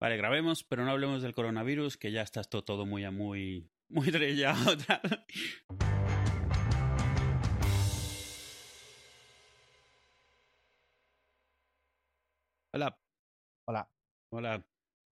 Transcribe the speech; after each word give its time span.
Vale, 0.00 0.16
grabemos, 0.16 0.64
pero 0.64 0.82
no 0.82 0.92
hablemos 0.92 1.20
del 1.20 1.34
coronavirus, 1.34 1.98
que 1.98 2.10
ya 2.10 2.22
está 2.22 2.40
esto 2.40 2.64
todo 2.64 2.86
muy, 2.86 3.08
muy, 3.10 3.70
muy 3.90 4.10
trillado. 4.10 4.74
Hola. 12.72 12.98
Hola. 13.68 13.90
Hola. 14.32 14.66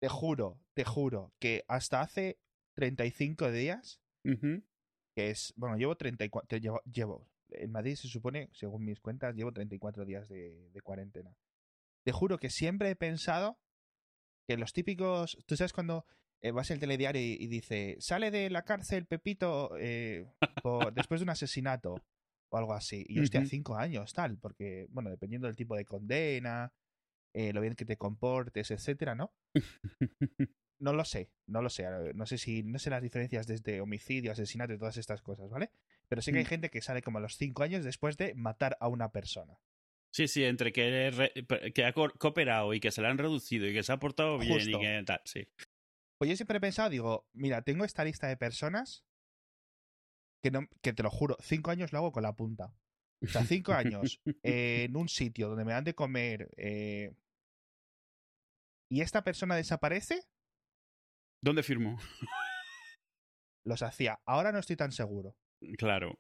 Te 0.01 0.09
juro, 0.09 0.61
te 0.75 0.85
juro 0.85 1.33
que 1.39 1.65
hasta 1.69 2.01
hace 2.01 2.41
35 2.75 3.53
días, 3.53 4.01
Ujú. 4.25 4.65
que 5.15 5.31
es, 5.31 5.53
bueno, 5.55 5.77
llevo 5.77 5.97
34, 5.97 6.59
llevo, 6.59 6.83
llevo, 6.93 7.29
en 7.51 7.71
Madrid 7.71 7.95
se 7.95 8.09
supone, 8.09 8.51
según 8.53 8.85
mis 8.85 8.99
cuentas, 8.99 9.37
llevo 9.37 9.53
34 9.53 10.05
días 10.05 10.29
de, 10.29 10.71
de 10.71 10.81
cuarentena. 10.81 11.37
Te 12.05 12.11
juro 12.11 12.39
que 12.39 12.51
siempre 12.51 12.91
he 12.91 12.97
pensado 12.97 13.61
que 14.55 14.61
los 14.61 14.73
típicos, 14.73 15.39
tú 15.47 15.57
sabes 15.57 15.73
cuando 15.73 16.05
eh, 16.41 16.51
vas 16.51 16.71
al 16.71 16.79
telediario 16.79 17.21
y, 17.23 17.37
y 17.41 17.47
dice, 17.47 17.97
sale 18.01 18.31
de 18.31 18.51
la 18.51 18.63
cárcel 18.65 19.07
Pepito 19.07 19.77
eh, 19.79 20.27
por- 20.63 20.93
después 20.95 21.21
de 21.21 21.25
un 21.25 21.31
asesinato 21.31 22.05
o 22.51 22.57
algo 22.59 22.75
así. 22.75 23.05
Y 23.09 23.21
hostia, 23.21 23.45
cinco 23.47 23.77
años, 23.77 24.13
tal, 24.13 24.37
porque, 24.39 24.87
bueno, 24.91 25.11
dependiendo 25.11 25.47
del 25.47 25.57
tipo 25.57 25.77
de 25.77 25.85
condena, 25.85 26.73
eh, 27.33 27.53
lo 27.53 27.61
bien 27.61 27.75
que 27.75 27.85
te 27.85 27.97
comportes, 27.97 28.71
etcétera, 28.71 29.15
¿no? 29.15 29.33
No 30.79 30.93
lo 30.93 31.05
sé, 31.05 31.31
no 31.47 31.63
lo 31.63 31.71
sé. 31.71 31.85
No 32.15 32.27
sé 32.27 32.39
si, 32.39 32.65
no 32.65 32.77
sé 32.81 32.91
las 32.91 33.03
diferencias 33.03 33.47
desde 33.47 33.81
homicidio, 33.81 34.33
asesinato 34.33 34.73
y 34.75 34.79
todas 34.79 34.97
estas 34.97 35.23
cosas, 35.23 35.49
¿vale? 35.49 35.71
Pero 36.09 36.23
sí 36.23 36.33
que 36.33 36.39
hay 36.39 36.45
Mm. 36.45 36.49
gente 36.49 36.71
que 36.71 36.83
sale 36.83 37.03
como 37.03 37.19
a 37.19 37.21
los 37.21 37.37
cinco 37.37 37.63
años 37.63 37.85
después 37.85 38.17
de 38.17 38.35
matar 38.35 38.77
a 38.81 38.89
una 38.89 39.13
persona. 39.13 39.61
Sí, 40.13 40.29
sí, 40.29 40.45
entre 40.45 40.73
que, 40.73 41.11
re- 41.11 41.73
que 41.73 41.85
ha 41.87 41.93
co- 41.95 42.13
cooperado 42.19 42.75
y 42.75 42.81
que 42.81 42.91
se 42.91 43.01
le 43.01 43.09
han 43.09 43.17
reducido 43.19 43.67
y 43.67 43.73
que 43.73 43.83
se 43.83 43.93
ha 43.93 43.99
portado 43.99 44.39
bien 44.39 44.69
y 44.69 44.73
que 44.79 45.03
tal, 45.07 45.21
sí. 45.25 45.49
Pues 46.19 46.29
yo 46.31 46.37
siempre 46.37 46.59
he 46.59 46.61
pensado, 46.61 46.91
digo, 46.91 47.27
mira, 47.33 47.63
tengo 47.63 47.85
esta 47.85 48.05
lista 48.05 48.29
de 48.29 48.37
personas 48.37 49.05
que, 50.43 50.51
no, 50.51 50.69
que 50.83 50.93
te 50.93 51.03
lo 51.03 51.11
juro, 51.11 51.37
cinco 51.41 51.71
años 51.71 51.93
lo 51.93 51.99
hago 51.99 52.13
con 52.13 52.23
la 52.25 52.37
punta. 52.37 52.75
O 53.23 53.29
sea, 53.29 53.45
cinco 53.45 53.73
años 53.73 54.21
eh, 54.43 54.85
en 54.89 54.97
un 54.97 55.09
sitio 55.09 55.49
donde 55.49 55.65
me 55.65 55.73
dan 55.73 55.85
de 55.85 55.95
comer 55.95 56.51
eh, 56.59 57.15
y 58.91 59.01
esta 59.01 59.25
persona 59.25 59.57
desaparece, 59.57 60.29
¿Dónde 61.41 61.63
firmo? 61.63 61.99
los 63.65 63.83
hacía. 63.83 64.21
Ahora 64.27 64.53
no 64.53 64.59
estoy 64.59 64.77
tan 64.77 64.93
seguro. 64.93 65.37
Claro. 65.79 66.19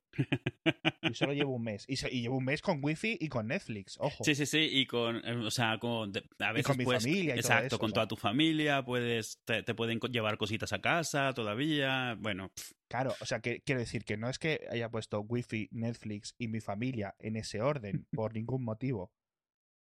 Y 1.03 1.15
solo 1.15 1.33
llevo 1.33 1.55
un 1.55 1.63
mes. 1.63 1.85
Y, 1.89 1.97
llevo 1.97 2.37
un 2.37 2.45
mes 2.45 2.63
con 2.63 2.81
wifi 2.83 3.17
y 3.21 3.29
con 3.29 3.49
Netflix, 3.49 3.97
ojo. 3.99 4.25
Sí, 4.25 4.35
sí, 4.35 4.47
sí, 4.47 4.69
y 4.71 4.87
con, 4.87 5.17
eh, 5.25 5.37
o 5.37 5.51
sea, 5.51 5.79
con, 5.79 6.13
a 6.39 6.53
veces 6.53 6.67
con 6.67 6.77
mi 6.77 6.85
puedes- 6.85 7.03
familia 7.03 7.35
y 7.35 7.41
todo 7.41 7.53
exacto, 7.53 7.67
eso, 7.67 7.79
con 7.79 7.91
o 7.91 7.93
toda 7.95 8.09
tu 8.09 8.17
familia, 8.17 8.85
puedes, 8.85 9.41
te, 9.45 9.63
te 9.63 9.75
pueden 9.75 9.99
llevar 10.01 10.37
cositas 10.39 10.73
a 10.73 10.81
casa 10.81 11.33
todavía, 11.35 12.17
bueno, 12.19 12.53
Claro, 12.93 13.15
o 13.23 13.25
sea, 13.25 13.41
que 13.41 13.63
quiero 13.63 13.81
decir 13.81 14.05
que 14.05 14.19
no 14.19 14.29
es 14.29 14.39
que 14.39 14.67
haya 14.71 14.91
puesto 14.91 15.21
wifi, 15.23 15.67
Netflix 15.73 16.35
y 16.37 16.49
mi 16.49 16.61
familia 16.61 17.15
en 17.19 17.37
ese 17.37 17.63
orden 17.63 18.07
por 18.13 18.35
ningún 18.35 18.63
motivo, 18.65 19.11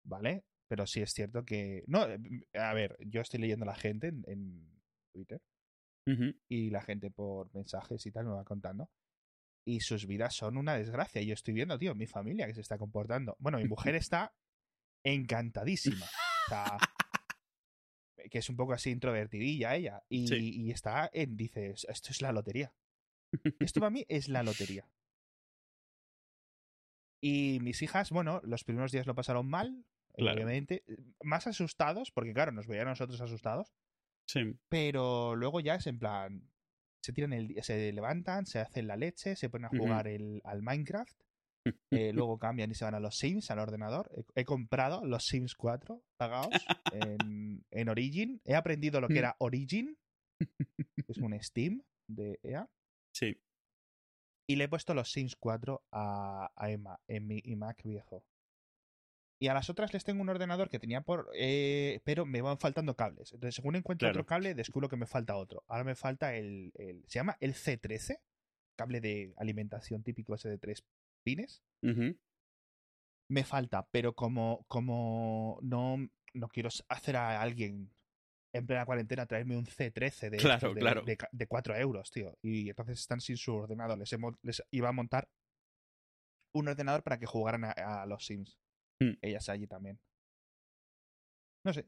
¿vale? 0.04 0.44
Pero 0.68 0.86
sí 0.86 1.02
es 1.02 1.12
cierto 1.12 1.44
que... 1.44 1.84
No, 1.88 2.08
eh, 2.08 2.20
a 2.54 2.76
ver, 2.76 2.96
yo 3.00 3.22
estoy 3.22 3.40
leyendo 3.40 3.64
a 3.64 3.70
la 3.70 3.76
gente 3.76 4.10
en, 4.10 4.24
en 4.28 4.82
Twitter 5.12 5.42
y 6.48 6.70
la 6.70 6.82
gente 6.82 7.10
por 7.10 7.52
mensajes 7.56 8.06
y 8.06 8.12
tal 8.12 8.26
me 8.26 8.34
va 8.34 8.44
contando. 8.44 8.88
Y 9.66 9.82
sus 9.82 10.08
vidas 10.08 10.36
son 10.36 10.58
una 10.58 10.76
desgracia. 10.76 11.22
Y 11.22 11.28
yo 11.28 11.34
estoy 11.34 11.54
viendo, 11.54 11.78
tío, 11.78 11.94
mi 11.96 12.08
familia 12.08 12.48
que 12.48 12.54
se 12.56 12.62
está 12.62 12.78
comportando. 12.78 13.36
Bueno, 13.40 13.58
mi 13.60 13.66
mujer 13.66 13.96
está 13.96 14.34
encantadísima. 15.04 16.06
O 16.06 16.50
sea, 16.50 16.78
que 18.32 18.40
es 18.40 18.50
un 18.50 18.56
poco 18.56 18.74
así 18.74 18.90
introvertidilla 18.90 19.76
ella. 19.76 20.04
Y, 20.10 20.28
Sí. 20.28 20.52
y 20.66 20.72
está 20.72 21.10
en, 21.14 21.38
dice, 21.38 21.70
esto 21.72 22.10
es 22.12 22.22
la 22.22 22.32
lotería. 22.32 22.74
Esto 23.60 23.80
para 23.80 23.92
mí 23.92 24.06
es 24.10 24.28
la 24.30 24.44
lotería. 24.44 24.90
Y 27.24 27.60
mis 27.62 27.82
hijas, 27.82 28.10
bueno, 28.12 28.42
los 28.44 28.64
primeros 28.64 28.92
días 28.92 29.06
lo 29.06 29.16
pasaron 29.16 29.48
mal, 29.48 29.86
Claro. 30.16 30.36
obviamente. 30.36 30.84
Más 31.24 31.48
asustados, 31.48 32.12
porque 32.12 32.34
claro, 32.34 32.52
nos 32.52 32.68
veían 32.68 32.88
a 32.88 32.92
nosotros 32.92 33.22
asustados. 33.22 33.72
Sí, 34.28 34.56
Pero 34.70 35.36
luego 35.36 35.60
ya 35.60 35.76
es 35.76 35.88
en 35.88 36.00
plan. 36.00 36.51
Se 37.02 37.14
tiran 37.14 37.34
el 37.34 37.56
se 37.64 37.92
levantan, 37.92 38.46
se 38.46 38.60
hacen 38.60 38.88
la 38.88 38.96
leche, 38.96 39.36
se 39.36 39.50
ponen 39.50 39.66
a 39.66 39.78
jugar 39.78 40.08
el, 40.08 40.42
al 40.44 40.62
Minecraft. 40.62 41.20
eh, 41.92 42.12
luego 42.14 42.40
cambian 42.40 42.72
y 42.72 42.76
se 42.76 42.86
van 42.86 42.96
a 42.96 43.00
los 43.00 43.18
Sims, 43.18 43.52
al 43.52 43.60
ordenador. 43.60 44.10
He, 44.16 44.42
he 44.42 44.46
comprado 44.46 45.06
los 45.06 45.26
Sims 45.26 45.56
4 45.56 46.02
pagados 46.18 46.50
en, 46.94 47.66
en 47.72 47.90
Origin. 47.90 48.42
He 48.46 48.56
aprendido 48.56 49.02
lo 49.02 49.08
que 49.08 49.20
era 49.20 49.36
Origin, 49.40 49.98
que 50.40 50.48
es 51.08 51.18
un 51.18 51.38
Steam 51.42 51.84
de 52.08 52.40
EA. 52.44 52.70
sí. 53.14 53.38
Y 54.48 54.58
le 54.58 54.66
he 54.66 54.70
puesto 54.70 54.94
los 54.94 55.10
Sims 55.10 55.38
4 55.38 55.82
a, 55.92 56.52
a 56.56 56.72
Emma 56.72 57.00
en 57.08 57.26
mi 57.26 57.42
iMac 57.46 57.84
viejo. 57.84 58.26
Y 59.42 59.48
a 59.48 59.56
las 59.56 59.72
otras 59.72 59.92
les 59.92 60.04
tengo 60.04 60.22
un 60.22 60.30
ordenador 60.30 60.70
que 60.70 60.78
tenía 60.80 61.02
por... 61.02 61.30
eh, 61.34 62.00
pero 62.04 62.26
me 62.28 62.42
van 62.42 62.60
faltando 62.60 62.96
cables. 62.96 63.34
Entonces, 63.34 63.56
según 63.56 63.76
encuentro 63.76 64.06
Claro. 64.06 64.20
otro 64.20 64.28
cable, 64.28 64.54
descubro 64.54 64.88
que 64.88 64.98
me 64.98 65.08
falta 65.08 65.36
otro. 65.36 65.64
Ahora 65.68 65.84
me 65.84 65.96
falta 65.96 66.36
el... 66.36 66.72
el- 66.76 67.04
se 67.08 67.16
llama 67.20 67.38
el 67.40 67.56
C13, 67.56 68.20
cable 68.78 69.02
de 69.02 69.34
alimentación 69.38 70.04
típico 70.04 70.36
ese 70.36 70.48
de 70.48 70.60
tres 70.60 70.84
pines. 71.24 71.64
Me 73.30 73.44
falta, 73.44 73.88
pero 73.92 74.14
como, 74.14 74.64
como 74.68 75.58
no, 75.64 75.98
no 76.34 76.48
quiero 76.50 76.70
hacer 76.90 77.16
a 77.16 77.42
alguien 77.42 77.92
en 78.54 78.68
plena 78.68 78.86
cuarentena 78.86 79.26
traerme 79.26 79.58
un 79.58 79.66
C13 79.66 80.30
de, 80.30 80.38
Claro, 80.38 80.56
estos 80.58 80.76
de, 80.76 80.82
claro. 80.82 81.02
de, 81.04 81.18
ca- 81.18 81.30
de 81.32 81.48
4 81.48 81.76
euros, 81.78 82.12
tío. 82.12 82.38
Y 82.44 82.70
entonces 82.70 83.00
están 83.00 83.22
sin 83.22 83.38
su 83.38 83.56
ordenador. 83.56 83.98
Les, 83.98 84.12
he 84.14 84.18
les 84.44 84.62
iba 84.72 84.90
a 84.90 84.92
montar 84.92 85.30
un 86.54 86.68
ordenador 86.68 87.02
para 87.02 87.18
que 87.18 87.26
jugaran 87.26 87.64
a, 87.64 87.72
a 87.72 88.06
los 88.06 88.26
Sims. 88.26 88.60
Mm. 89.02 89.18
Ellas 89.22 89.50
allí 89.50 89.68
también. 89.68 90.00
No 91.66 91.74
sé. 91.74 91.88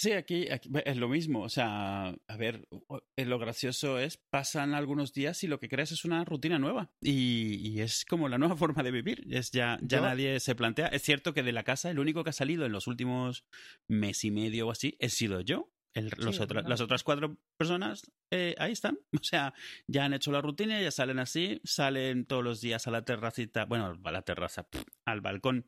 Sí, 0.00 0.12
aquí, 0.12 0.48
aquí 0.48 0.70
es 0.84 0.96
lo 0.96 1.08
mismo. 1.08 1.42
O 1.42 1.48
sea, 1.48 2.10
a 2.28 2.36
ver, 2.36 2.68
eh, 3.16 3.24
lo 3.24 3.40
gracioso 3.40 3.98
es, 3.98 4.16
pasan 4.16 4.74
algunos 4.74 5.12
días 5.12 5.42
y 5.42 5.48
lo 5.48 5.58
que 5.58 5.68
creas 5.68 5.90
es 5.90 6.04
una 6.04 6.24
rutina 6.24 6.60
nueva. 6.60 6.92
Y, 7.00 7.56
y 7.68 7.80
es 7.80 8.04
como 8.04 8.28
la 8.28 8.38
nueva 8.38 8.56
forma 8.56 8.84
de 8.84 8.92
vivir. 8.92 9.26
Es 9.28 9.50
ya, 9.50 9.76
ya 9.82 9.98
Yo- 9.98 10.04
nadie 10.04 10.38
se 10.38 10.54
plantea. 10.54 10.86
Es 10.86 11.02
cierto 11.02 11.34
que 11.34 11.42
de 11.42 11.50
la 11.52 11.64
casa 11.64 11.90
el 11.90 11.98
único 11.98 12.22
que 12.22 12.30
ha 12.30 12.32
salido 12.32 12.64
en 12.64 12.72
los 12.72 12.86
últimos 12.86 13.44
mes 13.88 14.22
y 14.24 14.30
medio 14.30 14.68
o 14.68 14.70
así 14.70 14.96
he 15.00 15.08
sido 15.08 15.40
yo. 15.40 15.72
El- 15.94 16.12
los 16.18 16.38
otra- 16.38 16.62
las 16.62 16.80
otras 16.80 17.02
cuatro 17.02 17.36
personas 17.56 18.08
eh, 18.30 18.54
ahí 18.58 18.70
están. 18.72 19.00
O 19.20 19.24
sea, 19.24 19.52
ya 19.88 20.04
han 20.04 20.14
hecho 20.14 20.30
la 20.30 20.40
rutina, 20.42 20.80
ya 20.80 20.92
salen 20.92 21.18
así, 21.18 21.60
salen 21.64 22.24
todos 22.24 22.44
los 22.44 22.60
días 22.60 22.86
a 22.86 22.92
la 22.92 23.04
terracita, 23.04 23.64
bueno, 23.64 23.98
a 24.04 24.12
la 24.12 24.22
terraza, 24.22 24.68
al 25.06 25.22
balcón, 25.22 25.66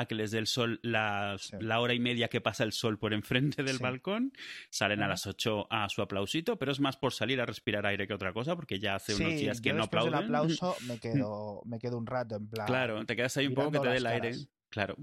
a 0.00 0.06
que 0.06 0.14
les 0.14 0.30
dé 0.30 0.38
el 0.38 0.46
sol 0.46 0.80
Sí. 0.82 1.56
la 1.60 1.80
hora 1.80 1.94
y 1.94 2.00
media 2.00 2.28
que 2.28 2.40
pasa 2.40 2.64
el 2.64 2.72
sol 2.72 2.98
por 2.98 3.12
enfrente 3.14 3.62
del 3.62 3.76
Sí. 3.76 3.82
balcón. 3.82 4.32
Salen 4.70 5.02
a 5.02 5.08
las 5.08 5.26
8 5.26 5.66
a 5.70 5.88
su 5.88 6.02
aplausito, 6.02 6.58
pero 6.58 6.72
es 6.72 6.80
más 6.80 6.96
por 6.96 7.12
salir 7.12 7.40
a 7.40 7.46
respirar 7.46 7.86
aire 7.86 8.06
que 8.06 8.14
otra 8.14 8.32
cosa, 8.32 8.56
porque 8.56 8.78
ya 8.78 8.96
hace 8.96 9.14
unos 9.14 9.30
días 9.38 9.60
que 9.60 9.68
yo 9.70 9.74
no 9.76 9.82
después 9.82 10.04
del 10.04 10.14
aplauden. 10.14 10.52
aplauso 10.52 10.76
me 10.86 10.98
quedo, 11.28 11.62
me 11.64 11.78
quedo 11.78 11.98
un 11.98 12.06
rato 12.06 12.36
en 12.36 12.48
plan. 12.48 12.66
Claro, 12.66 13.04
te 13.06 13.16
quedas 13.16 13.36
ahí 13.36 13.46
un 13.46 13.54
poco 13.54 13.70
que 13.72 13.80
te 13.80 13.88
dé 13.88 13.96
el 13.98 14.06
aire. 14.06 14.32
Claro. 14.70 14.96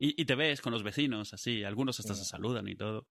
Y, 0.00 0.20
y 0.20 0.24
te 0.24 0.34
ves 0.34 0.60
con 0.60 0.72
los 0.72 0.82
vecinos, 0.82 1.32
así, 1.34 1.62
algunos 1.62 2.00
hasta 2.00 2.14
se 2.14 2.24
saludan 2.24 2.66
y 2.68 2.74
todo. 2.74 3.06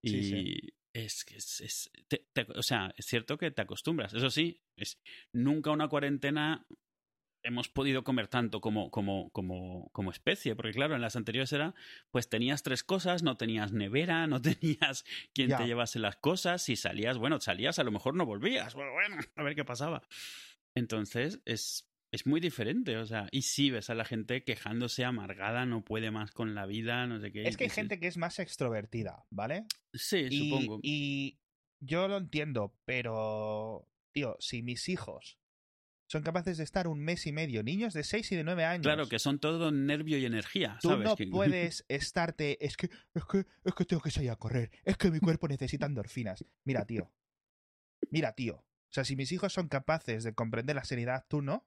Y 0.00 0.08
Sí, 0.10 0.22
sí. 0.30 0.74
es 0.92 1.24
que 1.24 1.36
es, 1.36 1.60
es- 1.60 1.90
te- 2.08 2.26
te- 2.32 2.46
o 2.56 2.62
sea, 2.62 2.92
es 2.96 3.06
cierto 3.06 3.36
que 3.36 3.50
te 3.50 3.62
acostumbras. 3.62 4.14
Eso 4.14 4.30
sí, 4.30 4.60
es 4.76 5.00
nunca 5.32 5.70
una 5.70 5.88
cuarentena 5.88 6.66
hemos 7.44 7.68
podido 7.68 8.02
comer 8.02 8.26
tanto 8.26 8.60
como, 8.60 8.90
como, 8.90 9.30
como, 9.30 9.90
como 9.92 10.10
especie, 10.10 10.56
porque 10.56 10.72
claro, 10.72 10.96
en 10.96 11.02
las 11.02 11.14
anteriores 11.14 11.52
era, 11.52 11.74
pues 12.10 12.28
tenías 12.28 12.62
tres 12.62 12.82
cosas, 12.82 13.22
no 13.22 13.36
tenías 13.36 13.72
nevera, 13.72 14.26
no 14.26 14.40
tenías 14.42 15.04
quien 15.32 15.54
te 15.56 15.66
llevase 15.66 15.98
las 15.98 16.16
cosas, 16.16 16.62
si 16.62 16.74
salías, 16.74 17.18
bueno, 17.18 17.40
salías, 17.40 17.78
a 17.78 17.84
lo 17.84 17.92
mejor 17.92 18.14
no 18.14 18.26
volvías, 18.26 18.74
bueno, 18.74 18.92
bueno, 18.92 19.16
a 19.36 19.42
ver 19.42 19.54
qué 19.54 19.64
pasaba. 19.64 20.02
Entonces, 20.74 21.40
es, 21.44 21.86
es 22.10 22.26
muy 22.26 22.40
diferente, 22.40 22.96
o 22.96 23.06
sea, 23.06 23.28
y 23.30 23.42
sí 23.42 23.70
ves 23.70 23.90
a 23.90 23.94
la 23.94 24.04
gente 24.04 24.42
quejándose 24.42 25.04
amargada, 25.04 25.66
no 25.66 25.84
puede 25.84 26.10
más 26.10 26.32
con 26.32 26.54
la 26.54 26.66
vida, 26.66 27.06
no 27.06 27.20
sé 27.20 27.30
qué. 27.30 27.46
Es 27.46 27.56
que 27.56 27.64
hay 27.64 27.70
gente 27.70 28.00
que 28.00 28.06
es 28.06 28.16
más 28.16 28.38
extrovertida, 28.38 29.26
¿vale? 29.30 29.66
Sí, 29.92 30.26
Y, 30.30 30.50
supongo. 30.50 30.80
y 30.82 31.38
yo 31.80 32.08
lo 32.08 32.16
entiendo, 32.16 32.74
pero, 32.86 33.86
tío, 34.12 34.36
si 34.40 34.62
mis 34.62 34.88
hijos 34.88 35.38
son 36.14 36.22
capaces 36.22 36.56
de 36.58 36.64
estar 36.64 36.86
un 36.86 37.00
mes 37.00 37.26
y 37.26 37.32
medio, 37.32 37.62
niños 37.62 37.92
de 37.92 38.04
6 38.04 38.32
y 38.32 38.36
de 38.36 38.44
9 38.44 38.64
años. 38.64 38.82
Claro, 38.82 39.08
que 39.08 39.18
son 39.18 39.38
todo 39.38 39.70
nervio 39.72 40.16
y 40.16 40.24
energía, 40.24 40.78
Tú 40.80 40.88
¿sabes? 40.90 41.04
no 41.04 41.16
Que- 41.16 41.26
puedes 41.26 41.84
estarte. 41.88 42.64
Es 42.64 42.76
que, 42.76 42.88
es 43.14 43.24
que, 43.24 43.44
es 43.64 43.74
que 43.74 43.84
tengo 43.84 44.00
que 44.02 44.10
salir 44.10 44.30
a 44.30 44.36
correr. 44.36 44.70
Es 44.84 44.96
que 44.96 45.10
mi 45.10 45.18
cuerpo 45.20 45.48
necesita 45.48 45.86
endorfinas. 45.86 46.44
Mira, 46.64 46.84
tío. 46.86 47.10
Mira, 48.10 48.32
tío. 48.32 48.56
O 48.56 48.92
sea, 48.94 49.04
si 49.04 49.16
mis 49.16 49.32
hijos 49.32 49.52
son 49.52 49.68
capaces 49.68 50.22
de 50.24 50.34
comprender 50.34 50.76
la 50.76 50.84
seriedad, 50.84 51.26
tú 51.28 51.42
no. 51.42 51.66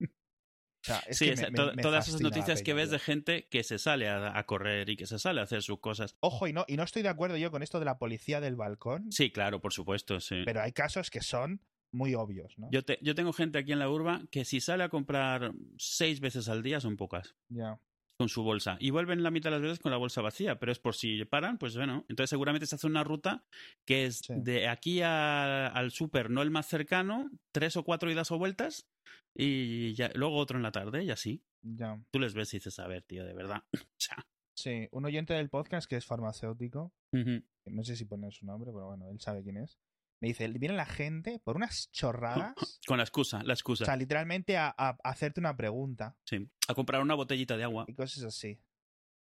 O 0.00 0.84
sea, 0.84 0.98
es 1.08 1.18
sí, 1.18 1.24
que 1.26 1.32
es- 1.32 1.40
me- 1.40 1.50
me- 1.50 1.56
to- 1.56 1.74
me 1.74 1.82
todas 1.82 2.06
esas 2.06 2.20
noticias 2.20 2.62
que 2.62 2.72
ves 2.72 2.90
de 2.90 3.00
gente 3.00 3.48
que 3.50 3.64
se 3.64 3.78
sale 3.78 4.08
a, 4.08 4.38
a 4.38 4.46
correr 4.46 4.88
y 4.88 4.96
que 4.96 5.06
se 5.06 5.18
sale 5.18 5.40
a 5.40 5.42
hacer 5.44 5.62
sus 5.62 5.80
cosas. 5.80 6.16
Ojo, 6.20 6.46
y 6.46 6.52
no, 6.52 6.64
y 6.68 6.76
no 6.76 6.84
estoy 6.84 7.02
de 7.02 7.08
acuerdo 7.08 7.36
yo 7.36 7.50
con 7.50 7.64
esto 7.64 7.80
de 7.80 7.84
la 7.84 7.98
policía 7.98 8.40
del 8.40 8.54
balcón, 8.54 9.10
Sí, 9.10 9.32
claro, 9.32 9.60
por 9.60 9.72
supuesto, 9.72 10.20
sí. 10.20 10.42
pero 10.44 10.62
hay 10.62 10.70
casos 10.72 11.10
que 11.10 11.20
son 11.20 11.60
muy 11.92 12.14
obvios, 12.14 12.58
¿no? 12.58 12.68
Yo, 12.70 12.84
te- 12.84 12.98
yo 13.02 13.14
tengo 13.14 13.32
gente 13.32 13.58
aquí 13.58 13.72
en 13.72 13.78
la 13.78 13.88
urba 13.90 14.22
que 14.30 14.44
si 14.44 14.60
sale 14.60 14.84
a 14.84 14.88
comprar 14.88 15.52
seis 15.78 16.20
veces 16.20 16.48
al 16.48 16.62
día 16.62 16.80
son 16.80 16.96
pocas 16.96 17.34
Ya. 17.48 17.80
con 18.18 18.28
su 18.28 18.42
bolsa 18.42 18.76
y 18.80 18.90
vuelven 18.90 19.22
la 19.22 19.30
mitad 19.30 19.50
de 19.50 19.56
las 19.56 19.62
veces 19.62 19.78
con 19.78 19.90
la 19.92 19.96
bolsa 19.96 20.20
vacía, 20.20 20.58
pero 20.58 20.72
es 20.72 20.78
por 20.78 20.94
si 20.94 21.24
paran, 21.24 21.56
pues 21.58 21.76
bueno, 21.76 22.04
entonces 22.08 22.30
seguramente 22.30 22.66
se 22.66 22.74
hace 22.74 22.86
una 22.86 23.04
ruta 23.04 23.44
que 23.86 24.04
es 24.06 24.18
Sí. 24.18 24.34
de 24.36 24.68
aquí 24.68 25.00
a- 25.02 25.68
al 25.68 25.90
súper, 25.92 26.28
no 26.30 26.42
el 26.42 26.50
más 26.50 26.66
cercano, 26.66 27.30
tres 27.52 27.76
o 27.76 27.84
cuatro 27.84 28.10
idas 28.10 28.30
o 28.32 28.38
vueltas 28.38 28.86
y 29.34 29.94
ya, 29.94 30.10
luego 30.14 30.36
otro 30.36 30.56
en 30.56 30.62
la 30.64 30.72
tarde 30.72 31.04
y 31.04 31.10
así. 31.10 31.42
Ya. 31.62 32.00
Tú 32.12 32.18
les 32.20 32.34
ves 32.34 32.52
y 32.54 32.58
dices, 32.58 32.78
a 32.78 32.86
ver, 32.86 33.02
tío, 33.02 33.24
de 33.24 33.34
verdad. 33.34 33.62
Sí, 34.56 34.88
un 34.90 35.04
oyente 35.04 35.34
del 35.34 35.50
podcast 35.50 35.88
que 35.88 35.94
es 35.94 36.04
farmacéutico, 36.04 36.92
no 37.12 37.84
sé 37.84 37.94
si 37.94 38.04
poner 38.06 38.32
su 38.32 38.44
nombre, 38.44 38.72
pero 38.72 38.86
bueno, 38.86 39.08
él 39.08 39.20
sabe 39.20 39.44
quién 39.44 39.58
es. 39.58 39.78
Me 40.20 40.28
dice, 40.28 40.48
viene 40.48 40.74
la 40.74 40.86
gente 40.86 41.38
por 41.44 41.56
unas 41.56 41.90
chorradas, 41.92 42.80
con 42.86 42.98
la 42.98 43.04
excusa, 43.04 43.42
la 43.44 43.52
o 43.52 43.54
excusa. 43.54 43.84
sea, 43.84 43.96
literalmente 43.96 44.56
a, 44.56 44.68
a- 44.76 44.98
a 45.02 45.08
hacerte 45.10 45.38
una 45.40 45.56
pregunta 45.56 46.16
Sí, 46.24 46.48
a 46.66 46.74
comprar 46.74 47.00
una 47.02 47.14
botellita 47.14 47.56
de 47.56 47.64
agua. 47.64 47.84
y 47.88 47.94
cosas 47.94 48.24
así. 48.24 48.54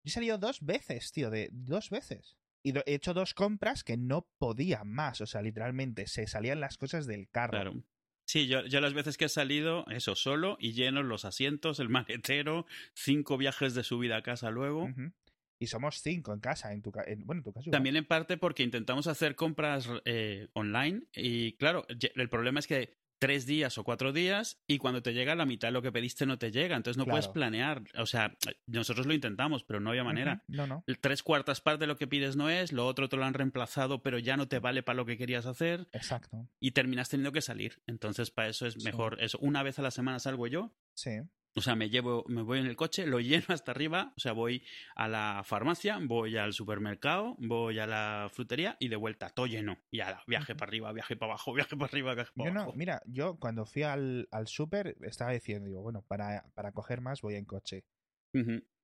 Yo 0.04 0.10
he 0.10 0.12
salido 0.12 0.38
dos 0.38 0.60
veces, 0.62 1.12
tío, 1.14 1.30
de 1.30 1.50
dos 1.54 1.90
veces. 1.90 2.38
Y 2.66 2.78
he 2.78 2.84
hecho 2.94 3.14
dos 3.14 3.34
compras 3.34 3.84
que 3.84 3.96
no 3.98 4.28
podía 4.38 4.84
más, 4.84 5.22
o 5.22 5.26
sea, 5.26 5.42
literalmente 5.42 6.08
se 6.08 6.28
salían 6.28 6.60
las 6.60 6.78
cosas 6.78 7.06
del 7.08 7.30
carro. 7.30 7.52
Claro. 7.52 7.84
Sí, 8.26 8.48
yo, 8.48 8.66
yo 8.66 8.80
las 8.80 8.94
veces 8.94 9.18
que 9.18 9.26
he 9.26 9.30
salido, 9.30 9.86
eso, 9.90 10.16
solo 10.16 10.56
y 10.60 10.72
llenos 10.74 11.04
los 11.06 11.26
asientos, 11.26 11.80
el 11.80 11.90
maletero, 11.90 12.66
cinco 12.94 13.38
viajes 13.38 13.74
de 13.74 13.84
subida 13.84 14.18
a 14.18 14.24
casa 14.24 14.50
luego. 14.50 14.86
Ujú. 14.86 15.12
Y 15.60 15.68
somos 15.68 16.02
cinco 16.02 16.34
en 16.34 16.40
casa, 16.40 16.74
en 16.74 16.82
tu 16.82 16.92
en- 17.06 17.26
bueno, 17.26 17.40
en 17.40 17.44
tu 17.44 17.50
igual. 17.52 17.72
También 17.72 17.96
en 17.96 18.06
parte 18.06 18.38
porque 18.38 18.64
intentamos 18.64 19.08
hacer 19.08 19.36
compras 19.36 19.90
eh, 20.06 20.50
online 20.54 21.04
y 21.16 21.54
claro, 21.58 21.86
el 22.16 22.30
problema 22.30 22.60
es 22.60 22.68
que 22.68 23.02
tres 23.20 23.46
días 23.46 23.78
o 23.78 23.86
cuatro 23.86 24.12
días 24.12 24.62
y 24.68 24.80
cuando 24.80 25.02
te 25.02 25.14
llega 25.14 25.34
la 25.36 25.46
mitad 25.46 25.70
de 25.70 25.72
lo 25.72 25.82
que 25.82 25.94
pediste 25.94 26.26
no 26.26 26.38
te 26.38 26.52
llega, 26.52 26.76
entonces 26.76 26.98
no 26.98 27.06
puedes 27.06 27.30
planear. 27.30 27.82
O 27.98 28.06
sea, 28.06 28.36
nosotros 28.68 29.06
lo 29.08 29.14
intentamos, 29.14 29.64
pero 29.64 29.80
no 29.80 29.92
había 29.92 30.04
manera. 30.04 30.44
Ujú. 30.50 30.58
No, 30.58 30.68
no. 30.68 30.84
Tres 31.00 31.24
cuartas 31.24 31.62
partes 31.62 31.80
de 31.80 31.88
lo 31.88 31.96
que 31.96 32.06
pides 32.08 32.36
no 32.36 32.50
es, 32.50 32.74
lo 32.74 32.86
otro 32.86 33.08
te 33.08 33.16
lo 33.16 33.24
han 33.24 33.34
reemplazado, 33.34 34.04
pero 34.04 34.20
ya 34.20 34.36
no 34.36 34.50
te 34.50 34.60
vale 34.60 34.84
para 34.84 34.98
lo 34.98 35.06
que 35.06 35.16
querías 35.18 35.46
hacer 35.46 35.88
Exacto. 35.94 36.50
y 36.60 36.72
terminas 36.72 37.08
teniendo 37.08 37.32
que 37.32 37.42
salir. 37.42 37.82
Entonces, 37.88 38.30
para 38.30 38.50
eso 38.50 38.66
es 38.68 38.74
Sí. 38.74 38.84
mejor 38.84 39.24
eso. 39.24 39.38
Una 39.40 39.64
vez 39.64 39.80
a 39.80 39.84
la 39.84 39.92
semana 39.92 40.20
salgo 40.20 40.48
yo, 40.48 40.76
Sí. 40.94 41.12
O 41.56 41.62
sea, 41.62 41.76
me 41.76 41.90
llevo, 41.90 42.24
me 42.28 42.42
voy 42.42 42.60
en 42.60 42.66
el 42.66 42.76
coche, 42.76 43.06
lo 43.06 43.20
lleno 43.20 43.46
hasta 43.50 43.72
arriba, 43.72 44.14
o 44.18 44.20
sea, 44.20 44.32
voy 44.34 44.64
a 44.96 45.08
la 45.08 45.44
farmacia, 45.46 46.00
voy 46.02 46.38
al 46.38 46.54
supermercado, 46.54 47.36
voy 47.40 47.80
a 47.80 47.86
la 47.88 48.30
frutería 48.32 48.76
y 48.80 48.88
de 48.88 48.96
vuelta, 48.96 49.30
todo 49.30 49.46
lleno. 49.46 49.78
Y 49.92 50.00
ala, 50.00 50.24
viaje 50.28 50.56
para 50.56 50.70
arriba, 50.70 50.92
viaje 50.94 51.16
para 51.16 51.34
abajo, 51.34 51.54
viaje 51.54 51.76
para 51.78 51.86
arriba, 51.90 52.16
viaje 52.16 52.32
para 52.36 52.50
Yo 52.50 52.54
no, 52.54 52.62
abajo. 52.62 52.78
mira, 52.78 53.02
yo 53.06 53.38
cuando 53.40 53.66
fui 53.66 53.84
al, 53.84 54.28
al 54.32 54.48
súper 54.48 54.98
estaba 55.02 55.32
diciendo, 55.32 55.68
digo, 55.68 55.82
bueno, 55.82 56.04
para, 56.08 56.46
para 56.56 56.72
coger 56.72 57.02
más 57.02 57.22
voy 57.22 57.36
en 57.36 57.46
coche. 57.46 57.86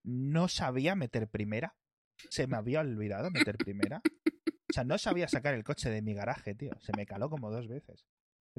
No 0.04 0.48
sabía 0.48 0.95
meter 0.95 1.27
primera. 1.27 1.75
Se 2.30 2.48
me 2.48 2.57
había 2.57 2.81
olvidado 2.81 3.31
meter 3.31 3.57
primera. 3.57 4.01
O 4.69 4.74
sea, 4.74 4.83
no 4.83 4.98
sabía 5.00 5.27
sacar 5.27 5.56
el 5.56 5.63
coche 5.63 5.89
de 5.89 6.01
mi 6.01 6.13
garaje, 6.13 6.54
tío. 6.54 6.71
Se 6.81 6.92
me 6.95 7.06
caló 7.07 7.30
como 7.30 7.50
dos 7.50 7.68
veces. 7.68 8.06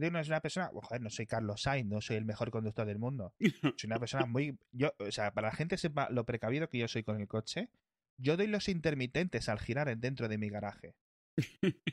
Yo 0.00 0.06
digo, 0.06 0.12
no 0.14 0.20
es 0.20 0.28
una 0.28 0.40
persona, 0.40 0.70
oh, 0.72 0.80
joder, 0.80 1.02
no 1.02 1.10
soy 1.10 1.26
Carlos 1.26 1.62
Sainz, 1.62 1.86
no 1.88 2.00
soy 2.00 2.16
el 2.16 2.24
mejor 2.24 2.50
conductor 2.50 2.86
del 2.86 2.98
mundo. 2.98 3.34
Soy 3.76 3.86
una 3.86 3.98
persona 3.98 4.24
muy. 4.26 4.58
Yo, 4.72 4.92
o 4.98 5.10
sea, 5.12 5.32
para 5.32 5.48
la 5.48 5.54
gente 5.54 5.76
sepa 5.76 6.08
lo 6.10 6.24
precavido 6.24 6.68
que 6.68 6.78
yo 6.78 6.88
soy 6.88 7.02
con 7.02 7.20
el 7.20 7.28
coche, 7.28 7.68
yo 8.16 8.36
doy 8.36 8.46
los 8.46 8.68
intermitentes 8.68 9.48
al 9.48 9.60
girar 9.60 9.88
en- 9.88 10.00
dentro 10.00 10.28
de 10.28 10.38
mi 10.38 10.48
garaje. 10.48 10.94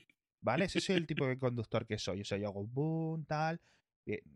¿Vale? 0.41 0.65
Ese 0.65 0.79
soy 0.79 0.95
el 0.95 1.07
tipo 1.07 1.27
de 1.27 1.37
conductor 1.37 1.85
que 1.85 1.97
soy. 1.97 2.21
O 2.21 2.25
sea, 2.25 2.37
yo 2.37 2.47
hago 2.47 2.65
boom, 2.65 3.25
tal. 3.25 3.59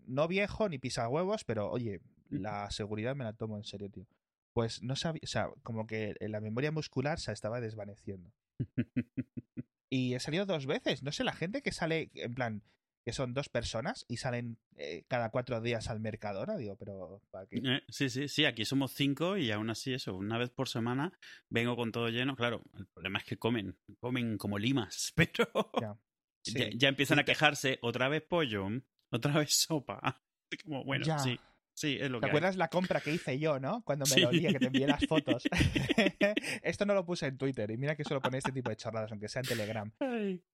No 0.06 0.28
viejo 0.28 0.68
ni 0.68 0.78
pisa 0.78 1.08
huevos, 1.08 1.46
pero 1.46 1.70
oye, 1.72 2.02
la 2.30 2.70
seguridad 2.72 3.16
me 3.16 3.24
la 3.24 3.34
tomo 3.34 3.56
en 3.58 3.64
serio, 3.64 3.90
tío. 3.90 4.06
Pues 4.54 4.84
no 4.84 4.98
sabía, 4.98 5.22
o 5.24 5.28
sea, 5.28 5.50
como 5.64 5.88
que 5.88 6.16
la 6.20 6.42
memoria 6.42 6.72
muscular 6.74 7.20
se 7.22 7.32
estaba 7.32 7.62
desvaneciendo. 7.62 8.32
Y 9.94 10.14
he 10.14 10.20
salido 10.22 10.46
dos 10.46 10.68
veces. 10.68 11.04
No 11.04 11.12
sé, 11.12 11.26
la 11.26 11.34
gente 11.34 11.62
que 11.62 11.74
sale, 11.74 12.12
en 12.16 12.34
plan, 12.34 12.62
que 13.04 13.14
son 13.14 13.34
dos 13.34 13.50
personas 13.50 14.06
y 14.08 14.18
salen 14.18 14.58
eh, 14.76 15.04
cada 15.08 15.30
cuatro 15.32 15.60
días 15.62 15.90
al 15.90 16.00
Mercadona, 16.00 16.56
digo, 16.58 16.76
pero 16.76 17.22
¿para 17.32 17.48
qué? 17.48 17.58
Eh, 17.58 17.82
sí, 17.90 18.10
sí, 18.10 18.28
sí, 18.28 18.46
aquí 18.46 18.64
somos 18.66 18.94
cinco 18.94 19.38
y 19.38 19.52
aún 19.52 19.70
así 19.70 19.94
eso, 19.94 20.16
una 20.16 20.38
vez 20.38 20.50
por 20.52 20.70
semana 20.70 21.12
vengo 21.50 21.76
con 21.76 21.92
todo 21.92 22.10
lleno. 22.10 22.36
Claro, 22.36 22.62
el 22.78 22.86
problema 22.88 23.20
es 23.20 23.26
que 23.26 23.38
comen, 23.38 23.78
comen 24.00 24.38
como 24.38 24.58
limas, 24.60 25.14
pero 25.16 25.48
Ya. 25.82 25.98
Sí. 26.44 26.58
ya, 26.58 26.70
ya 26.76 26.88
empiezan 26.90 27.18
Sí, 27.18 27.22
a 27.22 27.26
quejarse, 27.26 27.80
otra 27.82 28.08
vez 28.08 28.24
pollo, 28.24 28.68
otra 29.12 29.38
vez 29.40 29.54
sopa. 29.54 30.22
Como, 30.66 30.84
bueno, 30.84 31.06
Ya. 31.06 31.18
sí, 31.20 31.40
sí, 31.74 31.98
es 32.02 32.10
lo 32.12 32.20
¿Te 32.20 32.22
que 32.22 32.26
hay. 32.26 32.30
acuerdas 32.32 32.56
la 32.58 32.68
compra 32.68 33.00
que 33.00 33.14
hice 33.14 33.40
yo, 33.40 33.60
no? 33.60 33.84
Cuando 33.84 34.06
me 34.10 34.16
Sí. 34.16 34.22
lo 34.22 34.32
lié, 34.32 34.52
que 34.52 34.60
te 34.60 34.66
envié 34.68 34.86
las 34.88 35.06
fotos. 35.06 35.44
Esto 36.64 36.86
no 36.86 36.94
lo 36.94 37.06
puse 37.06 37.28
en 37.28 37.38
Twitter 37.38 37.70
y 37.72 37.78
mira 37.78 37.96
que 37.96 38.04
solo 38.04 38.22
pone 38.22 38.38
este 38.38 38.52
tipo 38.52 38.70
de 38.70 38.76
chorradas, 38.76 39.12
aunque 39.12 39.28
sea 39.30 39.42
en 39.42 39.48
Telegram. 39.48 39.92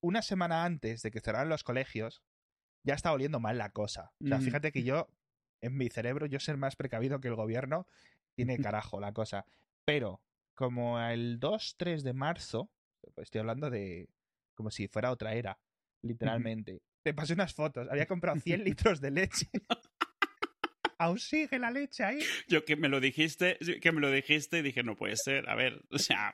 Una 0.01 0.21
semana 0.21 0.63
antes 0.65 1.01
de 1.01 1.11
que 1.11 1.19
cerraran 1.19 1.49
los 1.49 1.63
colegios, 1.63 2.21
ya 2.87 2.93
estaba 2.95 3.15
oliendo 3.15 3.39
mal 3.39 3.57
la 3.57 3.71
cosa. 3.71 4.13
O 4.23 4.27
sea, 4.27 4.37
Mm. 4.39 4.41
fíjate 4.41 4.71
que 4.71 4.83
yo, 4.83 5.07
en 5.61 5.75
mi 5.77 5.89
cerebro, 5.89 6.25
yo 6.25 6.39
ser 6.39 6.55
más 6.57 6.75
precavido 6.77 7.19
que 7.19 7.27
el 7.27 7.35
gobierno, 7.35 7.85
tiene 8.35 8.57
carajo 8.73 8.99
la 9.01 9.11
cosa. 9.13 9.45
Pero, 9.85 10.21
como 10.55 10.99
el 10.99 11.39
2-3 11.39 12.03
de 12.03 12.13
marzo, 12.13 12.71
pues 13.13 13.25
estoy 13.25 13.39
hablando 13.39 13.69
de 13.69 14.09
como 14.55 14.71
si 14.71 14.87
fuera 14.87 15.11
otra 15.11 15.33
era, 15.35 15.59
literalmente. 16.01 16.81
Te 17.03 17.13
pasé 17.13 17.33
unas 17.33 17.53
fotos, 17.53 17.87
había 17.91 18.07
comprado 18.07 18.39
100 18.39 18.63
litros 18.63 19.01
de 19.01 19.11
leche. 19.11 19.49
Aún 20.99 21.19
sigue 21.19 21.59
la 21.59 21.69
leche 21.71 22.03
ahí. 22.03 22.19
Yo 22.47 22.65
que 22.65 22.75
me 22.75 22.89
lo 22.89 22.99
dijiste, 22.99 23.57
que 23.81 23.91
me 23.91 24.01
lo 24.01 24.11
dijiste 24.11 24.59
y 24.59 24.61
dije, 24.61 24.83
no 24.83 24.95
puede 24.95 25.15
ser. 25.15 25.49
A 25.49 25.55
ver, 25.55 25.81
o 25.91 25.99
sea, 25.99 26.33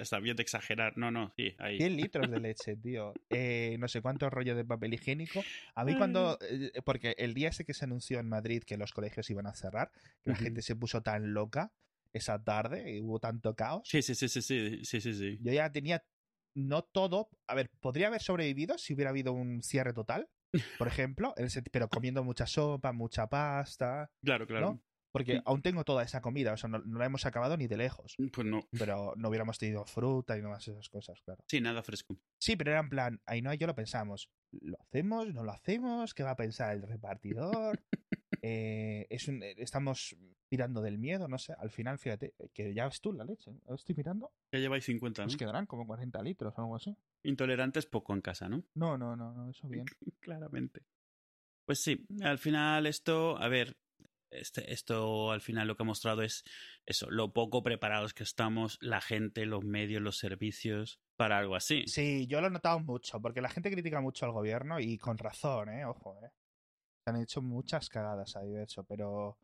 está 0.00 0.18
bien 0.20 0.36
de 0.36 0.42
exagerar. 0.42 0.96
No, 0.96 1.10
no, 1.10 1.32
sí, 1.36 1.54
ahí. 1.58 1.78
100 1.78 1.96
litros 1.96 2.30
de 2.30 2.40
leche, 2.40 2.76
tío. 2.76 3.12
Eh, 3.30 3.76
no 3.78 3.88
sé 3.88 4.00
cuántos 4.00 4.32
rollos 4.32 4.56
de 4.56 4.64
papel 4.64 4.94
higiénico. 4.94 5.44
A 5.74 5.84
mí 5.84 5.96
cuando... 5.96 6.38
eh, 6.42 6.72
porque 6.84 7.14
el 7.18 7.34
día 7.34 7.48
ese 7.48 7.64
que 7.64 7.74
se 7.74 7.84
anunció 7.84 8.20
en 8.20 8.28
Madrid 8.28 8.62
que 8.64 8.76
los 8.76 8.92
colegios 8.92 9.28
iban 9.30 9.46
a 9.46 9.54
cerrar, 9.54 9.90
que 10.22 10.30
la 10.30 10.36
gente 10.36 10.62
se 10.62 10.76
puso 10.76 11.02
tan 11.02 11.34
loca 11.34 11.72
esa 12.12 12.42
tarde 12.42 12.92
y 12.92 13.00
hubo 13.00 13.18
tanto 13.18 13.54
caos. 13.54 13.82
Sí, 13.88 14.00
sí, 14.02 14.14
sí, 14.14 14.28
sí, 14.28 14.40
sí, 14.40 14.84
sí, 14.84 15.00
sí, 15.00 15.14
sí. 15.14 15.38
Yo 15.40 15.52
ya 15.52 15.70
tenía 15.72 16.04
no 16.54 16.82
todo... 16.82 17.28
A 17.48 17.54
ver, 17.54 17.70
podría 17.80 18.06
haber 18.06 18.22
sobrevivido 18.22 18.78
si 18.78 18.94
hubiera 18.94 19.10
habido 19.10 19.32
un 19.32 19.62
cierre 19.62 19.92
total, 19.92 20.28
por 20.78 20.88
ejemplo, 20.88 21.34
pero 21.70 21.88
comiendo 21.88 22.24
mucha 22.24 22.46
sopa, 22.46 22.92
mucha 22.92 23.28
pasta, 23.28 24.10
Claro, 24.22 24.46
claro. 24.46 24.70
¿no? 24.70 24.82
Porque 25.14 25.40
aún 25.44 25.62
tengo 25.62 25.84
toda 25.84 26.02
esa 26.02 26.20
comida, 26.20 26.52
o 26.54 26.56
sea, 26.56 26.68
no, 26.68 26.80
no 26.80 26.98
la 26.98 27.06
hemos 27.06 27.24
acabado 27.24 27.56
ni 27.56 27.68
de 27.68 27.76
lejos. 27.76 28.16
Pues 28.32 28.44
no. 28.44 28.68
Pero 28.76 29.14
no 29.16 29.28
hubiéramos 29.28 29.58
tenido 29.58 29.84
fruta 29.86 30.36
y 30.36 30.42
no 30.42 30.48
más 30.48 30.66
esas 30.66 30.88
cosas, 30.88 31.20
claro. 31.22 31.44
Sí, 31.46 31.60
nada 31.60 31.84
fresco. 31.84 32.18
Sí, 32.40 32.56
pero 32.56 32.72
era 32.72 32.80
en 32.80 32.88
plan, 32.88 33.22
ahí 33.24 33.40
no, 33.40 33.54
yo 33.54 33.68
lo 33.68 33.76
pensamos. 33.76 34.28
¿Lo 34.50 34.76
hacemos? 34.80 35.32
¿No 35.32 35.44
lo 35.44 35.52
hacemos? 35.52 36.14
¿Qué 36.14 36.24
va 36.24 36.32
a 36.32 36.36
pensar 36.36 36.74
el 36.74 36.82
repartidor? 36.82 37.80
Eh, 38.46 39.06
es 39.08 39.26
un, 39.26 39.42
eh, 39.42 39.54
estamos 39.56 40.14
tirando 40.50 40.82
del 40.82 40.98
miedo, 40.98 41.28
no 41.28 41.38
sé. 41.38 41.54
Al 41.58 41.70
final, 41.70 41.98
fíjate, 41.98 42.34
eh, 42.38 42.50
que 42.52 42.74
ya 42.74 42.84
ves 42.84 43.00
tú 43.00 43.10
la 43.10 43.24
leche. 43.24 43.52
Estoy 43.74 43.94
mirando. 43.94 44.34
Ya 44.52 44.58
lleváis 44.58 44.84
50, 44.84 45.22
¿no? 45.22 45.26
Nos 45.28 45.36
quedarán 45.38 45.64
como 45.64 45.86
40 45.86 46.22
litros 46.22 46.52
o 46.58 46.60
algo 46.60 46.76
así. 46.76 46.94
Intolerantes 47.22 47.86
poco 47.86 48.12
en 48.12 48.20
casa, 48.20 48.46
¿no? 48.50 48.62
No, 48.74 48.98
no, 48.98 49.16
no, 49.16 49.32
no, 49.32 49.48
eso 49.48 49.66
bien. 49.66 49.86
Claramente. 50.20 50.82
Pues 51.64 51.80
sí, 51.80 52.06
al 52.20 52.36
final 52.36 52.84
esto, 52.84 53.38
a 53.38 53.48
ver, 53.48 53.78
este, 54.30 54.74
esto 54.74 55.30
al 55.30 55.40
final 55.40 55.66
lo 55.66 55.78
que 55.78 55.84
ha 55.84 55.86
mostrado 55.86 56.20
es 56.20 56.44
eso, 56.84 57.10
lo 57.10 57.32
poco 57.32 57.62
preparados 57.62 58.12
que 58.12 58.24
estamos, 58.24 58.76
la 58.82 59.00
gente, 59.00 59.46
los 59.46 59.64
medios, 59.64 60.02
los 60.02 60.18
servicios, 60.18 61.00
para 61.16 61.38
algo 61.38 61.56
así. 61.56 61.84
Sí, 61.86 62.26
yo 62.26 62.42
lo 62.42 62.48
he 62.48 62.50
notado 62.50 62.78
mucho, 62.80 63.22
porque 63.22 63.40
la 63.40 63.48
gente 63.48 63.70
critica 63.70 64.02
mucho 64.02 64.26
al 64.26 64.32
gobierno 64.32 64.80
y 64.80 64.98
con 64.98 65.16
razón, 65.16 65.70
¿eh? 65.70 65.86
Ojo, 65.86 66.18
¿eh? 66.22 66.30
Han 67.06 67.16
hecho 67.20 67.42
muchas 67.42 67.88
cagadas 67.88 68.36
ahí, 68.36 68.50
de 68.50 68.62
hecho, 68.62 68.84
pero 68.84 69.38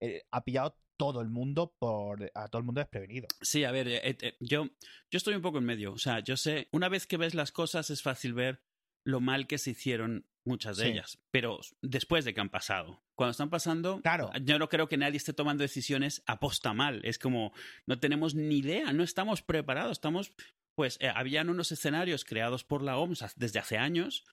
eh, 0.00 0.22
ha 0.30 0.42
pillado 0.44 0.76
todo 0.96 1.20
el 1.20 1.28
mundo 1.28 1.74
por 1.78 2.30
a 2.34 2.48
todo 2.48 2.60
el 2.60 2.64
mundo 2.66 2.80
desprevenido. 2.80 3.26
Sí, 3.40 3.64
a 3.64 3.70
ver, 3.72 3.88
eh, 3.88 4.00
eh, 4.20 4.36
yo, 4.40 4.64
yo 5.10 5.16
estoy 5.16 5.34
un 5.34 5.42
poco 5.42 5.58
en 5.58 5.64
medio. 5.64 5.92
O 5.92 5.98
sea, 5.98 6.20
yo 6.20 6.36
sé, 6.36 6.68
una 6.72 6.88
vez 6.88 7.06
que 7.06 7.16
ves 7.16 7.34
las 7.34 7.52
cosas 7.52 7.90
es 7.90 8.02
fácil 8.02 8.34
ver 8.34 8.62
lo 9.06 9.20
mal 9.20 9.46
que 9.46 9.58
se 9.58 9.70
hicieron 9.72 10.26
muchas 10.46 10.76
de 10.76 10.84
Sí. 10.84 10.90
ellas, 10.90 11.18
pero 11.30 11.58
después 11.82 12.24
de 12.24 12.34
que 12.34 12.40
han 12.40 12.50
pasado. 12.50 13.02
Cuando 13.16 13.30
están 13.32 13.50
pasando, 13.50 14.00
Claro. 14.02 14.30
yo 14.42 14.58
no 14.58 14.68
creo 14.68 14.88
que 14.88 14.96
nadie 14.96 15.16
esté 15.16 15.32
tomando 15.32 15.62
decisiones 15.62 16.22
aposta 16.26 16.72
mal. 16.74 17.00
Es 17.04 17.18
como, 17.18 17.52
no 17.86 17.98
tenemos 17.98 18.34
ni 18.34 18.58
idea, 18.58 18.92
no 18.92 19.02
estamos 19.04 19.42
preparados, 19.42 19.92
estamos... 19.92 20.32
Pues 20.76 20.96
eh, 21.00 21.08
habían 21.14 21.50
unos 21.50 21.70
escenarios 21.70 22.24
creados 22.24 22.64
por 22.64 22.82
la 22.82 22.98
OMS 22.98 23.24
desde 23.36 23.60
hace 23.60 23.78
años 23.78 24.24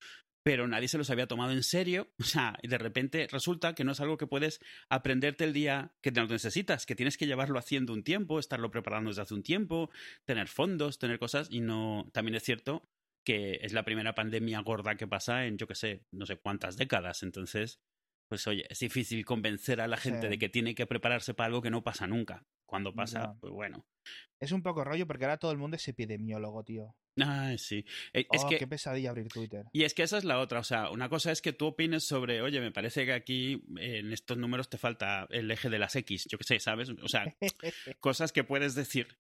pero 0.43 0.67
nadie 0.67 0.87
se 0.87 0.97
los 0.97 1.09
había 1.09 1.27
tomado 1.27 1.51
en 1.51 1.63
serio. 1.63 2.09
O 2.19 2.23
sea, 2.23 2.57
y 2.61 2.67
de 2.67 2.77
repente 2.77 3.27
resulta 3.31 3.75
que 3.75 3.83
no 3.83 3.91
es 3.91 3.99
algo 3.99 4.17
que 4.17 4.27
puedes 4.27 4.59
aprenderte 4.89 5.43
el 5.43 5.53
día 5.53 5.93
que 6.01 6.11
te 6.11 6.21
lo 6.21 6.27
necesitas, 6.27 6.85
que 6.85 6.95
tienes 6.95 7.17
que 7.17 7.27
llevarlo 7.27 7.59
haciendo 7.59 7.93
un 7.93 8.03
tiempo, 8.03 8.39
estarlo 8.39 8.71
preparando 8.71 9.09
desde 9.09 9.21
hace 9.23 9.33
un 9.33 9.43
tiempo, 9.43 9.89
tener 10.25 10.47
fondos, 10.47 10.97
tener 10.99 11.19
cosas, 11.19 11.47
y 11.51 11.61
no. 11.61 12.09
También 12.13 12.35
es 12.35 12.43
cierto 12.43 12.89
que 13.23 13.59
es 13.61 13.73
la 13.73 13.83
primera 13.83 14.15
pandemia 14.15 14.59
gorda 14.61 14.95
que 14.95 15.07
pasa 15.07 15.45
en, 15.45 15.57
yo 15.57 15.67
qué 15.67 15.75
sé, 15.75 16.05
no 16.11 16.25
sé 16.25 16.37
cuántas 16.37 16.75
décadas. 16.77 17.21
Entonces, 17.21 17.79
pues 18.27 18.47
oye, 18.47 18.65
es 18.69 18.79
difícil 18.79 19.25
convencer 19.25 19.79
a 19.81 19.87
la 19.87 19.97
gente 19.97 20.21
Sí. 20.21 20.27
de 20.29 20.39
que 20.39 20.49
tiene 20.49 20.73
que 20.73 20.87
prepararse 20.87 21.33
para 21.33 21.47
algo 21.47 21.61
que 21.61 21.69
no 21.69 21.83
pasa 21.83 22.07
nunca. 22.07 22.45
Cuando 22.65 22.93
pasa, 22.95 23.35
pues 23.41 23.51
bueno. 23.51 23.85
Es 24.39 24.53
un 24.53 24.63
poco 24.63 24.83
rollo 24.85 25.05
porque 25.05 25.25
ahora 25.25 25.37
todo 25.37 25.51
el 25.51 25.57
mundo 25.57 25.75
es 25.75 25.87
epidemiólogo, 25.87 26.63
tío. 26.63 26.95
Ah, 27.19 27.53
sí. 27.57 27.83
Eh, 28.13 28.25
Es 28.31 28.43
Oh, 28.43 28.49
que 28.49 28.57
qué 28.57 28.67
pesadilla 28.67 29.09
abrir 29.09 29.27
Twitter. 29.27 29.65
Y 29.73 29.83
es 29.83 29.93
que 29.93 30.03
esa 30.03 30.17
es 30.17 30.23
la 30.23 30.39
otra, 30.39 30.59
o 30.59 30.63
sea, 30.63 30.89
una 30.89 31.09
cosa 31.09 31.31
es 31.31 31.41
que 31.41 31.53
tú 31.53 31.67
opines 31.67 32.03
sobre, 32.03 32.41
oye, 32.41 32.59
me 32.61 32.71
parece 32.71 33.05
que 33.05 33.13
aquí 33.13 33.63
en 33.77 34.13
estos 34.13 34.37
números 34.37 34.69
te 34.69 34.77
falta 34.77 35.27
el 35.29 35.51
eje 35.51 35.69
de 35.69 35.79
las 35.79 35.95
X, 35.95 36.25
yo 36.29 36.37
qué 36.37 36.43
sé, 36.43 36.59
¿sabes? 36.59 36.89
O 36.89 37.07
sea, 37.07 37.25
cosas 37.99 38.31
que 38.31 38.43
puedes 38.43 38.75
decir, 38.75 39.17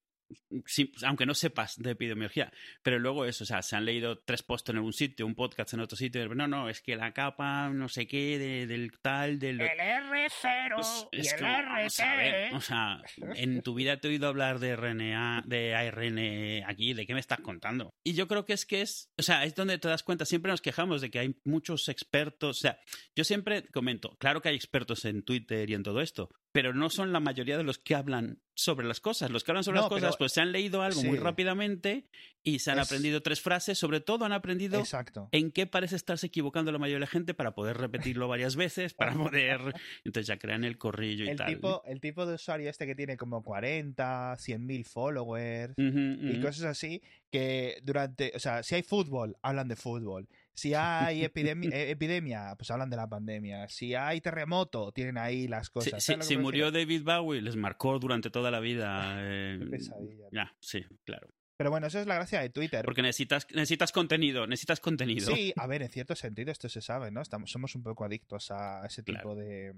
sí, 0.65 0.91
aunque 1.05 1.25
no 1.25 1.33
sepas 1.33 1.75
de 1.77 1.91
epidemiología, 1.91 2.51
pero 2.83 2.99
luego 2.99 3.25
eso, 3.25 3.43
o 3.43 3.47
sea, 3.47 3.61
se 3.61 3.75
han 3.75 3.85
leído 3.85 4.19
tres 4.19 4.43
posts 4.43 4.69
en 4.69 4.77
algún 4.77 4.93
sitio, 4.93 5.25
un 5.25 5.35
podcast 5.35 5.73
en 5.73 5.79
otro 5.81 5.97
sitio, 5.97 6.27
no, 6.35 6.47
no, 6.47 6.69
es 6.69 6.81
que 6.81 6.95
la 6.95 7.13
capa, 7.13 7.69
no 7.69 7.87
sé 7.89 8.07
qué, 8.07 8.37
de- 8.39 8.67
del 8.67 8.91
tal, 9.01 9.39
del... 9.39 9.61
El 9.61 9.69
R0 9.79 10.75
Pues, 10.75 11.07
y 11.11 11.19
es 11.21 11.33
el 11.33 11.39
como, 11.39 11.51
vamos 11.51 11.99
a 11.99 12.15
ver, 12.15 12.47
RT. 12.51 12.55
o 12.55 12.61
sea, 12.61 13.01
en 13.35 13.61
tu 13.61 13.73
vida 13.73 13.97
te 13.99 14.07
he 14.07 14.11
oído 14.11 14.27
hablar 14.27 14.59
de 14.59 14.75
RNA, 14.75 15.43
de 15.45 15.75
ARN 15.75 16.63
aquí, 16.69 16.93
¿de 16.93 17.05
qué 17.05 17.13
me 17.13 17.19
estás 17.19 17.39
contando? 17.41 17.89
Y 18.03 18.13
yo 18.13 18.27
creo 18.27 18.45
que 18.45 18.53
es 18.53 18.65
que 18.65 18.81
es, 18.81 19.09
o 19.17 19.23
sea, 19.23 19.45
es 19.45 19.55
donde 19.55 19.77
te 19.77 19.87
das 19.87 20.03
cuenta, 20.03 20.25
siempre 20.25 20.51
nos 20.51 20.61
quejamos 20.61 21.01
de 21.01 21.09
que 21.11 21.19
hay 21.19 21.35
muchos 21.45 21.89
expertos, 21.89 22.57
o 22.57 22.61
sea, 22.61 22.79
yo 23.15 23.23
siempre 23.23 23.63
comento, 23.73 24.15
claro 24.19 24.41
que 24.41 24.49
hay 24.49 24.55
expertos 24.55 25.05
en 25.05 25.23
Twitter 25.23 25.69
y 25.69 25.73
en 25.73 25.83
todo 25.83 26.01
esto, 26.01 26.29
pero 26.51 26.73
no 26.73 26.89
son 26.89 27.13
la 27.13 27.19
mayoría 27.19 27.57
de 27.57 27.63
los 27.63 27.77
que 27.77 27.95
hablan 27.95 28.39
sobre 28.53 28.85
las 28.85 28.99
cosas. 28.99 29.31
Los 29.31 29.43
que 29.43 29.51
hablan 29.51 29.63
sobre 29.63 29.77
No, 29.77 29.83
las 29.83 29.89
cosas, 29.89 30.17
pues 30.17 30.33
se 30.33 30.41
han 30.41 30.51
leído 30.51 30.81
algo 30.81 31.01
muy 31.03 31.17
rápidamente 31.17 32.05
y 32.43 32.59
se 32.59 32.71
han 32.71 32.79
Es- 32.79 32.87
aprendido 32.87 33.21
tres 33.21 33.41
frases, 33.41 33.77
sobre 33.79 34.01
todo 34.01 34.25
han 34.25 34.33
aprendido 34.33 34.79
Exacto. 34.79 35.29
en 35.31 35.51
qué 35.51 35.65
parece 35.65 35.95
estarse 35.95 36.27
equivocando 36.27 36.71
la 36.71 36.77
mayoría 36.77 36.97
de 36.97 37.01
la 37.01 37.07
gente 37.07 37.33
para 37.33 37.51
poder 37.55 37.77
repetirlo 37.77 38.27
varias 38.27 38.55
veces, 38.55 38.93
para 38.93 39.13
poder... 39.13 39.61
Entonces 40.03 40.27
ya 40.27 40.37
crean 40.37 40.63
el 40.63 40.77
corrillo 40.77 41.25
y 41.25 41.29
El 41.29 41.37
tal. 41.37 41.47
tipo, 41.47 41.81
el 41.85 42.01
tipo 42.01 42.25
de 42.25 42.35
usuario 42.35 42.69
este 42.69 42.85
que 42.85 42.95
tiene 42.95 43.17
como 43.17 43.43
40, 43.43 44.35
100 44.37 44.65
mil 44.65 44.85
followers 44.85 45.73
y 45.77 46.39
cosas 46.41 46.63
así, 46.65 47.01
que 47.31 47.79
durante, 47.83 48.33
o 48.35 48.39
sea, 48.39 48.61
si 48.63 48.75
hay 48.75 48.83
fútbol, 48.83 49.37
hablan 49.41 49.67
de 49.69 49.75
fútbol. 49.75 50.27
Si 50.53 50.73
hay 50.73 51.23
epidemia, 51.23 51.69
eh, 51.71 51.91
epidemia, 51.91 52.53
pues 52.57 52.69
hablan 52.71 52.89
de 52.89 52.97
la 52.97 53.07
pandemia. 53.07 53.67
Si 53.69 53.95
hay 53.95 54.21
terremoto, 54.21 54.91
tienen 54.91 55.17
ahí 55.17 55.47
las 55.47 55.69
cosas. 55.69 56.03
si- 56.03 56.07
¿Sabes 56.13 56.17
lo 56.17 56.21
que 56.21 56.27
si 56.27 56.37
me 56.37 56.43
murió? 56.43 56.71
David 56.71 57.03
Bowie, 57.03 57.41
les 57.41 57.55
marcó 57.55 57.97
durante 57.99 58.29
toda 58.29 58.51
la 58.51 58.59
vida. 58.59 59.15
eh, 59.19 59.59
pesadilla. 59.69 60.25
ya, 60.31 60.53
sí, 60.59 60.83
claro. 61.05 61.27
Pero 61.57 61.69
bueno, 61.69 61.85
eso 61.87 61.99
es 61.99 62.07
la 62.07 62.15
gracia 62.15 62.41
de 62.41 62.49
Twitter. 62.49 62.83
Porque 62.83 63.03
necesitas, 63.03 63.45
necesitas 63.53 63.91
contenido, 63.91 64.47
necesitas 64.47 64.79
contenido. 64.79 65.33
Sí, 65.35 65.53
a 65.55 65.67
ver, 65.67 65.83
en 65.83 65.89
cierto 65.89 66.15
sentido 66.15 66.51
esto 66.51 66.67
se 66.69 66.81
sabe, 66.81 67.11
¿no? 67.11 67.21
Estamos, 67.21 67.51
somos 67.51 67.75
un 67.75 67.83
poco 67.83 68.03
adictos 68.03 68.49
a 68.49 68.83
ese 68.85 69.03
tipo 69.03 69.19
Claro. 69.19 69.35
de, 69.35 69.73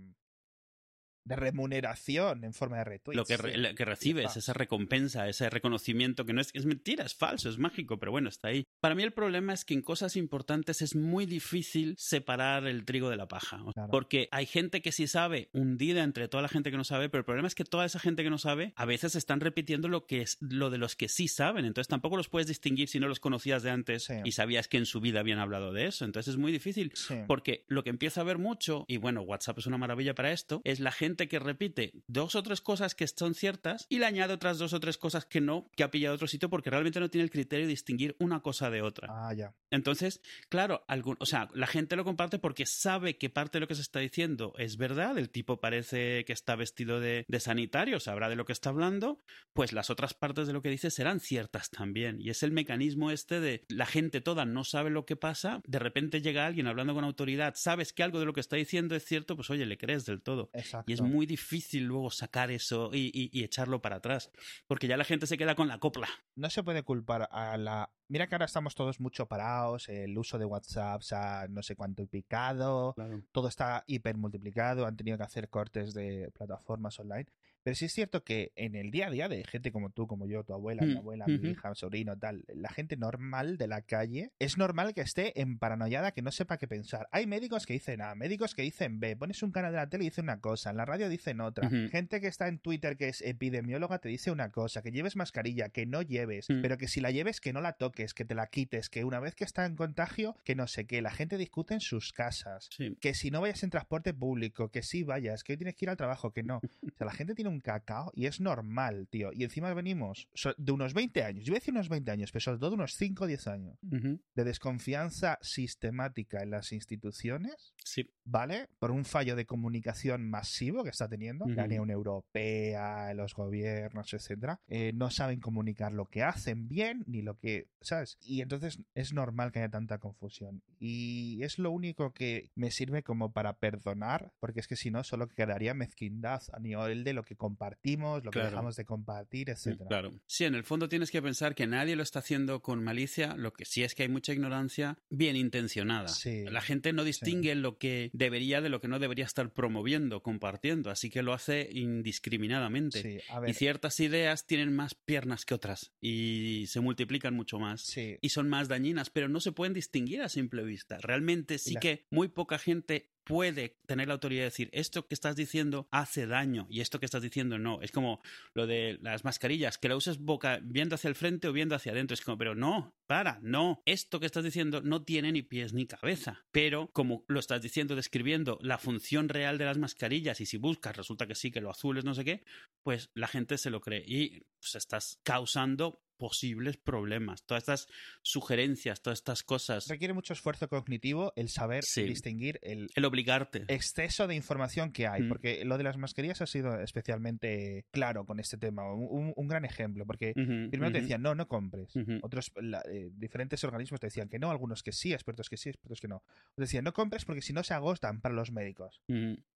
de 1.26 1.36
remuneración 1.36 2.44
en 2.44 2.54
forma 2.54 2.78
de 2.78 2.84
retweets. 2.84 3.18
Lo 3.18 3.26
que, 3.26 3.38
re- 3.38 3.58
lo 3.58 3.74
que 3.76 3.86
recibes, 3.86 4.36
esa 4.38 4.54
recompensa, 4.54 5.28
ese 5.28 5.50
reconocimiento, 5.50 6.26
que 6.26 6.34
no 6.34 6.42
es, 6.42 6.50
es 6.54 6.66
mentira, 6.66 7.06
es 7.06 7.14
falso, 7.16 7.50
es 7.50 7.58
mágico, 7.58 7.98
pero 8.00 8.12
bueno, 8.12 8.30
está 8.30 8.50
ahí. 8.50 8.66
Para 8.82 8.96
mí 8.96 9.04
el 9.04 9.12
problema 9.14 9.54
es 9.54 9.66
que 9.66 9.74
en 9.74 9.82
cosas 9.82 10.16
importantes 10.16 10.82
es 10.82 10.96
muy 10.96 11.26
difícil 11.26 11.96
separar 11.98 12.66
el 12.68 12.86
trigo 12.86 13.10
de 13.10 13.18
la 13.18 13.28
paja. 13.28 13.62
Claro. 13.74 13.90
Porque 13.92 14.28
hay 14.32 14.46
gente 14.46 14.82
que 14.82 14.92
sí 14.92 15.08
sabe, 15.08 15.50
hundida 15.54 16.04
entre 16.04 16.28
toda 16.28 16.42
la 16.42 16.50
gente 16.50 16.72
que 16.72 16.78
no 16.78 16.84
sabe, 16.84 17.10
pero 17.10 17.20
el 17.20 17.26
problema 17.26 17.48
es 17.48 17.56
que 17.56 17.66
toda 17.66 17.86
esa 17.86 18.00
gente 18.00 18.24
que 18.24 18.30
no 18.30 18.38
sabe 18.38 18.74
a 18.76 18.86
veces 18.86 19.16
están 19.16 19.40
repitiendo 19.40 19.88
lo 19.88 20.06
que 20.06 20.22
es 20.22 20.38
lo 20.42 20.70
de 20.70 20.78
los 20.78 20.96
que 20.96 21.08
sí 21.10 21.28
saben. 21.28 21.66
Entonces 21.66 21.88
tampoco 21.90 22.18
los 22.18 22.30
puedes 22.30 22.48
distinguir 22.48 22.88
si 22.90 23.00
no 23.00 23.08
los 23.08 23.20
conocías 23.20 23.64
de 23.64 23.72
antes 23.72 24.04
Sí. 24.04 24.16
y 24.26 24.32
sabías 24.34 24.68
que 24.68 24.78
en 24.78 24.86
su 24.86 25.00
vida 25.00 25.20
habían 25.20 25.40
hablado 25.40 25.72
de 25.72 25.86
eso. 25.88 26.04
Entonces 26.06 26.34
es 26.34 26.38
muy 26.38 26.52
difícil. 26.52 26.92
Sí. 26.96 27.16
Porque 27.28 27.64
lo 27.68 27.84
que 27.84 27.90
empieza 27.90 28.22
a 28.22 28.24
ver 28.24 28.38
mucho, 28.38 28.86
y 28.88 28.98
bueno, 28.98 29.22
WhatsApp 29.22 29.60
es 29.60 29.66
una 29.68 29.78
maravilla 29.78 30.14
para 30.16 30.32
esto, 30.32 30.62
es 30.64 30.80
la 30.80 30.92
gente 30.92 31.13
que 31.16 31.40
repite 31.40 31.94
dos 32.08 32.36
o 32.36 32.44
tres 32.44 32.62
cosas 32.62 32.96
que 32.96 33.08
son 33.08 33.36
ciertas 33.36 33.86
y 33.90 34.00
le 34.00 34.06
añade 34.06 34.34
otras 34.34 34.58
dos 34.58 34.74
o 34.74 34.80
tres 34.80 34.98
cosas 34.98 35.26
que 35.26 35.42
no, 35.42 35.70
que 35.76 35.84
ha 35.84 35.92
pillado 35.92 36.16
otro 36.16 36.28
sitio 36.28 36.50
porque 36.50 36.70
realmente 36.70 37.00
no 37.00 37.10
tiene 37.10 37.24
el 37.24 37.32
criterio 37.32 37.66
de 37.66 37.72
distinguir 37.72 38.16
una 38.20 38.42
cosa 38.42 38.70
de 38.70 38.82
otra. 38.82 39.08
Ah, 39.10 39.34
ya. 39.34 39.54
Entonces, 39.72 40.22
claro, 40.50 40.84
algún, 40.88 41.18
o 41.20 41.26
sea, 41.26 41.50
la 41.54 41.68
gente 41.68 41.96
lo 41.96 42.04
comparte 42.04 42.40
porque 42.40 42.66
sabe 42.66 43.18
que 43.18 43.30
parte 43.30 43.58
de 43.58 43.62
lo 43.62 43.68
que 43.68 43.76
se 43.76 43.82
está 43.82 44.00
diciendo 44.00 44.54
es 44.58 44.78
verdad, 44.78 45.18
el 45.18 45.30
tipo 45.30 45.60
parece 45.60 46.26
que 46.26 46.34
está 46.34 46.56
vestido 46.56 47.00
de, 47.00 47.26
de 47.28 47.40
sanitario, 47.40 48.00
sabrá 48.00 48.30
de 48.30 48.36
lo 48.36 48.46
que 48.46 48.54
está 48.54 48.70
hablando, 48.70 49.20
pues 49.54 49.74
las 49.74 49.90
otras 49.90 50.14
partes 50.14 50.48
de 50.48 50.54
lo 50.54 50.62
que 50.62 50.70
dice 50.70 50.92
serán 50.92 51.20
ciertas 51.20 51.70
también. 51.70 52.20
Y 52.20 52.30
es 52.30 52.44
el 52.44 52.52
mecanismo 52.52 53.12
este 53.12 53.40
de 53.40 53.66
la 53.70 53.86
gente 53.86 54.22
toda 54.22 54.46
no 54.46 54.64
sabe 54.64 54.90
lo 54.90 55.06
que 55.06 55.16
pasa, 55.16 55.62
de 55.66 55.80
repente 55.80 56.22
llega 56.22 56.46
alguien 56.46 56.68
hablando 56.68 56.94
con 56.94 57.04
autoridad, 57.04 57.54
sabes 57.56 57.94
que 57.94 58.04
algo 58.04 58.20
de 58.20 58.26
lo 58.26 58.34
que 58.34 58.40
está 58.40 58.56
diciendo 58.56 58.96
es 58.96 59.06
cierto, 59.06 59.36
pues 59.36 59.50
oye, 59.50 59.66
le 59.66 59.78
crees 59.78 60.06
del 60.06 60.22
todo. 60.22 60.50
Exacto. 60.54 60.90
Y 60.92 60.94
es 60.94 61.02
muy 61.04 61.26
difícil 61.26 61.84
luego 61.86 62.10
sacar 62.12 62.52
eso 62.52 62.90
y, 62.94 63.12
y- 63.14 63.30
y 63.32 63.44
echarlo 63.44 63.82
para 63.82 63.98
atrás, 63.98 64.32
porque 64.68 64.88
ya 64.88 64.98
la 64.98 65.04
gente 65.04 65.28
se 65.28 65.38
queda 65.38 65.56
con 65.56 65.68
la 65.68 65.80
copla. 65.80 66.08
no 66.36 66.50
se 66.50 66.64
puede 66.64 66.84
culpar 66.84 67.28
a 67.32 67.58
la... 67.58 67.92
Mira 68.08 68.28
que 68.28 68.36
ahora 68.36 68.46
estamos 68.46 68.76
todos 68.76 69.00
mucho 69.00 69.28
parados, 69.28 69.90
el 69.90 70.18
uso 70.18 70.38
de 70.38 70.46
WhatsApp 70.46 71.02
se 71.02 71.16
ha 71.16 71.48
no 71.50 71.62
sé 71.64 71.76
cuánto 71.76 72.06
picado, 72.08 72.94
todo 73.32 73.48
está 73.48 73.84
hiper 73.88 74.18
multiplicado, 74.18 74.86
han 74.86 74.96
tenido 74.98 75.18
que 75.18 75.24
hacer 75.24 75.50
cortes 75.50 75.94
de 75.94 76.30
plataformas 76.32 77.00
online. 77.00 77.26
Pero 77.64 77.76
sí 77.76 77.86
es 77.86 77.94
cierto 77.94 78.24
que 78.24 78.52
en 78.56 78.76
el 78.76 78.92
día 78.92 79.08
a 79.08 79.10
día 79.10 79.28
de 79.30 79.44
gente 79.46 79.72
como 79.72 79.90
tú, 79.90 80.06
como 80.08 80.26
yo, 80.28 80.44
tu 80.44 80.54
abuela, 80.54 80.84
mi 80.86 80.94
Mm, 80.96 80.98
abuela, 80.98 81.26
mi 81.28 81.50
hija, 81.50 81.70
mi 81.70 81.76
sobrino, 81.76 82.18
tal, 82.18 82.44
la 82.54 82.70
gente 82.70 82.98
normal 82.98 83.58
de 83.58 83.68
la 83.68 83.82
calle, 83.82 84.32
es 84.40 84.58
normal 84.58 84.94
que 84.94 85.02
esté 85.02 85.40
en 85.42 85.58
paranoiada, 85.58 86.12
que 86.12 86.22
no 86.22 86.32
sepa 86.32 86.58
qué 86.58 86.68
pensar. 86.68 87.08
Hay 87.12 87.26
médicos 87.28 87.66
que 87.66 87.74
dicen 87.74 88.02
A, 88.02 88.16
médicos 88.16 88.54
que 88.56 88.62
dicen 88.64 89.00
B, 89.00 89.16
pones 89.16 89.42
un 89.44 89.52
canal 89.52 89.72
de 89.72 89.78
la 89.78 89.90
tele 89.90 90.04
y 90.06 90.08
dice 90.10 90.22
una 90.22 90.40
cosa, 90.42 90.70
en 90.72 90.78
la 90.78 90.86
radio 90.86 91.10
dicen 91.10 91.40
otra. 91.42 91.70
Gente 91.70 92.20
que 92.22 92.28
está 92.28 92.48
en 92.48 92.60
Twitter 92.60 92.98
que 92.98 93.08
es 93.10 93.22
epidemióloga 93.22 94.00
te 94.00 94.10
dice 94.10 94.32
una 94.32 94.52
cosa, 94.52 94.82
que 94.82 94.92
lleves 94.92 95.16
mascarilla, 95.16 95.70
que 95.70 95.86
no 95.86 96.02
lleves, 96.02 96.50
Mm. 96.50 96.62
pero 96.62 96.78
que 96.78 96.88
si 96.88 97.00
la 97.02 97.12
lleves 97.12 97.40
que 97.42 97.54
no 97.54 97.62
la 97.62 97.74
toques, 97.74 98.14
que 98.14 98.26
te 98.26 98.36
la 98.36 98.48
quites, 98.48 98.90
que 98.90 99.04
una 99.04 99.20
vez 99.20 99.36
que 99.36 99.44
está 99.44 99.66
en 99.66 99.76
contagio, 99.76 100.36
que 100.44 100.56
no 100.56 100.68
sé 100.68 100.86
qué, 100.86 101.02
la 101.02 101.12
gente 101.12 101.38
discute 101.38 101.74
en 101.74 101.80
sus 101.82 102.12
casas 102.14 102.70
Sí. 102.76 102.98
que 103.00 103.14
si 103.14 103.32
no 103.32 103.42
vayas 103.42 103.64
en 103.64 103.70
transporte 103.70 104.14
público, 104.14 104.70
que 104.70 104.84
sí 104.84 105.04
vayas, 105.04 105.44
que 105.44 105.54
hoy 105.54 105.58
tienes 105.58 105.76
que 105.76 105.86
ir 105.86 105.90
al 105.90 105.98
trabajo, 105.98 106.32
que 106.32 106.44
no. 106.44 106.58
O 106.58 106.98
sea, 106.98 107.06
la 107.06 107.14
gente 107.14 107.36
tiene 107.36 107.50
un 107.50 107.53
cacao 107.62 108.12
y 108.16 108.26
es 108.26 108.40
normal, 108.40 109.08
tío. 109.10 109.32
Y 109.34 109.44
encima 109.44 109.74
venimos 109.74 110.28
de 110.58 110.72
unos 110.72 110.94
20 110.94 111.24
años, 111.24 111.46
yo 111.46 111.52
voy 111.52 111.58
a 111.58 111.60
decir 111.60 111.74
unos 111.74 111.90
20 111.90 112.12
años, 112.12 112.32
pero 112.32 112.42
sobre 112.42 112.60
todo 112.60 112.74
unos 112.76 112.94
5 112.96 113.24
o 113.24 113.28
10 113.28 113.48
años, 113.48 113.78
Ujú. 113.92 114.20
de 114.36 114.44
desconfianza 114.44 115.38
sistemática 115.42 116.42
en 116.44 116.52
las 116.52 116.72
instituciones, 116.72 117.74
Sí. 117.86 118.10
¿vale? 118.26 118.70
Por 118.80 118.92
un 118.92 119.04
fallo 119.06 119.36
de 119.36 119.46
comunicación 119.46 120.30
masivo 120.30 120.84
que 120.84 120.90
está 120.90 121.08
teniendo, 121.10 121.46
la 121.46 121.64
Ujú. 121.64 121.66
Unión 121.66 121.90
Europea, 121.92 123.14
los 123.14 123.34
gobiernos, 123.34 124.14
etcétera, 124.14 124.60
eh, 124.68 124.92
no 124.96 125.10
saben 125.12 125.40
comunicar 125.40 125.92
lo 125.94 126.06
que 126.06 126.24
hacen 126.24 126.68
bien 126.68 127.04
ni 127.08 127.22
lo 127.22 127.38
que, 127.38 127.68
¿sabes? 127.82 128.18
Y 128.22 128.42
entonces 128.42 128.80
es 128.96 129.14
normal 129.14 129.52
que 129.52 129.60
haya 129.60 129.70
tanta 129.70 129.98
confusión. 130.00 130.64
Y 130.80 131.42
es 131.44 131.60
lo 131.60 131.72
único 131.72 132.14
que 132.14 132.52
me 132.56 132.72
sirve 132.72 133.04
como 133.04 133.32
para 133.34 133.54
perdonar, 133.58 134.32
porque 134.40 134.60
es 134.62 134.68
que 134.68 134.76
si 134.76 134.90
no, 134.92 135.04
solo 135.04 135.28
quedaría 135.28 135.74
mezquindad 135.74 136.42
a 136.54 136.60
nivel 136.60 137.04
de 137.04 137.14
lo 137.14 137.24
que 137.24 137.36
compartimos, 137.36 138.24
lo 138.24 138.32
que 138.32 138.40
Claro. 138.40 138.50
dejamos 138.52 138.76
de 138.76 138.86
compartir, 138.86 139.50
etcétera. 139.50 139.88
Claro. 139.88 140.14
Sí, 140.26 140.46
en 140.46 140.56
el 140.56 140.64
fondo 140.64 140.90
tienes 140.90 141.12
que 141.12 141.22
pensar 141.22 141.56
que 141.56 141.68
nadie 141.68 141.96
lo 141.96 142.04
está 142.04 142.20
haciendo 142.20 142.62
con 142.62 142.84
malicia, 142.84 143.36
lo 143.36 143.54
que 143.54 143.66
sí 143.66 143.84
es 143.84 143.96
que 143.96 144.04
hay 144.04 144.10
mucha 144.10 144.34
ignorancia 144.34 144.98
bien 145.10 145.36
intencionada. 145.36 146.08
Sí, 146.08 146.46
La 146.46 146.62
gente 146.62 146.94
no 146.94 147.04
distingue 147.04 147.54
lo 147.56 147.73
que 147.78 148.10
debería 148.14 148.62
de 148.62 148.70
lo 148.70 148.80
que 148.82 148.88
no 148.88 149.00
debería 149.00 149.26
estar 149.26 149.52
promoviendo, 149.54 150.22
compartiendo, 150.24 150.90
así 150.90 151.10
que 151.10 151.24
lo 151.24 151.34
hace 151.34 151.70
indiscriminadamente. 151.72 153.02
Sí, 153.02 153.20
a 153.30 153.48
Y 153.50 153.54
ciertas 153.54 154.00
ideas 154.00 154.46
tienen 154.46 154.76
más 154.76 154.96
piernas 154.96 155.46
que 155.46 155.54
otras 155.54 155.94
y 156.02 156.66
se 156.68 156.80
multiplican 156.80 157.34
mucho 157.34 157.60
más. 157.60 157.82
sí. 157.82 158.18
Y 158.22 158.30
son 158.30 158.50
más 158.50 158.68
dañinas, 158.68 159.10
pero 159.10 159.28
no 159.30 159.40
se 159.40 159.52
pueden 159.52 159.74
distinguir 159.74 160.22
a 160.22 160.30
simple 160.30 160.64
vista. 160.64 160.98
Realmente 161.02 161.58
sí 161.58 161.74
la- 161.74 161.80
que 161.80 162.06
muy 162.10 162.28
poca 162.28 162.58
gente 162.58 163.10
puede 163.24 163.78
tener 163.86 164.08
la 164.08 164.16
autoridad 164.16 164.42
de 164.42 164.46
decir 164.46 164.70
esto 164.74 165.08
que 165.08 165.14
estás 165.14 165.36
diciendo 165.36 165.88
hace 165.92 166.28
daño 166.28 166.68
y 166.70 166.82
esto 166.82 167.00
que 167.00 167.06
estás 167.06 167.22
diciendo 167.22 167.58
no. 167.58 167.82
Es 167.82 167.92
como 167.92 168.22
lo 168.54 168.68
de 168.68 168.98
las 169.02 169.24
mascarillas, 169.24 169.78
que 169.78 169.90
la 169.90 169.96
uses 169.96 170.20
boca 170.20 170.60
viendo 170.62 170.96
hacia 170.96 171.08
el 171.08 171.16
frente 171.16 171.48
o 171.48 171.54
viendo 171.54 171.76
hacia 171.76 171.92
adentro. 171.92 172.14
Es 172.14 172.22
como, 172.22 172.38
pero 172.38 172.56
no, 172.56 172.96
para, 173.08 173.40
no. 173.42 173.82
Esto 173.86 174.20
que 174.20 174.26
estás 174.26 174.44
diciendo 174.44 174.82
no 174.82 175.04
tiene 175.04 175.32
ni 175.32 175.42
pies 175.42 175.74
ni 175.74 175.86
cabeza. 175.86 176.46
Pero 176.52 176.90
como 176.94 177.24
lo 177.28 177.40
estás 177.40 177.62
diciendo, 177.62 177.96
describiendo 177.96 178.60
la 178.62 178.78
función 178.78 179.30
real 179.30 179.58
de 179.58 179.66
las 179.66 179.78
mascarillas 179.78 180.42
y 180.42 180.46
si 180.46 180.58
buscas 180.58 180.96
resulta 180.98 181.28
que 181.28 181.36
sí, 181.36 181.52
que 181.52 181.62
lo 181.62 181.70
azul 181.72 181.98
es 181.98 182.06
no 182.06 182.14
sé 182.14 182.26
qué, 182.26 182.44
pues 182.84 183.10
la 183.14 183.28
gente 183.28 183.58
se 183.58 183.70
lo 183.70 183.82
cree 183.82 184.04
y 184.06 184.42
pues, 184.60 184.76
estás 184.76 185.20
causando 185.24 186.03
posibles 186.18 186.78
problemas, 186.78 187.44
todas 187.46 187.64
estas 187.64 187.88
sugerencias, 188.22 189.02
todas 189.02 189.20
estas 189.20 189.44
cosas. 189.44 189.88
Requiere 189.88 190.14
mucho 190.14 190.34
esfuerzo 190.34 190.68
cognitivo 190.70 191.34
el 191.36 191.50
saber 191.50 191.84
Sí. 191.84 192.04
distinguir 192.04 192.60
el 192.64 192.88
El 192.96 193.06
obligarte. 193.06 193.66
exceso 193.68 194.28
de 194.28 194.36
información 194.36 194.92
que 194.92 195.08
hay, 195.08 195.24
Mm. 195.24 195.30
porque 195.30 195.66
lo 195.66 195.78
de 195.78 195.84
las 195.84 195.98
mascarillas 195.98 196.42
ha 196.42 196.48
sido 196.48 196.80
especialmente 196.82 197.86
claro 197.92 198.26
con 198.26 198.40
este 198.40 198.58
tema, 198.58 198.84
un, 198.94 199.34
un- 199.36 199.48
gran 199.48 199.66
ejemplo, 199.66 200.06
porque 200.06 200.34
primero 200.34 200.92
te 200.92 201.02
decían, 201.02 201.22
no, 201.22 201.36
no 201.36 201.48
compres. 201.48 201.94
Otros, 202.22 202.52
la- 202.56 202.82
eh, 202.90 203.10
diferentes 203.14 203.64
organismos 203.64 204.00
te 204.00 204.08
decían 204.08 204.30
que 204.30 204.40
no, 204.40 204.50
algunos 204.52 204.82
que 204.84 204.92
sí, 204.92 205.14
expertos 205.14 205.50
que 205.50 205.58
sí, 205.58 205.70
expertos 205.70 206.00
que 206.00 206.08
no. 206.08 206.24
Te 206.56 206.62
decían, 206.64 206.84
no 206.84 206.94
compres 206.94 207.26
porque 207.26 207.42
si 207.42 207.54
no 207.54 207.64
se 207.64 207.74
agostan 207.74 208.22
para 208.22 208.34
los 208.34 208.52
médicos. 208.52 209.02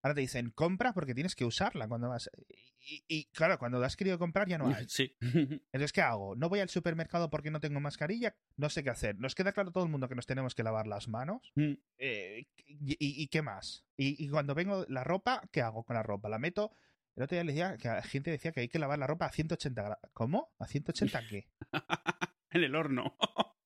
Ahora 0.02 0.14
te 0.16 0.22
dicen, 0.22 0.52
compra 0.52 0.94
porque 0.94 1.16
tienes 1.16 1.36
que 1.36 1.46
usarla 1.46 1.88
cuando 1.88 2.10
vas. 2.10 2.30
Y, 2.90 3.04
y, 3.10 3.26
claro, 3.26 3.60
cuando 3.60 3.84
has 3.84 3.98
querido 3.98 4.18
comprar 4.18 4.48
ya 4.48 4.58
no 4.58 4.68
hay. 4.68 4.86
Sí. 4.90 5.14
Entonces, 5.22 5.92
¿qué 5.92 6.02
hago? 6.02 6.36
¿No 6.38 6.48
voy 6.48 6.62
al 6.62 6.70
supermercado 6.70 7.30
porque 7.30 7.52
no 7.52 7.60
tengo 7.60 7.82
mascarilla? 7.82 8.34
No 8.56 8.70
sé 8.70 8.82
qué 8.84 8.90
hacer. 8.90 9.20
¿Nos 9.20 9.36
queda 9.36 9.52
claro 9.52 9.72
todo 9.72 9.84
el 9.84 9.90
mundo 9.90 10.08
que 10.08 10.16
nos 10.16 10.26
tenemos 10.26 10.56
que 10.56 10.64
lavar 10.64 10.88
las 10.88 11.10
manos? 11.10 11.52
Mm. 11.56 11.74
Eh, 11.98 12.48
y, 12.66 12.94
y- 12.94 13.22
y 13.24 13.28
qué 13.28 13.42
más? 13.42 13.84
Y, 13.98 14.30
cuando 14.30 14.56
vengo 14.56 14.86
la 14.88 15.04
ropa, 15.04 15.42
¿qué 15.52 15.62
hago 15.62 15.84
con 15.84 15.96
la 15.98 16.04
ropa? 16.04 16.30
¿La 16.30 16.40
meto? 16.40 16.72
El 17.18 17.24
otro 17.24 17.36
día 17.36 17.44
le 17.44 17.52
decía 17.52 17.78
que 17.78 17.88
la 17.90 18.02
gente 18.04 18.32
decía 18.32 18.52
que 18.54 18.62
hay 18.62 18.70
que 18.70 18.80
lavar 18.80 19.00
la 19.00 19.08
ropa 19.08 19.26
a 19.26 19.32
180 19.32 19.82
grados. 19.82 20.00
¿Cómo? 20.14 20.54
¿A 20.60 20.68
180 20.68 21.28
qué? 21.28 21.50
en 22.52 22.64
el 22.64 22.76
horno. 22.76 23.18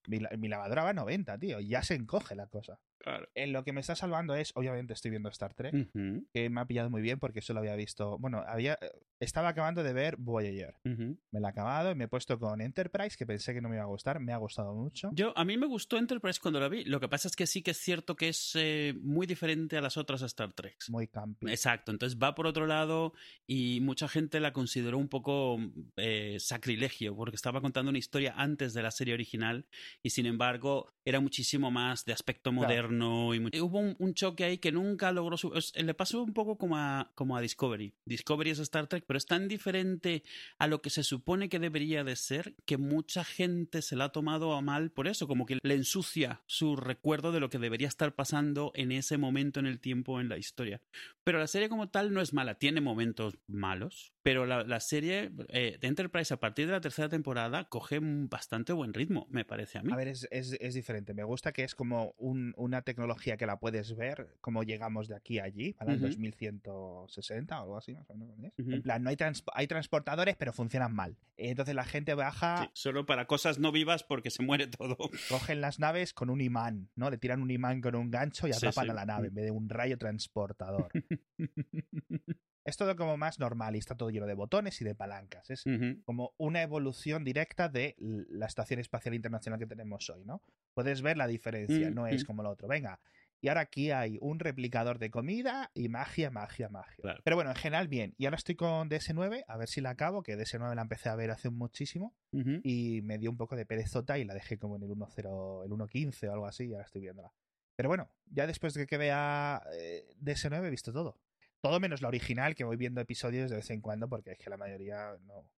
Mi, 0.07 0.19
mi 0.39 0.47
lavadora 0.47 0.83
va 0.83 0.89
a 0.89 0.93
90, 0.93 1.37
tío. 1.37 1.59
Ya 1.59 1.83
se 1.83 1.93
encoge 1.95 2.33
la 2.35 2.47
cosa. 2.47 2.79
Claro. 3.01 3.27
En 3.35 3.51
lo 3.51 3.63
que 3.63 3.73
me 3.73 3.81
está 3.81 3.95
salvando 3.95 4.35
es, 4.35 4.51
obviamente, 4.55 4.93
estoy 4.93 5.11
viendo 5.11 5.29
Star 5.29 5.53
Trek. 5.53 5.89
Que 6.33 6.49
me 6.49 6.61
ha 6.61 6.65
pillado 6.65 6.89
muy 6.89 7.01
bien 7.01 7.19
porque 7.19 7.39
eso 7.39 7.53
lo 7.53 7.59
había 7.59 7.75
visto. 7.75 8.17
Bueno, 8.19 8.43
había 8.47 8.77
estaba 9.19 9.49
acabando 9.49 9.83
de 9.83 9.93
ver 9.93 10.17
Voyager. 10.17 10.75
Me 10.83 11.39
la 11.39 11.47
he 11.49 11.51
acabado 11.51 11.91
y 11.91 11.95
me 11.95 12.05
he 12.05 12.07
puesto 12.07 12.39
con 12.39 12.61
Enterprise, 12.61 13.15
que 13.17 13.25
pensé 13.25 13.53
que 13.53 13.61
no 13.61 13.69
me 13.69 13.75
iba 13.75 13.83
a 13.83 13.87
gustar. 13.87 14.19
Me 14.19 14.33
ha 14.33 14.37
gustado 14.37 14.73
mucho. 14.73 15.09
Yo, 15.13 15.37
a 15.37 15.45
mí 15.45 15.57
me 15.57 15.67
gustó 15.67 15.97
Enterprise 15.97 16.39
cuando 16.41 16.59
la 16.59 16.69
vi. 16.69 16.83
Lo 16.85 16.99
que 16.99 17.07
pasa 17.07 17.27
es 17.27 17.35
que 17.35 17.47
sí 17.47 17.61
que 17.61 17.71
es 17.71 17.77
cierto 17.77 18.15
que 18.15 18.29
es 18.29 18.51
eh, 18.55 18.93
muy 19.01 19.27
diferente 19.27 19.77
a 19.77 19.81
las 19.81 19.97
otras 19.97 20.21
Star 20.21 20.53
Trek. 20.53 20.77
Muy 20.89 21.07
campy. 21.07 21.49
Exacto, 21.49 21.91
entonces 21.91 22.17
va 22.21 22.35
por 22.35 22.47
otro 22.47 22.67
lado 22.67 23.13
y 23.47 23.79
mucha 23.81 24.07
gente 24.07 24.39
la 24.39 24.53
consideró 24.53 24.97
un 24.97 25.07
poco 25.07 25.57
eh, 25.97 26.37
sacrilegio 26.39 27.15
porque 27.15 27.35
estaba 27.35 27.61
contando 27.61 27.89
una 27.89 27.99
historia 27.99 28.33
antes 28.37 28.73
de 28.73 28.83
la 28.83 28.91
serie 28.91 29.13
original 29.13 29.65
y 30.03 30.11
sin 30.11 30.25
embargo 30.25 30.93
era 31.05 31.19
muchísimo 31.19 31.71
más 31.71 32.05
de 32.05 32.13
aspecto 32.13 32.51
Claro. 32.51 32.67
Moderno 32.91 33.49
y 33.51 33.59
hubo 33.61 33.79
un, 33.79 33.95
un 33.99 34.13
choque 34.13 34.43
ahí 34.43 34.57
que 34.57 34.71
nunca 34.71 35.11
logró 35.11 35.37
su- 35.37 35.53
es- 35.55 35.73
le 35.75 35.93
pasó 35.93 36.21
un 36.23 36.33
poco 36.33 36.57
como 36.57 36.77
a, 36.77 37.11
como 37.15 37.35
a 37.37 37.41
Discovery. 37.41 37.93
Discovery 38.05 38.51
es 38.51 38.59
Star 38.59 38.87
Trek, 38.87 39.03
pero 39.07 39.17
es 39.17 39.25
tan 39.25 39.47
diferente 39.47 40.23
a 40.57 40.67
lo 40.67 40.81
que 40.81 40.89
se 40.89 41.03
supone 41.03 41.49
que 41.49 41.59
debería 41.59 42.03
de 42.03 42.15
ser 42.15 42.55
que 42.65 42.77
mucha 42.77 43.23
gente 43.23 43.81
se 43.81 43.95
la 43.95 44.05
ha 44.05 44.11
tomado 44.11 44.53
a 44.53 44.61
mal 44.61 44.91
por 44.91 45.07
eso, 45.07 45.27
como 45.27 45.45
que 45.45 45.57
le 45.61 45.73
ensucia 45.75 46.41
su 46.45 46.75
recuerdo 46.75 47.31
de 47.31 47.39
lo 47.39 47.49
que 47.49 47.59
debería 47.59 47.87
estar 47.87 48.13
pasando 48.15 48.71
en 48.75 48.91
ese 48.91 49.17
momento 49.17 49.59
en 49.59 49.65
el 49.65 49.79
tiempo 49.79 50.19
en 50.19 50.29
la 50.29 50.37
historia. 50.37 50.81
Pero 51.23 51.39
la 51.39 51.47
serie 51.47 51.69
como 51.69 51.89
tal 51.89 52.13
no 52.13 52.21
es 52.21 52.33
mala, 52.33 52.55
tiene 52.55 52.81
momentos 52.81 53.37
malos, 53.47 54.13
pero 54.23 54.45
la, 54.45 54.63
la 54.63 54.79
serie 54.79 55.31
eh, 55.49 55.77
de 55.79 55.87
Enterprise 55.87 56.33
a 56.33 56.39
partir 56.39 56.65
de 56.67 56.73
la 56.73 56.81
tercera 56.81 57.09
temporada 57.09 57.65
coge 57.69 57.99
un 57.99 58.27
bastante 58.29 58.73
buen 58.73 58.93
ritmo, 58.93 59.27
me 59.29 59.45
parece 59.45 59.77
a 59.77 59.83
mí. 59.83 59.91
A 59.91 59.95
ver, 59.95 60.07
es, 60.07 60.27
es, 60.31 60.53
es 60.59 60.73
diferente. 60.73 61.13
Me 61.13 61.23
gusta 61.23 61.51
que 61.51 61.63
es 61.63 61.75
como 61.75 62.13
un- 62.17 62.53
una 62.57 62.80
tecnología 62.81 63.37
que 63.37 63.45
la 63.45 63.59
puedes 63.59 63.95
ver, 63.95 64.35
como 64.41 64.63
llegamos 64.63 65.07
de 65.07 65.15
aquí 65.15 65.39
a 65.39 65.45
allí, 65.45 65.73
para 65.73 65.91
el 65.93 65.97
Ujú. 65.97 66.07
2160 66.07 67.59
o 67.59 67.63
algo 67.63 67.77
así, 67.77 67.93
más 67.93 68.09
o 68.09 68.15
menos. 68.15 68.51
Ujú. 68.57 68.71
En 68.71 68.81
plan, 68.81 69.03
no 69.03 69.09
hay, 69.09 69.15
trans- 69.17 69.43
hay 69.53 69.67
transportadores, 69.67 70.35
pero 70.37 70.53
funcionan 70.53 70.93
mal. 70.93 71.17
Entonces 71.37 71.73
la 71.75 71.85
gente 71.85 72.13
baja, 72.13 72.63
Sí, 72.65 72.69
solo 72.73 73.05
para 73.05 73.25
cosas 73.27 73.59
no 73.59 73.71
vivas 73.71 74.03
porque 74.03 74.29
se 74.29 74.43
muere 74.43 74.67
todo. 74.67 74.97
cogen 75.29 75.61
las 75.61 75.79
naves 75.79 76.13
con 76.13 76.29
un 76.29 76.41
imán, 76.41 76.89
¿no? 76.95 77.09
Le 77.09 77.17
tiran 77.17 77.41
un 77.41 77.51
imán 77.51 77.81
con 77.81 77.95
un 77.95 78.11
gancho 78.11 78.47
y 78.47 78.53
Sí, 78.53 78.57
atrapan 78.57 78.85
sí. 78.85 78.91
a 78.91 78.93
la 78.93 79.05
nave 79.05 79.27
en 79.27 79.33
vez 79.35 79.45
de 79.45 79.51
un 79.51 79.69
rayo 79.69 79.97
transportador. 79.97 80.91
es 82.63 82.77
todo 82.77 82.95
como 82.95 83.17
más 83.17 83.39
normal 83.39 83.75
y 83.75 83.79
está 83.79 83.95
todo 83.95 84.09
lleno 84.09 84.27
de 84.27 84.33
botones 84.33 84.79
y 84.81 84.85
de 84.85 84.95
palancas. 84.95 85.49
Es 85.49 85.63
como 86.03 86.33
una 86.37 86.61
evolución 86.61 87.23
directa 87.23 87.69
de 87.69 87.95
la 87.97 88.45
Estación 88.45 88.79
Espacial 88.79 89.15
Internacional 89.15 89.59
que 89.59 89.65
tenemos 89.65 90.09
hoy, 90.09 90.23
¿no? 90.25 90.41
Puedes 90.73 91.01
ver 91.01 91.17
la 91.17 91.27
diferencia, 91.27 91.89
no 91.89 92.07
es 92.07 92.23
mm. 92.23 92.27
como 92.27 92.43
lo 92.43 92.49
otro. 92.49 92.67
Venga, 92.67 92.99
y 93.41 93.47
ahora 93.47 93.61
aquí 93.61 93.89
hay 93.89 94.19
un 94.21 94.39
replicador 94.39 94.99
de 94.99 95.09
comida 95.09 95.71
y 95.73 95.89
magia, 95.89 96.29
magia, 96.29 96.69
magia. 96.69 96.95
Claro. 97.01 97.21
Pero 97.23 97.35
bueno, 97.35 97.49
en 97.49 97.55
general 97.55 97.87
bien. 97.87 98.13
Y 98.17 98.25
ahora 98.25 98.37
estoy 98.37 98.55
con 98.55 98.87
DS9, 98.87 99.43
a 99.47 99.57
ver 99.57 99.67
si 99.67 99.81
la 99.81 99.89
acabo, 99.89 100.21
que 100.21 100.37
DS9 100.37 100.75
la 100.75 100.83
empecé 100.83 101.09
a 101.09 101.15
ver 101.15 101.31
hace 101.31 101.49
muchísimo 101.49 102.15
y 102.63 103.01
me 103.01 103.17
dio 103.17 103.31
un 103.31 103.37
poco 103.37 103.55
de 103.55 103.65
perezota 103.65 104.19
y 104.19 104.25
la 104.25 104.35
dejé 104.35 104.59
como 104.59 104.75
en 104.75 104.83
el 104.83 104.89
1.0, 104.89 105.65
el 105.65 105.71
1.15 105.71 106.29
o 106.29 106.33
algo 106.33 106.45
así 106.45 106.65
y 106.65 106.73
ahora 106.73 106.85
estoy 106.85 107.01
viéndola. 107.01 107.33
Pero 107.75 107.89
bueno, 107.89 108.11
ya 108.25 108.45
después 108.45 108.75
de 108.75 108.85
que 108.85 108.97
vea 108.97 109.63
eh, 109.75 110.05
DS9 110.21 110.67
he 110.67 110.69
visto 110.69 110.93
todo. 110.93 111.19
Todo 111.61 111.79
menos 111.79 112.01
la 112.01 112.07
original, 112.07 112.55
que 112.55 112.63
voy 112.63 112.77
viendo 112.77 113.01
episodios 113.01 113.49
de 113.49 113.57
vez 113.57 113.69
en 113.69 113.81
cuando 113.81 114.09
porque 114.09 114.31
es 114.31 114.37
que 114.39 114.49
la 114.49 114.57
mayoría 114.57 115.15
no. 115.25 115.49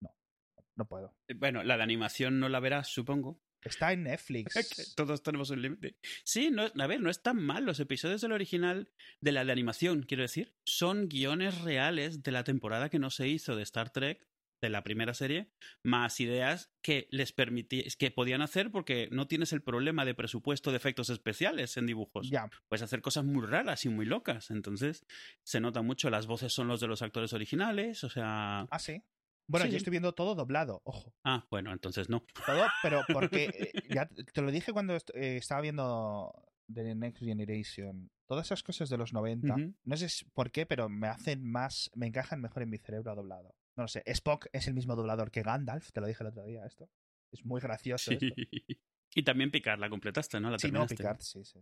No, 0.00 0.10
no 0.76 0.86
puedo. 0.86 1.14
Bueno, 1.36 1.62
la 1.62 1.76
de 1.76 1.82
animación 1.82 2.40
no 2.40 2.48
la 2.48 2.60
verás, 2.60 2.88
supongo. 2.88 3.40
Está 3.64 3.92
en 3.92 4.02
Netflix. 4.04 4.94
Todos 4.94 5.22
tenemos 5.22 5.50
un 5.50 5.62
límite. 5.62 5.96
Sí, 6.24 6.50
no, 6.50 6.64
a 6.64 6.86
ver, 6.86 7.00
no 7.00 7.10
es 7.10 7.22
tan 7.22 7.36
mal. 7.36 7.64
Los 7.64 7.80
episodios 7.80 8.20
del 8.20 8.32
original, 8.32 8.92
de 9.20 9.32
la 9.32 9.44
de 9.44 9.52
animación, 9.52 10.02
quiero 10.02 10.22
decir, 10.22 10.54
son 10.64 11.08
guiones 11.08 11.60
reales 11.62 12.22
de 12.22 12.32
la 12.32 12.44
temporada 12.44 12.88
que 12.88 12.98
no 12.98 13.10
se 13.10 13.28
hizo 13.28 13.56
de 13.56 13.62
Star 13.62 13.90
Trek, 13.90 14.26
de 14.64 14.70
la 14.70 14.82
primera 14.82 15.14
serie, 15.14 15.50
más 15.82 16.18
ideas 16.20 16.72
que 16.82 17.06
les 17.10 17.32
permití, 17.32 17.84
que 17.98 18.10
podían 18.10 18.42
hacer 18.42 18.70
porque 18.70 19.08
no 19.12 19.28
tienes 19.28 19.52
el 19.52 19.62
problema 19.62 20.04
de 20.04 20.14
presupuesto 20.14 20.70
de 20.70 20.76
efectos 20.78 21.10
especiales 21.10 21.76
en 21.76 21.86
dibujos. 21.86 22.28
Ya, 22.30 22.48
Puedes 22.68 22.82
hacer 22.82 23.00
cosas 23.02 23.24
muy 23.24 23.46
raras 23.46 23.84
y 23.84 23.88
muy 23.88 24.06
locas. 24.06 24.50
Entonces, 24.50 25.04
se 25.42 25.60
nota 25.60 25.82
mucho. 25.82 26.10
Las 26.10 26.26
voces 26.26 26.52
son 26.52 26.66
los 26.68 26.80
de 26.80 26.88
los 26.88 27.02
actores 27.02 27.32
originales, 27.32 28.02
o 28.04 28.08
sea. 28.10 28.62
ah, 28.70 28.78
sí. 28.78 29.02
Bueno, 29.46 29.66
Sí. 29.66 29.72
yo 29.72 29.76
estoy 29.76 29.90
viendo 29.90 30.14
todo 30.14 30.34
doblado, 30.34 30.80
ojo. 30.84 31.14
Ah, 31.22 31.46
bueno, 31.50 31.70
entonces 31.72 32.08
no. 32.08 32.24
Todo, 32.46 32.64
pero 32.82 33.02
porque 33.28 33.44
eh, 33.44 33.72
ya 33.94 34.06
te 34.08 34.40
lo 34.40 34.50
dije 34.50 34.72
cuando 34.72 34.94
eh, 34.94 35.36
estaba 35.36 35.60
viendo 35.60 36.32
The 36.72 36.94
Next 36.94 37.22
Generation. 37.22 38.10
Todas 38.26 38.46
esas 38.46 38.62
cosas 38.62 38.88
de 38.88 38.96
los 38.96 39.12
90, 39.12 39.52
Ujú. 39.54 39.74
no 39.84 39.96
sé 39.98 40.08
por 40.32 40.50
qué, 40.50 40.64
pero 40.64 40.88
me 40.88 41.08
hacen 41.08 41.44
más, 41.44 41.90
me 41.94 42.06
encajan 42.06 42.40
mejor 42.40 42.62
en 42.62 42.70
mi 42.70 42.78
cerebro 42.78 43.14
doblado. 43.14 43.54
No 43.76 43.84
lo 43.84 43.88
sé. 43.88 44.02
Spock 44.06 44.46
es 44.52 44.66
el 44.68 44.74
mismo 44.74 44.94
doblador 44.96 45.30
que 45.30 45.42
Gandalf, 45.42 45.90
te 45.92 46.00
lo 46.00 46.06
dije 46.06 46.22
el 46.22 46.28
otro 46.28 46.44
día 46.44 46.64
esto. 46.66 46.88
Es 47.32 47.44
muy 47.44 47.60
gracioso 47.60 48.10
Sí. 48.12 48.18
esto. 48.20 48.80
Y 49.16 49.22
también 49.22 49.50
Picard, 49.50 49.78
la 49.80 49.88
completaste, 49.90 50.40
¿no? 50.40 50.50
La 50.50 50.58
Sí, 50.58 50.70
no. 50.70 50.86
Picard, 50.86 51.20
sí, 51.20 51.44
sí. 51.44 51.60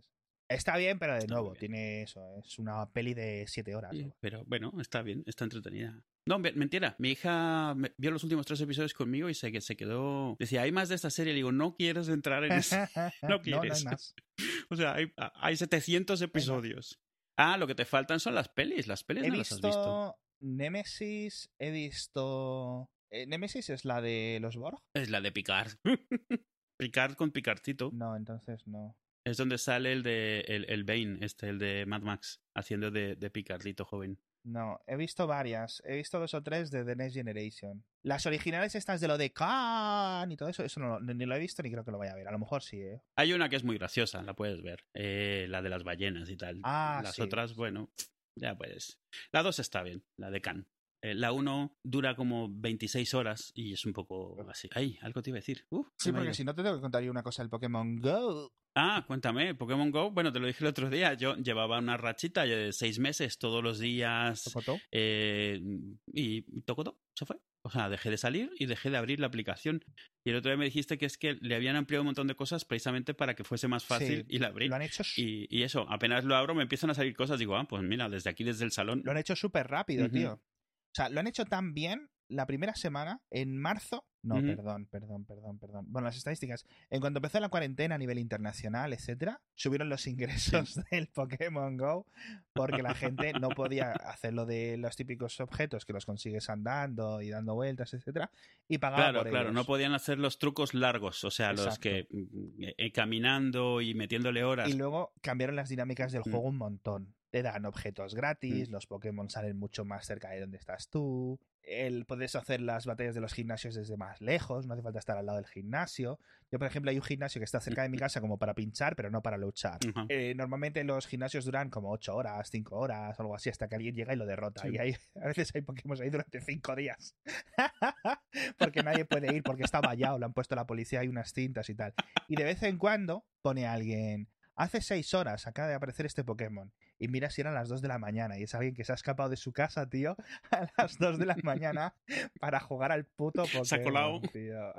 Está 0.49 0.75
bien, 0.77 0.99
pero 0.99 1.13
de 1.13 1.19
Está 1.19 1.33
nuevo, 1.35 1.53
tiene 1.53 2.03
eso. 2.03 2.37
Es 2.37 2.59
una 2.59 2.87
peli 2.91 3.13
de 3.13 3.45
siete 3.47 3.75
horas. 3.75 3.91
Sí, 3.91 4.05
¿no? 4.05 4.15
pero 4.19 4.43
bueno, 4.45 4.73
está 4.81 5.01
bien, 5.01 5.23
está 5.25 5.45
entretenida. 5.45 6.03
No, 6.27 6.37
me- 6.37 6.51
mentira. 6.51 6.95
Mi 6.99 7.11
hija 7.11 7.75
vio 7.97 8.11
los 8.11 8.23
últimos 8.23 8.45
tres 8.45 8.59
episodios 8.61 8.93
conmigo 8.93 9.29
y 9.29 9.33
se, 9.33 9.51
que 9.51 9.61
se 9.61 9.75
quedó. 9.75 10.35
Decía, 10.39 10.61
hay 10.63 10.71
más 10.71 10.89
de 10.89 10.95
esta 10.95 11.09
serie. 11.09 11.33
Le 11.33 11.37
digo, 11.37 11.51
no 11.51 11.75
quieres 11.75 12.07
entrar 12.09 12.43
en 12.43 12.51
eso. 12.53 12.75
no, 13.21 13.29
No 13.29 13.29
no 13.37 13.41
quieres. 13.41 13.79
hay 13.79 13.83
más. 13.85 14.15
o 14.69 14.75
sea, 14.75 14.93
hay, 14.95 15.11
hay 15.17 15.55
700 15.57 16.21
episodios. 16.21 16.99
Ah, 17.37 17.57
lo 17.57 17.65
que 17.65 17.75
te 17.75 17.85
faltan 17.85 18.19
son 18.19 18.35
las 18.35 18.49
pelis. 18.49 18.87
Las 18.87 19.03
pelis 19.03 19.23
He 19.23 19.29
no 19.29 19.37
las 19.37 19.51
has 19.51 19.61
visto. 19.61 20.15
Nemesis, 20.43 21.49
he 21.57 21.71
visto... 21.71 22.89
eh, 23.09 23.25
Nemesis 23.25 23.69
es 23.69 23.85
la 23.85 24.01
de 24.01 24.39
los 24.41 24.57
Borg. 24.57 24.79
Es 24.93 25.09
la 25.09 25.21
de 25.21 25.31
Picard. 25.31 25.71
Picard 26.77 27.15
con 27.15 27.31
Picardcito. 27.31 27.91
No, 27.93 28.15
entonces 28.17 28.67
no. 28.67 28.97
Es 29.25 29.37
donde 29.37 29.57
sale 29.57 29.93
el 29.93 30.03
de 30.03 30.41
el, 30.41 30.65
el 30.69 30.83
Bane, 30.83 31.19
este, 31.21 31.47
el 31.47 31.57
de 31.59 31.85
Mad 31.85 32.01
Max, 32.01 32.41
haciendo 32.55 32.91
de, 32.91 33.15
de 33.15 33.29
Picardito 33.29 33.85
joven. 33.85 34.19
No, 34.45 34.81
he 34.85 34.97
visto 34.97 35.25
varias. 35.25 35.81
He 35.85 35.95
visto 35.95 36.19
dos 36.19 36.33
o 36.33 36.43
tres 36.43 36.69
de 36.69 36.83
The 36.83 36.97
Next 36.97 37.15
Generation. 37.15 37.85
Las 38.03 38.25
originales 38.25 38.75
estas 38.75 38.99
de 38.99 39.07
lo 39.07 39.17
de 39.17 39.31
Khan 39.31 40.29
y 40.29 40.35
todo 40.35 40.49
eso, 40.49 40.65
eso 40.65 40.81
no, 40.81 40.99
ni, 40.99 41.13
ni 41.13 41.25
lo 41.25 41.33
he 41.35 41.39
visto 41.39 41.63
ni 41.63 41.71
creo 41.71 41.85
que 41.85 41.91
lo 41.91 41.97
vaya 41.97 42.11
a 42.11 42.15
ver. 42.15 42.27
A 42.27 42.31
lo 42.33 42.39
mejor 42.39 42.61
sí, 42.61 42.81
¿eh? 42.81 43.01
Hay 43.15 43.31
una 43.31 43.47
que 43.47 43.55
es 43.55 43.63
muy 43.63 43.77
graciosa, 43.77 44.21
la 44.21 44.33
puedes 44.33 44.61
ver. 44.61 44.83
Eh, 44.93 45.45
la 45.47 45.61
de 45.61 45.69
las 45.69 45.85
ballenas 45.85 46.29
y 46.29 46.35
tal. 46.35 46.59
Ah, 46.63 46.99
las 47.01 47.15
sí. 47.15 47.21
otras, 47.21 47.55
bueno, 47.55 47.89
ya 48.35 48.55
puedes. 48.57 48.99
La 49.31 49.43
2 49.43 49.59
está 49.59 49.83
bien, 49.83 50.03
la 50.17 50.29
de 50.31 50.41
Khan. 50.41 50.67
Eh, 51.01 51.13
la 51.15 51.33
1 51.33 51.75
dura 51.83 52.15
como 52.15 52.47
26 52.49 53.13
horas 53.13 53.51
y 53.53 53.73
es 53.73 53.85
un 53.85 53.91
poco 53.93 54.37
así. 54.49 54.69
Ay, 54.73 54.97
algo 55.01 55.21
te 55.21 55.31
iba 55.31 55.37
a 55.37 55.41
decir. 55.41 55.65
Uf, 55.69 55.87
Sí, 55.97 56.11
porque 56.13 56.33
si 56.33 56.43
no 56.45 56.55
te 56.55 56.63
tengo 56.63 56.75
que 56.75 56.81
contar 56.81 57.03
yo 57.03 57.11
una 57.11 57.23
cosa 57.23 57.43
del 57.43 57.49
Pokémon 57.49 57.97
Go. 57.97 58.53
Ah, 58.75 59.03
cuéntame, 59.05 59.53
Pokémon 59.53 59.91
Go, 59.91 60.11
bueno, 60.11 60.31
te 60.31 60.39
lo 60.39 60.47
dije 60.47 60.63
el 60.63 60.69
otro 60.69 60.89
día, 60.89 61.13
yo 61.13 61.35
llevaba 61.35 61.77
una 61.77 61.95
rachita 61.97 62.43
de 62.45 62.73
seis 62.73 62.97
meses 62.99 63.37
todos 63.37 63.61
los 63.63 63.77
días 63.79 64.45
¿Tocoto? 64.45 64.79
eh, 64.91 65.61
y 66.07 66.41
tocó 66.61 66.83
todo, 66.85 66.99
se 67.15 67.25
fue. 67.25 67.37
O 67.65 67.69
sea, 67.69 67.89
dejé 67.89 68.09
de 68.09 68.17
salir 68.17 68.51
y 68.59 68.65
dejé 68.65 68.89
de 68.89 68.97
abrir 68.97 69.21
la 69.21 69.27
aplicación. 69.27 69.83
Y 70.25 70.31
el 70.31 70.35
otro 70.35 70.51
día 70.51 70.57
me 70.57 70.65
dijiste 70.65 70.97
que 70.97 71.05
es 71.05 71.17
que 71.17 71.35
le 71.39 71.55
habían 71.55 71.77
ampliado 71.77 72.01
un 72.01 72.07
montón 72.07 72.27
de 72.27 72.35
cosas 72.35 72.65
precisamente 72.65 73.13
para 73.13 73.35
que 73.35 73.45
fuese 73.45 73.69
más 73.69 73.85
fácil 73.85 74.25
Sí, 74.27 74.35
y 74.35 74.39
la 74.39 74.47
abrí. 74.47 74.67
Lo 74.67 74.75
han 74.75 74.81
hecho, 74.81 75.03
Y, 75.15 75.47
y 75.49 75.63
eso, 75.63 75.85
apenas 75.89 76.25
lo 76.25 76.35
abro 76.35 76.55
me 76.55 76.63
empiezan 76.63 76.89
a 76.89 76.93
salir 76.93 77.15
cosas. 77.15 77.39
Digo, 77.39 77.55
ah, 77.55 77.65
pues 77.65 77.81
mira, 77.81 78.09
desde 78.09 78.29
aquí, 78.29 78.43
desde 78.43 78.65
el 78.65 78.71
salón. 78.71 79.01
lo 79.05 79.11
han 79.11 79.17
hecho 79.17 79.35
súper 79.35 79.67
rápido, 79.67 80.09
tío. 80.09 80.33
O 80.33 80.95
sea, 80.95 81.09
lo 81.09 81.21
han 81.21 81.27
hecho 81.27 81.45
tan 81.45 81.73
bien 81.73 82.09
la 82.33 82.45
primera 82.45 82.75
semana, 82.75 83.21
en 83.31 83.57
marzo, 83.57 84.05
no, 84.21 84.35
perdón, 84.35 84.85
perdón, 84.85 85.25
perdón, 85.25 85.59
perdón. 85.59 85.85
Bueno, 85.89 86.05
las 86.07 86.15
estadísticas. 86.15 86.65
En 86.89 87.01
cuanto 87.01 87.17
empezó 87.17 87.41
la 87.41 87.49
cuarentena 87.49 87.95
a 87.95 87.97
nivel 87.97 88.17
internacional, 88.19 88.93
etcétera, 88.93 89.41
subieron 89.53 89.89
los 89.89 90.07
ingresos 90.65 90.79
del 90.91 91.07
Pokémon 91.09 91.75
Go 91.75 92.07
porque 92.53 92.81
la 92.81 92.93
gente 92.93 93.33
no 93.33 93.49
podía 93.49 93.91
hacer 93.91 94.33
lo 94.33 94.45
de 94.45 94.77
los 94.77 94.95
típicos 94.95 95.39
objetos 95.41 95.85
que 95.85 95.91
los 95.91 96.05
consigues 96.05 96.49
andando 96.49 97.21
y 97.21 97.31
dando 97.31 97.53
vueltas, 97.55 97.93
etcétera, 97.93 98.31
y 98.69 98.77
pagaba 98.77 99.03
Claro, 99.03 99.19
por 99.19 99.29
claro, 99.29 99.45
ellos. 99.49 99.55
no 99.55 99.65
podían 99.65 99.93
hacer 99.93 100.17
los 100.19 100.39
trucos 100.39 100.73
largos, 100.73 101.23
o 101.25 101.31
sea, 101.31 101.51
los 101.51 101.77
que 101.77 102.07
mm, 102.09 102.63
eh, 102.77 102.91
caminando 102.93 103.81
y 103.81 103.93
metiéndole 103.93 104.43
horas. 104.45 104.69
Y 104.69 104.73
luego 104.73 105.11
cambiaron 105.21 105.55
las 105.57 105.67
dinámicas 105.67 106.11
del 106.13 106.21
Mm. 106.21 106.31
juego 106.31 106.47
un 106.47 106.57
montón. 106.57 107.13
Te 107.33 107.41
dan 107.41 107.65
objetos 107.65 108.13
gratis, 108.13 108.69
los 108.69 108.85
Pokémon 108.85 109.27
salen 109.27 109.57
mucho 109.57 109.85
más 109.85 110.05
cerca 110.05 110.29
de 110.29 110.41
donde 110.41 110.59
estás 110.59 110.87
tú. 110.91 111.39
El, 111.63 112.05
puedes 112.05 112.35
hacer 112.35 112.61
las 112.61 112.85
batallas 112.85 113.15
de 113.15 113.21
los 113.21 113.33
gimnasios 113.33 113.73
desde 113.73 113.97
más 113.97 114.21
lejos, 114.21 114.67
no 114.67 114.75
hace 114.75 114.83
falta 114.83 114.99
estar 114.99 115.17
al 115.17 115.25
lado 115.25 115.39
del 115.39 115.47
gimnasio. 115.47 116.19
Yo, 116.51 116.59
por 116.59 116.67
ejemplo, 116.67 116.91
hay 116.91 116.97
un 116.97 117.01
gimnasio 117.01 117.39
que 117.39 117.45
está 117.45 117.59
cerca 117.59 117.81
de 117.81 117.89
mi 117.89 117.97
casa 117.97 118.21
como 118.21 118.37
para 118.37 118.53
pinchar, 118.53 118.95
pero 118.95 119.09
no 119.09 119.23
para 119.23 119.39
luchar. 119.39 119.79
Eh, 120.09 120.35
normalmente 120.35 120.83
los 120.83 121.07
gimnasios 121.07 121.43
duran 121.45 121.71
como 121.71 121.89
8 121.89 122.15
horas, 122.15 122.51
5 122.51 122.75
horas, 122.75 123.19
algo 123.19 123.33
así, 123.33 123.49
hasta 123.49 123.67
que 123.67 123.77
alguien 123.77 123.95
llega 123.95 124.13
y 124.13 124.17
lo 124.17 124.27
derrota. 124.27 124.61
Sí. 124.61 124.67
Y 124.71 124.77
hay, 124.77 124.95
a 125.15 125.25
veces 125.25 125.49
hay 125.55 125.63
Pokémon 125.63 125.99
ahí 125.99 126.11
durante 126.11 126.39
5 126.39 126.75
días. 126.75 127.15
porque 128.59 128.83
nadie 128.83 129.05
puede 129.05 129.35
ir, 129.35 129.41
porque 129.41 129.63
está 129.63 129.81
vallado, 129.81 130.19
lo 130.19 130.27
han 130.27 130.33
puesto 130.33 130.53
la 130.53 130.67
policía, 130.67 130.99
hay 130.99 131.07
unas 131.07 131.33
cintas 131.33 131.67
y 131.67 131.73
tal. 131.73 131.95
Y 132.27 132.35
de 132.35 132.43
vez 132.43 132.61
en 132.61 132.77
cuando 132.77 133.25
pone 133.41 133.65
alguien, 133.65 134.29
hace 134.53 134.81
6 134.81 135.15
horas 135.15 135.47
acaba 135.47 135.67
de 135.67 135.73
aparecer 135.73 136.05
este 136.05 136.23
Pokémon. 136.23 136.71
Y 136.99 137.07
mira 137.07 137.29
si 137.29 137.41
eran 137.41 137.53
las 137.53 137.67
2 137.69 137.81
de 137.81 137.87
la 137.87 137.97
mañana. 137.97 138.37
Y 138.39 138.43
es 138.43 138.53
alguien 138.55 138.73
que 138.75 138.83
se 138.85 138.91
ha 138.91 138.95
escapado 138.95 139.29
de 139.29 139.37
su 139.37 139.51
casa, 139.51 139.89
tío, 139.89 140.15
a 140.51 140.67
las 140.77 140.97
2 140.97 141.17
de 141.19 141.25
la 141.25 141.35
mañana 141.43 141.95
para 142.39 142.59
jugar 142.59 142.91
al 142.91 143.05
puto 143.05 143.43
Pokémon. 143.43 143.65
Se 143.65 143.75
ha 143.75 143.83
colado. 143.83 144.21
tío. 144.31 144.73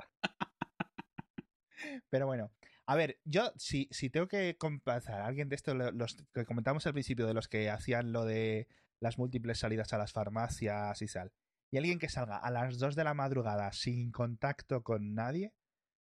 Pero 2.09 2.25
bueno, 2.25 2.51
a 2.87 2.95
ver, 2.95 3.19
yo 3.25 3.51
si, 3.57 3.87
si 3.91 4.09
tengo 4.09 4.27
que 4.27 4.57
compensar 4.57 5.21
a 5.21 5.25
alguien 5.27 5.49
de 5.49 5.55
estos, 5.55 5.75
lo- 5.75 5.91
los 5.91 6.15
que 6.33 6.45
comentamos 6.45 6.85
al 6.87 6.93
principio, 6.93 7.27
de 7.27 7.33
los 7.33 7.47
que 7.47 7.69
hacían 7.69 8.11
lo 8.11 8.25
de 8.25 8.67
las 9.01 9.17
múltiples 9.17 9.59
salidas 9.59 9.93
a 9.93 9.97
las 9.97 10.13
farmacias 10.13 11.01
y 11.01 11.05
tal, 11.07 11.31
y 11.71 11.77
alguien 11.77 11.99
que 11.99 12.09
salga 12.09 12.37
a 12.37 12.49
las 12.49 12.79
2 12.79 12.95
de 12.95 13.03
la 13.03 13.13
madrugada 13.13 13.71
sin 13.73 14.11
contacto 14.11 14.83
con 14.83 15.13
nadie, 15.13 15.53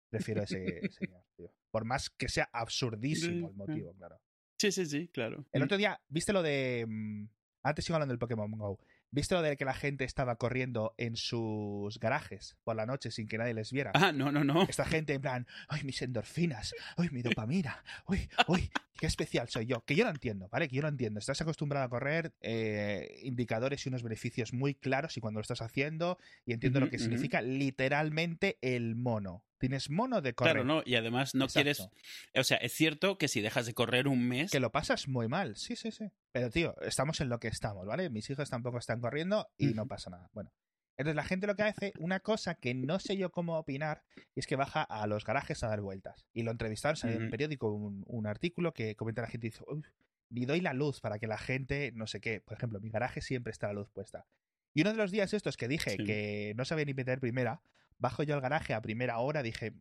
prefiero 0.10 0.42
ese 0.44 0.82
señor, 0.92 1.24
tío. 1.38 1.52
Por 1.72 1.86
más 1.86 2.10
que 2.10 2.28
sea 2.30 2.50
absurdísimo 2.52 3.50
el 3.50 3.56
motivo, 3.56 3.94
claro. 3.94 4.20
Sí, 4.60 4.72
sí, 4.72 4.86
sí, 4.86 5.08
claro. 5.08 5.46
El 5.54 5.64
otro 5.64 5.78
día, 5.78 6.00
¿viste 6.10 6.34
lo 6.34 6.44
de... 6.44 6.86
mm, 6.88 7.26
Antes 7.64 7.86
sigo 7.86 7.96
hablando 7.96 8.12
del 8.12 8.20
Pokémon 8.20 8.52
Go. 8.52 8.80
¿Viste 9.12 9.34
lo 9.34 9.42
de 9.42 9.58
que 9.58 9.66
la 9.66 9.74
gente 9.74 10.04
estaba 10.04 10.36
corriendo 10.36 10.94
en 10.98 11.16
sus 11.16 12.00
garajes 12.00 12.58
por 12.64 12.76
la 12.76 12.86
noche 12.86 13.10
sin 13.10 13.28
que 13.28 13.40
nadie 13.40 13.56
les 13.56 13.72
viera? 13.72 13.92
Ah, 13.96 14.12
no, 14.12 14.32
no, 14.32 14.44
no. 14.44 14.64
Esta 14.64 14.86
gente 14.86 15.14
en 15.14 15.22
plan, 15.22 15.48
¡ay, 15.68 15.84
mis 15.84 16.02
endorfinas! 16.04 16.76
¡ay, 16.96 17.10
mi 17.12 17.24
dopamina! 17.24 17.84
¡uy, 18.06 18.30
uy! 18.48 18.70
¡Qué 19.00 19.08
especial 19.08 19.50
soy 19.50 19.66
yo! 19.66 19.84
Que 19.84 19.96
yo 19.96 20.04
no 20.04 20.12
entiendo, 20.12 20.48
¿vale? 20.52 20.68
Que 20.68 20.76
yo 20.76 20.84
no 20.84 20.90
entiendo. 20.90 21.20
Estás 21.20 21.42
acostumbrado 21.42 21.86
a 21.86 21.90
correr, 21.90 22.36
eh, 22.42 23.20
indicadores 23.24 23.84
y 23.86 23.90
unos 23.90 24.04
beneficios 24.04 24.54
muy 24.54 24.76
claros 24.76 25.18
y 25.18 25.22
cuando 25.22 25.40
lo 25.40 25.42
estás 25.42 25.62
haciendo, 25.62 26.20
y 26.46 26.54
entiendo 26.54 26.80
lo 26.80 26.90
que 26.90 27.00
significa 27.00 27.42
literalmente 27.42 28.60
el 28.62 28.96
mono. 28.96 29.44
Tienes 29.58 29.90
mono 29.90 30.22
de 30.22 30.34
correr. 30.34 30.54
Claro, 30.54 30.66
no, 30.66 30.84
y 30.86 30.96
además 30.96 31.34
no 31.34 31.46
Exacto. 31.46 31.64
quieres. 31.64 31.90
O 32.36 32.44
sea, 32.44 32.58
es 32.58 32.74
cierto 32.74 33.18
que 33.18 33.28
si 33.28 33.42
dejas 33.42 33.66
de 33.66 33.74
correr 33.74 34.08
un 34.08 34.28
mes. 34.28 34.52
Que 34.52 34.60
lo 34.60 34.72
pasas 34.72 35.08
muy 35.08 35.28
mal, 35.28 35.58
sí, 35.58 35.76
sí, 35.76 35.92
sí. 35.92 36.06
Pero 36.32 36.50
tío, 36.50 36.76
estamos 36.82 37.22
en 37.22 37.30
lo 37.30 37.40
que 37.40 37.48
estamos, 37.48 37.86
¿vale? 37.88 38.10
Mis 38.10 38.30
hijos 38.30 38.50
tampoco 38.50 38.78
están 38.78 39.00
corriendo 39.02 39.50
y 39.58 39.74
no 39.74 39.88
pasa 39.88 40.10
nada. 40.10 40.30
Bueno. 40.34 40.52
Entonces 40.98 41.16
la 41.16 41.24
gente 41.24 41.48
lo 41.48 41.56
que 41.56 41.64
hace, 41.64 41.94
una 41.98 42.20
cosa 42.20 42.56
que 42.56 42.74
no 42.76 43.00
sé 43.00 43.16
yo 43.16 43.32
cómo 43.32 43.58
opinar, 43.58 44.04
es 44.36 44.46
que 44.48 44.58
baja 44.58 44.84
a 44.84 45.08
los 45.08 45.24
garajes 45.24 45.64
a 45.64 45.70
dar 45.70 45.80
vueltas. 45.80 46.26
Y 46.34 46.44
lo 46.44 46.52
entrevistaron, 46.52 46.98
salió 46.98 47.16
en 47.16 47.22
un 47.22 47.28
Ujú. 47.28 47.32
periódico 47.32 47.72
un, 47.72 48.04
un 48.06 48.28
artículo 48.28 48.74
que 48.74 48.96
comenta 48.98 49.22
la 49.22 49.30
gente 49.30 49.48
y 49.48 49.50
dice, 49.52 49.64
"Uf, 49.66 49.88
ni 50.30 50.46
doy 50.46 50.60
la 50.60 50.74
luz 50.74 51.00
para 51.00 51.18
que 51.18 51.26
la 51.26 51.38
gente, 51.38 51.92
no 51.96 52.06
sé 52.06 52.20
qué. 52.20 52.42
Por 52.42 52.58
ejemplo, 52.58 52.80
mi 52.82 52.90
garaje 52.90 53.22
siempre 53.22 53.52
está 53.52 53.68
la 53.68 53.74
luz 53.74 53.90
puesta. 53.90 54.28
Y 54.74 54.82
uno 54.82 54.92
de 54.92 54.98
los 54.98 55.10
días 55.12 55.34
estos 55.34 55.56
que 55.58 55.68
dije 55.70 55.92
Sí. 55.92 56.04
que 56.04 56.54
no 56.58 56.66
sabía 56.66 56.84
ni 56.86 56.94
meter 56.94 57.20
primera, 57.22 57.62
bajo 57.98 58.22
yo 58.24 58.36
al 58.36 58.42
garaje 58.42 58.74
a 58.74 58.82
primera 58.82 59.20
hora, 59.20 59.42
dije, 59.42 59.74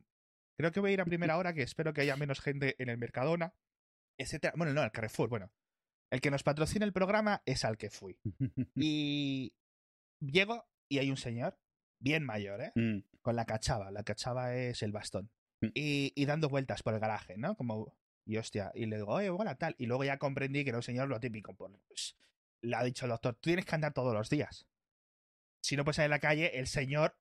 creo 0.57 0.71
que 0.71 0.79
voy 0.81 0.91
a 0.91 0.95
ir 0.95 1.01
a 1.01 1.05
primera 1.05 1.37
hora, 1.37 1.53
que 1.53 1.63
espero 1.63 1.93
que 1.93 2.01
haya 2.03 2.17
menos 2.17 2.41
gente 2.41 2.77
en 2.79 2.89
el 2.89 2.97
Mercadona, 2.97 3.55
etcétera. 4.17 4.55
Bueno, 4.57 4.73
no, 4.73 4.83
el 4.85 4.93
Carrefour, 4.93 5.29
bueno. 5.29 5.51
El 6.11 6.21
que 6.21 6.31
nos 6.31 6.43
patrocina 6.43 6.85
el 6.85 6.93
programa 6.93 7.43
es 7.47 7.65
al 7.65 7.77
que 7.77 7.91
fui. 7.91 8.19
Y 8.75 9.53
llego 10.21 10.67
y 10.89 10.99
hay 10.99 11.11
un 11.11 11.17
señor, 11.17 11.59
bien 11.99 12.25
mayor, 12.25 12.61
¿eh? 12.63 12.73
Mm, 12.75 13.01
Con 13.21 13.37
la 13.37 13.45
cachava. 13.45 13.91
La 13.91 14.03
cachava 14.03 14.55
es 14.55 14.83
el 14.83 14.93
bastón. 14.93 15.31
Mm. 15.61 15.67
Y, 15.75 16.13
y 16.15 16.25
dando 16.27 16.49
vueltas 16.49 16.83
por 16.83 16.95
el 16.95 17.01
garaje, 17.01 17.37
¿no? 17.37 17.57
Como, 17.57 17.95
y 18.25 18.37
hostia, 18.37 18.71
y 18.75 18.87
le 18.87 18.97
digo, 18.97 19.13
oye, 19.13 19.31
hola, 19.31 19.57
tal. 19.57 19.75
Y 19.79 19.87
luego 19.87 20.05
ya 20.05 20.19
comprendí 20.19 20.65
que 20.65 20.71
era 20.71 20.79
un 20.79 20.83
señor 20.83 21.09
lo 21.09 21.21
típico. 21.21 21.55
Pues, 21.55 22.17
le 22.63 22.77
ha 22.77 22.83
dicho 22.83 23.07
el 23.07 23.11
doctor, 23.11 23.35
tú 23.35 23.51
tienes 23.51 23.65
que 23.65 23.75
andar 23.75 23.93
todos 23.93 24.15
los 24.15 24.31
días. 24.31 24.67
Si 25.61 25.77
no 25.77 25.85
puedes 25.85 25.97
salir 25.97 26.13
a 26.13 26.17
la 26.17 26.21
calle, 26.21 26.59
el 26.59 26.67
señor, 26.67 27.17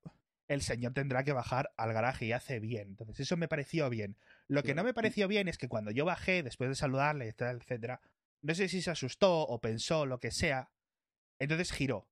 el 0.47 0.61
señor 0.61 0.93
tendrá 0.93 1.23
que 1.23 1.33
bajar 1.33 1.73
al 1.75 1.91
garaje 1.93 2.25
y 2.25 2.31
hace 2.31 2.59
bien. 2.59 2.89
Entonces, 2.89 3.19
eso 3.19 3.35
me 3.35 3.47
pareció 3.47 3.89
bien. 3.89 4.15
Lo 4.47 4.63
que 4.63 4.75
no 4.75 4.83
me 4.83 4.93
pareció 4.93 5.27
bien 5.27 5.47
es 5.47 5.57
que 5.57 5.67
cuando 5.67 5.91
yo 5.91 6.05
bajé, 6.05 6.43
después 6.43 6.69
de 6.69 6.75
saludarle, 6.75 7.25
etcétera, 7.25 7.51
etcétera, 7.51 8.01
no 8.41 8.55
sé 8.55 8.67
si 8.67 8.81
se 8.81 8.91
asustó 8.91 9.41
o 9.41 9.59
pensó 9.59 10.05
lo 10.05 10.19
que 10.19 10.31
sea, 10.31 10.71
entonces 11.39 11.71
giró. 11.71 12.09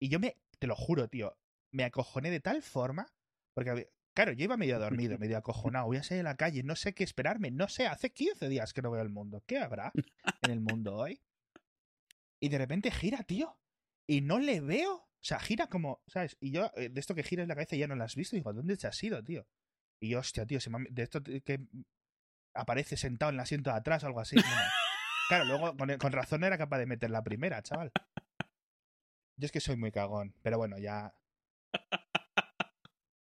Y 0.00 0.08
yo 0.08 0.18
me, 0.18 0.36
te 0.58 0.66
lo 0.66 0.76
juro, 0.76 1.08
tío, 1.08 1.36
me 1.72 1.84
acojoné 1.84 2.30
de 2.30 2.40
tal 2.40 2.62
forma, 2.62 3.12
porque, 3.54 3.90
claro, 4.14 4.32
yo 4.32 4.44
iba 4.44 4.56
medio 4.56 4.78
dormido, 4.78 5.18
medio 5.18 5.38
acojonado, 5.38 5.86
voy 5.86 5.98
a 5.98 6.02
salir 6.02 6.20
a 6.26 6.30
la 6.30 6.36
calle, 6.36 6.62
no 6.62 6.76
sé 6.76 6.94
qué 6.94 7.04
esperarme, 7.04 7.50
no 7.50 7.68
sé, 7.68 7.86
hace 7.86 8.12
15 8.12 8.48
días 8.48 8.72
que 8.72 8.82
no 8.82 8.90
veo 8.90 9.02
el 9.02 9.10
mundo, 9.10 9.42
¿qué 9.46 9.58
habrá 9.58 9.92
en 10.42 10.50
el 10.50 10.60
mundo 10.60 10.96
hoy? 10.96 11.20
Y 12.40 12.48
de 12.48 12.58
repente 12.58 12.90
gira, 12.90 13.22
tío, 13.22 13.56
y 14.06 14.20
no 14.20 14.38
le 14.38 14.60
veo, 14.60 14.94
o 14.94 15.24
sea, 15.24 15.38
gira 15.38 15.68
como, 15.68 16.02
¿sabes? 16.08 16.36
Y 16.40 16.50
yo, 16.50 16.70
eh, 16.76 16.88
de 16.88 17.00
esto 17.00 17.14
que 17.14 17.22
giras 17.22 17.46
la 17.46 17.54
cabeza 17.54 17.76
ya 17.76 17.86
no 17.86 17.94
lo 17.94 18.04
has 18.04 18.16
visto, 18.16 18.36
digo, 18.36 18.52
¿dónde 18.52 18.76
te 18.76 18.88
has 18.88 19.02
ido, 19.02 19.22
tío? 19.22 19.46
Y 20.00 20.08
yo, 20.08 20.18
hostia, 20.18 20.44
tío, 20.44 20.58
me 20.68 20.86
de 20.90 21.02
esto 21.04 21.22
que 21.22 21.60
aparece 22.54 22.96
sentado 22.96 23.30
en 23.30 23.36
el 23.36 23.40
asiento 23.40 23.70
de 23.70 23.76
atrás 23.76 24.02
o 24.02 24.06
algo 24.08 24.20
así. 24.20 24.34
no. 24.36 24.42
Claro, 25.28 25.44
luego 25.46 25.76
con, 25.76 25.96
con 25.98 26.12
razón 26.12 26.40
no 26.40 26.46
era 26.46 26.58
capaz 26.58 26.78
de 26.78 26.86
meter 26.86 27.10
la 27.10 27.22
primera, 27.22 27.62
chaval. 27.62 27.90
Yo 29.36 29.46
es 29.46 29.52
que 29.52 29.60
soy 29.60 29.76
muy 29.76 29.90
cagón, 29.90 30.34
pero 30.42 30.58
bueno, 30.58 30.78
ya. 30.78 31.14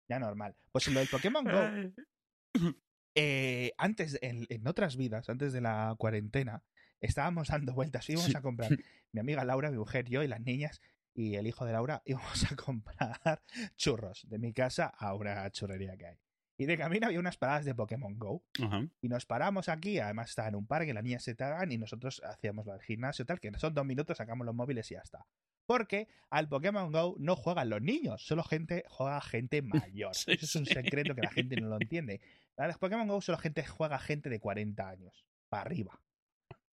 Ya 0.07 0.19
normal. 0.19 0.55
Pues 0.71 0.87
lo 0.87 0.99
del 0.99 1.07
Pokémon 1.07 1.43
Go, 1.45 1.69
eh, 3.15 3.71
antes, 3.77 4.17
en, 4.21 4.47
en 4.49 4.67
otras 4.67 4.97
vidas, 4.97 5.29
antes 5.29 5.53
de 5.53 5.61
la 5.61 5.93
cuarentena, 5.99 6.63
estábamos 6.99 7.49
dando 7.49 7.73
vueltas, 7.73 8.09
íbamos 8.09 8.31
Sí. 8.31 8.35
a 8.37 8.41
comprar, 8.41 8.69
mi 9.11 9.19
amiga 9.19 9.45
Laura, 9.45 9.69
mi 9.69 9.77
mujer, 9.77 10.05
yo 10.09 10.23
y 10.23 10.27
las 10.27 10.41
niñas 10.41 10.81
y 11.13 11.35
el 11.35 11.45
hijo 11.47 11.65
de 11.65 11.73
Laura, 11.73 12.01
íbamos 12.05 12.51
a 12.51 12.55
comprar 12.55 13.43
churros 13.75 14.25
de 14.29 14.39
mi 14.39 14.51
casa 14.53 14.87
a 14.87 15.13
una 15.13 15.49
churrería 15.51 15.95
que 15.95 16.07
hay. 16.07 16.17
Y 16.59 16.65
de 16.65 16.77
camino 16.77 17.07
había 17.07 17.21
unas 17.21 17.37
paradas 17.37 17.63
de 17.63 17.73
Pokémon 17.73 18.19
Go. 18.19 18.43
Y 18.99 19.07
nos 19.07 19.25
paramos 19.25 19.69
aquí, 19.69 19.97
además 19.99 20.31
estaba 20.31 20.49
en 20.49 20.55
un 20.55 20.67
parque, 20.67 20.93
las 20.93 21.05
niñas 21.05 21.23
se 21.23 21.33
tagan 21.33 21.71
y 21.71 21.77
nosotros 21.77 22.21
hacíamos 22.21 22.65
del 22.65 22.81
gimnasio 22.81 23.25
tal, 23.25 23.39
que 23.39 23.49
son 23.57 23.73
dos 23.73 23.85
minutos, 23.85 24.17
sacamos 24.17 24.45
los 24.45 24.53
móviles 24.53 24.91
y 24.91 24.95
ya 24.95 24.99
está. 24.99 25.25
Porque 25.65 26.09
al 26.29 26.49
Pokémon 26.49 26.91
Go 26.91 27.15
no 27.17 27.37
juegan 27.37 27.69
los 27.69 27.81
niños, 27.81 28.25
solo 28.25 28.43
gente 28.43 28.83
juega 28.89 29.21
gente 29.21 29.61
mayor. 29.93 30.13
Sí, 30.13 30.31
Eso 30.33 30.45
es 30.45 30.55
un 30.57 30.65
secreto 30.65 31.15
que 31.15 31.21
la 31.21 31.31
gente 31.31 31.55
no 31.61 31.69
lo 31.69 31.77
entiende. 31.79 32.19
Al 32.57 32.73
Pokémon 32.73 33.07
Go 33.07 33.21
solo 33.21 33.37
gente 33.37 33.65
juega 33.65 33.97
gente 33.97 34.29
de 34.29 34.41
40 34.41 34.89
años, 34.89 35.25
para 35.47 35.61
arriba. 35.61 36.01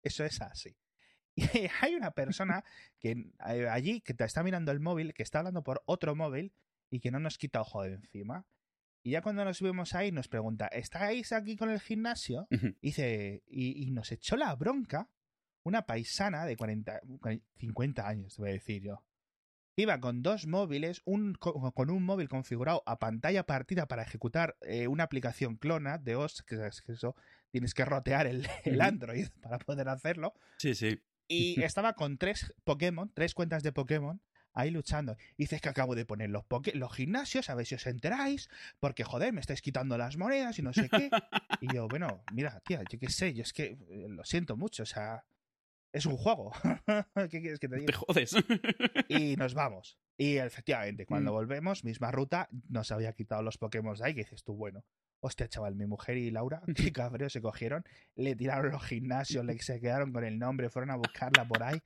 Eso 0.00 0.24
es 0.24 0.40
así. 0.40 0.76
Y 1.34 1.68
hay 1.80 1.96
una 1.96 2.12
persona 2.12 2.62
que 3.00 3.32
eh, 3.48 3.68
allí 3.68 4.00
que 4.00 4.14
te 4.14 4.22
está 4.22 4.44
mirando 4.44 4.70
el 4.70 4.78
móvil, 4.78 5.12
que 5.12 5.24
está 5.24 5.40
hablando 5.40 5.64
por 5.64 5.82
otro 5.86 6.14
móvil 6.14 6.52
y 6.88 7.00
que 7.00 7.10
no 7.10 7.18
nos 7.18 7.36
quita 7.36 7.62
ojo 7.62 7.82
de 7.82 7.94
encima. 7.94 8.46
Y 9.02 9.10
ya 9.12 9.22
cuando 9.22 9.44
nos 9.44 9.56
subimos 9.58 9.94
ahí 9.94 10.12
nos 10.12 10.28
pregunta, 10.28 10.68
¿estáis 10.68 11.32
aquí 11.32 11.56
con 11.56 11.70
el 11.70 11.80
gimnasio? 11.80 12.46
Y 12.50 12.88
dice, 12.88 13.42
y, 13.48 13.86
y 13.86 13.90
nos 13.90 14.12
echó 14.12 14.36
la 14.36 14.54
bronca 14.54 15.08
una 15.64 15.82
paisana 15.86 16.44
de 16.44 16.56
40, 16.56 17.00
50 17.58 18.06
años, 18.08 18.34
te 18.36 18.42
voy 18.42 18.50
a 18.50 18.54
decir 18.54 18.82
yo. 18.82 19.04
Iba 19.76 19.98
con 20.00 20.22
dos 20.22 20.46
móviles, 20.46 21.00
un, 21.04 21.34
co- 21.34 21.72
con 21.72 21.90
un 21.90 22.04
móvil 22.04 22.28
configurado 22.28 22.82
a 22.84 22.98
pantalla 22.98 23.44
partida 23.46 23.86
para 23.86 24.02
ejecutar 24.02 24.56
eh, 24.60 24.86
una 24.86 25.04
aplicación 25.04 25.56
clona 25.56 25.98
de 25.98 26.14
OS, 26.14 26.42
que 26.42 26.66
es 26.66 26.82
que 26.82 26.92
eso 26.92 27.16
tienes 27.50 27.72
que 27.74 27.84
rotear 27.84 28.26
el, 28.26 28.46
el. 28.64 28.80
Android 28.82 29.28
para 29.42 29.58
poder 29.58 29.88
hacerlo. 29.88 30.34
Sí, 30.58 30.74
sí. 30.74 31.00
Y 31.26 31.60
estaba 31.62 31.94
con 31.94 32.18
tres 32.18 32.52
Pokémon, 32.64 33.10
tres 33.14 33.32
cuentas 33.34 33.62
de 33.62 33.72
Pokémon, 33.72 34.20
ahí 34.54 34.70
luchando. 34.70 35.16
Y 35.36 35.44
dices 35.44 35.60
que 35.60 35.68
acabo 35.68 35.94
de 35.94 36.04
poner 36.04 36.30
los, 36.30 36.44
los 36.74 36.92
gimnasios, 36.94 37.50
a 37.50 37.54
ver 37.54 37.66
si 37.66 37.74
os 37.74 37.86
enteráis, 37.86 38.48
porque 38.80 39.04
joder, 39.04 39.32
me 39.32 39.40
estáis 39.40 39.62
quitando 39.62 39.96
las 39.98 40.16
monedas 40.16 40.58
y 40.58 40.62
no 40.62 40.72
sé 40.72 40.88
qué. 40.88 41.10
Y 41.60 41.72
yo, 41.74 41.88
bueno, 41.88 42.22
mira, 42.32 42.60
tía, 42.66 42.82
yo 42.90 42.98
qué 42.98 43.08
sé, 43.10 43.34
yo 43.34 43.42
es 43.42 43.52
que 43.52 43.76
eh, 43.88 44.06
lo 44.08 44.24
siento 44.24 44.56
mucho, 44.56 44.82
o 44.82 44.86
sea, 44.86 45.24
es 45.92 46.06
un 46.06 46.16
juego. 46.16 46.52
¿Qué 47.30 47.40
quieres 47.40 47.58
que 47.58 47.68
te 47.68 47.76
diga? 47.76 47.86
Te 47.86 47.92
jodes. 47.92 48.34
Y 49.08 49.36
nos 49.36 49.54
vamos. 49.54 49.98
Y 50.16 50.36
efectivamente, 50.36 51.06
cuando 51.06 51.30
Mm. 51.32 51.34
volvemos, 51.34 51.84
misma 51.84 52.10
ruta, 52.10 52.48
nos 52.68 52.92
había 52.92 53.12
quitado 53.12 53.42
los 53.42 53.58
Pokémon 53.58 53.96
de 53.96 54.04
ahí, 54.04 54.14
que 54.14 54.22
dices 54.22 54.44
tú, 54.44 54.54
bueno. 54.54 54.84
Hostia, 55.24 55.48
chaval, 55.48 55.76
mi 55.76 55.86
mujer 55.86 56.16
y 56.16 56.30
Laura, 56.32 56.62
qué 56.90 56.92
cabreo 56.92 57.30
se 57.30 57.40
cogieron, 57.40 57.84
le 58.16 58.34
tiraron 58.34 58.72
los 58.72 58.82
gimnasios, 58.84 59.44
le, 59.44 59.56
se 59.60 59.80
quedaron 59.80 60.12
con 60.12 60.24
el 60.24 60.36
nombre, 60.38 60.68
fueron 60.68 60.90
a 60.90 60.96
buscarla 60.96 61.46
por 61.46 61.62
ahí. 61.62 61.80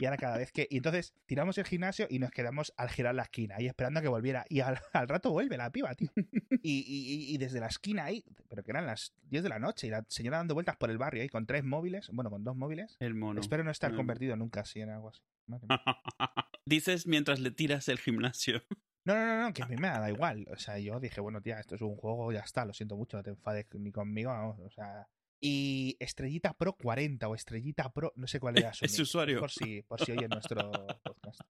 Y 0.00 0.06
ahora 0.06 0.16
cada 0.16 0.38
vez 0.38 0.50
que... 0.52 0.66
Y 0.70 0.78
entonces 0.78 1.14
tiramos 1.26 1.58
el 1.58 1.64
gimnasio 1.66 2.06
y 2.10 2.18
nos 2.18 2.30
quedamos 2.30 2.72
al 2.76 2.88
girar 2.88 3.14
la 3.14 3.22
esquina, 3.22 3.56
ahí 3.58 3.66
esperando 3.66 4.00
a 4.00 4.02
que 4.02 4.08
volviera. 4.08 4.44
Y 4.48 4.60
al, 4.60 4.78
al 4.92 5.08
rato 5.08 5.30
vuelve 5.30 5.56
la 5.56 5.70
piba, 5.70 5.94
tío. 5.94 6.08
Y, 6.62 6.80
y- 6.86 7.34
y 7.34 7.38
desde 7.38 7.58
la 7.60 7.66
esquina 7.68 8.04
ahí, 8.04 8.24
pero 8.48 8.62
que 8.62 8.70
eran 8.72 8.84
las 8.86 9.14
10 9.30 9.42
de 9.44 9.48
la 9.48 9.58
noche, 9.58 9.86
y 9.86 9.90
la 9.90 10.04
señora 10.08 10.36
dando 10.38 10.54
vueltas 10.54 10.76
por 10.76 10.90
el 10.90 10.98
barrio 10.98 11.22
ahí 11.22 11.28
con 11.28 11.46
tres 11.46 11.64
móviles, 11.64 12.08
bueno, 12.12 12.28
con 12.30 12.44
dos 12.44 12.54
móviles. 12.56 12.96
El 13.00 13.14
mono. 13.14 13.40
Espero 13.40 13.64
no 13.64 13.70
estar 13.70 13.90
convertido 13.94 14.36
nunca 14.36 14.60
así 14.60 14.80
en 14.80 14.90
algo 14.90 15.08
así. 15.08 15.22
Dices 16.66 17.06
mientras 17.06 17.40
le 17.40 17.50
tiras 17.50 17.88
el 17.88 17.98
gimnasio. 17.98 18.62
No, 19.04 19.14
no, 19.14 19.24
no, 19.26 19.42
no, 19.42 19.52
que 19.54 19.62
a 19.62 19.66
mí 19.66 19.76
me 19.76 19.88
da 19.88 20.10
igual. 20.10 20.46
O 20.50 20.56
sea, 20.58 20.78
yo 20.78 21.00
dije, 21.00 21.20
bueno, 21.20 21.40
tía, 21.40 21.58
esto 21.58 21.74
es 21.74 21.80
un 21.80 21.96
juego, 21.96 22.30
ya 22.32 22.40
está, 22.40 22.64
lo 22.66 22.74
siento 22.74 22.96
mucho, 22.96 23.16
no 23.16 23.22
te 23.22 23.30
enfades 23.30 23.66
ni 23.74 23.90
conmigo, 23.90 24.30
vamos, 24.30 24.58
o 24.60 24.70
sea. 24.70 25.08
Y 25.42 25.96
Estrellita 26.00 26.52
Pro 26.52 26.74
40 26.74 27.26
o 27.28 27.34
Estrellita 27.34 27.90
Pro, 27.92 28.12
no 28.16 28.26
sé 28.26 28.40
cuál 28.40 28.58
era 28.58 28.74
su 28.74 28.84
nick, 28.86 29.00
usuario. 29.00 29.40
Por 29.40 29.50
si, 29.50 29.82
por 29.82 30.04
si 30.04 30.12
oye 30.12 30.28
nuestro 30.28 30.70
podcast. 31.02 31.40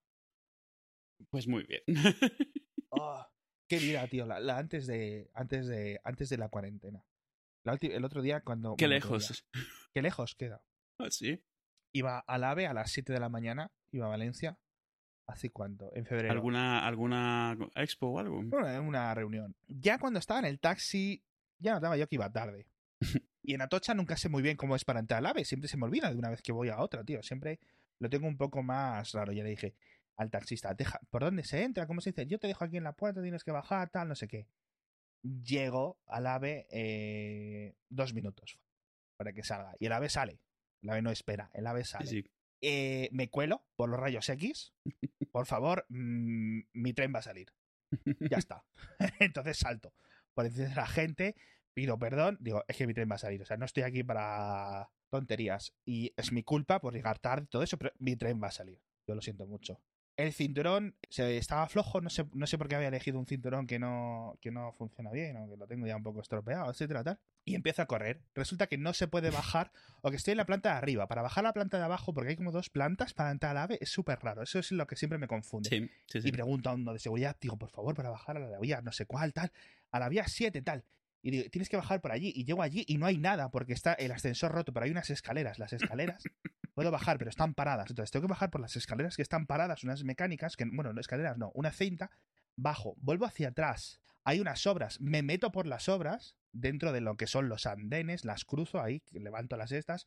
Pues 1.28 1.46
muy 1.48 1.64
bien. 1.64 1.82
Oh, 2.90 3.24
qué 3.68 3.78
vida, 3.78 4.06
tío, 4.08 4.26
la, 4.26 4.40
la 4.40 4.58
antes 4.58 4.86
de 4.86 5.30
antes 5.34 5.66
de 5.66 6.00
antes 6.04 6.28
de 6.28 6.38
la 6.38 6.48
cuarentena. 6.48 7.04
La 7.64 7.76
el 7.80 8.04
otro 8.04 8.22
día 8.22 8.40
cuando 8.42 8.74
Qué 8.76 8.86
bueno, 8.86 8.94
lejos. 8.94 9.44
día, 9.52 9.62
qué 9.92 10.02
lejos 10.02 10.34
queda. 10.34 10.62
Ah, 11.02 11.10
sí. 11.10 11.42
Iba 11.94 12.18
al 12.18 12.44
AVE 12.44 12.66
a 12.66 12.74
las 12.74 12.92
7 12.92 13.10
de 13.14 13.20
la 13.20 13.30
mañana, 13.30 13.72
iba 13.90 14.04
a 14.04 14.10
Valencia. 14.10 14.58
¿Hace 15.26 15.48
cuánto? 15.50 15.90
En 15.94 16.04
febrero. 16.04 16.30
¿Alguna, 16.30 16.86
¿Alguna 16.86 17.56
expo 17.74 18.08
o 18.08 18.18
algo? 18.18 18.42
Bueno, 18.42 18.68
en 18.68 18.82
una 18.82 19.14
reunión. 19.14 19.56
Ya 19.66 19.98
cuando 19.98 20.18
estaba 20.18 20.40
en 20.40 20.44
el 20.46 20.60
taxi, 20.60 21.24
ya 21.58 21.72
notaba 21.72 21.96
yo 21.96 22.06
que 22.06 22.16
iba 22.16 22.30
tarde. 22.30 22.66
Y 23.50 23.54
en 23.54 23.62
Atocha 23.62 23.94
nunca 23.94 24.16
sé 24.16 24.28
muy 24.28 24.42
bien 24.42 24.56
cómo 24.56 24.76
es 24.76 24.84
para 24.84 25.00
entrar 25.00 25.18
al 25.18 25.26
AVE. 25.26 25.44
Siempre 25.44 25.68
se 25.68 25.76
me 25.76 25.84
olvida 25.84 26.08
de 26.08 26.16
una 26.16 26.30
vez 26.30 26.40
que 26.40 26.52
voy 26.52 26.68
a 26.68 26.78
otra, 26.78 27.02
tío. 27.02 27.20
Siempre 27.24 27.58
lo 27.98 28.08
tengo 28.08 28.28
un 28.28 28.36
poco 28.36 28.62
más 28.62 29.10
raro. 29.10 29.32
Ya 29.32 29.42
le 29.42 29.50
dije 29.50 29.74
al 30.16 30.30
taxista, 30.30 30.72
"Deja- 30.72 31.00
¿por 31.10 31.22
dónde 31.24 31.42
se 31.42 31.64
entra? 31.64 31.88
¿Cómo 31.88 32.00
se 32.00 32.10
dice? 32.12 32.28
Yo 32.28 32.38
te 32.38 32.46
dejo 32.46 32.62
aquí 32.64 32.76
en 32.76 32.84
la 32.84 32.92
puerta, 32.92 33.20
tienes 33.22 33.42
que 33.42 33.50
bajar, 33.50 33.90
tal, 33.90 34.06
no 34.06 34.14
sé 34.14 34.28
qué. 34.28 34.46
Llego 35.22 35.98
al 36.06 36.26
AVE 36.28 36.68
eh, 36.70 37.74
dos 37.88 38.14
minutos 38.14 38.60
para 39.16 39.32
que 39.32 39.42
salga. 39.42 39.74
Y 39.80 39.86
el 39.86 39.92
AVE 39.94 40.08
sale. 40.08 40.38
El 40.82 40.90
AVE 40.90 41.02
no 41.02 41.10
espera, 41.10 41.50
el 41.52 41.66
AVE 41.66 41.84
sale. 41.84 42.06
Sí, 42.06 42.22
sí. 42.22 42.30
Eh, 42.62 43.08
me 43.10 43.30
cuelo 43.30 43.64
por 43.74 43.88
los 43.90 43.98
rayos 43.98 44.28
X. 44.28 44.72
Por 45.32 45.46
favor, 45.46 45.86
mm, 45.88 46.60
mi 46.72 46.92
tren 46.92 47.12
va 47.14 47.18
a 47.18 47.22
salir. 47.22 47.52
Ya 48.30 48.38
está. 48.38 48.64
Entonces 49.20 49.58
salto. 49.58 49.92
Por 50.34 50.46
encima 50.46 50.68
de 50.68 50.74
la 50.76 50.86
gente, 50.86 51.34
pido 51.80 51.98
perdón. 51.98 52.36
Digo, 52.40 52.62
es 52.68 52.76
que 52.76 52.86
mi 52.86 52.92
tren 52.92 53.10
va 53.10 53.14
a 53.14 53.18
salir. 53.18 53.40
O 53.40 53.46
sea, 53.46 53.56
no 53.56 53.64
estoy 53.64 53.84
aquí 53.84 54.04
para 54.04 54.90
tonterías. 55.08 55.72
Y 55.86 56.12
es 56.14 56.30
mi 56.30 56.42
culpa 56.42 56.78
por 56.78 56.92
llegar 56.92 57.18
tarde, 57.18 57.46
todo 57.46 57.62
eso, 57.62 57.78
pero 57.78 57.92
mi 57.98 58.16
tren 58.16 58.38
va 58.42 58.48
a 58.48 58.52
salir. 58.52 58.78
Yo 59.06 59.14
lo 59.14 59.22
siento 59.22 59.46
mucho. 59.46 59.80
El 60.18 60.34
cinturón 60.34 60.94
se 61.08 61.38
estaba 61.38 61.66
flojo, 61.68 62.02
no 62.02 62.10
sé, 62.10 62.26
no 62.34 62.46
sé 62.46 62.58
por 62.58 62.68
qué 62.68 62.74
había 62.74 62.88
elegido 62.88 63.18
un 63.18 63.24
cinturón 63.24 63.66
que 63.66 63.78
no, 63.78 64.36
que 64.42 64.50
no 64.50 64.72
funciona 64.72 65.10
bien, 65.10 65.38
o 65.38 65.48
que 65.48 65.56
lo 65.56 65.66
tengo 65.66 65.86
ya 65.86 65.96
un 65.96 66.02
poco 66.02 66.20
estropeado, 66.20 66.70
etcétera, 66.70 67.02
tal. 67.02 67.18
Y 67.46 67.54
empiezo 67.54 67.80
a 67.80 67.86
correr. 67.86 68.20
Resulta 68.34 68.66
que 68.66 68.76
no 68.76 68.92
se 68.92 69.08
puede 69.08 69.30
bajar, 69.30 69.72
o 70.02 70.10
que 70.10 70.16
estoy 70.16 70.32
en 70.32 70.38
la 70.38 70.44
planta 70.44 70.72
de 70.72 70.76
arriba. 70.76 71.08
Para 71.08 71.22
bajar 71.22 71.44
la 71.44 71.54
planta 71.54 71.78
de 71.78 71.84
abajo, 71.84 72.12
porque 72.12 72.30
hay 72.30 72.36
como 72.36 72.52
dos 72.52 72.68
plantas 72.68 73.14
para 73.14 73.30
entrar 73.30 73.56
al 73.56 73.62
ave, 73.62 73.78
es 73.80 73.88
súper 73.88 74.18
raro. 74.20 74.42
Eso 74.42 74.58
es 74.58 74.70
lo 74.72 74.86
que 74.86 74.96
siempre 74.96 75.16
me 75.16 75.26
confunde. 75.26 75.70
Sí, 75.70 75.90
sí, 76.06 76.20
sí. 76.20 76.28
Y 76.28 76.32
pregunto 76.32 76.68
a 76.68 76.74
uno 76.74 76.92
de 76.92 76.98
seguridad, 76.98 77.38
digo, 77.40 77.56
por 77.56 77.70
favor, 77.70 77.94
para 77.94 78.10
bajar 78.10 78.36
a 78.36 78.40
la 78.40 78.58
vía 78.58 78.82
no 78.82 78.92
sé 78.92 79.06
cuál, 79.06 79.32
tal, 79.32 79.50
a 79.90 79.98
la 79.98 80.10
vía 80.10 80.24
7, 80.26 80.60
tal. 80.60 80.84
Y 81.22 81.30
digo, 81.30 81.50
tienes 81.50 81.68
que 81.68 81.76
bajar 81.76 82.00
por 82.00 82.12
allí. 82.12 82.32
Y 82.34 82.44
llego 82.44 82.62
allí 82.62 82.84
y 82.86 82.98
no 82.98 83.06
hay 83.06 83.18
nada, 83.18 83.50
porque 83.50 83.72
está 83.72 83.92
el 83.94 84.12
ascensor 84.12 84.52
roto, 84.52 84.72
pero 84.72 84.84
hay 84.84 84.90
unas 84.90 85.10
escaleras. 85.10 85.58
Las 85.58 85.72
escaleras 85.72 86.22
puedo 86.74 86.90
bajar, 86.90 87.18
pero 87.18 87.30
están 87.30 87.54
paradas. 87.54 87.90
Entonces 87.90 88.10
tengo 88.10 88.26
que 88.26 88.30
bajar 88.30 88.50
por 88.50 88.60
las 88.60 88.76
escaleras 88.76 89.16
que 89.16 89.22
están 89.22 89.46
paradas, 89.46 89.84
unas 89.84 90.04
mecánicas, 90.04 90.56
que, 90.56 90.64
bueno, 90.64 90.92
no 90.92 91.00
escaleras, 91.00 91.36
no, 91.38 91.50
una 91.54 91.72
cinta. 91.72 92.10
Bajo, 92.56 92.94
vuelvo 92.98 93.26
hacia 93.26 93.48
atrás. 93.48 94.00
Hay 94.24 94.40
unas 94.40 94.66
obras, 94.66 95.00
me 95.00 95.22
meto 95.22 95.50
por 95.50 95.66
las 95.66 95.88
obras, 95.88 96.36
dentro 96.52 96.92
de 96.92 97.00
lo 97.00 97.16
que 97.16 97.26
son 97.26 97.48
los 97.48 97.66
andenes, 97.66 98.24
las 98.24 98.44
cruzo 98.44 98.80
ahí, 98.80 99.02
levanto 99.12 99.56
las 99.56 99.72
estas. 99.72 100.06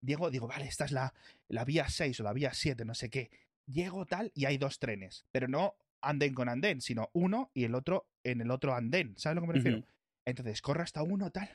Llego, 0.00 0.30
digo, 0.30 0.48
vale, 0.48 0.66
esta 0.66 0.84
es 0.84 0.92
la, 0.92 1.14
la 1.48 1.64
vía 1.64 1.88
6 1.88 2.18
o 2.20 2.22
la 2.24 2.32
vía 2.32 2.52
7, 2.52 2.84
no 2.84 2.94
sé 2.94 3.08
qué. 3.08 3.30
Llego 3.66 4.04
tal 4.04 4.32
y 4.34 4.46
hay 4.46 4.58
dos 4.58 4.80
trenes, 4.80 5.26
pero 5.30 5.46
no 5.46 5.76
andén 6.00 6.34
con 6.34 6.48
andén, 6.48 6.80
sino 6.80 7.10
uno 7.12 7.50
y 7.54 7.64
el 7.64 7.74
otro 7.74 8.08
en 8.24 8.40
el 8.40 8.50
otro 8.50 8.74
andén. 8.74 9.14
¿Sabes 9.16 9.32
a 9.32 9.40
lo 9.40 9.40
que 9.42 9.46
me 9.46 9.54
refiero? 9.54 9.84
Entonces 10.24 10.62
corro 10.62 10.82
hasta 10.82 11.02
uno 11.02 11.30
tal. 11.30 11.48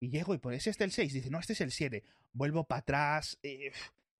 Y 0.00 0.08
llego 0.10 0.34
y 0.34 0.38
por 0.38 0.54
ese 0.54 0.70
este 0.70 0.84
el 0.84 0.92
6. 0.92 1.12
Dice, 1.12 1.30
no, 1.30 1.38
este 1.38 1.52
es 1.52 1.60
el 1.60 1.70
7. 1.70 2.02
Vuelvo 2.32 2.64
para 2.64 2.80
atrás. 2.80 3.38
eh, 3.42 3.72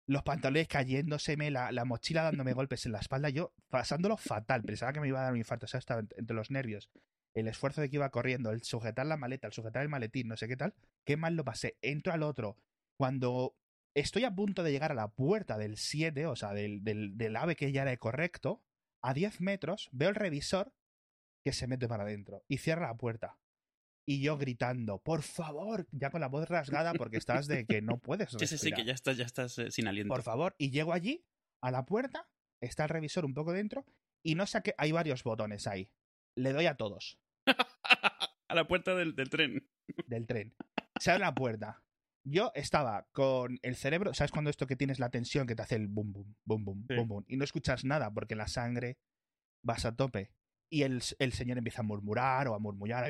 los 0.07 0.23
pantalones 0.25 0.67
cayéndoseme, 0.67 1.51
la, 1.53 1.71
la 1.71 1.85
mochila 1.85 2.23
dándome 2.25 2.53
golpes 2.53 2.85
en 2.85 2.93
la 2.93 2.99
espalda. 2.99 3.31
Yo 3.31 3.53
pasándolo 3.69 4.17
fatal. 4.17 4.63
Pensaba 4.63 4.93
que 4.93 5.01
me 5.01 5.09
iba 5.09 5.21
a 5.21 5.25
dar 5.25 5.33
un 5.33 5.39
infarto. 5.39 5.67
O 5.67 5.69
sea, 5.69 5.79
estaba 5.79 6.03
ent- 6.03 6.15
entre 6.17 6.35
los 6.37 6.51
nervios. 6.51 6.91
El 7.33 7.47
esfuerzo 7.49 7.81
de 7.81 7.89
que 7.89 7.97
iba 7.97 8.11
corriendo, 8.11 8.51
el 8.51 8.63
sujetar 8.63 9.07
la 9.07 9.17
maleta, 9.17 9.47
el 9.47 9.53
sujetar 9.53 9.83
el 9.83 9.89
maletín, 9.89 10.27
no 10.29 10.37
sé 10.37 10.49
qué 10.49 10.57
tal. 10.57 10.75
Qué 11.05 11.17
mal 11.17 11.37
lo 11.37 11.45
pasé. 11.45 11.77
Entro 11.81 12.13
al 12.13 12.25
otro. 12.25 12.57
Cuando 12.97 13.55
estoy 13.95 14.25
a 14.25 14.35
punto 14.35 14.63
de 14.65 14.73
llegar 14.73 14.91
a 14.91 14.97
la 14.97 15.09
puerta 15.09 15.57
del 15.57 15.77
7, 15.77 16.27
o 16.27 16.35
sea, 16.37 16.53
del, 16.53 16.83
del, 16.83 17.17
del 17.17 17.37
ave 17.37 17.55
que 17.57 17.71
ya 17.73 17.83
era 17.83 17.97
correcto, 17.97 18.61
a 19.01 19.15
10 19.15 19.41
metros 19.41 19.89
veo 19.93 20.09
el 20.09 20.17
revisor 20.17 20.73
que 21.45 21.53
se 21.53 21.67
mete 21.69 21.89
para 21.89 22.03
adentro 22.03 22.43
y 22.49 22.59
cierra 22.59 22.89
la 22.89 22.97
puerta. 22.97 23.39
Y 24.11 24.21
yo 24.23 24.37
gritando, 24.39 24.99
por 24.99 25.23
favor, 25.23 25.87
ya 25.93 26.11
con 26.11 26.21
la 26.21 26.27
voz 26.27 26.49
rasgada 26.49 26.93
porque 26.95 27.17
estás 27.19 27.47
de 27.47 27.65
que 27.65 27.81
no 27.81 27.99
puedes 27.99 28.31
Sí, 28.39 28.39
sí, 28.41 28.47
sí, 28.47 28.55
respirar. 28.55 28.79
que 28.81 28.85
ya 28.87 28.93
estás, 28.95 29.17
ya 29.17 29.25
estás 29.25 29.57
eh, 29.59 29.71
sin 29.71 29.87
aliento. 29.87 30.13
Por 30.13 30.23
favor, 30.23 30.57
y 30.59 30.71
llego 30.71 30.93
allí, 30.93 31.25
a 31.63 31.71
la 31.71 31.85
puerta, 31.87 32.29
está 32.61 32.83
el 32.85 32.89
revisor 32.89 33.25
un 33.25 33.35
poco 33.35 33.53
dentro 33.53 33.85
y 34.25 34.35
no 34.35 34.47
saqué, 34.47 34.75
hay 34.79 34.91
varios 34.91 35.23
botones 35.23 35.69
ahí. 35.69 35.93
Le 36.37 36.53
doy 36.53 36.67
a 36.67 36.75
todos 36.77 37.19
a 38.49 38.55
la 38.55 38.67
puerta 38.67 38.95
del, 38.97 39.15
del 39.15 39.31
tren. 39.31 39.69
del 40.07 40.27
tren. 40.27 40.55
Se 40.99 41.11
abre 41.13 41.21
la 41.25 41.35
puerta. 41.35 41.85
Yo 42.27 42.51
estaba 42.55 43.07
con 43.13 43.59
el 43.63 43.77
cerebro, 43.77 44.13
¿sabes 44.13 44.31
cuando 44.33 44.51
esto 44.51 44.67
que 44.67 44.77
tienes 44.77 44.99
la 44.99 45.11
tensión 45.11 45.47
que 45.47 45.55
te 45.55 45.63
hace 45.63 45.77
el 45.77 45.87
bum 45.89 46.13
bum, 46.13 46.35
bum 46.45 46.65
bum, 46.65 46.87
Sí. 46.89 46.97
bum 46.97 47.09
bum? 47.09 47.25
Y 47.29 47.37
no 47.37 47.45
escuchas 47.45 47.85
nada 47.85 48.13
porque 48.13 48.35
la 48.35 48.49
sangre 48.49 48.99
vas 49.65 49.85
a 49.85 49.95
tope. 49.97 50.33
Y 50.73 50.83
el, 50.83 51.03
el 51.19 51.33
señor 51.33 51.59
empieza 51.59 51.81
a 51.81 51.85
murmurar 51.85 52.47
o 52.47 52.55
a 52.55 52.59
murmullar. 52.61 53.05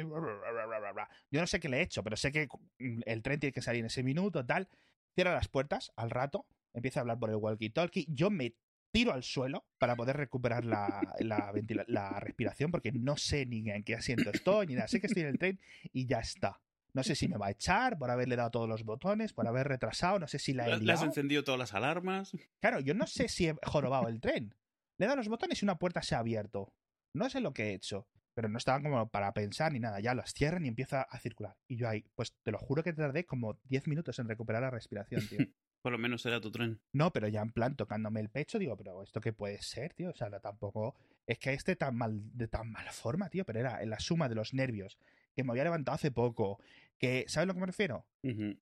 Yo 1.31 1.41
no 1.41 1.47
sé 1.47 1.61
qué 1.61 1.69
le 1.69 1.79
he 1.79 1.83
hecho, 1.83 2.03
pero 2.03 2.17
sé 2.17 2.33
que 2.33 2.49
mm, 2.79 3.01
el 3.07 3.23
tren 3.23 3.41
tiene 3.41 3.53
que 3.53 3.63
salir 3.63 3.81
en 3.81 3.87
ese 3.87 4.03
minuto, 4.03 4.45
tal. 4.45 4.69
Cierra 5.15 5.35
las 5.35 5.49
puertas 5.49 5.93
al 5.97 6.11
rato, 6.11 6.47
empieza 6.73 7.01
a 7.01 7.03
hablar 7.03 7.19
por 7.19 7.31
el 7.31 7.37
walkie-talkie. 7.37 8.07
Yo 8.09 8.31
me 8.31 8.55
tiro 8.93 9.13
al 9.13 9.23
suelo 9.23 9.65
para 9.79 9.95
poder 9.97 10.17
recuperar 10.17 10.65
la, 10.65 11.15
la, 11.21 11.53
ventila- 11.53 11.85
la 11.89 12.19
respiración 12.21 12.71
porque 12.71 12.93
no 12.93 13.17
sé 13.17 13.47
ni 13.47 13.69
en 13.71 13.83
qué 13.85 13.95
asiento 13.95 14.31
estoy, 14.31 14.67
ni 14.69 14.75
nada. 14.75 14.89
Sé 14.89 15.01
que 15.01 15.07
estoy 15.07 15.23
en 15.23 15.29
el 15.29 15.39
tren 15.39 15.61
y 15.93 16.07
ya 16.07 16.21
está. 16.21 16.61
No 16.93 17.05
sé 17.05 17.15
si 17.15 17.29
me 17.29 17.37
va 17.39 17.47
a 17.47 17.51
echar 17.53 17.97
por 17.99 18.11
haberle 18.11 18.35
dado 18.35 18.51
todos 18.51 18.69
los 18.69 18.83
botones, 18.85 19.33
por 19.33 19.47
haber 19.47 19.69
retrasado, 19.69 20.19
no 20.19 20.27
sé 20.27 20.41
si 20.41 20.53
la 20.55 20.65
he 20.65 20.69
Le 20.71 20.75
has 20.75 20.83
liado. 20.83 21.05
encendido 21.05 21.45
todas 21.45 21.59
las 21.61 21.73
alarmas. 21.73 22.33
Claro, 22.61 22.81
yo 22.81 22.95
no 22.95 23.07
sé 23.07 23.29
si 23.29 23.47
he 23.47 23.55
jorobado 23.63 24.09
el 24.09 24.21
tren. 24.21 24.57
Le 24.99 25.05
he 25.05 25.07
dado 25.07 25.19
los 25.19 25.29
botones 25.29 25.63
y 25.63 25.65
una 25.65 25.79
puerta 25.79 26.03
se 26.03 26.17
ha 26.17 26.19
abierto. 26.19 26.73
No 27.15 27.31
sé 27.31 27.41
lo 27.41 27.53
que 27.55 27.69
he 27.71 27.75
hecho, 27.75 28.09
pero 28.35 28.49
no 28.49 28.59
estaba 28.59 28.81
como 28.83 29.09
para 29.09 29.33
pensar 29.33 29.73
ni 29.73 29.81
nada. 29.81 30.01
Ya 30.01 30.15
las 30.15 30.33
cierran 30.33 30.65
y 30.65 30.69
empieza 30.69 31.03
a 31.03 31.19
circular. 31.19 31.57
Y 31.69 31.77
yo 31.77 31.89
ahí, 31.89 32.05
pues 32.15 32.35
te 32.43 32.51
lo 32.53 32.59
juro 32.59 32.83
que 32.83 32.93
tardé 32.93 33.25
como 33.25 33.59
10 33.65 33.87
minutos 33.89 34.19
en 34.19 34.29
recuperar 34.29 34.63
la 34.63 34.71
respiración, 34.71 35.27
tío. 35.29 35.39
Por 35.83 35.93
lo 35.93 35.99
menos 35.99 36.27
era 36.27 36.43
tu 36.43 36.51
tren. 36.51 36.79
No, 36.93 37.11
pero 37.11 37.27
ya 37.29 37.41
en 37.41 37.53
plan 37.53 37.75
tocándome 37.75 38.21
el 38.21 38.29
pecho, 38.29 38.59
digo, 38.59 38.77
pero 38.77 39.03
¿esto 39.03 39.23
qué 39.23 39.33
puede 39.33 39.63
ser, 39.63 39.95
tío? 39.95 40.11
O 40.11 40.15
sea, 40.15 40.29
no, 40.29 40.39
tampoco. 40.39 40.95
Es 41.27 41.39
que 41.39 41.55
este 41.55 41.75
tan 41.75 41.97
mal, 41.97 42.21
de 42.37 42.49
tan 42.49 42.71
mala 42.71 42.93
forma, 42.93 43.31
tío, 43.31 43.47
pero 43.47 43.61
era 43.61 43.83
en 43.83 43.89
la 43.89 43.99
suma 43.99 44.29
de 44.29 44.35
los 44.35 44.53
nervios, 44.53 44.99
que 45.35 45.43
me 45.43 45.53
había 45.53 45.65
levantado 45.65 45.95
hace 45.95 46.11
poco, 46.11 46.59
que, 46.99 47.25
¿sabes 47.29 47.45
a 47.45 47.47
lo 47.47 47.55
que 47.55 47.61
me 47.61 47.67
refiero? 47.67 48.05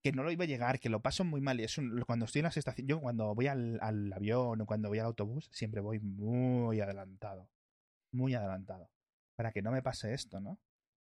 Que 0.01 0.13
no 0.13 0.23
lo 0.23 0.31
iba 0.31 0.45
a 0.45 0.47
llegar, 0.47 0.79
que 0.79 0.89
lo 0.91 1.03
paso 1.03 1.25
muy 1.25 1.41
mal. 1.41 1.59
Y 1.59 1.65
es 1.65 1.77
un- 1.77 2.03
cuando 2.07 2.27
estoy 2.27 2.39
en 2.39 2.45
las 2.45 2.57
estaciones, 2.57 2.89
yo 2.89 3.01
cuando 3.01 3.35
voy 3.35 3.49
al, 3.49 3.81
al 3.83 4.13
avión 4.13 4.61
o 4.61 4.67
cuando 4.67 4.89
voy 4.89 5.01
al 5.01 5.07
autobús, 5.07 5.49
siempre 5.51 5.81
voy 5.81 5.99
muy 5.99 6.79
adelantado. 6.81 7.51
Muy 8.13 8.35
adelantado. 8.35 8.89
Para 9.39 9.53
que 9.53 9.63
no 9.63 9.71
me 9.71 9.83
pase 9.83 10.13
esto, 10.15 10.41
¿no? 10.41 10.59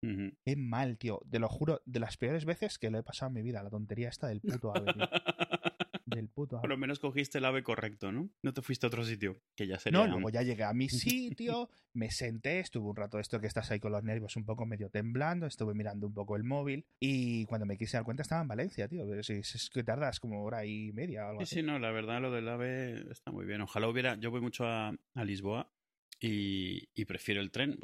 Ujú. 0.04 0.32
Qué 0.46 0.56
mal, 0.56 1.00
tío. 1.00 1.20
Te 1.32 1.40
lo 1.40 1.50
juro, 1.50 1.82
de 1.88 2.00
las 2.00 2.16
peores 2.16 2.46
veces 2.46 2.78
que 2.78 2.92
lo 2.92 3.00
he 3.00 3.04
pasado 3.04 3.30
en 3.30 3.34
mi 3.34 3.42
vida, 3.42 3.64
la 3.64 3.72
tontería 3.72 4.08
esta 4.08 4.28
del 4.28 4.40
puto 4.40 4.72
ave, 4.76 4.94
tío. 4.94 5.10
del 6.06 6.28
puto 6.30 6.62
Por 6.62 6.70
lo 6.70 6.78
menos 6.78 7.00
cogiste 7.00 7.40
el 7.40 7.46
ave 7.46 7.64
correcto, 7.64 8.12
¿no? 8.12 8.30
No 8.44 8.54
te 8.54 8.62
fuiste 8.62 8.86
a 8.86 8.90
otro 8.90 9.04
sitio, 9.04 9.42
que 9.56 9.66
ya 9.66 9.80
sería... 9.80 10.00
No, 10.00 10.08
luego 10.08 10.30
ya 10.30 10.44
llegué 10.44 10.64
a 10.64 10.74
mi 10.74 10.90
sitio, 10.90 11.70
me 11.94 12.12
senté, 12.12 12.60
estuve 12.60 12.88
un 12.88 12.96
rato 12.96 13.20
esto 13.20 13.40
que 13.40 13.48
estás 13.48 13.72
ahí 13.72 13.80
con 13.80 13.92
los 13.94 14.04
nervios 14.04 14.36
un 14.36 14.46
poco 14.46 14.66
medio 14.68 14.92
temblando, 14.92 15.48
estuve 15.48 15.74
mirando 15.74 16.06
un 16.06 16.14
poco 16.14 16.36
el 16.36 16.44
móvil 16.44 16.86
y 17.00 17.46
cuando 17.46 17.66
me 17.66 17.76
quise 17.78 17.98
dar 17.98 18.04
cuenta 18.04 18.22
estaba 18.22 18.44
en 18.44 18.48
Valencia, 18.48 18.88
tío. 18.88 19.12
Es, 19.16 19.30
es 19.32 19.70
que 19.74 19.84
tardas 19.84 20.20
como 20.20 20.44
hora 20.44 20.66
y 20.68 20.92
media 20.94 21.26
o 21.26 21.30
algo 21.30 21.40
Sí, 21.42 21.44
así. 21.46 21.56
sí, 21.56 21.64
no, 21.64 21.80
la 21.80 21.90
verdad 21.92 22.22
lo 22.22 22.32
del 22.32 22.48
ave 22.48 23.12
está 23.12 23.32
muy 23.32 23.46
bien. 23.46 23.62
Ojalá 23.62 23.88
hubiera... 23.88 24.16
Yo 24.16 24.30
voy 24.30 24.42
mucho 24.42 24.66
a, 24.66 24.94
a 25.16 25.24
Lisboa 25.26 25.72
y, 26.22 27.06
prefiero 27.06 27.42
el 27.42 27.52
tren. 27.52 27.78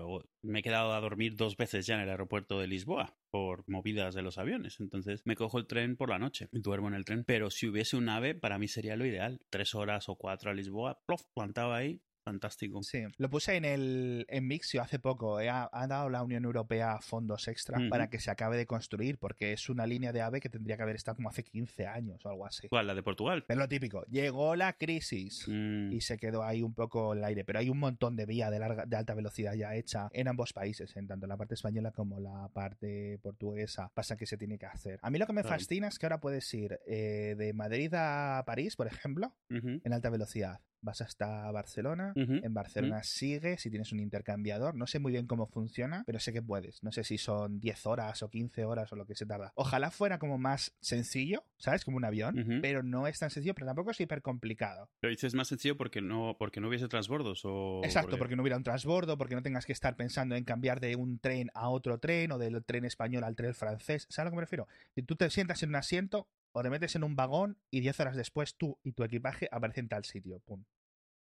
o- 0.00 0.22
me 0.42 0.60
he 0.60 0.62
quedado 0.62 0.92
a 0.94 1.00
dormir 1.00 1.36
dos 1.36 1.56
veces 1.56 1.86
ya 1.86 1.94
en 1.96 2.00
el 2.02 2.10
aeropuerto 2.10 2.58
de 2.60 2.66
Lisboa 2.68 3.16
por 3.30 3.64
movidas 3.68 4.14
de 4.14 4.22
los 4.22 4.38
aviones. 4.38 4.80
Entonces 4.80 5.22
me 5.24 5.36
cojo 5.36 5.58
el 5.58 5.66
tren 5.66 5.96
por 5.96 6.10
la 6.10 6.18
noche 6.18 6.48
y 6.52 6.60
duermo 6.60 6.88
en 6.88 6.94
el 6.94 7.04
tren. 7.04 7.24
Pero 7.24 7.50
si 7.50 7.66
hubiese 7.68 7.96
un 7.96 8.08
ave, 8.08 8.34
para 8.34 8.58
mí 8.58 8.68
sería 8.68 8.96
lo 8.96 9.04
ideal. 9.06 9.40
Tres 9.50 9.74
horas 9.74 10.08
o 10.08 10.16
cuatro 10.16 10.50
a 10.50 10.54
Lisboa, 10.54 11.00
plof, 11.06 11.22
plantaba 11.34 11.76
ahí. 11.76 12.00
Fantástico. 12.26 12.82
Sí, 12.82 13.04
lo 13.18 13.30
puse 13.30 13.54
en 13.54 13.64
el 13.64 14.26
en 14.28 14.48
Mixio 14.48 14.82
hace 14.82 14.98
poco. 14.98 15.38
eh, 15.38 15.48
Ha, 15.48 15.70
ha 15.72 15.86
dado 15.86 16.10
la 16.10 16.24
Unión 16.24 16.44
Europea 16.44 16.98
fondos 17.00 17.46
extra 17.46 17.78
para 17.88 18.10
que 18.10 18.18
se 18.18 18.32
acabe 18.32 18.56
de 18.56 18.66
construir, 18.66 19.16
porque 19.18 19.52
es 19.52 19.68
una 19.68 19.86
línea 19.86 20.12
de 20.12 20.22
AVE 20.22 20.40
que 20.40 20.48
tendría 20.48 20.76
que 20.76 20.82
haber 20.82 20.96
estado 20.96 21.14
como 21.14 21.28
hace 21.28 21.44
15 21.44 21.86
años 21.86 22.26
o 22.26 22.28
algo 22.28 22.44
así. 22.44 22.66
¿Cuál? 22.68 22.88
¿La 22.88 22.94
de 22.96 23.04
Portugal? 23.04 23.44
Es 23.48 23.56
lo 23.56 23.68
típico. 23.68 24.04
Llegó 24.06 24.56
la 24.56 24.72
crisis. 24.72 25.44
Mm, 25.46 25.92
y 25.92 26.00
se 26.00 26.18
quedó 26.18 26.42
ahí 26.42 26.62
un 26.62 26.74
poco 26.74 27.12
el 27.12 27.22
aire. 27.22 27.44
Pero 27.44 27.60
hay 27.60 27.70
un 27.70 27.78
montón 27.78 28.16
de 28.16 28.26
vía 28.26 28.50
de, 28.50 28.58
larga, 28.58 28.86
de 28.86 28.96
alta 28.96 29.14
velocidad 29.14 29.54
ya 29.54 29.76
hecha 29.76 30.08
en 30.12 30.26
ambos 30.26 30.52
países, 30.52 30.96
en 30.96 31.06
tanto 31.06 31.28
la 31.28 31.36
parte 31.36 31.54
española 31.54 31.92
como 31.92 32.18
la 32.18 32.48
parte 32.52 33.20
portuguesa. 33.22 33.92
Pasa 33.94 34.16
que 34.16 34.26
se 34.26 34.36
tiene 34.36 34.58
que 34.58 34.66
hacer. 34.66 34.98
A 35.02 35.10
mí 35.10 35.18
lo 35.20 35.26
que 35.28 35.32
me 35.32 35.42
fascina 35.44 35.86
es 35.86 35.98
que 36.00 36.06
ahora 36.06 36.18
puedes 36.20 36.52
ir 36.54 36.80
eh, 36.88 37.36
de 37.38 37.52
Madrid 37.52 37.94
a 37.94 38.42
París, 38.44 38.74
por 38.74 38.88
ejemplo, 38.88 39.32
en 39.84 39.92
alta 39.92 40.10
velocidad. 40.10 40.60
Vas 40.86 41.00
hasta 41.00 41.50
Barcelona. 41.50 42.12
En 42.14 42.54
Barcelona 42.54 43.02
sigue 43.02 43.58
si 43.58 43.70
tienes 43.70 43.90
un 43.90 43.98
intercambiador. 43.98 44.76
No 44.76 44.86
sé 44.86 45.00
muy 45.00 45.10
bien 45.10 45.26
cómo 45.26 45.48
funciona, 45.48 46.04
pero 46.06 46.20
sé 46.20 46.32
que 46.32 46.42
puedes. 46.42 46.80
No 46.84 46.92
sé 46.92 47.02
si 47.02 47.18
son 47.18 47.58
10 47.58 47.86
horas 47.86 48.22
o 48.22 48.30
15 48.30 48.64
horas 48.64 48.92
o 48.92 48.96
lo 48.96 49.04
que 49.04 49.16
se 49.16 49.26
tarda. 49.26 49.52
Ojalá 49.56 49.90
fuera 49.90 50.20
como 50.20 50.38
más 50.38 50.76
sencillo, 50.80 51.44
¿sabes? 51.58 51.84
Como 51.84 51.96
un 51.96 52.04
avión. 52.04 52.60
Pero 52.62 52.84
no 52.84 53.08
es 53.08 53.18
tan 53.18 53.30
sencillo, 53.30 53.54
pero 53.54 53.66
tampoco 53.66 53.90
es 53.90 54.00
hiper 54.00 54.22
complicado. 54.22 54.88
Pero 55.00 55.10
dices 55.10 55.34
más 55.34 55.48
sencillo 55.48 55.76
porque 55.76 56.00
no, 56.00 56.36
porque 56.38 56.60
no 56.60 56.68
hubiese 56.68 56.86
transbordos 56.86 57.42
o... 57.44 57.80
Exacto, 57.82 58.16
porque 58.16 58.36
no 58.36 58.42
hubiera 58.42 58.56
un 58.56 58.62
transbordo, 58.62 59.18
porque 59.18 59.34
no 59.34 59.42
tengas 59.42 59.66
que 59.66 59.72
estar 59.72 59.96
pensando 59.96 60.36
en 60.36 60.44
cambiar 60.44 60.78
de 60.78 60.94
un 60.94 61.18
tren 61.18 61.50
a 61.52 61.68
otro 61.68 61.98
tren 61.98 62.30
o 62.30 62.38
del 62.38 62.64
tren 62.64 62.84
español 62.84 63.24
al 63.24 63.34
tren 63.34 63.54
francés. 63.54 64.06
¿Sabes 64.08 64.18
a 64.20 64.24
lo 64.26 64.30
que 64.30 64.36
me 64.36 64.42
refiero? 64.42 64.68
Si 64.94 65.02
tú 65.02 65.16
te 65.16 65.28
sientas 65.30 65.64
en 65.64 65.70
un 65.70 65.76
asiento 65.76 66.28
o 66.52 66.62
te 66.62 66.70
metes 66.70 66.96
en 66.96 67.04
un 67.04 67.16
vagón 67.16 67.58
y 67.70 67.80
10 67.80 68.00
horas 68.00 68.16
después 68.16 68.56
tú 68.56 68.78
y 68.82 68.92
tu 68.92 69.04
equipaje 69.04 69.46
aparecen 69.52 69.84
en 69.84 69.88
tal 69.90 70.04
sitio. 70.06 70.40
Pum. 70.40 70.64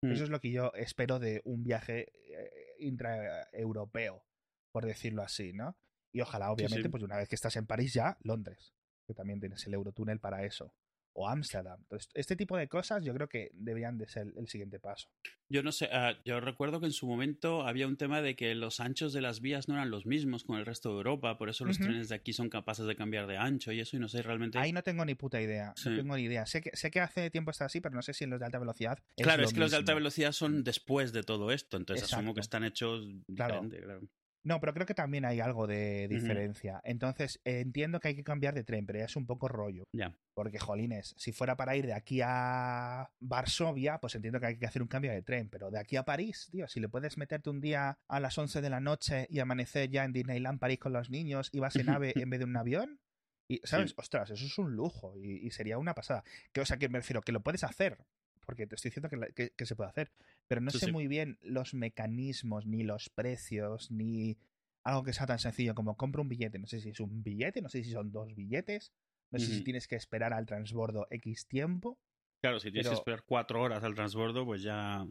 Mm. 0.01 0.11
Eso 0.11 0.23
es 0.23 0.29
lo 0.29 0.39
que 0.39 0.51
yo 0.51 0.71
espero 0.75 1.19
de 1.19 1.41
un 1.45 1.63
viaje 1.63 2.11
eh, 2.29 2.75
intraeuropeo, 2.79 4.23
por 4.71 4.85
decirlo 4.85 5.23
así, 5.23 5.53
¿no? 5.53 5.77
Y 6.11 6.21
ojalá, 6.21 6.51
obviamente, 6.51 6.83
sí. 6.83 6.89
pues 6.89 7.03
una 7.03 7.17
vez 7.17 7.27
que 7.27 7.35
estás 7.35 7.55
en 7.55 7.65
París 7.65 7.93
ya, 7.93 8.17
Londres, 8.21 8.73
que 9.05 9.13
también 9.13 9.39
tienes 9.39 9.65
el 9.67 9.73
Eurotúnel 9.73 10.19
para 10.19 10.45
eso. 10.45 10.73
O 11.17 11.29
Ámsterdam. 11.29 11.79
Entonces, 11.79 12.09
este 12.13 12.35
tipo 12.35 12.57
de 12.57 12.67
cosas 12.67 13.03
yo 13.03 13.13
creo 13.13 13.29
que 13.29 13.49
deberían 13.53 13.97
de 13.97 14.07
ser 14.07 14.33
el 14.35 14.47
siguiente 14.49 14.79
paso. 14.79 15.07
Yo 15.47 15.63
no 15.63 15.71
sé, 15.71 15.89
ah, 15.91 16.13
yo 16.25 16.39
recuerdo 16.41 16.79
que 16.79 16.87
en 16.87 16.91
su 16.91 17.07
momento 17.07 17.65
había 17.65 17.87
un 17.87 17.95
tema 17.95 18.21
de 18.21 18.35
que 18.35 18.53
los 18.53 18.79
anchos 18.79 19.13
de 19.13 19.21
las 19.21 19.39
vías 19.39 19.67
no 19.69 19.75
eran 19.75 19.89
los 19.91 20.05
mismos 20.05 20.43
con 20.43 20.57
el 20.57 20.65
resto 20.65 20.89
de 20.89 20.97
Europa, 20.97 21.37
por 21.37 21.49
eso 21.49 21.63
los 21.63 21.77
trenes 21.77 22.09
de 22.09 22.15
aquí 22.15 22.33
son 22.33 22.49
capaces 22.49 22.85
de 22.85 22.95
cambiar 22.95 23.27
de 23.27 23.37
ancho 23.37 23.71
y 23.71 23.79
eso, 23.79 23.95
y 23.95 23.99
no 23.99 24.09
sé 24.09 24.21
realmente... 24.21 24.57
Ahí 24.57 24.73
no 24.73 24.83
tengo 24.83 25.05
ni 25.05 25.15
puta 25.15 25.41
idea. 25.41 25.73
Sí. 25.77 25.89
No 25.89 25.97
tengo 25.97 26.15
ni 26.17 26.23
idea. 26.23 26.45
Sé 26.45 26.61
que, 26.61 26.71
sé 26.73 26.91
que 26.91 26.99
hace 26.99 27.29
tiempo 27.29 27.51
está 27.51 27.65
así, 27.65 27.79
pero 27.79 27.95
no 27.95 28.01
sé 28.01 28.13
si 28.13 28.25
en 28.25 28.31
los 28.31 28.39
de 28.39 28.47
alta 28.47 28.59
velocidad. 28.59 28.99
es 29.15 29.23
claro, 29.23 29.41
lo 29.41 29.47
es 29.47 29.53
que 29.53 29.59
los 29.59 29.71
de 29.71 29.77
alta 29.77 29.93
velocidad 29.93 30.31
son 30.33 30.63
después 30.63 31.13
de 31.13 31.23
todo 31.23 31.51
esto, 31.51 31.77
entonces 31.77 32.11
asumo 32.11 32.33
que 32.33 32.41
están 32.41 32.63
hechos 32.63 33.05
Claro. 33.35 33.67
claro. 33.69 34.01
No, 34.45 34.59
pero 34.59 34.75
creo 34.75 34.85
que 34.85 34.93
también 34.93 35.25
hay 35.25 35.39
algo 35.39 35.65
de 35.65 36.07
diferencia. 36.07 36.79
Entonces, 36.83 37.41
eh, 37.45 37.61
entiendo 37.61 37.99
que 37.99 38.09
hay 38.09 38.15
que 38.15 38.23
cambiar 38.23 38.53
de 38.53 38.63
tren, 38.63 38.85
pero 38.85 38.99
ya 38.99 39.05
es 39.05 39.15
un 39.15 39.25
poco 39.25 39.47
rollo. 39.47 39.85
Ya. 39.91 40.15
Porque, 40.35 40.59
jolines, 40.59 41.15
si 41.17 41.31
fuera 41.31 41.57
para 41.57 41.75
ir 41.75 41.87
de 41.87 41.93
aquí 41.93 42.21
a 42.23 43.09
Varsovia, 43.19 43.97
pues 43.97 44.13
entiendo 44.13 44.39
que 44.39 44.45
hay 44.45 44.57
que 44.57 44.67
hacer 44.67 44.83
un 44.83 44.87
cambio 44.87 45.11
de 45.11 45.23
tren. 45.23 45.49
Pero 45.49 45.71
de 45.71 45.79
aquí 45.79 45.95
a 45.95 46.05
París, 46.05 46.47
tío, 46.51 46.67
si 46.67 46.79
le 46.79 46.87
puedes 46.87 47.17
meterte 47.17 47.49
un 47.49 47.59
día 47.59 47.97
a 48.07 48.19
las 48.19 48.37
11 48.37 48.61
de 48.61 48.69
la 48.69 48.79
noche 48.79 49.25
y 49.31 49.39
amanecer 49.39 49.89
ya 49.89 50.05
en 50.05 50.13
Disneyland 50.13 50.59
París 50.59 50.77
con 50.77 50.93
los 50.93 51.09
niños 51.09 51.49
y 51.51 51.59
vas 51.59 51.75
en 51.77 51.89
ave 51.89 52.13
en 52.15 52.29
vez 52.29 52.39
de 52.39 52.45
un 52.45 52.55
avión, 52.55 52.99
y, 53.47 53.61
¿sabes? 53.63 53.91
Sí. 53.91 53.95
Ostras, 53.97 54.29
eso 54.29 54.45
es 54.45 54.57
un 54.57 54.75
lujo 54.75 55.15
y, 55.17 55.45
y 55.45 55.49
sería 55.51 55.79
una 55.79 55.95
pasada. 55.95 56.23
Que, 56.51 56.61
o 56.61 56.65
sea, 56.65 56.77
que 56.77 56.89
me 56.89 56.99
refiero, 56.99 57.21
que 57.21 57.31
lo 57.31 57.41
puedes 57.41 57.63
hacer, 57.63 57.97
porque 58.45 58.67
te 58.67 58.75
estoy 58.75 58.89
diciendo 58.89 59.09
que, 59.09 59.17
la- 59.17 59.27
que- 59.27 59.51
que 59.51 59.65
se 59.65 59.75
puede 59.75 59.89
hacer, 59.89 60.11
pero 60.47 60.61
no 60.61 60.71
Sí, 60.71 60.79
sé 60.79 60.85
sí. 60.87 60.91
muy 60.91 61.07
bien 61.07 61.37
los 61.41 61.73
mecanismos, 61.73 62.65
ni 62.65 62.83
los 62.83 63.09
precios, 63.09 63.91
ni 63.91 64.37
algo 64.83 65.03
que 65.03 65.13
sea 65.13 65.25
tan 65.25 65.39
sencillo 65.39 65.73
como 65.75 65.97
compro 65.97 66.21
un 66.21 66.29
billete. 66.29 66.59
No 66.59 66.67
sé 66.67 66.79
si 66.79 66.89
es 66.89 66.99
un 66.99 67.23
billete, 67.23 67.61
no 67.61 67.69
sé 67.69 67.83
si 67.83 67.91
son 67.91 68.11
dos 68.11 68.33
billetes, 68.35 68.93
no 69.31 69.39
sé 69.39 69.47
si 69.47 69.63
tienes 69.63 69.87
que 69.87 69.95
esperar 69.95 70.31
al 70.33 70.45
transbordo 70.45 71.07
X 71.09 71.47
tiempo. 71.47 71.97
Claro, 72.41 72.59
si 72.59 72.69
tienes 72.69 72.85
Pero- 72.85 72.91
que 72.91 72.99
esperar 72.99 73.23
cuatro 73.25 73.61
horas 73.61 73.83
al 73.83 73.95
transbordo, 73.95 74.45
pues 74.45 74.61
ya, 74.61 75.03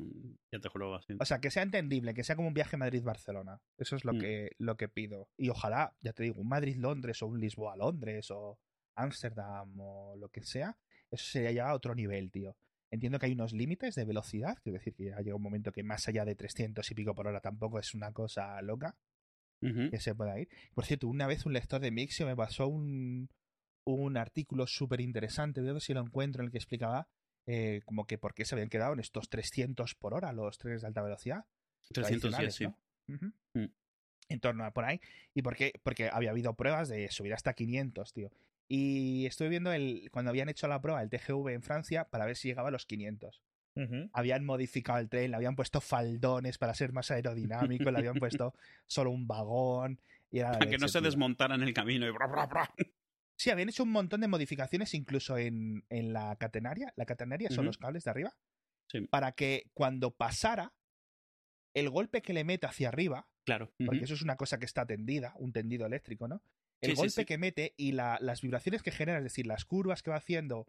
ya 0.53 0.61
te 0.61 0.69
juego 0.69 0.95
así. 0.95 1.15
O 1.19 1.25
sea, 1.25 1.41
que 1.41 1.51
sea 1.51 1.65
entendible, 1.65 2.15
que 2.15 2.23
sea 2.23 2.37
como 2.37 2.47
un 2.47 2.55
viaje 2.55 2.77
Madrid-Barcelona. 2.77 3.61
Eso 3.77 3.97
es 3.97 4.05
lo, 4.05 4.13
Mm. 4.15 4.19
que, 4.21 4.51
lo 4.59 4.77
que 4.77 4.89
pido. 4.89 5.29
Y 5.37 5.49
ojalá, 5.49 5.97
ya 6.01 6.13
te 6.13 6.23
digo, 6.23 6.41
un 6.41 6.49
Madrid-Londres 6.49 7.21
o 7.23 7.27
un 7.27 7.41
Lisboa-Londres 7.41 8.31
o 8.31 8.61
Ámsterdam 8.95 9.75
o 9.81 10.15
lo 10.17 10.29
que 10.29 10.45
sea, 10.45 10.79
eso 11.11 11.25
sería 11.25 11.51
ya 11.51 11.75
otro 11.75 11.95
nivel, 11.97 12.31
tío. 12.31 12.57
Entiendo 12.91 13.19
que 13.19 13.27
hay 13.27 13.33
unos 13.33 13.53
límites 13.53 13.95
de 13.95 14.05
velocidad, 14.05 14.59
es 14.65 14.73
decir, 14.73 14.95
que 14.95 15.07
ya 15.07 15.19
llega 15.19 15.35
un 15.35 15.43
momento 15.43 15.73
que 15.73 15.83
más 15.83 16.07
allá 16.07 16.25
de 16.25 16.35
300 16.37 16.89
y 16.91 16.95
pico 16.95 17.15
por 17.15 17.27
hora 17.27 17.41
tampoco 17.41 17.79
es 17.79 17.95
una 17.95 18.13
cosa 18.13 18.61
loca 18.63 18.97
que 19.91 19.99
se 19.99 20.15
pueda 20.15 20.39
ir. 20.39 20.49
Por 20.75 20.85
cierto, 20.85 21.09
una 21.09 21.27
vez 21.27 21.47
un 21.47 21.55
lector 21.55 21.81
de 21.81 21.91
Mixio 21.91 22.27
me 22.27 22.37
pasó 22.37 22.69
un, 22.69 23.31
un 23.87 24.17
artículo 24.19 24.67
súper 24.67 25.01
interesante, 25.01 25.63
voy 25.63 25.71
a 25.71 25.73
ver 25.75 25.83
si 25.83 25.95
lo 25.95 26.01
encuentro, 26.01 26.43
en 26.43 26.47
el 26.47 26.53
que 26.53 26.59
explicaba 26.59 27.09
eh, 27.47 27.81
como 27.85 28.07
que 28.07 28.19
por 28.19 28.35
qué 28.35 28.45
se 28.45 28.55
habían 28.55 28.69
quedado 28.69 28.95
en 28.95 29.01
estos 29.01 29.29
300 29.29 29.95
por 29.95 30.15
hora 30.15 30.33
los 30.33 30.59
trenes 30.59 30.83
de 30.83 30.89
alta 30.89 31.03
velocidad. 31.03 31.45
310, 31.93 32.55
sí. 32.55 32.65
¿no? 32.65 32.79
Mm. 33.55 33.67
En 34.29 34.41
torno 34.41 34.65
a 34.65 34.73
por 34.73 34.85
ahí. 34.85 35.01
¿Y 35.35 35.43
por 35.43 35.55
qué? 35.55 35.73
Porque 35.83 36.09
había 36.11 36.31
habido 36.31 36.55
pruebas 36.55 36.89
de 36.89 37.11
subir 37.11 37.35
hasta 37.35 37.53
500, 37.53 38.13
tío. 38.13 38.31
Y 38.69 39.27
estuve 39.27 39.49
viendo 39.51 39.73
el, 39.73 40.09
cuando 40.11 40.31
habían 40.31 40.49
hecho 40.49 40.67
la 40.69 40.81
prueba 40.81 41.03
el 41.03 41.11
TGV 41.11 41.49
en 41.51 41.63
Francia 41.63 42.09
para 42.09 42.25
ver 42.27 42.37
si 42.37 42.49
llegaba 42.49 42.69
a 42.69 42.73
los 42.73 42.87
500. 42.87 43.43
Habían 44.13 44.45
modificado 44.45 45.01
el 45.01 45.09
tren, 45.09 45.33
le 45.33 45.37
habían 45.37 45.57
puesto 45.57 45.81
faldones 45.81 46.59
para 46.59 46.75
ser 46.75 46.93
más 46.93 47.11
aerodinámico, 47.11 47.91
le 47.91 47.99
habían 47.99 48.15
puesto 48.15 48.55
solo 48.87 49.11
un 49.11 49.27
vagón. 49.27 50.01
Y 50.31 50.41
Para 50.41 50.61
que 50.61 50.79
no 50.79 50.87
se 50.87 51.01
tío. 51.01 51.07
desmontaran 51.07 51.61
en 51.61 51.69
el 51.69 51.75
camino 51.75 52.07
y 52.07 52.11
bra, 52.13 52.27
bra, 52.29 52.47
bra. 52.47 52.73
Sí, 53.37 53.51
habían 53.51 53.69
hecho 53.69 53.83
un 53.83 53.91
montón 53.91 54.21
de 54.21 54.29
modificaciones 54.29 54.95
incluso 54.95 55.37
en, 55.39 55.85
en 55.89 56.13
la 56.13 56.37
catenaria. 56.37 56.93
La 56.97 57.05
catenaria 57.05 57.51
son 57.51 57.65
los 57.65 57.77
cables 57.79 58.05
de 58.05 58.11
arriba. 58.13 58.37
Sí. 58.87 59.01
Para 59.09 59.33
que 59.33 59.71
cuando 59.75 60.13
pasara, 60.13 60.73
el 61.75 61.91
golpe 61.91 62.23
que 62.23 62.33
le 62.33 62.45
mete 62.45 62.67
hacia 62.67 62.89
arriba 62.89 63.27
Claro. 63.45 63.73
porque 63.85 64.05
eso 64.05 64.15
es 64.15 64.23
una 64.23 64.37
cosa 64.37 64.59
que 64.59 64.65
está 64.67 64.87
tendida, 64.87 65.35
un 65.37 65.53
tendido 65.53 65.85
eléctrico, 65.85 66.29
¿no? 66.29 66.43
El 66.85 66.91
Sí, 66.93 66.97
golpe 66.97 67.11
sí. 67.23 67.25
que 67.25 67.39
mete 67.39 67.75
y 67.77 67.93
la- 67.93 68.19
las 68.21 68.41
vibraciones 68.43 68.83
que 68.83 68.91
genera, 68.91 69.19
es 69.19 69.25
decir, 69.25 69.47
las 69.47 69.65
curvas 69.65 70.03
que 70.03 70.11
va 70.11 70.17
haciendo 70.17 70.67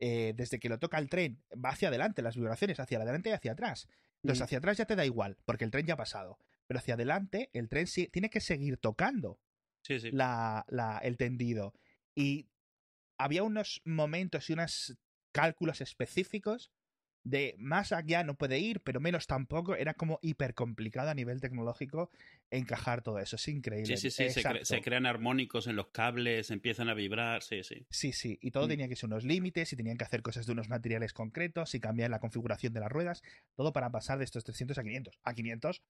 eh, 0.00 0.32
desde 0.36 0.58
que 0.58 0.68
lo 0.68 0.78
toca 0.80 0.98
el 0.98 1.08
tren, 1.08 1.40
va 1.54 1.70
hacia 1.70 1.86
adelante, 1.88 2.20
las 2.20 2.34
vibraciones 2.36 2.80
hacia 2.80 2.98
adelante 2.98 3.30
y 3.30 3.32
hacia 3.32 3.52
atrás. 3.52 3.86
Entonces, 4.22 4.42
hacia 4.42 4.58
atrás 4.58 4.76
ya 4.76 4.86
te 4.86 4.96
da 4.96 5.06
igual, 5.06 5.36
porque 5.44 5.64
el 5.64 5.70
tren 5.70 5.86
ya 5.86 5.94
ha 5.94 5.96
pasado. 5.96 6.36
Pero 6.66 6.78
hacia 6.78 6.94
adelante, 6.94 7.48
el 7.52 7.68
tren 7.68 7.86
sí- 7.86 8.08
tiene 8.08 8.28
que 8.28 8.40
seguir 8.40 8.76
tocando 8.78 9.38
la- 10.12 10.98
el 11.02 11.16
tendido. 11.16 11.74
Y 12.14 12.48
había 13.18 13.44
unos 13.44 13.82
momentos 13.84 14.50
y 14.50 14.54
unos 14.54 14.96
cálculos 15.30 15.80
específicos 15.80 16.72
de 17.24 17.54
más 17.58 17.90
allá 17.92 18.22
no 18.22 18.34
puede 18.36 18.58
ir, 18.58 18.80
pero 18.80 19.00
menos 19.00 19.26
tampoco. 19.26 19.74
Era 19.76 19.94
como 19.94 20.18
hiper 20.22 20.54
complicado 20.54 21.08
a 21.10 21.14
nivel 21.14 21.40
tecnológico 21.40 22.10
encajar 22.50 23.02
todo 23.02 23.18
eso. 23.18 23.36
Es 23.36 23.48
increíble. 23.48 23.96
Sí, 23.96 24.10
sí, 24.10 24.10
sí. 24.10 24.30
Se, 24.30 24.40
cre- 24.42 24.56
Exacto. 24.58 24.64
se 24.66 24.80
crean 24.82 25.06
armónicos 25.06 25.66
en 25.66 25.76
los 25.76 25.88
cables, 25.88 26.50
empiezan 26.50 26.88
a 26.90 26.94
vibrar. 26.94 27.42
Sí, 27.42 27.62
sí. 27.64 27.86
Sí, 27.90 28.12
sí, 28.12 28.38
y 28.42 28.50
todo 28.50 28.66
Mm. 28.66 28.68
tenía 28.68 28.88
que 28.88 28.96
ser 28.96 29.06
unos 29.08 29.24
límites 29.24 29.72
y 29.72 29.76
tenían 29.76 29.96
que 29.96 30.04
hacer 30.04 30.22
cosas 30.22 30.44
de 30.46 30.52
unos 30.52 30.68
materiales 30.68 31.12
concretos 31.14 31.74
y 31.74 31.80
cambiar 31.80 32.10
la 32.10 32.20
configuración 32.20 32.72
de 32.74 32.80
las 32.80 32.92
ruedas, 32.92 33.22
todo 33.56 33.72
para 33.72 33.90
pasar 33.90 34.18
de 34.18 34.24
estos 34.24 34.44
300 34.44 34.76
a 34.78 34.82
500. 34.82 35.18
A 35.24 35.34
500 35.34 35.82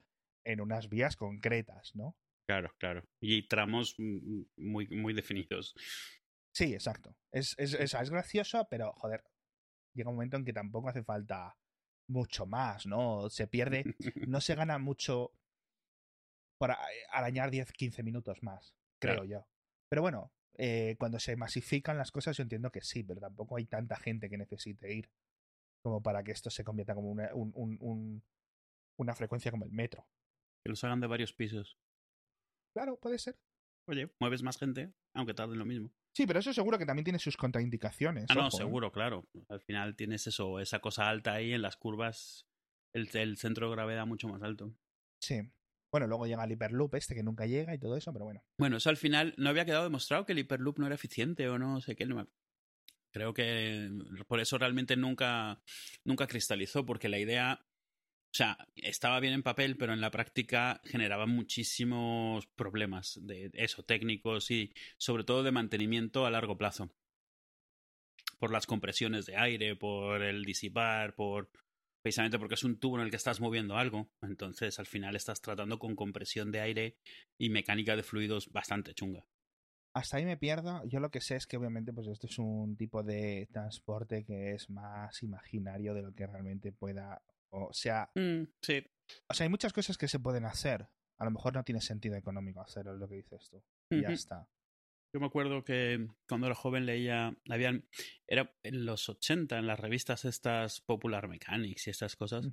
en 0.45 0.61
unas 0.61 0.89
vías 0.89 1.17
concretas, 1.17 1.95
¿no? 1.97 2.17
Claro, 2.47 2.73
claro. 2.79 3.03
Y 3.21 3.49
tramos 3.49 3.97
muy, 3.99 4.87
muy 4.89 5.15
definidos. 5.15 5.75
Sí, 6.53 6.75
exacto. 6.75 7.17
Es, 7.33 7.55
es, 7.59 7.75
es, 7.75 7.95
es 7.95 8.11
gracioso, 8.11 8.69
pero 8.71 8.93
joder, 8.93 9.25
llega 9.95 10.11
un 10.11 10.17
momento 10.17 10.37
en 10.37 10.45
que 10.45 10.53
tampoco 10.53 10.89
hace 10.89 11.03
falta 11.03 11.57
mucho 12.09 12.47
más, 12.47 12.87
¿no? 12.87 13.31
Se 13.31 13.47
pierde, 13.47 13.85
no 14.29 14.41
se 14.41 14.55
gana 14.55 14.79
mucho 14.79 15.33
para 16.59 16.79
arañar 17.11 17.51
10, 17.51 17.73
15 17.73 18.03
minutos 18.03 18.43
más, 18.43 18.75
creo 19.01 19.15
Claro. 19.17 19.25
yo. 19.29 19.47
Pero 19.89 20.03
bueno, 20.03 20.33
eh, 20.57 20.97
cuando 20.99 21.19
se 21.19 21.37
masifican 21.37 21.99
las 21.99 22.11
cosas, 22.13 22.37
yo 22.37 22.43
entiendo 22.43 22.71
que 22.71 22.81
sí, 22.81 23.03
pero 23.03 23.21
tampoco 23.21 23.57
hay 23.57 23.67
tanta 23.67 23.97
gente 23.97 24.29
que 24.31 24.39
necesite 24.39 24.93
ir 24.95 25.11
como 25.83 26.03
para 26.03 26.23
que 26.23 26.33
esto 26.33 26.51
se 26.51 26.65
convierta 26.65 26.95
como 26.95 27.11
una, 27.11 27.35
un- 27.35 27.53
un- 27.55 27.77
un- 27.81 28.23
una 28.99 29.15
frecuencia 29.15 29.51
como 29.51 29.65
el 29.67 29.73
metro. 29.73 30.07
Que 30.65 30.71
los 30.71 30.83
hagan 30.85 31.01
de 31.01 31.07
varios 31.07 31.33
pisos. 31.33 31.77
Claro, 32.75 32.99
puede 32.99 33.19
ser. 33.19 33.37
Oye, 33.87 34.11
mueves 34.19 34.43
más 34.43 34.57
gente, 34.57 34.93
aunque 35.15 35.35
tarden 35.35 35.59
lo 35.59 35.67
mismo. 35.67 35.91
Sí, 36.15 36.27
pero 36.27 36.39
eso 36.39 36.53
seguro 36.55 36.79
que 36.79 36.87
también 36.87 37.05
tiene 37.05 37.19
sus 37.19 37.37
contraindicaciones. 37.37 38.27
Ah, 38.29 38.35
no, 38.35 38.47
¿eh? 38.47 38.51
seguro, 38.53 38.93
claro. 38.93 39.27
Al 39.49 39.61
final 39.61 39.97
tienes 39.97 40.27
eso, 40.27 40.61
esa 40.61 40.79
cosa 40.79 41.09
alta 41.09 41.33
ahí 41.35 41.53
en 41.53 41.61
las 41.63 41.77
curvas, 41.77 42.47
el, 42.93 43.09
el 43.15 43.37
centro 43.37 43.69
de 43.69 43.75
gravedad 43.75 44.07
mucho 44.07 44.29
más 44.29 44.41
alto. 44.43 44.73
Sí. 45.21 45.41
Bueno, 45.91 46.07
luego 46.07 46.27
llega 46.27 46.45
el 46.45 46.53
hiperloop 46.53 46.95
este 46.95 47.15
que 47.15 47.23
nunca 47.23 47.47
llega 47.47 47.75
y 47.75 47.79
todo 47.79 47.97
eso, 47.97 48.13
pero 48.13 48.25
bueno. 48.25 48.45
Bueno, 48.59 48.77
eso 48.77 48.91
al 48.91 48.97
final 48.97 49.35
no 49.39 49.49
había 49.51 49.65
quedado 49.65 49.85
demostrado 49.85 50.25
que 50.27 50.33
el 50.33 50.39
Hyperloop 50.41 50.79
no 50.79 50.87
era 50.87 50.95
eficiente 50.97 51.49
o 51.49 51.59
no 51.59 51.81
sé 51.81 51.95
qué. 51.97 52.07
no 52.07 52.17
me- 52.17 52.27
Creo 53.13 53.33
que 53.33 53.91
por 54.27 54.41
eso 54.41 54.59
realmente 54.59 54.97
nunca, 54.97 55.61
nunca 56.05 56.27
cristalizó, 56.27 56.85
porque 56.85 57.09
la 57.09 57.19
idea, 57.21 57.65
o 58.35 58.37
sea, 58.37 58.59
estaba 58.75 59.21
bien 59.21 59.33
en 59.33 59.45
papel, 59.45 59.77
pero 59.77 59.93
en 59.93 60.01
la 60.01 60.11
práctica 60.11 60.81
generaba 60.85 61.25
muchísimos 61.25 62.49
problemas 62.49 63.21
de 63.23 63.49
eso, 63.53 63.85
técnicos 63.85 64.51
y 64.51 64.75
sobre 64.99 65.23
todo 65.23 65.45
de 65.45 65.53
mantenimiento 65.53 66.27
a 66.27 66.33
largo 66.33 66.59
plazo. 66.59 66.91
Por 68.41 68.51
las 68.51 68.67
compresiones 68.67 69.25
de 69.27 69.37
aire, 69.37 69.77
por 69.77 70.21
el 70.21 70.45
disipar, 70.45 71.15
por 71.15 71.49
precisamente 72.03 72.41
porque 72.41 72.55
es 72.55 72.65
un 72.65 72.81
tubo 72.81 72.97
en 72.97 73.05
el 73.05 73.11
que 73.11 73.17
estás 73.19 73.41
moviendo 73.41 73.77
algo. 73.77 74.11
Entonces, 74.21 74.81
al 74.81 74.87
final 74.87 75.15
estás 75.15 75.41
tratando 75.41 75.79
con 75.79 75.95
compresión 75.95 76.51
de 76.51 76.61
aire 76.61 76.99
y 77.39 77.51
mecánica 77.51 77.95
de 77.95 78.03
fluidos 78.03 78.51
bastante 78.51 78.95
chunga. 78.95 79.25
Hasta 79.93 80.17
ahí 80.17 80.25
me 80.25 80.37
pierdo. 80.37 80.83
Yo 80.87 80.99
lo 80.99 81.13
que 81.13 81.21
sé 81.21 81.37
es 81.37 81.47
que 81.47 81.57
obviamente 81.57 81.93
pues 81.93 82.09
esto 82.09 82.27
es 82.27 82.37
un 82.41 82.77
tipo 82.77 83.05
de 83.05 83.49
transporte 83.53 84.25
que 84.25 84.55
es 84.55 84.69
más 84.71 85.23
imaginario 85.23 85.95
de 85.95 86.03
lo 86.03 86.13
que 86.13 86.27
realmente 86.27 86.73
pueda. 86.73 87.23
O 87.57 87.73
sea, 87.73 88.11
Mm, 88.15 88.45
sí. 88.63 88.85
o 89.29 89.35
sea, 89.35 89.45
hay 89.45 89.51
muchas 89.51 89.73
cosas 89.73 89.97
que 89.97 90.09
se 90.09 90.19
pueden 90.19 90.45
hacer. 90.45 90.89
A 91.19 91.25
lo 91.25 91.31
mejor 91.31 91.55
no 91.55 91.63
tiene 91.65 91.81
sentido 91.81 92.17
económico 92.17 92.61
hacerlo, 92.61 92.95
es 92.95 92.99
lo 92.99 93.09
que 93.09 93.17
dices 93.17 93.49
tú. 93.49 93.63
Y 93.91 94.03
ya 94.03 94.09
está. 94.09 94.49
Yo 95.15 95.21
me 95.21 95.27
acuerdo 95.27 95.63
que 95.63 96.09
cuando 96.29 96.49
era 96.49 96.57
joven 96.57 96.87
leía, 96.87 97.37
habían, 97.49 97.89
era 98.27 98.53
en 98.65 98.85
los 98.85 99.09
80, 99.09 99.57
en 99.59 99.69
las 99.69 99.79
revistas 99.79 100.25
estas 100.25 100.81
Popular 100.81 101.29
Mechanics 101.29 101.87
y 101.87 101.91
estas 101.91 102.17
cosas, 102.17 102.49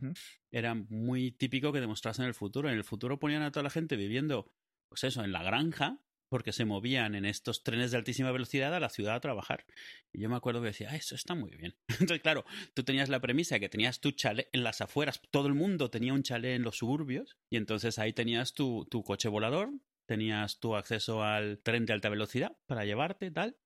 era 0.52 0.76
muy 0.76 1.32
típico 1.32 1.74
que 1.74 1.82
demostrasen 1.82 2.26
el 2.26 2.36
futuro. 2.36 2.70
En 2.70 2.76
el 2.76 2.84
futuro 2.84 3.18
ponían 3.20 3.42
a 3.42 3.52
toda 3.52 3.64
la 3.64 3.72
gente 3.72 3.96
viviendo, 3.96 4.54
pues 4.90 5.04
eso, 5.06 5.24
en 5.24 5.32
la 5.32 5.42
granja, 5.42 5.98
porque 6.32 6.54
se 6.54 6.64
movían 6.64 7.14
en 7.14 7.26
estos 7.26 7.62
trenes 7.62 7.92
de 7.92 7.98
altísima 7.98 8.32
velocidad 8.32 8.74
a 8.74 8.80
la 8.80 8.88
ciudad 8.88 9.16
a 9.16 9.20
trabajar. 9.20 9.66
Y 10.14 10.22
yo 10.22 10.30
me 10.30 10.38
acuerdo 10.38 10.62
que 10.62 10.68
decía, 10.68 10.88
ah, 10.90 10.96
eso 10.96 11.14
está 11.14 11.36
muy 11.36 11.52
bien. 11.52 11.76
Entonces, 12.00 12.22
claro, 12.22 12.46
tú 12.74 12.84
tenías 12.86 13.10
la 13.10 13.20
premisa 13.20 13.60
que 13.60 13.68
tenías 13.68 14.00
tu 14.00 14.12
chalet 14.12 14.48
en 14.54 14.64
las 14.64 14.80
afueras, 14.80 15.22
todo 15.30 15.48
el 15.48 15.56
mundo 15.56 15.90
tenía 15.92 16.14
un 16.14 16.24
chalet 16.24 16.56
en 16.56 16.64
los 16.64 16.78
suburbios, 16.78 17.38
y 17.50 17.58
entonces 17.58 18.00
ahí 18.00 18.14
tenías 18.14 18.54
tu, 18.54 18.86
tu 18.90 19.04
coche 19.04 19.28
volador, 19.28 19.72
tenías 20.06 20.60
tu 20.60 20.76
acceso 20.78 21.22
al 21.24 21.60
tren 21.60 21.86
de 21.86 21.94
alta 21.94 22.08
velocidad 22.10 22.58
para 22.66 22.86
llevarte 22.86 23.26
y 23.26 23.32
tal, 23.32 23.58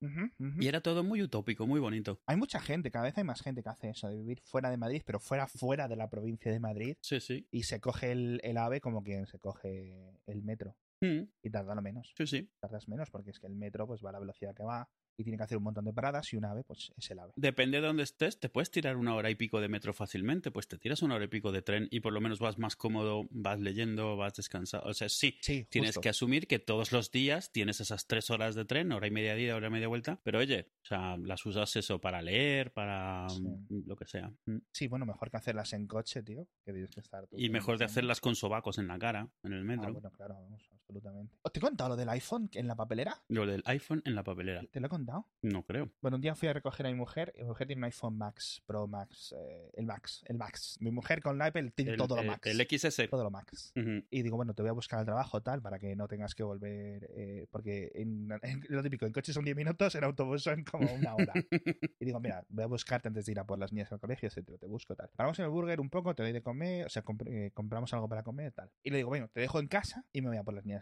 y 0.60 0.68
era 0.68 0.82
todo 0.82 1.04
muy 1.04 1.22
utópico, 1.22 1.68
muy 1.68 1.80
bonito. 1.80 2.20
Hay 2.26 2.38
mucha 2.38 2.60
gente, 2.60 2.90
cada 2.90 3.06
vez 3.06 3.18
hay 3.18 3.24
más 3.24 3.42
gente 3.42 3.62
que 3.62 3.70
hace 3.70 3.90
eso, 3.90 4.08
de 4.10 4.16
vivir 4.18 4.42
fuera 4.44 4.70
de 4.72 4.78
Madrid, 4.78 5.04
pero 5.06 5.20
fuera, 5.20 5.48
fuera 5.48 5.88
de 5.88 5.96
la 5.96 6.10
provincia 6.10 6.52
de 6.52 6.60
Madrid, 6.60 6.98
Sí, 7.02 7.20
sí. 7.20 7.48
y 7.52 7.64
se 7.64 7.80
coge 7.80 8.12
el, 8.12 8.42
el 8.44 8.58
AVE 8.58 8.82
como 8.82 9.04
quien 9.04 9.28
se 9.28 9.38
coge 9.40 9.94
el 10.26 10.42
metro. 10.44 10.76
Mm, 11.02 11.24
Y 11.44 11.50
tarda 11.50 11.76
lo 11.76 11.82
menos. 11.82 12.14
sí, 12.18 12.26
sí. 12.28 12.50
Tardas 12.60 12.88
menos 12.88 13.10
porque 13.10 13.32
es 13.32 13.40
que 13.40 13.48
el 13.48 13.56
metro 13.56 13.86
pues 13.88 14.02
va 14.04 14.10
a 14.10 14.14
la 14.14 14.20
velocidad 14.20 14.56
que 14.56 14.64
va 14.64 14.88
y 15.18 15.24
tiene 15.24 15.38
que 15.38 15.44
hacer 15.44 15.58
un 15.58 15.64
montón 15.64 15.86
de 15.86 15.94
paradas 15.94 16.34
y 16.34 16.36
un 16.36 16.44
AVE 16.44 16.64
pues 16.66 16.92
es 16.98 17.10
el 17.12 17.20
AVE. 17.20 17.32
Depende 17.38 17.80
de 17.80 17.88
dónde 17.88 18.04
estés, 18.04 18.38
te 18.38 18.50
puedes 18.50 18.70
tirar 18.70 18.98
una 18.98 19.16
hora 19.16 19.30
y 19.30 19.36
pico 19.36 19.62
de 19.62 19.70
metro 19.70 19.94
fácilmente, 19.94 20.52
pues 20.52 20.68
te 20.68 20.78
tiras 20.78 21.02
una 21.04 21.16
hora 21.16 21.24
y 21.24 21.28
pico 21.30 21.54
de 21.54 21.62
tren 21.62 21.88
y 21.90 22.02
por 22.02 22.12
lo 22.12 22.20
menos 22.20 22.40
vas 22.40 22.58
más 22.58 22.76
cómodo, 22.76 23.26
vas 23.30 23.60
leyendo, 23.62 24.18
vas 24.18 24.34
descansando. 24.36 24.88
O 24.90 24.94
sea, 24.94 25.08
sí, 25.08 25.38
Sí, 25.42 25.66
tienes 25.70 25.92
justo. 25.92 26.02
que 26.02 26.10
asumir 26.10 26.48
que 26.48 26.60
todos 26.60 26.92
los 26.92 27.12
días 27.12 27.52
tienes 27.54 27.80
esas 27.80 28.08
tres 28.08 28.30
horas 28.30 28.56
de 28.56 28.66
tren, 28.66 28.92
hora 28.92 29.08
y 29.08 29.12
media 29.12 29.38
ida, 29.38 29.56
hora 29.56 29.68
y 29.68 29.72
media 29.72 29.88
vuelta, 29.88 30.20
pero 30.24 30.40
oye, 30.40 30.68
o 30.84 30.86
sea, 30.86 31.16
las 31.18 31.46
usas 31.46 31.74
eso 31.78 32.02
para 32.02 32.22
leer, 32.22 32.74
para 32.74 33.30
Sí. 33.30 33.42
mm, 33.42 33.88
lo 33.88 33.96
que 33.96 34.08
sea. 34.08 34.34
Mm. 34.46 34.58
Sí, 34.74 34.88
bueno, 34.90 35.06
mejor 35.06 35.32
que 35.32 35.38
hacerlas 35.38 35.72
en 35.72 35.88
coche, 35.88 36.24
tío, 36.24 36.46
que 36.66 36.74
tienes 36.74 36.92
que 36.94 37.00
estar... 37.00 37.26
tú 37.28 37.38
Y 37.40 37.50
mejor 37.50 37.78
de 37.78 37.86
hacerlas 37.86 38.20
con 38.20 38.36
sobacos 38.36 38.80
en 38.80 38.88
la 38.88 39.00
cara, 39.00 39.30
en 39.44 39.54
el 39.54 39.62
Ah, 39.62 39.64
metro. 39.64 39.94
bueno, 39.94 40.12
claro, 40.12 40.34
vamos, 40.36 40.70
absolutamente. 40.90 41.36
¿Te 41.52 41.60
he 41.60 41.62
contado 41.62 41.90
lo 41.92 41.96
del 41.96 42.10
iPhone 42.10 42.50
en 42.54 42.68
la 42.68 42.76
papelera? 42.76 43.22
Lo 43.30 43.46
del 43.46 43.64
iPhone 43.66 44.02
en 44.06 44.16
la 44.16 44.24
papelera. 44.24 44.62
¿Te 44.72 44.80
lo 44.80 44.88
he 44.88 44.90
contado? 44.90 45.28
No 45.42 45.64
creo. 45.64 45.90
Bueno, 46.02 46.16
un 46.18 46.22
día 46.22 46.36
fui 46.36 46.48
a 46.48 46.54
recoger 46.54 46.86
a 46.86 46.90
mi 46.90 46.96
mujer 46.96 47.34
y 47.36 47.42
mi 47.42 47.48
mujer 47.48 47.68
tiene 47.68 47.80
un 47.80 47.86
iPhone 47.86 48.18
Max, 48.18 48.62
Pro 48.66 48.88
Max, 48.88 49.34
eh, 49.38 49.72
el 49.74 49.86
Max, 49.86 50.24
el 50.28 50.38
Max. 50.38 50.78
Mi 50.80 50.92
mujer 50.92 51.22
con 51.22 51.38
la 51.38 51.46
Apple 51.46 51.72
tiene 51.72 51.92
El, 51.92 51.98
todo 51.98 52.16
lo 52.16 52.22
el- 52.22 52.28
Max. 52.28 52.48
el 52.48 52.62
XS. 52.62 53.08
Todo 53.10 53.24
lo 53.24 53.32
Max. 53.32 53.74
Y 54.10 54.22
digo, 54.22 54.36
bueno, 54.38 54.54
te 54.54 54.62
voy 54.62 54.70
a 54.70 54.74
buscar 54.74 55.00
al 55.00 55.06
trabajo 55.06 55.42
tal 55.42 55.62
para 55.62 55.80
que 55.80 55.96
no 55.96 56.08
tengas 56.08 56.36
que 56.36 56.44
volver, 56.44 57.10
eh, 57.16 57.48
porque 57.50 57.92
en, 57.96 58.30
en- 58.42 58.64
lo 58.70 58.84
típico, 58.84 59.06
en 59.06 59.14
coche 59.14 59.34
son 59.34 59.44
10 59.46 59.56
minutos, 59.56 59.96
en 59.96 60.04
autobús 60.04 60.44
son 60.44 60.64
como 60.64 60.92
una 60.94 61.16
hora. 61.16 61.34
Y 62.00 62.06
digo, 62.06 62.20
mira, 62.20 62.44
voy 62.50 62.64
a 62.64 62.68
buscarte 62.68 63.08
antes 63.08 63.26
de 63.26 63.32
ir 63.32 63.40
a 63.40 63.46
por 63.46 63.58
las 63.58 63.72
niñas 63.72 63.92
al 63.92 64.00
colegio, 64.00 64.28
etcétera, 64.28 64.58
te 64.58 64.68
busco 64.68 64.96
tal. 64.96 65.10
Paramos 65.16 65.40
en 65.40 65.46
el 65.46 65.52
burger 65.52 65.80
un 65.80 65.90
poco, 65.90 66.14
te 66.14 66.24
doy 66.24 66.32
de 66.34 66.42
comer, 66.42 66.86
o 66.86 66.90
sea, 66.90 67.04
eh, 67.26 67.52
compramos 67.54 67.94
algo 67.94 68.08
para 68.10 68.22
comer 68.24 68.52
tal. 68.52 68.70
Y 68.84 68.90
le 68.92 68.98
digo, 68.98 69.10
bueno, 69.10 69.30
te 69.30 69.40
dejo 69.40 69.60
en 69.60 69.68
casa 69.68 70.06
y 70.12 70.22
me 70.22 70.28
voy 70.30 70.38
a 70.38 70.44
por 70.44 70.54
las 70.54 70.66
niñas 70.66 70.75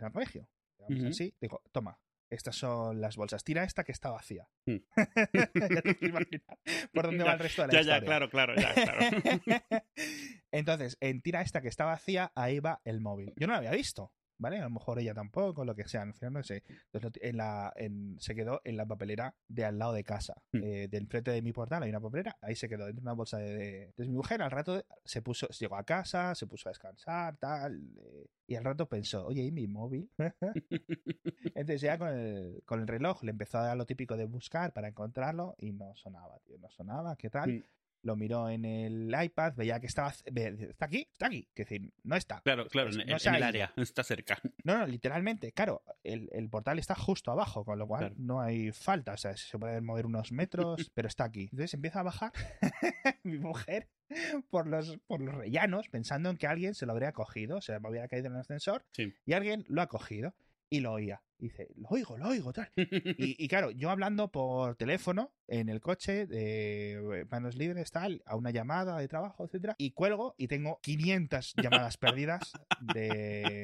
Vamos 0.79 0.99
Ujú. 0.99 1.07
así, 1.07 1.35
digo, 1.39 1.61
toma, 1.71 1.99
estas 2.29 2.55
son 2.55 2.99
las 2.99 3.15
bolsas, 3.15 3.43
tira 3.43 3.63
esta 3.63 3.83
que 3.83 3.91
está 3.91 4.09
vacía. 4.09 4.47
Mm. 4.65 4.77
ya 5.33 5.81
te 5.81 5.95
por 6.93 7.05
dónde 7.05 7.23
va 7.23 7.33
el 7.33 7.39
resto 7.39 7.61
de 7.61 7.67
la 7.67 7.73
Ya, 7.73 7.79
historia. 7.81 7.99
ya, 7.99 8.05
claro, 8.05 8.29
claro, 8.29 8.55
ya, 8.55 8.73
claro. 8.73 8.99
Entonces, 10.51 10.97
en 10.99 11.21
tira 11.21 11.41
esta 11.41 11.61
que 11.61 11.67
está 11.67 11.85
vacía, 11.85 12.31
ahí 12.35 12.59
va 12.59 12.81
el 12.85 12.99
móvil. 13.01 13.33
Yo 13.37 13.47
no 13.47 13.53
lo 13.53 13.57
había 13.59 13.71
visto, 13.71 14.11
¿vale? 14.43 14.59
A 14.59 14.63
lo 14.65 14.69
mejor 14.69 14.99
ella 14.99 15.15
tampoco, 15.15 15.65
lo 15.65 15.73
que 15.73 15.87
sea, 15.87 16.03
al 16.03 16.13
final 16.13 16.33
no 16.33 16.43
sé. 16.43 16.57
Entonces, 16.67 17.01
lo 17.03 17.11
ti- 17.11 17.19
en 17.23 17.37
la, 17.37 17.73
en- 17.75 18.15
se 18.19 18.35
quedó 18.35 18.61
en 18.63 18.77
la 18.77 18.85
papelera 18.85 19.35
de 19.47 19.65
al 19.65 19.79
lado 19.79 19.93
de 19.93 20.03
casa. 20.03 20.35
Hmm. 20.51 20.59
Eh, 20.63 20.87
del 20.87 21.07
frente 21.07 21.31
de 21.31 21.41
mi 21.41 21.51
portal 21.53 21.81
hay 21.81 21.89
una 21.89 21.99
papelera, 22.01 22.37
ahí 22.41 22.55
se 22.55 22.69
quedó 22.69 22.85
dentro 22.85 23.01
de 23.01 23.05
una 23.05 23.13
bolsa 23.13 23.37
de... 23.39 23.53
de- 23.55 23.83
Entonces 23.85 24.09
mi 24.09 24.15
mujer 24.17 24.41
al 24.43 24.51
rato 24.51 24.85
se 25.03 25.21
puso, 25.23 25.47
llegó 25.47 25.75
a 25.77 25.83
casa, 25.83 26.35
se 26.35 26.45
puso 26.45 26.69
a 26.69 26.71
descansar, 26.71 27.37
tal, 27.37 27.81
eh, 27.97 28.27
y 28.45 28.55
al 28.55 28.63
rato 28.63 28.87
pensó, 28.87 29.25
oye, 29.25 29.41
¿y 29.41 29.51
mi 29.51 29.65
móvil? 29.67 30.11
Entonces 31.55 31.81
ya 31.81 31.97
con 31.97 32.09
el, 32.09 32.61
con 32.65 32.81
el 32.81 32.87
reloj 32.87 33.23
le 33.23 33.31
empezó 33.31 33.57
a 33.59 33.63
dar 33.65 33.77
lo 33.77 33.85
típico 33.85 34.17
de 34.17 34.25
buscar 34.25 34.73
para 34.73 34.87
encontrarlo 34.89 35.55
y 35.57 35.71
no 35.71 35.95
sonaba, 35.95 36.39
tío, 36.39 36.57
no 36.59 36.69
sonaba, 36.69 37.15
¿qué 37.15 37.29
tal? 37.29 37.53
Mm. 37.53 37.63
Lo 38.03 38.15
miró 38.15 38.49
en 38.49 38.65
el 38.65 39.15
iPad, 39.19 39.53
veía 39.55 39.79
que 39.79 39.87
estaba, 39.87 40.09
está 40.11 40.85
aquí, 40.85 41.07
está 41.11 41.25
aquí, 41.27 41.47
que 41.55 41.63
decir, 41.63 41.91
no 42.03 42.15
está. 42.15 42.41
Claro, 42.41 42.67
claro, 42.67 42.89
Es- 42.89 42.97
en, 42.97 43.07
no 43.07 43.17
en 43.17 43.27
ha 43.33 43.37
el 43.37 43.43
área, 43.43 43.73
está 43.77 44.03
cerca. 44.03 44.37
No, 44.63 44.77
no, 44.77 44.85
literalmente, 44.87 45.51
claro, 45.53 45.81
el, 46.03 46.29
el 46.33 46.49
portal 46.49 46.79
está 46.79 46.95
justo 46.95 47.31
abajo, 47.31 47.63
con 47.65 47.79
lo 47.79 47.87
cual 47.87 47.99
Claro. 48.01 48.15
no 48.17 48.41
hay 48.41 48.71
falta, 48.71 49.13
o 49.13 49.17
sea, 49.17 49.35
se 49.37 49.57
pueden 49.57 49.85
mover 49.85 50.05
unos 50.05 50.31
metros, 50.31 50.91
pero 50.93 51.07
está 51.07 51.23
aquí. 51.23 51.43
Entonces 51.43 51.73
empieza 51.73 52.01
a 52.01 52.03
bajar 52.03 52.31
mi 53.23 53.37
mujer 53.39 53.87
por 54.49 54.67
los, 54.67 54.97
por 55.07 55.21
los 55.21 55.33
rellanos, 55.33 55.87
pensando 55.89 56.29
en 56.29 56.37
que 56.37 56.45
alguien 56.47 56.75
se 56.75 56.85
lo 56.85 56.91
habría 56.91 57.13
cogido, 57.13 57.57
o 57.57 57.61
sea, 57.61 57.79
me 57.79 57.89
hubiera 57.89 58.07
caído 58.07 58.27
en 58.27 58.33
el 58.33 58.39
ascensor, 58.41 58.85
Sí. 58.91 59.13
y 59.25 59.33
alguien 59.33 59.63
lo 59.67 59.81
ha 59.81 59.87
cogido 59.87 60.35
y 60.73 60.79
lo 60.79 60.93
oía. 60.93 61.21
Y 61.37 61.49
dice, 61.49 61.67
lo 61.75 61.87
oigo, 61.89 62.17
lo 62.17 62.29
oigo, 62.29 62.51
tal. 62.51 62.71
Y, 62.75 63.35
y 63.37 63.47
claro, 63.47 63.69
yo 63.69 63.91
hablando 63.91 64.31
por 64.31 64.75
teléfono 64.75 65.31
en 65.47 65.69
el 65.69 65.81
coche 65.81 66.25
de 66.25 67.27
manos 67.29 67.55
libres, 67.55 67.91
tal, 67.91 68.23
a 68.25 68.35
una 68.35 68.49
llamada 68.49 68.97
de 68.97 69.07
trabajo, 69.07 69.45
etcétera, 69.45 69.75
y 69.77 69.91
cuelgo 69.91 70.33
y 70.35 70.47
tengo 70.47 70.79
500 70.81 71.53
llamadas 71.61 71.97
perdidas 71.97 72.53
de, 72.79 73.61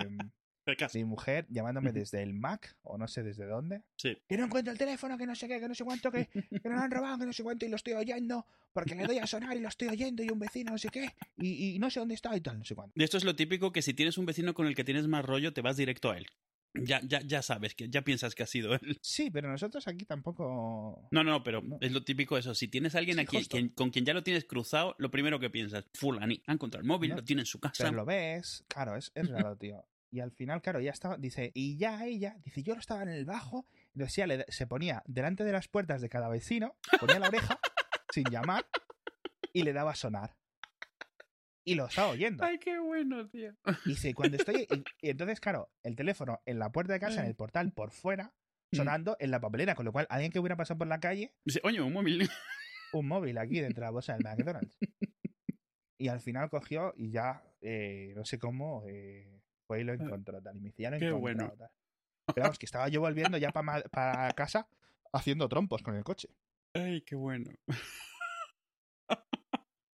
Cerca. 0.65 0.87
mi 0.93 1.03
mujer 1.03 1.47
llamándome 1.49 1.91
desde 1.91 2.21
el 2.21 2.35
Mac 2.35 2.75
o 2.83 2.99
no 2.99 3.07
sé 3.07 3.23
desde 3.23 3.47
dónde. 3.47 3.81
Sí. 3.95 4.15
Que 4.27 4.37
no 4.37 4.45
encuentro 4.45 4.71
el 4.71 4.77
teléfono, 4.77 5.17
que 5.17 5.25
no 5.25 5.33
sé 5.33 5.47
qué, 5.47 5.59
que 5.59 5.67
no 5.67 5.73
sé 5.73 5.83
cuánto, 5.83 6.11
que, 6.11 6.27
que 6.27 6.69
nos 6.69 6.77
lo 6.77 6.83
han 6.83 6.91
robado, 6.91 7.17
que 7.17 7.25
no 7.25 7.33
sé 7.33 7.41
cuánto 7.41 7.65
y 7.65 7.69
lo 7.69 7.77
estoy 7.77 7.93
oyendo 7.93 8.45
porque 8.71 8.93
le 8.93 9.07
doy 9.07 9.17
a 9.17 9.25
sonar 9.25 9.57
y 9.57 9.61
lo 9.61 9.67
estoy 9.69 9.87
oyendo 9.87 10.21
y 10.21 10.29
un 10.29 10.37
vecino 10.37 10.71
no 10.71 10.77
sé 10.77 10.89
qué 10.89 11.09
y, 11.37 11.75
y 11.75 11.79
no 11.79 11.89
sé 11.89 11.99
dónde 12.01 12.13
está 12.13 12.35
y 12.37 12.41
tal, 12.41 12.59
no 12.59 12.65
sé 12.65 12.75
cuánto. 12.75 12.93
Y 12.95 13.03
esto 13.03 13.17
es 13.17 13.23
lo 13.23 13.35
típico 13.35 13.71
que 13.71 13.81
si 13.81 13.95
tienes 13.95 14.19
un 14.19 14.27
vecino 14.27 14.53
con 14.53 14.67
el 14.67 14.75
que 14.75 14.83
tienes 14.83 15.07
más 15.07 15.25
rollo, 15.25 15.53
te 15.53 15.61
vas 15.61 15.75
directo 15.75 16.11
a 16.11 16.17
él. 16.17 16.27
Ya, 16.75 17.01
ya, 17.03 17.19
ya 17.21 17.41
sabes, 17.41 17.73
que 17.73 17.89
ya 17.89 18.03
piensas 18.03 18.35
que 18.35 18.43
ha 18.43 18.45
sido 18.45 18.73
él. 18.75 18.79
Sí, 19.01 19.31
pero 19.31 19.49
nosotros 19.49 19.87
aquí 19.87 20.05
tampoco... 20.05 21.07
No, 21.11 21.23
no, 21.23 21.41
pero 21.43 21.61
No. 21.61 21.77
es 21.81 21.91
lo 21.91 22.03
típico 22.03 22.37
eso. 22.37 22.53
Si 22.53 22.67
tienes 22.67 22.93
a 22.95 22.99
alguien 22.99 23.17
Sí, 23.17 23.21
aquí 23.21 23.45
quien- 23.47 23.69
con 23.69 23.89
quien 23.89 24.05
ya 24.05 24.13
lo 24.13 24.23
tienes 24.23 24.45
cruzado, 24.45 24.95
lo 24.99 25.09
primero 25.09 25.39
que 25.39 25.49
piensas, 25.49 25.85
fulani, 25.93 26.41
ha 26.45 26.53
encontrado 26.53 26.81
el 26.81 26.87
móvil, 26.87 27.09
No. 27.11 27.15
lo 27.17 27.23
tiene 27.23 27.41
en 27.41 27.45
su 27.47 27.59
casa. 27.59 27.83
Pero 27.83 27.95
lo 27.95 28.05
ves, 28.05 28.63
claro, 28.67 28.95
es, 28.95 29.11
es 29.15 29.29
raro, 29.29 29.55
tío. 29.57 29.83
Y 30.11 30.19
al 30.21 30.31
final, 30.31 30.61
claro, 30.61 30.79
ya 30.79 30.91
estaba, 30.91 31.17
dice, 31.17 31.51
y 31.53 31.77
ya 31.77 32.03
ella, 32.05 32.35
dice, 32.43 32.63
yo 32.63 32.73
no 32.73 32.79
estaba 32.79 33.03
en 33.03 33.09
el 33.09 33.25
bajo, 33.25 33.67
entonces 33.93 34.15
ya 34.15 34.27
le- 34.27 34.45
se 34.47 34.65
ponía 34.67 35.03
delante 35.07 35.43
de 35.43 35.51
las 35.51 35.67
puertas 35.67 36.01
de 36.01 36.09
cada 36.09 36.29
vecino, 36.29 36.75
ponía 36.99 37.19
la 37.19 37.27
oreja, 37.27 37.59
sin 38.13 38.25
llamar, 38.25 38.65
y 39.53 39.63
le 39.63 39.73
daba 39.73 39.91
a 39.91 39.95
sonar. 39.95 40.35
Y 41.65 41.75
lo 41.75 41.85
estaba 41.85 42.09
oyendo. 42.09 42.43
Ay, 42.43 42.57
qué 42.57 42.79
bueno, 42.79 43.27
tío. 43.27 43.53
Y 43.85 43.89
dice, 43.89 44.13
cuando 44.13 44.37
estoy. 44.37 44.67
Y, 45.01 45.07
y 45.07 45.09
entonces, 45.09 45.39
claro, 45.39 45.69
el 45.83 45.95
teléfono 45.95 46.41
en 46.45 46.59
la 46.59 46.71
puerta 46.71 46.93
de 46.93 46.99
casa, 46.99 47.21
en 47.21 47.27
el 47.27 47.35
portal 47.35 47.71
por 47.71 47.91
fuera, 47.91 48.33
sonando 48.71 49.17
en 49.19 49.31
la 49.31 49.39
papelera, 49.39 49.75
con 49.75 49.85
lo 49.85 49.91
cual 49.91 50.07
alguien 50.09 50.31
que 50.31 50.39
hubiera 50.39 50.55
pasado 50.55 50.77
por 50.77 50.87
la 50.87 50.99
calle, 50.99 51.33
Dice, 51.45 51.59
oye, 51.63 51.81
un 51.81 51.93
móvil. 51.93 52.29
un 52.93 53.07
móvil 53.07 53.37
aquí 53.37 53.59
dentro 53.59 53.81
de 53.81 53.87
la 53.87 53.91
bolsa 53.91 54.13
del 54.13 54.23
McDonald's. 54.23 54.77
Y 55.97 56.07
al 56.07 56.21
final 56.21 56.49
cogió 56.49 56.93
y 56.95 57.11
ya, 57.11 57.43
eh, 57.61 58.13
no 58.15 58.23
sé 58.23 58.39
cómo, 58.39 58.83
eh, 58.87 59.41
fue 59.67 59.81
y 59.81 59.83
lo 59.83 59.93
encontró 59.93 60.41
tal. 60.41 60.55
Y 60.57 60.61
me 60.61 60.69
dice, 60.69 60.83
ya 60.83 60.89
lo 60.89 60.95
encontrado, 60.95 61.19
bueno. 61.19 61.53
tal. 61.57 61.69
Pero 62.33 62.43
vamos, 62.43 62.59
que 62.59 62.65
estaba 62.65 62.87
yo 62.89 63.01
volviendo 63.01 63.37
ya 63.37 63.51
para 63.51 64.31
casa 64.33 64.67
haciendo 65.11 65.49
trompos 65.49 65.81
con 65.83 65.95
el 65.95 66.03
coche. 66.03 66.29
Ay, 66.73 67.01
qué 67.01 67.15
bueno. 67.15 67.51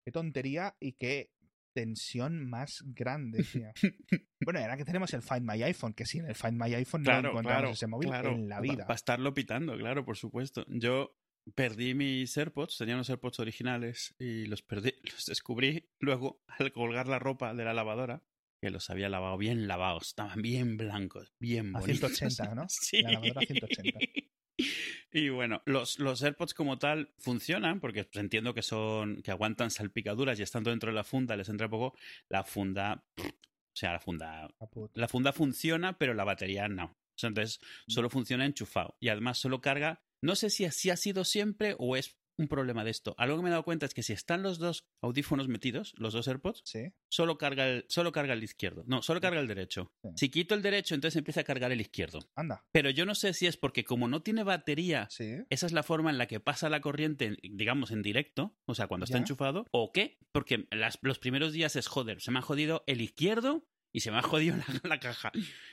Qué 0.04 0.12
tontería 0.12 0.76
y 0.78 0.92
qué 0.92 1.32
tensión 1.76 2.48
más 2.48 2.82
grande, 2.86 3.44
tío. 3.44 3.70
Bueno, 4.40 4.60
ahora 4.60 4.76
que 4.76 4.84
tenemos 4.84 5.12
el 5.12 5.22
Find 5.22 5.42
My 5.42 5.62
iPhone, 5.62 5.92
que 5.92 6.06
sin 6.06 6.24
el 6.24 6.34
Find 6.34 6.62
My 6.62 6.72
iPhone 6.74 7.02
no 7.02 7.10
Claro, 7.10 7.30
encontramos 7.30 7.60
claro, 7.60 7.70
ese 7.72 7.86
móvil 7.86 8.08
claro. 8.08 8.30
en 8.30 8.48
la 8.48 8.60
vida. 8.60 8.86
Va 8.86 8.92
a 8.92 8.94
estarlo 8.94 9.34
pitando, 9.34 9.76
claro, 9.76 10.04
por 10.04 10.16
supuesto. 10.16 10.64
Yo 10.68 11.18
perdí 11.54 11.94
mis 11.94 12.34
AirPods, 12.36 12.78
tenía 12.78 12.94
unos 12.94 13.10
AirPods 13.10 13.40
originales 13.40 14.14
y 14.18 14.46
los 14.46 14.62
perdí, 14.62 14.94
los 15.12 15.26
descubrí 15.26 15.90
luego 15.98 16.42
al 16.46 16.72
colgar 16.72 17.08
la 17.08 17.18
ropa 17.18 17.54
de 17.54 17.64
la 17.64 17.74
lavadora, 17.74 18.22
que 18.62 18.70
los 18.70 18.88
había 18.88 19.10
lavado 19.10 19.36
bien 19.36 19.68
lavados, 19.68 20.08
estaban 20.08 20.40
bien 20.40 20.76
blancos, 20.78 21.34
bien 21.38 21.76
A 21.76 21.80
bonitos. 21.80 22.12
180, 22.16 22.54
¿no? 22.54 22.66
Sí. 22.68 23.02
La 23.02 23.12
lavadora 23.12 23.40
a 23.42 23.46
180. 23.46 23.98
Y 25.12 25.28
bueno, 25.28 25.62
los, 25.64 25.98
los 25.98 26.22
AirPods 26.22 26.54
como 26.54 26.78
tal 26.78 27.10
funcionan 27.18 27.80
porque 27.80 28.04
pues, 28.04 28.22
entiendo 28.22 28.54
que 28.54 28.62
son 28.62 29.22
que 29.22 29.30
aguantan 29.30 29.70
salpicaduras 29.70 30.38
y 30.38 30.42
estando 30.42 30.70
dentro 30.70 30.90
de 30.90 30.96
la 30.96 31.04
funda 31.04 31.36
les 31.36 31.48
entra 31.48 31.68
poco. 31.68 31.96
La 32.28 32.44
funda, 32.44 33.04
o 33.18 33.22
sea, 33.72 33.92
la 33.92 34.00
funda 34.00 34.48
la 34.94 35.08
funda 35.08 35.32
funciona, 35.32 35.96
pero 35.98 36.14
la 36.14 36.24
batería 36.24 36.68
no. 36.68 36.96
Entonces 37.22 37.60
solo 37.86 38.10
funciona 38.10 38.44
enchufado. 38.44 38.96
Y 39.00 39.08
además 39.08 39.38
solo 39.38 39.60
carga. 39.60 40.02
No 40.20 40.34
sé 40.34 40.50
si 40.50 40.64
así 40.64 40.90
ha 40.90 40.96
sido 40.96 41.24
siempre 41.24 41.76
o 41.78 41.96
es 41.96 42.16
un 42.38 42.48
problema 42.48 42.84
de 42.84 42.90
esto. 42.90 43.14
Algo 43.18 43.36
que 43.36 43.42
me 43.42 43.48
he 43.48 43.50
dado 43.50 43.62
cuenta 43.64 43.86
es 43.86 43.94
que 43.94 44.02
si 44.02 44.12
están 44.12 44.42
los 44.42 44.58
dos 44.58 44.84
audífonos 45.00 45.48
metidos, 45.48 45.94
los 45.96 46.12
dos 46.12 46.28
AirPods, 46.28 46.62
Sí. 46.64 46.92
solo 47.08 47.38
carga 47.38 47.66
el, 47.68 47.84
solo 47.88 48.12
carga 48.12 48.34
el 48.34 48.42
izquierdo. 48.44 48.84
No, 48.86 49.02
solo 49.02 49.20
carga 49.20 49.40
el 49.40 49.46
derecho. 49.48 49.92
Sí. 50.02 50.08
Si 50.16 50.28
quito 50.30 50.54
el 50.54 50.62
derecho, 50.62 50.94
entonces 50.94 51.16
empieza 51.16 51.40
a 51.40 51.44
cargar 51.44 51.72
el 51.72 51.80
izquierdo. 51.80 52.18
Anda. 52.34 52.64
Pero 52.72 52.90
yo 52.90 53.06
no 53.06 53.14
sé 53.14 53.32
si 53.32 53.46
es 53.46 53.56
porque 53.56 53.84
como 53.84 54.08
no 54.08 54.22
tiene 54.22 54.42
batería, 54.44 55.08
Sí. 55.10 55.36
esa 55.50 55.66
es 55.66 55.72
la 55.72 55.82
forma 55.82 56.10
en 56.10 56.18
la 56.18 56.26
que 56.26 56.40
pasa 56.40 56.68
la 56.68 56.80
corriente, 56.80 57.36
digamos, 57.42 57.90
en 57.90 58.02
directo, 58.02 58.56
o 58.66 58.74
sea, 58.74 58.86
cuando 58.86 59.04
está 59.04 59.16
Ya. 59.18 59.20
enchufado, 59.22 59.66
o 59.70 59.92
qué, 59.92 60.18
porque 60.32 60.66
las- 60.70 60.98
los 61.02 61.18
primeros 61.18 61.52
días 61.52 61.76
es 61.76 61.86
joder, 61.86 62.20
se 62.20 62.30
me 62.30 62.38
ha 62.38 62.42
jodido 62.42 62.84
el 62.86 63.00
izquierdo 63.00 63.66
y 63.96 64.00
se 64.00 64.10
me 64.10 64.18
ha 64.18 64.22
jodido 64.22 64.56
la, 64.58 64.64
la 64.90 65.00
caja. 65.00 65.32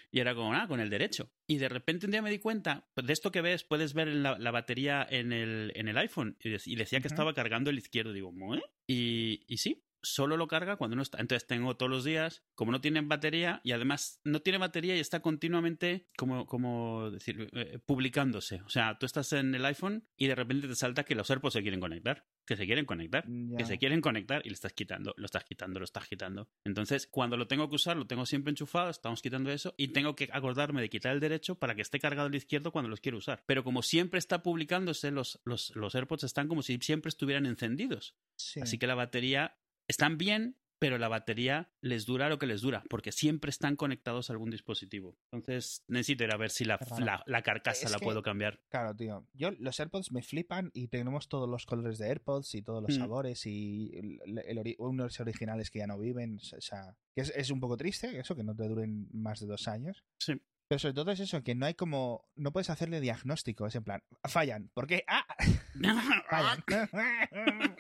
Y 0.10 0.20
era 0.22 0.34
como, 0.34 0.54
ah, 0.54 0.66
con 0.70 0.80
el 0.80 0.90
derecho. 0.90 1.30
Y 1.46 1.58
de 1.58 1.68
repente 1.68 2.06
un 2.06 2.12
día 2.14 2.22
me 2.22 2.30
di 2.32 2.40
cuenta, 2.40 2.88
pues, 2.94 3.06
de 3.06 3.12
esto 3.12 3.32
que 3.34 3.42
ves, 3.42 3.66
puedes 3.66 3.94
ver 3.94 4.08
la, 4.08 4.40
la 4.40 4.52
batería 4.52 5.06
en 5.10 5.34
el, 5.34 5.74
en 5.76 5.90
el 5.90 5.98
iPhone, 5.98 6.38
y, 6.42 6.50
dec- 6.50 6.68
y 6.68 6.76
decía 6.78 7.02
que 7.02 7.10
estaba 7.10 7.34
cargando 7.34 7.70
el 7.70 7.78
izquierdo. 7.78 8.14
Digo, 8.14 8.32
¿eh? 8.56 8.64
Y, 8.88 9.44
y 9.48 9.58
sí, 9.58 9.84
solo 10.02 10.38
lo 10.38 10.48
carga 10.48 10.78
cuando 10.78 10.96
no 10.96 11.02
está. 11.02 11.20
Entonces 11.20 11.48
tengo 11.48 11.76
todos 11.76 11.90
los 11.90 12.06
días, 12.06 12.46
como 12.56 12.72
no 12.72 12.80
tiene 12.80 13.02
batería, 13.02 13.60
y 13.66 13.74
además 13.74 14.22
no 14.24 14.40
tiene 14.42 14.58
batería 14.58 14.96
y 14.96 15.00
está 15.00 15.22
continuamente, 15.22 16.08
como, 16.18 16.46
como 16.46 17.12
decir, 17.12 17.50
eh, 17.52 17.80
publicándose. 17.86 18.62
O 18.62 18.70
sea, 18.70 18.98
tú 19.00 19.06
estás 19.06 19.34
en 19.34 19.54
el 19.54 19.66
iPhone 19.66 20.08
y 20.16 20.28
de 20.28 20.36
repente 20.36 20.70
te 20.70 20.76
salta 20.76 21.04
que 21.04 21.16
los 21.16 21.30
AirPods 21.30 21.54
se 21.56 21.62
quieren 21.62 21.82
conectar. 21.82 22.26
Que 22.46 22.56
se 22.56 22.66
quieren 22.66 22.86
conectar. 22.86 23.26
Ya. 23.28 23.58
Que 23.58 23.66
se 23.66 23.78
quieren 23.78 24.02
conectar 24.02 24.42
y 24.46 24.50
le 24.50 24.54
estás 24.54 24.74
quitando, 24.74 25.14
lo 25.18 25.26
estás 25.26 25.44
quitando, 25.46 25.80
lo 25.80 25.86
estás 25.86 26.08
quitando. 26.08 26.50
Entonces, 26.66 27.08
cuando 27.08 27.38
lo 27.38 27.48
tengo 27.48 27.70
que 27.70 27.76
usar, 27.76 27.98
lo 27.98 28.06
tengo 28.06 28.26
siempre 28.26 28.52
enchufado, 28.52 28.90
estamos 28.90 29.22
quitando 29.22 29.52
eso 29.52 29.74
y 29.78 29.90
tengo 29.90 30.16
que 30.16 30.30
acordarme 30.32 30.82
de 30.82 30.90
quitar 30.90 31.14
el 31.14 31.20
derecho 31.20 31.56
para 31.56 31.76
que 31.76 31.82
esté 31.82 32.00
cargado 32.00 32.28
el 32.28 32.36
izquierdo 32.36 32.72
cuando 32.72 32.90
los 32.90 33.00
quiero 33.00 33.18
usar. 33.18 33.44
Pero 33.46 33.64
como 33.64 33.82
siempre 33.82 34.20
está 34.20 34.44
publicándose, 34.44 35.12
los, 35.12 35.42
los, 35.46 35.76
los 35.76 35.96
AirPods 35.96 36.24
están 36.24 36.48
como 36.48 36.62
si 36.62 36.78
siempre 36.80 37.10
estuvieran 37.10 37.46
encendidos. 37.46 38.16
Sí. 38.36 38.60
Así 38.60 38.78
que 38.78 38.88
la 38.88 38.96
batería 38.96 39.58
están 39.88 40.18
bien, 40.18 40.58
pero 40.84 40.98
la 40.98 41.08
batería 41.08 41.72
les 41.82 42.06
dura 42.06 42.28
lo 42.28 42.38
que 42.38 42.46
les 42.46 42.60
dura, 42.62 42.84
porque 42.90 43.12
siempre 43.14 43.50
están 43.50 43.76
conectados 43.78 44.30
a 44.30 44.34
algún 44.34 44.50
dispositivo. 44.50 45.18
Entonces 45.32 45.84
necesito 45.88 46.26
ir 46.26 46.34
a 46.34 46.38
ver 46.38 46.50
si 46.52 46.66
la, 46.66 46.78
la, 47.00 47.24
la 47.26 47.42
carcasa 47.42 47.86
Es 47.86 47.92
la 47.92 48.00
que- 48.00 48.04
puedo 48.04 48.22
cambiar. 48.22 48.60
Claro, 48.70 48.94
tío. 48.96 49.28
Yo, 49.34 49.52
los 49.60 49.80
AirPods 49.80 50.12
me 50.12 50.22
flipan 50.24 50.72
y 50.74 50.90
tenemos 50.90 51.30
todos 51.30 51.48
los 51.50 51.66
colores 51.66 51.98
de 52.00 52.08
AirPods 52.10 52.54
y 52.56 52.62
todos 52.64 52.82
los 52.84 52.98
Mm. 52.98 53.00
sabores 53.00 53.46
y 53.46 53.92
el, 53.96 54.20
el 54.46 54.58
ori- 54.58 54.76
unos 54.78 55.20
originales 55.20 55.72
que 55.72 55.80
ya 55.80 55.88
no 55.88 55.98
viven. 55.98 56.40
O 56.58 56.62
sea, 56.62 56.96
que 57.16 57.22
es, 57.22 57.30
es 57.36 57.50
un 57.50 57.60
poco 57.62 57.78
triste 57.78 58.20
eso, 58.20 58.36
que 58.36 58.44
no 58.44 58.54
te 58.56 58.68
duren 58.68 59.08
más 59.14 59.40
de 59.40 59.48
dos 59.48 59.68
años. 59.70 60.04
Sí. 60.20 60.34
Pero 60.68 60.80
sobre 60.80 60.94
todo 60.96 61.12
es 61.12 61.20
eso, 61.20 61.44
que 61.44 61.56
no 61.56 61.66
hay 61.66 61.76
como. 61.76 62.26
No 62.36 62.52
puedes 62.52 62.70
hacerle 62.70 63.00
diagnóstico. 63.02 63.68
Es 63.68 63.76
en 63.76 63.84
plan, 63.84 64.02
fallan. 64.24 64.70
¿Por 64.74 64.88
qué? 64.88 65.04
¡Ah! 65.08 65.26
Fallan. 66.30 66.64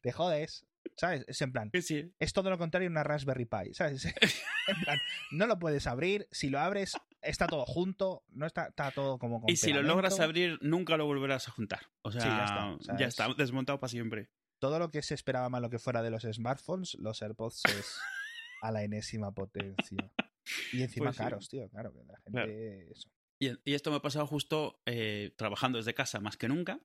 te 0.00 0.12
jodes. 0.12 0.66
¿Sabes? 0.96 1.24
Es 1.28 1.42
en 1.42 1.52
plan, 1.52 1.70
sí. 1.82 2.10
es 2.18 2.32
todo 2.32 2.48
lo 2.48 2.56
contrario 2.56 2.88
a 2.88 2.90
una 2.90 3.04
Raspberry 3.04 3.44
Pi, 3.44 3.74
¿sabes? 3.74 4.06
En 4.68 4.80
plan, 4.80 4.98
no 5.30 5.46
lo 5.46 5.58
puedes 5.58 5.86
abrir, 5.86 6.26
si 6.32 6.48
lo 6.50 6.58
abres 6.58 6.94
está 7.22 7.46
todo 7.46 7.64
junto, 7.66 8.24
no 8.30 8.46
está, 8.46 8.66
está 8.66 8.90
todo 8.90 9.18
como 9.18 9.40
con 9.40 9.50
Y 9.50 9.56
si 9.56 9.72
lo 9.72 9.82
logras 9.82 10.18
abrir, 10.20 10.58
nunca 10.62 10.96
lo 10.96 11.06
volverás 11.06 11.46
a 11.48 11.52
juntar. 11.52 11.80
O 12.02 12.10
sea, 12.10 12.20
Sí, 12.22 12.28
ya 12.98 13.06
está. 13.06 13.28
Ya 13.28 13.34
desmontado 13.34 13.78
para 13.78 13.90
siempre. 13.90 14.28
Todo 14.58 14.78
lo 14.78 14.90
que 14.90 15.02
se 15.02 15.14
esperaba 15.14 15.48
más 15.50 15.60
lo 15.60 15.70
que 15.70 15.78
fuera 15.78 16.02
de 16.02 16.10
los 16.10 16.22
smartphones, 16.22 16.94
los 16.94 17.22
AirPods 17.22 17.62
es 17.78 17.98
a 18.62 18.72
la 18.72 18.82
enésima 18.82 19.32
potencia. 19.32 20.10
Y 20.72 20.82
encima 20.82 21.06
Pues 21.06 21.16
sí. 21.16 21.22
caros, 21.22 21.48
tío, 21.48 21.68
claro, 21.68 21.92
que 21.92 22.04
la 22.04 22.18
gente 22.20 22.30
Claro. 22.30 22.52
eso. 22.90 23.08
Y, 23.38 23.70
y 23.70 23.74
esto 23.74 23.90
me 23.90 23.98
ha 23.98 24.02
pasado 24.02 24.26
justo 24.26 24.80
eh, 24.86 25.32
trabajando 25.36 25.78
desde 25.78 25.92
casa 25.94 26.20
más 26.20 26.36
que 26.36 26.48
nunca. 26.48 26.80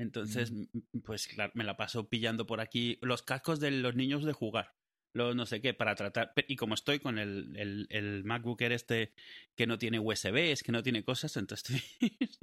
Entonces, 0.00 0.50
Mm. 0.52 1.00
pues 1.04 1.26
claro, 1.28 1.52
me 1.54 1.64
la 1.64 1.76
paso 1.76 2.08
pillando 2.08 2.46
por 2.46 2.60
aquí 2.60 2.98
los 3.02 3.22
cascos 3.22 3.60
de 3.60 3.70
los 3.70 3.94
niños 3.94 4.24
de 4.24 4.32
jugar. 4.32 4.72
Los 5.14 5.34
no 5.34 5.44
sé 5.44 5.60
qué, 5.60 5.74
para 5.74 5.94
tratar. 5.96 6.32
Y 6.48 6.56
como 6.56 6.74
estoy 6.74 7.00
con 7.00 7.18
el, 7.18 7.56
el, 7.56 7.86
el 7.90 8.24
MacBook 8.24 8.60
Air 8.62 8.72
este 8.72 9.12
que 9.56 9.66
no 9.66 9.76
tiene 9.76 9.98
USBs, 9.98 10.62
que 10.62 10.72
no 10.72 10.82
tiene 10.82 11.02
cosas, 11.04 11.36
entonces 11.36 11.82
estoy. 12.00 12.16
es 12.30 12.38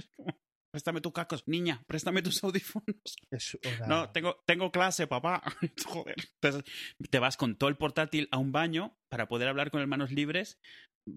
préstame 0.71 0.99
tus 1.01 1.13
cascos, 1.13 1.43
niña, 1.47 1.81
préstame 1.87 2.21
tus 2.21 2.43
audífonos. 2.43 2.95
Es 3.31 3.57
una- 3.79 3.87
No, 3.87 4.09
tengo, 4.11 4.43
tengo 4.45 4.69
clase, 4.71 5.07
papá. 5.07 5.41
Joder. 5.85 6.15
Entonces, 6.41 6.63
te 7.09 7.19
vas 7.19 7.37
con 7.37 7.57
todo 7.57 7.69
el 7.69 7.77
portátil 7.77 8.27
a 8.31 8.37
un 8.37 8.51
baño 8.51 8.97
para 9.09 9.27
poder 9.27 9.47
hablar 9.47 9.71
con 9.71 9.79
hermanos 9.81 10.11
libres 10.11 10.59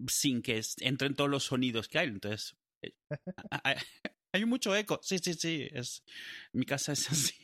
sin 0.07 0.41
que 0.43 0.59
es- 0.59 0.77
entren 0.81 1.15
todos 1.17 1.29
los 1.29 1.45
sonidos 1.45 1.89
que 1.89 1.99
hay. 1.99 2.09
Entonces, 2.09 2.57
eh, 2.83 2.95
hay 4.33 4.45
mucho 4.45 4.75
eco. 4.75 5.01
Sí, 5.03 5.19
sí, 5.19 5.35
sí. 5.35 5.69
Es, 5.73 6.03
mi 6.53 6.65
casa 6.65 6.93
es 6.93 7.11
así. 7.11 7.35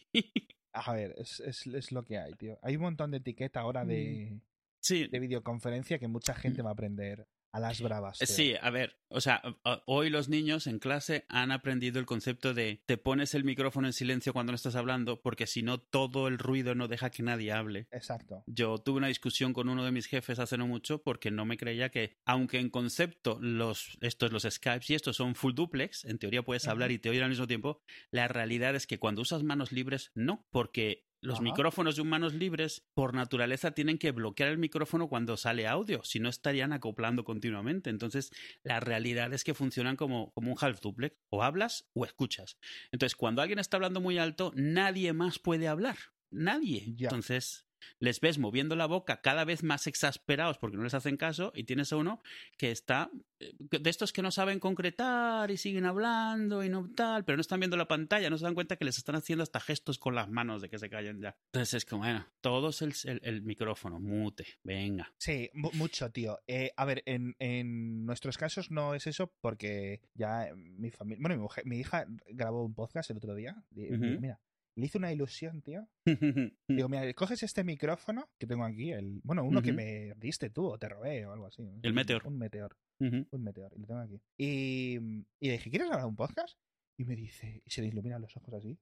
A 0.73 0.93
ver, 0.93 1.15
es, 1.19 1.41
es, 1.41 1.67
es 1.67 1.93
lo 1.93 2.05
que 2.05 2.19
hay, 2.19 2.35
tío. 2.35 2.59
Hay 2.63 2.77
un 2.77 2.83
montón 2.83 3.11
de 3.11 3.19
etiqueta 3.19 3.61
ahora 3.61 3.85
de, 3.85 4.41
Sí, 4.87 5.09
de 5.09 5.19
videoconferencia 5.19 5.99
que 5.99 6.07
mucha 6.07 6.33
gente 6.33 6.63
va 6.63 6.71
a 6.71 6.75
aprender 6.75 7.27
a 7.57 7.61
las 7.61 7.81
bravas. 7.81 8.19
tío. 8.19 8.27
Sí, 8.27 8.55
a 8.61 8.71
ver, 8.71 8.99
o 9.09 9.21
sea, 9.21 9.41
hoy 9.87 10.11
los 10.11 10.29
niños 10.29 10.67
en 10.67 10.79
clase 10.79 11.25
han 11.29 11.53
aprendido 11.53 11.99
el 11.99 12.07
concepto 12.07 12.53
de 12.53 12.83
te 12.87 12.99
pones 12.99 13.35
el 13.35 13.45
micrófono 13.45 13.87
en 13.87 13.93
silencio 13.93 14.33
cuando 14.33 14.53
no 14.53 14.57
estás 14.57 14.77
hablando 14.77 15.23
porque 15.23 15.47
si 15.47 15.63
no 15.63 15.79
todo 15.79 16.29
el 16.29 16.39
ruido 16.39 16.75
no 16.75 16.87
deja 16.87 17.11
que 17.11 17.23
nadie 17.23 17.53
hable. 17.53 17.89
Exacto. 17.93 18.45
Yo 18.47 18.79
tuve 18.79 18.99
una 18.99 19.07
discusión 19.09 19.53
con 19.53 19.69
uno 19.69 19.85
de 19.85 19.93
mis 19.93 20.07
jefes 20.07 20.39
hace 20.39 20.59
no 20.59 20.67
mucho 20.67 21.03
porque 21.03 21.31
no 21.31 21.47
me 21.47 21.57
creía 21.57 21.89
que, 21.89 22.19
aunque 22.27 22.59
en 22.59 22.69
concepto 22.69 23.39
los, 23.41 23.97
estos, 24.03 24.33
los 24.33 24.43
Skypes 24.43 24.91
y 24.91 24.95
estos 24.95 25.17
son 25.17 25.35
full 25.35 25.55
duplex, 25.55 26.05
en 26.05 26.19
teoría 26.19 26.43
puedes 26.43 26.69
hablar 26.69 26.91
y 26.91 26.99
te 26.99 27.09
oír 27.09 27.23
al 27.23 27.31
mismo 27.31 27.47
tiempo, 27.47 27.81
la 28.11 28.29
realidad 28.29 28.75
es 28.75 28.87
que 28.87 28.99
cuando 28.99 29.23
usas 29.23 29.43
manos 29.43 29.73
libres, 29.73 30.11
no, 30.15 30.47
porque 30.51 31.06
los 31.21 31.37
Ajá. 31.37 31.45
micrófonos 31.45 31.97
de 31.97 32.03
un 32.03 32.09
manos 32.09 32.35
libres, 32.35 32.85
por 32.95 33.15
naturaleza, 33.15 33.73
tienen 33.73 33.99
que 33.99 34.13
bloquear 34.13 34.51
el 34.51 34.59
micrófono 34.59 35.09
cuando 35.09 35.37
sale 35.37 35.67
audio, 35.67 36.03
si 36.05 36.21
no 36.21 36.29
estarían 36.29 36.73
acoplando 36.73 37.25
continuamente. 37.25 37.91
Entonces, 37.91 38.31
la 38.63 38.81
realidad 38.81 39.33
es 39.33 39.45
que 39.45 39.55
funcionan 39.55 39.97
como, 39.97 40.33
como 40.33 40.53
un 40.53 40.59
half 40.61 40.81
duplex, 40.81 41.17
o 41.31 41.43
hablas 41.43 41.89
o 41.95 42.05
escuchas. 42.05 42.59
Entonces, 42.93 43.17
cuando 43.17 43.43
alguien 43.43 43.59
está 43.59 43.77
hablando 43.77 44.01
muy 44.01 44.19
alto, 44.19 44.53
nadie 44.55 45.13
más 45.13 45.39
puede 45.39 45.69
hablar. 45.69 45.97
Nadie. 46.31 46.95
Ya. 46.97 47.07
Entonces, 47.07 47.66
les 47.99 48.21
ves 48.21 48.39
moviendo 48.39 48.77
la 48.77 48.87
boca 48.87 49.21
cada 49.21 49.45
vez 49.45 49.63
más 49.63 49.87
exasperados 49.87 50.59
porque 50.59 50.77
no 50.77 50.83
les 50.85 50.95
hacen 50.95 51.17
caso 51.17 51.53
y 51.55 51.65
tienes 51.65 51.93
a 51.93 51.97
uno 51.97 52.23
que 52.57 52.71
está 52.71 53.11
eh, 53.41 53.53
de 53.59 53.91
estos 53.91 54.13
que 54.13 54.23
no 54.23 54.31
saben 54.31 54.61
concretar 54.61 55.51
y 55.51 55.57
siguen 55.57 55.85
hablando 55.87 56.65
y 56.65 56.69
no 56.69 56.91
tal, 56.95 57.25
pero 57.25 57.37
no 57.37 57.41
están 57.41 57.61
viendo 57.61 57.77
la 57.77 57.89
pantalla, 57.89 58.31
no 58.31 58.39
se 58.39 58.45
dan 58.45 58.55
cuenta 58.55 58.77
que 58.77 58.85
les 58.85 58.99
están 58.99 59.15
haciendo 59.17 59.43
hasta 59.43 59.61
gestos 59.61 59.99
con 59.99 60.15
las 60.15 60.29
manos 60.29 60.63
de 60.63 60.69
que 60.69 60.79
se 60.79 60.89
callen 60.91 61.21
ya. 61.21 61.37
Entonces 61.53 61.75
es 61.75 61.85
como, 61.85 62.03
bueno, 62.03 62.27
todos 62.41 62.83
el, 62.83 62.95
el, 63.05 63.21
el 63.23 63.43
micrófono, 63.43 63.99
mute, 64.01 64.47
venga. 64.63 65.13
Sí, 65.19 65.51
mu- 65.55 65.71
mucho, 65.75 66.11
tío. 66.11 66.39
Eh, 66.47 66.73
a 66.77 66.85
ver, 66.85 67.03
en, 67.07 67.35
en 67.39 68.05
nuestros 68.07 68.39
casos 68.39 68.71
no 68.71 68.95
es 68.95 69.07
eso 69.07 69.33
porque 69.41 70.01
ya 70.15 70.49
mi 70.55 70.91
familia, 70.91 71.19
bueno, 71.21 71.37
mi, 71.37 71.43
mujer- 71.43 71.67
mi 71.67 71.79
hija 71.79 72.07
grabó 72.29 72.65
un 72.65 72.75
podcast 72.75 73.11
el 73.11 73.19
otro 73.19 73.35
día. 73.35 73.57
y-. 73.75 73.91
Mira, 73.91 74.41
le 74.77 74.87
hice 74.87 74.99
una 74.99 75.13
ilusión, 75.13 75.63
tío. 75.63 75.89
Digo, 76.69 76.89
mira, 76.89 77.13
coges 77.15 77.43
este 77.43 77.65
micrófono 77.65 78.29
que 78.39 78.47
tengo 78.47 78.65
aquí, 78.65 78.93
el 78.93 79.21
bueno, 79.25 79.43
uno 79.45 79.63
que 79.63 79.73
me 79.73 80.13
diste 80.17 80.51
tú 80.51 80.67
o 80.67 80.79
te 80.79 80.89
robé 80.89 81.27
o 81.27 81.33
algo 81.33 81.47
así. 81.47 81.63
El 81.83 81.95
Meteor. 81.95 82.27
Un 82.27 82.39
meteor, 82.39 82.77
un 83.01 83.43
meteor, 83.43 83.73
y 83.75 83.81
lo 83.81 83.87
tengo 83.87 84.01
aquí. 84.01 84.21
Y, 84.37 84.97
y 85.41 85.47
le 85.47 85.53
dije, 85.53 85.71
¿quieres 85.71 85.89
grabar 85.89 86.07
un 86.07 86.17
podcast? 86.17 86.59
Y 86.99 87.05
me 87.05 87.17
dice, 87.17 87.63
y 87.65 87.71
se 87.71 87.83
le 87.83 87.89
iluminan 87.89 88.23
los 88.23 88.37
ojos 88.37 88.55
así, 88.55 88.79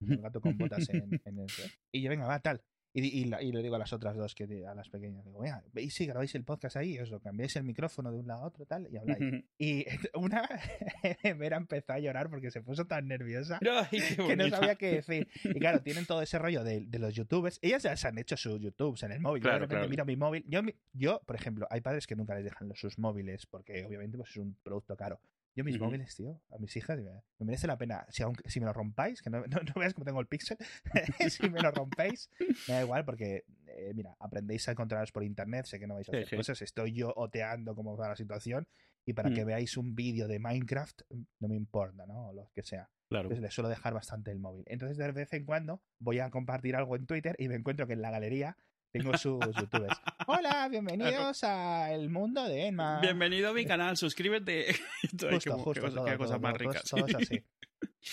el 0.00 0.18
gato 0.18 0.40
con 0.40 0.56
botas 0.56 0.88
en, 0.90 1.20
en 1.24 1.38
el... 1.38 1.46
Y 1.92 2.02
yo, 2.02 2.10
venga, 2.10 2.26
va, 2.26 2.40
tal. 2.40 2.62
Y, 2.96 3.02
y, 3.02 3.22
y 3.24 3.52
le 3.52 3.60
digo 3.60 3.74
a 3.74 3.78
las 3.78 3.92
otras 3.92 4.14
dos, 4.16 4.36
que 4.36 4.44
a 4.64 4.72
las 4.72 4.88
pequeñas, 4.88 5.24
digo, 5.24 5.40
mira, 5.40 5.64
veis 5.72 5.92
si 5.94 6.06
grabáis 6.06 6.32
el 6.36 6.44
podcast 6.44 6.76
ahí, 6.76 6.96
os 7.00 7.10
lo 7.10 7.18
cambiáis 7.18 7.56
el 7.56 7.64
micrófono 7.64 8.12
de 8.12 8.20
un 8.20 8.28
lado 8.28 8.44
a 8.44 8.46
otro, 8.46 8.64
tal, 8.66 8.86
y 8.88 8.96
habláis. 8.96 9.44
Y 9.58 9.84
una, 10.14 10.48
Vera 11.38 11.56
empezó 11.56 11.92
a 11.92 11.98
llorar 11.98 12.30
porque 12.30 12.52
se 12.52 12.62
puso 12.62 12.86
tan 12.86 13.08
nerviosa 13.08 13.58
Ay, 13.90 14.00
que 14.00 14.36
no 14.36 14.48
sabía 14.48 14.76
qué 14.76 14.92
decir. 14.92 15.28
Y 15.42 15.58
claro, 15.58 15.82
tienen 15.82 16.06
todo 16.06 16.22
ese 16.22 16.38
rollo 16.38 16.62
de, 16.62 16.82
de 16.86 16.98
los 17.00 17.12
youtubers. 17.14 17.58
Ellas 17.62 17.82
ya 17.82 17.96
se 17.96 18.06
han 18.06 18.16
hecho 18.16 18.36
sus 18.36 18.60
youtubes 18.60 19.02
en 19.02 19.10
el 19.10 19.20
móvil. 19.20 19.42
Yo 19.42 19.48
Claro, 19.48 19.56
de 19.56 19.60
repente 19.66 19.80
claro. 19.80 19.90
miro 19.90 20.04
mi 20.04 20.16
móvil. 20.16 20.44
Yo, 20.46 20.60
yo, 20.92 21.20
por 21.26 21.34
ejemplo, 21.34 21.66
hay 21.70 21.80
padres 21.80 22.06
que 22.06 22.14
nunca 22.14 22.36
les 22.36 22.44
dejan 22.44 22.68
los, 22.68 22.78
sus 22.78 22.96
móviles 22.98 23.46
porque 23.46 23.84
obviamente 23.84 24.16
pues, 24.16 24.30
es 24.30 24.36
un 24.36 24.56
producto 24.62 24.96
caro. 24.96 25.20
Yo 25.56 25.62
mis 25.62 25.78
móviles, 25.78 26.16
tío, 26.16 26.40
a 26.50 26.58
mis 26.58 26.76
hijas, 26.76 26.98
me 26.98 27.46
merece 27.46 27.66
la 27.66 27.78
pena. 27.78 28.04
Si, 28.10 28.22
aunque, 28.22 28.48
si 28.50 28.58
me 28.58 28.66
lo 28.66 28.72
rompáis, 28.72 29.22
que 29.22 29.30
no, 29.30 29.40
no, 29.46 29.60
no 29.62 29.80
veas 29.80 29.94
cómo 29.94 30.04
tengo 30.04 30.20
el 30.20 30.26
pixel, 30.26 30.58
si 31.30 31.48
me 31.48 31.60
lo 31.60 31.70
rompéis, 31.70 32.28
me 32.68 32.74
da 32.74 32.82
igual 32.82 33.04
porque, 33.04 33.44
eh, 33.68 33.92
mira, 33.94 34.16
aprendéis 34.18 34.68
a 34.68 34.72
encontraros 34.72 35.12
por 35.12 35.22
internet, 35.22 35.66
sé 35.66 35.78
que 35.78 35.86
no 35.86 35.94
vais 35.94 36.08
a 36.08 36.12
hacer 36.12 36.28
sí. 36.28 36.36
cosas, 36.36 36.60
estoy 36.62 36.92
yo 36.92 37.12
oteando 37.16 37.74
cómo 37.74 37.96
va 37.96 38.08
la 38.08 38.16
situación 38.16 38.66
y 39.06 39.12
para 39.12 39.30
Mm. 39.30 39.34
que 39.34 39.44
veáis 39.44 39.76
un 39.76 39.94
vídeo 39.94 40.26
de 40.28 40.38
Minecraft, 40.38 41.02
no 41.38 41.48
me 41.48 41.56
importa, 41.56 42.06
¿no? 42.06 42.28
O 42.28 42.32
lo 42.32 42.50
que 42.54 42.62
sea. 42.62 42.90
Claro. 43.08 43.26
Entonces 43.26 43.42
le 43.42 43.50
suelo 43.50 43.68
dejar 43.68 43.94
bastante 43.94 44.30
el 44.30 44.38
móvil. 44.38 44.64
Entonces 44.66 44.96
de 44.96 45.12
vez 45.12 45.32
en 45.34 45.44
cuando 45.44 45.82
voy 45.98 46.18
a 46.20 46.30
compartir 46.30 46.74
algo 46.74 46.96
en 46.96 47.06
Twitter 47.06 47.36
y 47.38 47.48
me 47.48 47.54
encuentro 47.54 47.86
que 47.86 47.92
en 47.92 48.02
la 48.02 48.10
galería 48.10 48.56
tengo 48.94 49.18
sus 49.18 49.40
youtubers. 49.56 49.96
Hola, 50.28 50.68
bienvenidos 50.70 51.42
a 51.42 51.92
El 51.92 52.10
Mundo 52.10 52.44
de 52.44 52.66
Emma. 52.68 53.00
Bienvenido 53.00 53.50
a 53.50 53.52
mi 53.52 53.66
canal, 53.66 53.96
suscríbete. 53.96 54.66
Ay, 55.02 55.08
Justo, 55.10 55.28
qué, 55.28 55.50
justo, 55.50 55.72
qué 55.72 55.80
todo, 55.90 56.04
qué 56.04 56.16
cosas 56.16 56.30
todo, 56.36 56.40
más 56.40 56.56
ricas. 56.56 56.84
todos- 56.84 57.10
todos 57.10 57.22
así. 57.22 57.44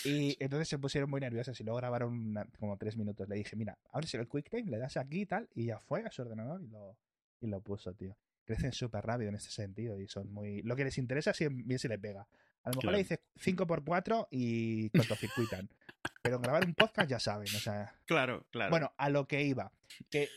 Y 0.06 0.38
entonces 0.44 0.68
se 0.70 0.80
pusieron 0.80 1.10
muy 1.10 1.22
nerviosas 1.22 1.58
y 1.60 1.64
luego 1.64 1.78
grabaron 1.78 2.14
una- 2.18 2.46
como 2.60 2.78
tres 2.78 2.98
minutos. 2.98 3.30
Le 3.30 3.36
dije, 3.36 3.56
mira, 3.56 3.78
abres 3.92 4.12
el 4.16 4.28
QuickTime, 4.28 4.72
le 4.72 4.78
das 4.80 4.98
aquí 4.98 5.22
y 5.22 5.26
tal, 5.28 5.48
y 5.54 5.66
ya 5.68 5.80
fue 5.80 6.02
a 6.04 6.10
su 6.12 6.24
ordenador 6.24 6.62
y 6.64 6.68
lo, 6.68 6.98
y 7.42 7.48
lo 7.48 7.62
puso, 7.62 7.94
tío. 7.94 8.18
Crecen 8.46 8.72
súper 8.74 9.06
rápido 9.06 9.30
en 9.30 9.36
este 9.36 9.52
sentido 9.52 10.00
y 10.00 10.08
son 10.08 10.32
muy... 10.34 10.62
Lo 10.64 10.76
que 10.76 10.86
les 10.86 10.98
interesa 10.98 11.34
si 11.34 11.48
bien 11.48 11.78
se 11.78 11.90
les 11.90 12.00
pega. 12.00 12.22
A 12.64 12.70
lo 12.70 12.72
mejor 12.72 12.82
Claro. 12.82 12.98
le 12.98 13.04
dices 13.04 13.20
5x4 13.40 14.28
y 14.32 14.90
cortocircuitan. 14.90 15.70
Pero 16.22 16.40
grabar 16.40 16.66
un 16.66 16.74
podcast 16.74 17.10
ya 17.10 17.20
saben, 17.20 17.48
o 17.56 17.60
sea... 17.60 17.94
Claro, 18.06 18.48
claro. 18.50 18.72
Bueno, 18.72 18.94
a 18.98 19.10
lo 19.10 19.28
que 19.28 19.44
iba. 19.44 19.72
Que 20.10 20.30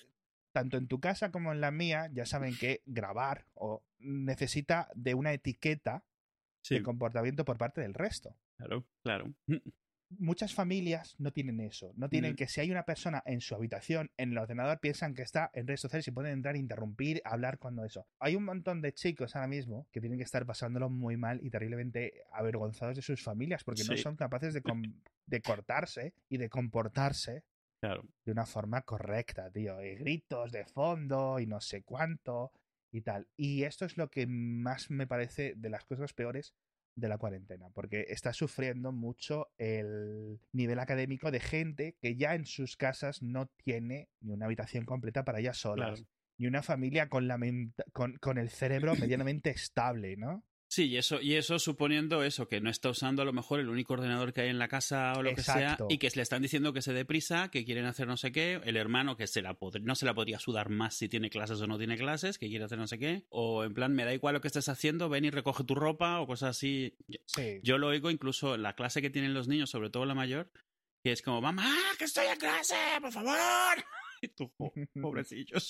tanto 0.55 0.77
en 0.79 0.87
tu 0.87 1.01
casa 1.01 1.33
como 1.33 1.53
en 1.53 1.61
la 1.61 1.73
mía 1.73 2.09
ya 2.13 2.25
saben 2.25 2.57
que 2.57 2.81
grabar 2.87 3.45
o 3.55 3.83
necesita 3.99 4.89
de 4.95 5.15
una 5.15 5.33
etiqueta 5.33 6.05
sí, 6.63 6.77
de 6.77 6.83
comportamiento 6.85 7.45
por 7.45 7.59
parte 7.59 7.81
del 7.81 7.93
resto. 7.93 8.37
claro, 8.57 8.85
claro. 9.03 9.35
Muchas 10.17 10.55
familias 10.55 11.17
no 11.19 11.33
tienen 11.33 11.59
eso. 11.59 11.93
No 11.97 12.09
tienen 12.09 12.35
Mm. 12.35 12.37
que 12.37 12.47
si 12.47 12.61
hay 12.61 12.71
una 12.71 12.85
persona 12.85 13.21
en 13.27 13.41
su 13.41 13.57
habitación, 13.57 14.13
en 14.17 14.31
el 14.31 14.39
ordenador, 14.39 14.79
piensan 14.79 15.13
que 15.13 15.23
está 15.23 15.51
en 15.55 15.67
redes 15.67 15.81
sociales 15.81 16.07
y 16.07 16.13
pueden 16.13 16.31
entrar, 16.35 16.55
interrumpir, 16.55 17.21
hablar 17.25 17.59
cuando 17.59 17.85
eso. 17.85 18.07
Hay 18.21 18.37
un 18.37 18.45
montón 18.45 18.81
de 18.81 18.93
chicos 18.93 19.35
ahora 19.35 19.49
mismo 19.49 19.89
que 19.91 20.01
tienen 20.01 20.19
que 20.19 20.25
estar 20.25 20.47
pasándolo 20.47 20.89
muy 20.89 21.17
mal 21.17 21.41
y 21.43 21.51
terriblemente 21.51 22.23
avergonzados 22.31 22.95
de 22.95 23.03
sus 23.03 23.25
familias 23.25 23.65
porque 23.65 23.83
no 23.83 23.97
son 23.97 24.15
capaces 24.15 24.55
de, 24.55 24.63
de 25.27 25.41
cortarse 25.41 26.15
y 26.29 26.37
de 26.37 26.49
comportarse 26.49 27.43
Claro. 27.87 28.05
de 28.25 28.33
una 28.33 28.47
forma 28.47 28.83
correcta, 28.83 29.51
tío. 29.51 29.83
Y 29.85 29.95
gritos 29.97 30.53
de 30.53 30.65
fondo 30.65 31.39
y 31.39 31.47
no 31.47 31.61
sé 31.61 31.83
cuánto 31.83 32.53
y 32.91 33.01
tal. 33.03 33.29
Y 33.37 33.65
esto 33.65 33.85
es 33.85 33.97
lo 33.97 34.09
que 34.11 34.27
más 34.27 34.91
me 34.91 35.07
parece 35.07 35.55
de 35.57 35.71
las 35.71 35.85
cosas 35.85 36.13
peores 36.13 36.55
de 36.97 37.09
la 37.09 37.19
cuarentena, 37.19 37.69
porque 37.71 38.07
está 38.09 38.33
sufriendo 38.33 38.93
mucho 38.93 39.49
el 39.59 40.39
nivel 40.53 40.79
académico 40.79 41.33
de 41.33 41.41
gente 41.41 41.97
que 42.01 42.15
ya 42.15 42.37
en 42.37 42.47
sus 42.47 42.77
casas 42.77 43.21
no 43.21 43.47
tiene 43.65 44.09
ni 44.21 44.33
una 44.33 44.47
habitación 44.47 44.85
completa 44.85 45.25
para 45.25 45.41
ellas 45.41 45.59
solas, 45.59 45.99
Claro. 45.99 46.09
ni 46.39 46.47
una 46.47 46.63
familia 46.63 47.09
con, 47.09 47.27
la 47.27 47.37
con, 47.93 48.17
con 48.19 48.39
el 48.39 48.49
cerebro 48.49 48.95
medianamente 49.27 49.51
estable, 49.51 50.17
¿no? 50.17 50.45
Sí, 50.75 50.87
y 50.89 50.97
eso, 50.97 51.21
y 51.21 51.35
eso 51.35 51.61
suponiendo 51.61 52.25
eso, 52.25 52.49
que 52.49 52.61
no 52.61 52.69
está 52.69 52.91
usando 52.91 53.23
a 53.23 53.25
lo 53.25 53.33
mejor 53.33 53.61
el 53.61 53.69
único 53.69 53.93
ordenador 53.93 54.33
que 54.33 54.41
hay 54.41 54.49
en 54.49 54.59
la 54.59 54.67
casa 54.67 55.13
o 55.17 55.23
lo 55.23 55.31
que 55.37 55.43
sea, 55.61 55.77
y 55.89 55.99
que 55.99 56.09
le 56.17 56.23
están 56.23 56.43
diciendo 56.43 56.73
que 56.73 56.83
se 56.83 56.93
dé 56.93 57.05
prisa, 57.05 57.49
que 57.53 57.65
quieren 57.65 57.85
hacer 57.85 58.09
no 58.09 58.17
sé 58.17 58.33
qué, 58.33 58.61
el 58.65 58.77
hermano 58.77 59.17
que 59.17 59.29
se 59.29 59.41
la 59.41 59.57
no 59.83 59.95
se 59.95 60.05
la 60.05 60.15
podría 60.15 60.41
sudar 60.41 60.71
más 60.71 60.97
si 60.97 61.09
tiene 61.09 61.31
clases 61.31 61.61
o 61.61 61.69
no 61.69 61.79
tiene 61.79 61.97
clases, 61.97 62.39
que 62.39 62.49
quiere 62.49 62.65
hacer 62.65 62.79
no 62.79 62.89
sé 62.89 62.99
qué, 62.99 63.25
o 63.29 63.63
en 63.63 63.73
plan, 63.73 63.95
me 63.95 64.05
da 64.05 64.13
igual 64.13 64.35
lo 64.35 64.41
que 64.41 64.49
estés 64.49 64.69
haciendo, 64.69 65.09
ven 65.09 65.25
y 65.27 65.31
recoge 65.31 65.63
tu 65.63 65.77
ropa 65.77 66.19
o 66.21 66.27
cosas 66.27 66.57
así. 66.57 66.97
Yo- 67.07 67.21
Sí. 67.27 67.61
Yo 67.63 67.79
lo 67.79 67.87
oigo 67.87 68.11
incluso 68.11 68.57
en 68.57 68.63
la 68.63 68.75
clase 68.75 69.01
que 69.01 69.11
tienen 69.11 69.33
los 69.33 69.47
niños, 69.47 69.71
sobre 69.71 69.91
todo 69.91 70.05
la 70.07 70.15
mayor, 70.17 70.51
que 71.05 71.13
es 71.13 71.23
como, 71.23 71.41
mamá, 71.41 71.73
que 71.99 72.07
estoy 72.07 72.27
en 72.27 72.37
clase, 72.39 72.75
por 73.01 73.13
favor. 73.13 73.37
Y 74.23 74.29
tú, 74.29 74.51
"Jo, 74.59 74.73
pobrecillos. 75.03 75.69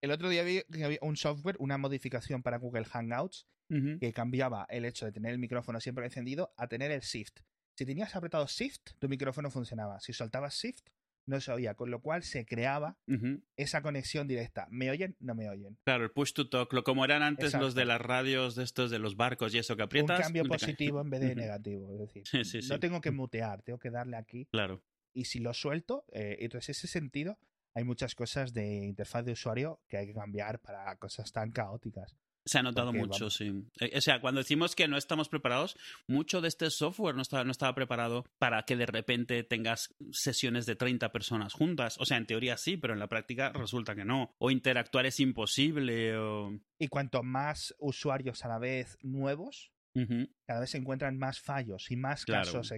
El 0.00 0.10
otro 0.10 0.28
día 0.28 0.42
vi 0.44 0.62
que 0.72 0.84
había 0.84 0.98
un 1.02 1.16
software, 1.16 1.56
una 1.58 1.78
modificación 1.78 2.42
para 2.42 2.58
Google 2.58 2.84
Hangouts, 2.84 3.46
Ujú. 3.70 3.98
que 3.98 4.12
cambiaba 4.12 4.66
el 4.70 4.84
hecho 4.86 5.04
de 5.04 5.12
tener 5.12 5.32
el 5.32 5.38
micrófono 5.38 5.78
siempre 5.80 6.04
encendido 6.04 6.54
a 6.56 6.68
tener 6.68 6.90
el 6.90 7.00
shift. 7.00 7.40
Si 7.76 7.84
tenías 7.84 8.16
apretado 8.16 8.46
shift, 8.46 8.92
tu 8.98 9.08
micrófono 9.08 9.50
funcionaba. 9.50 10.00
Si 10.00 10.12
soltabas 10.12 10.54
shift, 10.54 10.88
no 11.26 11.38
se 11.40 11.52
oía, 11.52 11.74
con 11.74 11.90
lo 11.90 12.00
cual 12.00 12.22
se 12.22 12.46
creaba 12.46 12.96
Ujú. 13.06 13.42
esa 13.56 13.82
conexión 13.82 14.26
directa. 14.26 14.66
¿Me 14.70 14.90
oyen? 14.90 15.16
No 15.20 15.34
me 15.34 15.50
oyen. 15.50 15.76
Claro, 15.84 16.04
el 16.04 16.10
push 16.10 16.32
to 16.32 16.48
talk, 16.48 16.72
lo 16.72 16.82
como 16.82 17.04
eran 17.04 17.22
antes 17.22 17.52
los 17.54 17.74
de 17.74 17.82
Exacto. 17.82 17.84
las 17.84 18.00
radios 18.00 18.54
de 18.54 18.64
estos 18.64 18.90
de 18.90 18.98
los 18.98 19.16
barcos 19.16 19.54
y 19.54 19.58
eso 19.58 19.76
que 19.76 19.82
aprietas. 19.82 20.18
Un 20.18 20.22
cambio 20.22 20.44
positivo 20.48 21.00
en 21.02 21.10
vez 21.10 21.20
de 21.20 21.34
negativo. 21.34 21.92
Es 21.92 21.98
decir, 21.98 22.22
Sí, 22.26 22.44
sí, 22.44 22.62
sí. 22.62 22.68
no 22.70 22.80
tengo 22.80 23.00
que 23.02 23.10
mutear, 23.10 23.60
tengo 23.62 23.78
que 23.78 23.90
darle 23.90 24.16
aquí. 24.16 24.46
Claro. 24.46 24.82
Y 25.12 25.26
si 25.26 25.40
lo 25.40 25.52
suelto, 25.52 26.04
eh, 26.12 26.38
entonces 26.40 26.78
ese 26.78 26.86
sentido, 26.86 27.38
hay 27.78 27.84
muchas 27.84 28.14
cosas 28.14 28.52
de 28.52 28.84
interfaz 28.84 29.24
de 29.24 29.32
usuario 29.32 29.80
que 29.88 29.96
hay 29.98 30.06
que 30.08 30.14
cambiar 30.14 30.60
para 30.60 30.94
cosas 30.96 31.32
tan 31.32 31.50
caóticas. 31.52 32.16
Se 32.44 32.58
ha 32.58 32.62
notado 32.62 32.86
Porque, 32.88 33.00
mucho, 33.00 33.24
vamos. 33.26 33.34
sí. 33.34 33.52
Eh, 33.80 33.92
O 33.98 34.00
sea, 34.00 34.20
cuando 34.22 34.40
decimos 34.40 34.74
que 34.74 34.88
no 34.88 34.96
estamos 34.96 35.28
preparados, 35.28 35.76
mucho 36.06 36.40
de 36.40 36.48
este 36.48 36.70
software 36.70 37.14
no 37.14 37.20
estaba, 37.20 37.44
no 37.44 37.50
estaba 37.50 37.74
preparado 37.74 38.24
para 38.38 38.62
que 38.62 38.74
de 38.74 38.86
repente 38.86 39.42
tengas 39.42 39.94
sesiones 40.12 40.64
de 40.64 40.74
30 40.74 41.12
personas 41.12 41.52
juntas. 41.52 41.96
O 42.00 42.06
sea, 42.06 42.16
en 42.16 42.26
teoría 42.26 42.56
sí, 42.56 42.78
pero 42.78 42.94
en 42.94 43.00
la 43.00 43.06
práctica 43.08 43.52
resulta 43.52 43.94
que 43.94 44.06
no. 44.06 44.34
O 44.38 44.50
interactuar 44.50 45.04
es 45.04 45.20
imposible. 45.20 46.16
O... 46.16 46.58
Y 46.78 46.88
cuanto 46.88 47.22
más 47.22 47.74
usuarios 47.78 48.44
a 48.44 48.48
la 48.48 48.58
vez 48.58 48.96
nuevos, 49.02 49.70
Ujú. 49.94 50.28
cada 50.46 50.60
vez 50.60 50.70
se 50.70 50.78
encuentran 50.78 51.18
más 51.18 51.40
fallos 51.40 51.90
y 51.90 51.96
más 51.96 52.24
Claro, 52.24 52.44
casos 52.46 52.68
claro. 52.68 52.76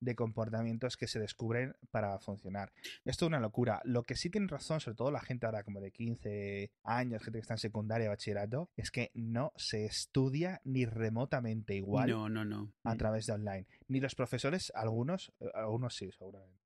De 0.00 0.14
comportamientos 0.14 0.96
que 0.96 1.06
se 1.08 1.18
descubren 1.18 1.74
para 1.90 2.18
funcionar. 2.18 2.72
Esto 3.04 3.24
es 3.24 3.28
una 3.28 3.40
locura. 3.40 3.80
Lo 3.84 4.04
que 4.04 4.16
sí 4.16 4.30
tiene 4.30 4.46
razón, 4.48 4.80
sobre 4.80 4.96
todo 4.96 5.10
la 5.10 5.20
gente 5.20 5.46
ahora 5.46 5.62
como 5.64 5.80
de 5.80 5.90
15 5.90 6.70
años, 6.84 7.22
gente 7.22 7.38
que 7.38 7.42
está 7.42 7.54
en 7.54 7.58
secundaria, 7.58 8.08
bachillerato, 8.08 8.70
es 8.76 8.90
que 8.90 9.10
no 9.14 9.52
se 9.56 9.84
estudia 9.86 10.60
ni 10.64 10.84
remotamente 10.84 11.74
igual 11.74 12.10
No, 12.10 12.28
no, 12.28 12.44
no. 12.44 12.72
a 12.84 12.94
Mm. 12.94 12.98
través 12.98 13.26
de 13.26 13.32
online. 13.32 13.66
Ni 13.88 14.00
los 14.00 14.14
profesores, 14.14 14.72
algunos, 14.74 15.32
eh, 15.40 15.50
algunos 15.54 15.94
sí, 15.96 16.10
seguramente. 16.12 16.65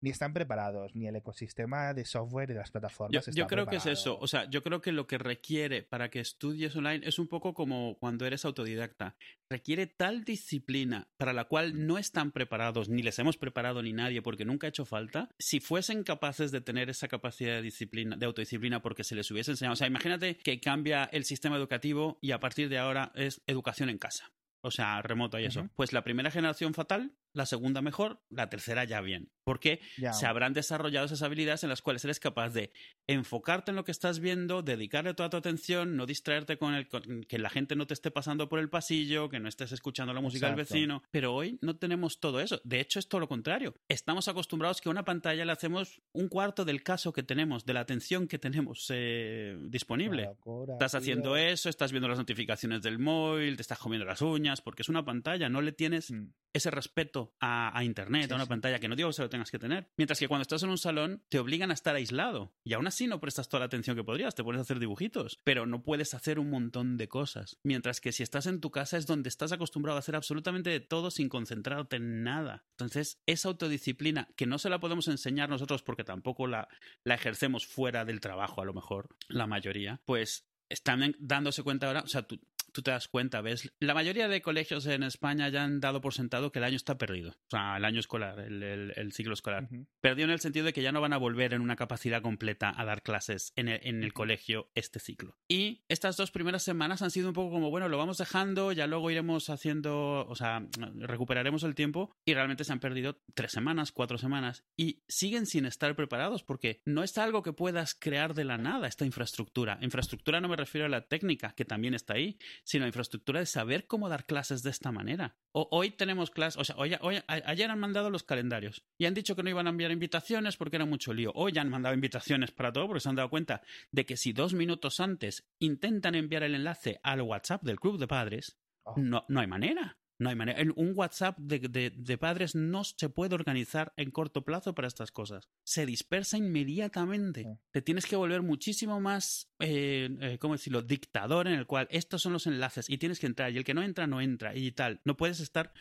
Ni 0.00 0.10
están 0.10 0.32
preparados, 0.32 0.94
ni 0.94 1.06
el 1.06 1.16
ecosistema 1.16 1.94
de 1.94 2.04
software 2.04 2.50
y 2.50 2.54
las 2.54 2.68
Yo, 2.68 2.72
plataformas 2.72 3.26
yo 3.26 3.30
está 3.30 3.46
creo 3.46 3.66
que 3.66 3.76
es 3.76 3.86
eso. 3.86 4.18
O 4.18 4.26
sea, 4.26 4.48
yo 4.50 4.62
creo 4.62 4.80
que 4.80 4.92
lo 4.92 5.06
que 5.06 5.18
requiere 5.18 5.82
para 5.82 6.10
que 6.10 6.20
estudies 6.20 6.76
online 6.76 7.06
es 7.06 7.18
un 7.18 7.28
poco 7.28 7.54
como 7.54 7.96
cuando 7.98 8.26
eres 8.26 8.44
autodidacta. 8.44 9.16
Requiere 9.48 9.86
tal 9.86 10.24
disciplina 10.24 11.08
para 11.16 11.32
la 11.32 11.44
cual 11.44 11.86
no 11.86 11.98
están 11.98 12.32
preparados, 12.32 12.88
ni 12.88 13.02
les 13.02 13.18
hemos 13.18 13.36
preparado 13.36 13.82
ni 13.82 13.92
nadie 13.92 14.22
porque 14.22 14.44
nunca 14.44 14.66
ha 14.66 14.70
hecho 14.70 14.84
falta. 14.84 15.30
Si 15.38 15.60
fuesen 15.60 16.04
capaces 16.04 16.50
de 16.50 16.60
tener 16.60 16.90
esa 16.90 17.08
capacidad 17.08 17.54
de 17.54 17.62
disciplina, 17.62 18.16
de 18.16 18.26
autodisciplina 18.26 18.82
porque 18.82 19.04
se 19.04 19.14
les 19.14 19.30
hubiese 19.30 19.52
enseñado. 19.52 19.72
O 19.72 19.76
sea, 19.76 19.86
imagínate 19.86 20.36
que 20.36 20.60
cambia 20.60 21.04
el 21.04 21.24
sistema 21.24 21.56
educativo 21.56 22.18
y 22.20 22.32
a 22.32 22.40
partir 22.40 22.68
de 22.68 22.78
ahora 22.78 23.12
es 23.14 23.40
educación 23.46 23.88
en 23.88 23.98
casa. 23.98 24.30
O 24.66 24.70
sea, 24.72 25.00
remoto 25.00 25.38
y 25.38 25.44
eso. 25.44 25.68
Pues 25.76 25.92
la 25.92 26.02
primera 26.02 26.30
generación 26.30 26.74
fatal, 26.74 27.12
la 27.36 27.46
segunda 27.46 27.82
mejor, 27.82 28.20
la 28.30 28.48
tercera 28.48 28.84
ya 28.84 29.00
bien. 29.00 29.30
Porque 29.44 29.80
Ya. 29.96 30.12
se 30.12 30.26
habrán 30.26 30.52
desarrollado 30.54 31.06
esas 31.06 31.22
habilidades 31.22 31.62
en 31.62 31.68
las 31.68 31.82
cuales 31.82 32.04
eres 32.04 32.18
capaz 32.18 32.50
de 32.50 32.72
enfocarte 33.06 33.70
en 33.70 33.76
lo 33.76 33.84
que 33.84 33.92
estás 33.92 34.18
viendo, 34.18 34.62
dedicarle 34.62 35.14
toda 35.14 35.30
tu 35.30 35.36
atención, 35.36 35.96
no 35.96 36.06
distraerte 36.06 36.58
con 36.58 36.74
el 36.74 36.88
con- 36.88 37.22
que 37.28 37.38
la 37.38 37.50
gente 37.50 37.76
no 37.76 37.86
te 37.86 37.94
esté 37.94 38.10
pasando 38.10 38.48
por 38.48 38.58
el 38.58 38.68
pasillo, 38.68 39.28
que 39.28 39.38
no 39.38 39.48
estés 39.48 39.70
escuchando 39.72 40.12
la 40.12 40.20
música 40.20 40.46
del 40.46 40.54
Exacto. 40.58 40.74
vecino. 40.74 41.02
Pero 41.10 41.34
hoy 41.34 41.58
no 41.62 41.76
tenemos 41.76 42.18
todo 42.18 42.40
eso. 42.40 42.60
De 42.64 42.80
hecho, 42.80 42.98
es 42.98 43.08
todo 43.08 43.20
lo 43.20 43.28
contrario. 43.28 43.74
Estamos 43.88 44.26
acostumbrados 44.28 44.80
que 44.80 44.88
a 44.88 44.92
una 44.92 45.04
pantalla 45.04 45.44
le 45.44 45.52
hacemos 45.52 46.00
un 46.12 46.28
cuarto 46.28 46.64
del 46.64 46.82
caso 46.82 47.12
que 47.12 47.22
tenemos, 47.22 47.64
de 47.64 47.74
la 47.74 47.80
atención 47.80 48.26
que 48.26 48.38
tenemos 48.38 48.86
eh, 48.90 49.56
disponible. 49.68 50.24
Locura, 50.24 50.72
Estás 50.74 50.94
haciendo 50.96 51.34
tío. 51.34 51.36
eso, 51.36 51.68
estás 51.68 51.92
viendo 51.92 52.08
las 52.08 52.18
notificaciones 52.18 52.82
del 52.82 52.98
móvil, 52.98 53.56
te 53.56 53.62
estás 53.62 53.78
comiendo 53.78 54.04
las 54.06 54.22
uñas, 54.22 54.60
porque 54.60 54.82
es 54.82 54.88
una 54.88 55.04
pantalla, 55.04 55.48
no 55.48 55.60
le 55.60 55.72
tienes 55.72 56.10
Mm. 56.10 56.30
ese 56.52 56.70
respeto 56.70 57.25
acceso 57.26 57.36
a, 57.40 57.76
a 57.78 57.84
Internet, 57.84 58.26
Sí, 58.26 58.32
a 58.32 58.34
una 58.36 58.44
sí. 58.44 58.48
pantalla, 58.48 58.78
que 58.78 58.88
no 58.88 58.96
digo 58.96 59.08
que 59.08 59.14
se 59.14 59.22
lo 59.22 59.28
tengas 59.28 59.50
que 59.50 59.58
tener. 59.58 59.88
Mientras 59.96 60.18
que 60.18 60.28
cuando 60.28 60.42
estás 60.42 60.62
en 60.62 60.70
un 60.70 60.78
salón 60.78 61.22
te 61.28 61.38
obligan 61.38 61.70
a 61.70 61.74
estar 61.74 61.94
aislado. 61.94 62.54
Y 62.64 62.74
aún 62.74 62.86
así 62.86 63.06
no 63.06 63.20
prestas 63.20 63.48
toda 63.48 63.60
la 63.60 63.66
atención 63.66 63.96
que 63.96 64.04
podrías, 64.04 64.34
te 64.34 64.44
pones 64.44 64.58
a 64.58 64.62
hacer 64.62 64.78
dibujitos, 64.78 65.38
pero 65.44 65.66
no 65.66 65.82
puedes 65.82 66.14
hacer 66.14 66.38
un 66.38 66.50
montón 66.50 66.96
de 66.96 67.08
cosas. 67.08 67.58
Mientras 67.62 68.00
que 68.00 68.12
si 68.12 68.22
estás 68.22 68.46
en 68.46 68.60
tu 68.60 68.70
casa 68.70 68.96
es 68.96 69.06
donde 69.06 69.28
estás 69.28 69.52
acostumbrado 69.52 69.96
a 69.96 70.00
hacer 70.00 70.16
absolutamente 70.16 70.70
de 70.70 70.80
todo 70.80 71.10
sin 71.10 71.28
concentrarte 71.28 71.96
en 71.96 72.22
nada. 72.22 72.64
Entonces, 72.72 73.20
esa 73.26 73.48
autodisciplina, 73.48 74.28
que 74.36 74.46
no 74.46 74.58
se 74.58 74.70
la 74.70 74.80
podemos 74.80 75.08
enseñar 75.08 75.48
nosotros 75.48 75.82
porque 75.82 76.04
tampoco 76.04 76.46
la, 76.46 76.68
la 77.04 77.14
ejercemos 77.14 77.66
fuera 77.66 78.04
del 78.04 78.20
trabajo, 78.20 78.60
a 78.62 78.64
lo 78.64 78.74
mejor, 78.74 79.16
la 79.28 79.46
mayoría, 79.46 80.00
pues 80.04 80.48
están 80.68 81.14
dándose 81.20 81.62
cuenta 81.62 81.86
ahora, 81.86 82.00
o 82.00 82.08
sea, 82.08 82.22
tú, 82.22 82.40
tú 82.76 82.82
te 82.82 82.90
das 82.90 83.08
cuenta, 83.08 83.40
¿ves? 83.40 83.72
La 83.80 83.94
mayoría 83.94 84.28
de 84.28 84.42
colegios 84.42 84.86
en 84.86 85.02
España 85.02 85.48
ya 85.48 85.64
han 85.64 85.80
dado 85.80 86.00
por 86.00 86.12
sentado 86.14 86.52
que 86.52 86.58
el 86.58 86.64
año 86.64 86.76
está 86.76 86.98
perdido. 86.98 87.30
O 87.30 87.50
sea, 87.50 87.76
el 87.78 87.84
año 87.84 88.00
escolar, 88.00 88.38
el, 88.40 88.62
el- 88.62 88.92
el 88.96 89.12
ciclo 89.12 89.32
escolar. 89.32 89.64
Ujú. 89.64 89.86
Perdido 90.00 90.26
en 90.26 90.32
el 90.32 90.40
sentido 90.40 90.66
de 90.66 90.72
que 90.72 90.82
ya 90.82 90.92
no 90.92 91.00
van 91.00 91.12
a 91.12 91.16
volver 91.16 91.54
en 91.54 91.62
una 91.62 91.74
capacidad 91.76 92.20
completa 92.22 92.72
a 92.76 92.84
dar 92.84 93.02
clases 93.02 93.52
en 93.56 93.68
el, 93.68 93.80
en 93.82 94.02
el 94.04 94.12
colegio 94.12 94.70
este 94.74 95.00
ciclo. 95.00 95.36
Y 95.48 95.84
estas 95.88 96.16
dos 96.16 96.30
primeras 96.30 96.62
semanas 96.62 97.00
han 97.02 97.10
sido 97.10 97.28
un 97.28 97.34
poco 97.34 97.50
como, 97.50 97.70
bueno, 97.70 97.88
lo 97.88 97.96
vamos 97.98 98.18
dejando, 98.18 98.72
ya 98.72 98.86
luego 98.86 99.10
iremos 99.10 99.48
haciendo, 99.48 100.26
o 100.28 100.34
sea, 100.34 100.66
recuperaremos 100.98 101.62
el 101.62 101.74
tiempo 101.74 102.14
y 102.24 102.34
realmente 102.34 102.64
se 102.64 102.72
han 102.72 102.80
perdido 102.80 103.20
tres 103.34 103.52
semanas, 103.52 103.92
cuatro 103.92 104.18
semanas 104.18 104.64
y 104.76 105.02
siguen 105.08 105.46
sin 105.46 105.64
estar 105.66 105.94
preparados 105.96 106.42
porque 106.42 106.80
no 106.84 107.02
es 107.02 107.16
algo 107.18 107.42
que 107.42 107.52
puedas 107.52 107.94
crear 107.94 108.34
de 108.34 108.44
la 108.44 108.58
nada, 108.58 108.86
esta 108.86 109.04
infraestructura. 109.06 109.78
Infraestructura 109.80 110.40
no 110.40 110.48
me 110.48 110.56
refiero 110.56 110.86
a 110.86 110.90
la 110.90 111.06
técnica, 111.06 111.52
que 111.54 111.64
también 111.64 111.94
está 111.94 112.14
ahí, 112.14 112.38
sino 112.66 112.84
a 112.84 112.88
infraestructura 112.88 113.38
de 113.38 113.46
saber 113.46 113.86
cómo 113.86 114.08
dar 114.08 114.26
clases 114.26 114.64
de 114.64 114.70
esta 114.70 114.90
manera. 114.90 115.36
O- 115.52 115.68
hoy 115.70 115.90
tenemos 115.90 116.30
clases, 116.30 116.60
o 116.60 116.64
sea, 116.64 116.74
hoy, 116.76 116.96
hoy- 117.00 117.22
ayer 117.28 117.70
han 117.70 117.78
mandado 117.78 118.10
los 118.10 118.24
calendarios 118.24 118.84
y 118.98 119.06
han 119.06 119.14
dicho 119.14 119.36
que 119.36 119.44
no 119.44 119.50
iban 119.50 119.68
a 119.68 119.70
enviar 119.70 119.92
invitaciones 119.92 120.56
porque 120.56 120.74
era 120.76 120.84
mucho 120.84 121.14
lío. 121.14 121.30
Hoy 121.36 121.56
han 121.58 121.70
mandado 121.70 121.94
invitaciones 121.94 122.50
para 122.50 122.72
todo 122.72 122.88
porque 122.88 123.00
se 123.00 123.08
han 123.08 123.14
dado 123.14 123.30
cuenta 123.30 123.62
de 123.92 124.04
que 124.04 124.16
si 124.16 124.32
dos 124.32 124.52
minutos 124.52 124.98
antes 124.98 125.46
intentan 125.60 126.16
enviar 126.16 126.42
el 126.42 126.56
enlace 126.56 126.98
al 127.04 127.22
WhatsApp 127.22 127.62
del 127.62 127.78
club 127.78 127.98
de 127.98 128.08
padres, 128.08 128.58
Oh. 128.82 128.94
no, 128.98 129.24
no 129.28 129.40
hay 129.40 129.46
manera. 129.46 129.98
No 130.18 130.30
hay 130.30 130.36
manera. 130.36 130.62
Un 130.76 130.92
WhatsApp 130.94 131.38
de, 131.38 131.58
de- 131.58 131.90
de 131.90 132.18
padres 132.18 132.54
no 132.54 132.84
se 132.84 133.08
puede 133.10 133.34
organizar 133.34 133.92
en 133.96 134.10
corto 134.10 134.44
plazo 134.44 134.74
para 134.74 134.88
estas 134.88 135.12
cosas. 135.12 135.48
Se 135.64 135.84
dispersa 135.84 136.38
inmediatamente. 136.38 137.42
Sí. 137.42 137.48
Te 137.70 137.82
tienes 137.82 138.06
que 138.06 138.16
volver 138.16 138.42
muchísimo 138.42 139.00
más, 139.00 139.50
eh, 139.60 140.08
eh, 140.20 140.38
¿cómo 140.38 140.54
decirlo?, 140.54 140.82
dictador 140.82 141.46
en 141.48 141.54
el 141.54 141.66
cual 141.66 141.86
estos 141.90 142.22
son 142.22 142.32
los 142.32 142.46
enlaces 142.46 142.88
y 142.88 142.98
tienes 142.98 143.20
que 143.20 143.26
entrar 143.26 143.52
y 143.52 143.58
el 143.58 143.64
que 143.64 143.74
no 143.74 143.82
entra, 143.82 144.06
no 144.06 144.20
entra 144.20 144.56
y 144.56 144.72
tal. 144.72 145.00
No 145.04 145.16
puedes 145.16 145.40
estar 145.40 145.72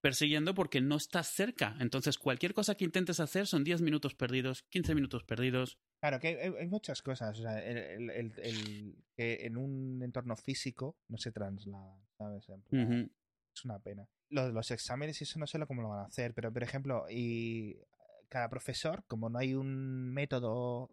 persiguiendo 0.00 0.54
porque 0.54 0.80
no 0.82 0.96
estás 0.96 1.28
cerca. 1.28 1.76
Entonces, 1.80 2.18
cualquier 2.18 2.52
cosa 2.52 2.74
que 2.74 2.84
intentes 2.84 3.20
hacer 3.20 3.46
son 3.46 3.64
10 3.64 3.80
minutos 3.80 4.14
perdidos, 4.14 4.64
15 4.70 4.94
minutos 4.94 5.24
perdidos. 5.24 5.78
Claro, 6.00 6.20
que 6.20 6.28
hay, 6.28 6.52
hay 6.60 6.66
muchas 6.66 7.00
cosas. 7.00 7.38
O 7.38 7.42
sea, 7.42 7.58
el, 7.64 8.32
en 9.16 9.56
un 9.56 10.02
entorno 10.02 10.36
físico 10.36 10.98
no 11.08 11.16
se 11.16 11.32
traslada, 11.32 11.96
¿sabes? 12.18 12.46
En 12.50 12.60
plan, 12.62 12.84
Ujú. 12.84 13.10
Es 13.54 13.64
una 13.64 13.78
pena. 13.78 14.08
Lo 14.30 14.46
de 14.46 14.52
los 14.52 14.70
exámenes 14.70 15.20
eso 15.22 15.38
no 15.38 15.46
sé 15.46 15.58
lo 15.58 15.66
cómo 15.66 15.82
lo 15.82 15.90
van 15.90 16.00
a 16.00 16.04
hacer, 16.06 16.34
pero 16.34 16.52
por 16.52 16.62
ejemplo, 16.62 17.06
y 17.08 17.76
cada 18.28 18.48
profesor, 18.48 19.04
como 19.06 19.28
no 19.30 19.38
hay 19.38 19.54
un 19.54 20.12
método, 20.12 20.90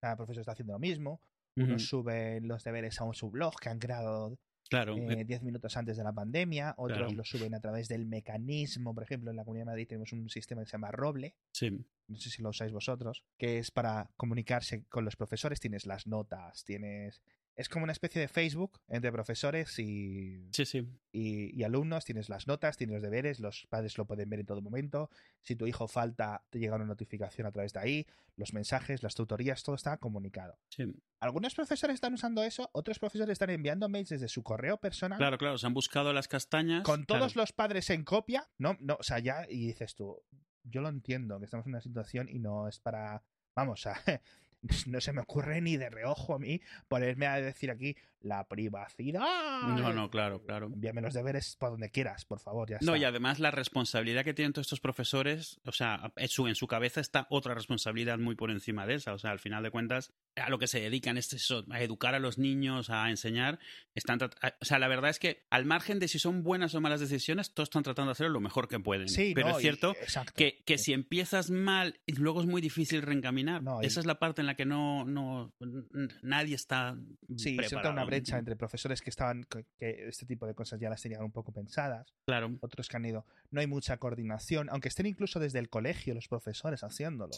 cada 0.00 0.16
profesor 0.16 0.40
está 0.40 0.52
haciendo 0.52 0.72
lo 0.72 0.78
mismo. 0.78 1.20
Unos 1.54 1.82
Ujú. 1.82 2.02
suben 2.02 2.48
los 2.48 2.64
deberes 2.64 2.98
a 3.00 3.04
un 3.04 3.12
sublog 3.14 3.56
que 3.60 3.68
han 3.68 3.78
creado 3.78 4.38
Claro. 4.70 4.96
eh, 4.96 5.24
10 5.26 5.42
minutos 5.42 5.76
antes 5.76 5.98
de 5.98 6.04
la 6.04 6.14
pandemia, 6.14 6.74
otros 6.78 6.96
Claro. 6.98 7.12
lo 7.12 7.24
suben 7.24 7.54
a 7.54 7.60
través 7.60 7.88
del 7.88 8.06
mecanismo. 8.06 8.94
Por 8.94 9.02
ejemplo, 9.02 9.30
en 9.30 9.36
la 9.36 9.44
Comunidad 9.44 9.66
de 9.66 9.70
Madrid 9.72 9.86
tenemos 9.86 10.12
un 10.14 10.30
sistema 10.30 10.62
que 10.62 10.66
se 10.66 10.72
llama 10.72 10.90
Roble, 10.90 11.34
Sí. 11.52 11.84
no 12.08 12.16
sé 12.16 12.30
si 12.30 12.40
lo 12.40 12.48
usáis 12.48 12.72
vosotros, 12.72 13.22
que 13.36 13.58
es 13.58 13.70
para 13.70 14.10
comunicarse 14.16 14.84
con 14.88 15.04
los 15.04 15.14
profesores. 15.14 15.60
Tienes 15.60 15.84
las 15.84 16.06
notas, 16.06 16.64
tienes. 16.64 17.20
Es 17.54 17.68
como 17.68 17.84
una 17.84 17.92
especie 17.92 18.20
de 18.20 18.28
Facebook 18.28 18.80
entre 18.88 19.12
profesores 19.12 19.78
y, 19.78 20.48
Sí, 20.52 20.64
sí. 20.64 20.88
y, 21.12 21.54
y 21.54 21.62
alumnos. 21.64 22.04
Tienes 22.04 22.28
las 22.30 22.46
notas, 22.46 22.76
tienes 22.78 22.94
los 22.94 23.02
deberes, 23.02 23.40
los 23.40 23.66
padres 23.68 23.98
lo 23.98 24.06
pueden 24.06 24.30
ver 24.30 24.40
en 24.40 24.46
todo 24.46 24.62
momento. 24.62 25.10
Si 25.42 25.54
tu 25.54 25.66
hijo 25.66 25.86
falta, 25.86 26.44
te 26.50 26.58
llega 26.58 26.76
una 26.76 26.86
notificación 26.86 27.46
a 27.46 27.52
través 27.52 27.72
de 27.74 27.80
ahí. 27.80 28.06
Los 28.36 28.54
mensajes, 28.54 29.02
las 29.02 29.14
tutorías, 29.14 29.62
todo 29.62 29.74
está 29.74 29.96
comunicado. 29.98 30.58
sí. 30.68 30.84
Algunos 31.20 31.54
profesores 31.54 31.94
están 31.94 32.14
usando 32.14 32.42
eso, 32.42 32.68
otros 32.72 32.98
profesores 32.98 33.34
están 33.34 33.50
enviando 33.50 33.88
mails 33.88 34.08
desde 34.08 34.26
su 34.26 34.42
correo 34.42 34.78
personal 34.78 35.18
Claro, 35.18 35.38
claro. 35.38 35.56
Se 35.56 35.66
han 35.66 35.74
buscado 35.74 36.12
las 36.12 36.26
castañas. 36.26 36.82
con 36.82 37.04
claro. 37.04 37.20
todos 37.20 37.36
los 37.36 37.52
padres 37.52 37.90
en 37.90 38.02
copia. 38.02 38.48
No, 38.58 38.76
no, 38.80 38.96
o 38.98 39.02
sea, 39.04 39.20
ya, 39.20 39.46
y 39.48 39.66
dices 39.68 39.94
tú, 39.94 40.20
yo 40.64 40.80
lo 40.80 40.88
entiendo, 40.88 41.38
que 41.38 41.44
estamos 41.44 41.64
en 41.66 41.72
una 41.74 41.80
situación 41.80 42.28
y 42.28 42.40
no 42.40 42.66
es 42.66 42.80
para. 42.80 43.22
Vamos, 43.54 43.86
a. 43.86 44.00
No 44.86 45.00
se 45.00 45.12
me 45.12 45.20
ocurre 45.20 45.60
ni 45.60 45.76
de 45.76 45.90
reojo 45.90 46.34
a 46.34 46.38
mí 46.38 46.60
ponerme 46.88 47.26
a 47.26 47.40
decir 47.40 47.70
aquí 47.70 47.96
la 48.24 48.46
privacidad. 48.48 49.62
No, 49.68 49.92
no, 49.92 50.10
claro, 50.10 50.42
claro. 50.44 50.66
Envíame 50.66 51.00
los 51.00 51.14
deberes 51.14 51.56
por 51.58 51.70
donde 51.70 51.90
quieras, 51.90 52.24
por 52.24 52.40
favor, 52.40 52.68
ya 52.70 52.78
No, 52.80 52.94
está. 52.94 52.98
y 52.98 53.04
además 53.04 53.38
la 53.38 53.50
responsabilidad 53.50 54.24
que 54.24 54.34
tienen 54.34 54.52
todos 54.52 54.66
estos 54.66 54.80
profesores, 54.80 55.60
o 55.64 55.72
sea, 55.72 56.12
en 56.16 56.28
su, 56.28 56.46
en 56.48 56.54
su 56.54 56.66
cabeza 56.66 57.00
está 57.00 57.26
otra 57.30 57.54
responsabilidad 57.54 58.18
muy 58.18 58.34
por 58.34 58.50
encima 58.50 58.86
de 58.86 58.94
esa. 58.94 59.12
O 59.14 59.18
sea, 59.18 59.30
al 59.30 59.38
final 59.38 59.62
de 59.62 59.70
cuentas, 59.70 60.12
a 60.36 60.50
lo 60.50 60.58
que 60.58 60.66
se 60.66 60.80
dedican 60.80 61.16
es 61.18 61.32
eso, 61.32 61.64
a 61.70 61.80
educar 61.82 62.14
a 62.14 62.18
los 62.18 62.38
niños, 62.38 62.90
a 62.90 63.08
enseñar. 63.10 63.58
Están 63.94 64.18
o 64.22 64.64
sea, 64.64 64.78
la 64.78 64.88
verdad 64.88 65.10
es 65.10 65.18
que 65.18 65.44
al 65.50 65.64
margen 65.64 65.98
de 65.98 66.08
si 66.08 66.18
son 66.18 66.42
buenas 66.42 66.74
o 66.74 66.80
malas 66.80 67.00
decisiones, 67.00 67.52
todos 67.54 67.66
están 67.68 67.82
tratando 67.82 68.08
de 68.10 68.12
hacer 68.12 68.30
lo 68.30 68.40
mejor 68.40 68.68
que 68.68 68.78
pueden. 68.80 69.08
Sí, 69.08 69.32
Pero 69.34 69.48
no, 69.50 69.56
es 69.56 69.62
cierto 69.62 69.94
que, 70.34 70.62
que 70.64 70.78
si 70.78 70.92
empiezas 70.92 71.50
mal, 71.50 72.00
luego 72.06 72.40
es 72.40 72.46
muy 72.46 72.60
difícil 72.60 73.02
reencaminar. 73.02 73.62
No, 73.62 73.82
y- 73.82 73.86
Esa 73.86 74.00
es 74.00 74.06
la 74.06 74.18
parte 74.18 74.40
en 74.42 74.46
la 74.46 74.54
que 74.54 74.64
no, 74.64 75.04
no 75.04 75.52
nadie 76.22 76.54
está 76.54 76.96
Sí, 77.36 77.56
preparado. 77.56 77.92
una 77.92 78.04
brecha 78.16 78.38
entre 78.38 78.56
profesores 78.56 79.00
que 79.02 79.10
estaban, 79.10 79.44
que, 79.44 79.64
este 80.08 80.26
tipo 80.26 80.46
de 80.46 80.54
cosas 80.54 80.78
ya 80.80 80.88
las 80.90 81.00
tenían 81.02 81.22
un 81.22 81.32
poco 81.32 81.52
pensadas, 81.52 82.12
Claro. 82.26 82.56
otros 82.60 82.88
que 82.88 82.96
han 82.96 83.04
ido. 83.04 83.24
No 83.50 83.60
hay 83.60 83.66
mucha 83.66 83.96
coordinación, 83.96 84.68
aunque 84.70 84.88
estén 84.88 85.06
incluso 85.06 85.40
desde 85.40 85.58
el 85.58 85.68
colegio 85.68 86.14
los 86.14 86.28
profesores 86.28 86.82
haciéndolo. 86.84 87.32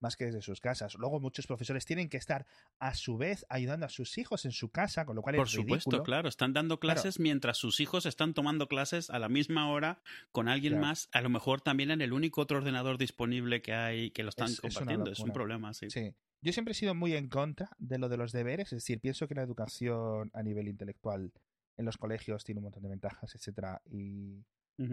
más 0.00 0.16
que 0.16 0.26
desde 0.26 0.42
sus 0.42 0.60
casas. 0.60 0.96
Luego 0.96 1.18
muchos 1.18 1.46
profesores 1.46 1.86
tienen 1.86 2.10
que 2.10 2.18
estar 2.18 2.44
a 2.78 2.92
su 2.94 3.16
vez 3.16 3.46
ayudando 3.48 3.86
a 3.86 3.88
sus 3.88 4.18
hijos 4.18 4.44
en 4.44 4.52
su 4.52 4.68
casa, 4.70 5.06
con 5.06 5.16
lo 5.16 5.22
cual 5.22 5.36
Por 5.36 5.46
es 5.46 5.52
supuesto, 5.52 5.90
ridículo. 5.92 6.02
claro. 6.02 6.28
Están 6.28 6.52
dando 6.52 6.78
clases 6.78 7.18
mientras 7.20 7.56
sus 7.56 7.80
hijos 7.80 8.04
están 8.04 8.34
tomando 8.34 8.68
clases 8.68 9.08
a 9.08 9.18
la 9.18 9.30
misma 9.30 9.70
hora 9.70 10.02
con 10.30 10.48
alguien 10.48 10.74
Claro. 10.74 10.86
más, 10.88 11.08
a 11.12 11.22
lo 11.22 11.30
mejor 11.30 11.62
también 11.62 11.90
en 11.90 12.02
el 12.02 12.12
único 12.12 12.42
otro 12.42 12.58
ordenador 12.58 12.98
disponible 12.98 13.62
que 13.62 13.72
hay 13.72 14.10
que 14.10 14.24
lo 14.24 14.28
están 14.28 14.48
Es- 14.48 14.54
es 14.54 14.60
compartiendo. 14.60 15.10
Es, 15.10 15.20
un 15.20 15.28
locura. 15.28 15.32
problema, 15.32 15.72
sí. 15.72 15.88
Sí. 15.88 16.12
Yo 16.44 16.52
siempre 16.52 16.72
he 16.72 16.74
sido 16.74 16.94
muy 16.94 17.14
en 17.14 17.28
contra 17.30 17.70
de 17.78 17.96
lo 17.96 18.10
de 18.10 18.18
los 18.18 18.30
deberes, 18.30 18.66
es 18.66 18.82
decir, 18.82 19.00
pienso 19.00 19.26
que 19.26 19.34
la 19.34 19.40
educación 19.42 20.30
a 20.34 20.42
nivel 20.42 20.68
intelectual 20.68 21.32
en 21.78 21.84
los 21.86 21.96
colegios 21.96 22.44
tiene 22.44 22.58
un 22.58 22.64
montón 22.64 22.82
de 22.82 22.90
ventajas, 22.90 23.34
etcétera, 23.34 23.80
y 23.86 24.44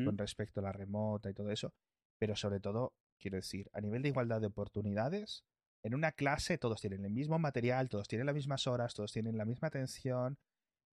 con 0.05 0.17
respecto 0.17 0.61
a 0.61 0.63
la 0.63 0.71
remota 0.71 1.29
y 1.29 1.33
todo 1.33 1.51
eso, 1.51 1.73
pero 2.17 2.35
sobre 2.37 2.59
todo, 2.61 2.93
quiero 3.19 3.35
decir, 3.35 3.69
a 3.73 3.81
nivel 3.81 4.01
de 4.01 4.09
igualdad 4.09 4.39
de 4.39 4.47
oportunidades, 4.47 5.43
en 5.83 5.93
una 5.93 6.13
clase 6.13 6.57
todos 6.57 6.79
tienen 6.79 7.03
el 7.03 7.11
mismo 7.11 7.37
material, 7.37 7.89
todos 7.89 8.07
tienen 8.07 8.27
las 8.27 8.35
mismas 8.35 8.65
horas, 8.67 8.93
todos 8.93 9.11
tienen 9.11 9.37
la 9.37 9.43
misma 9.45 9.67
atención, 9.67 10.37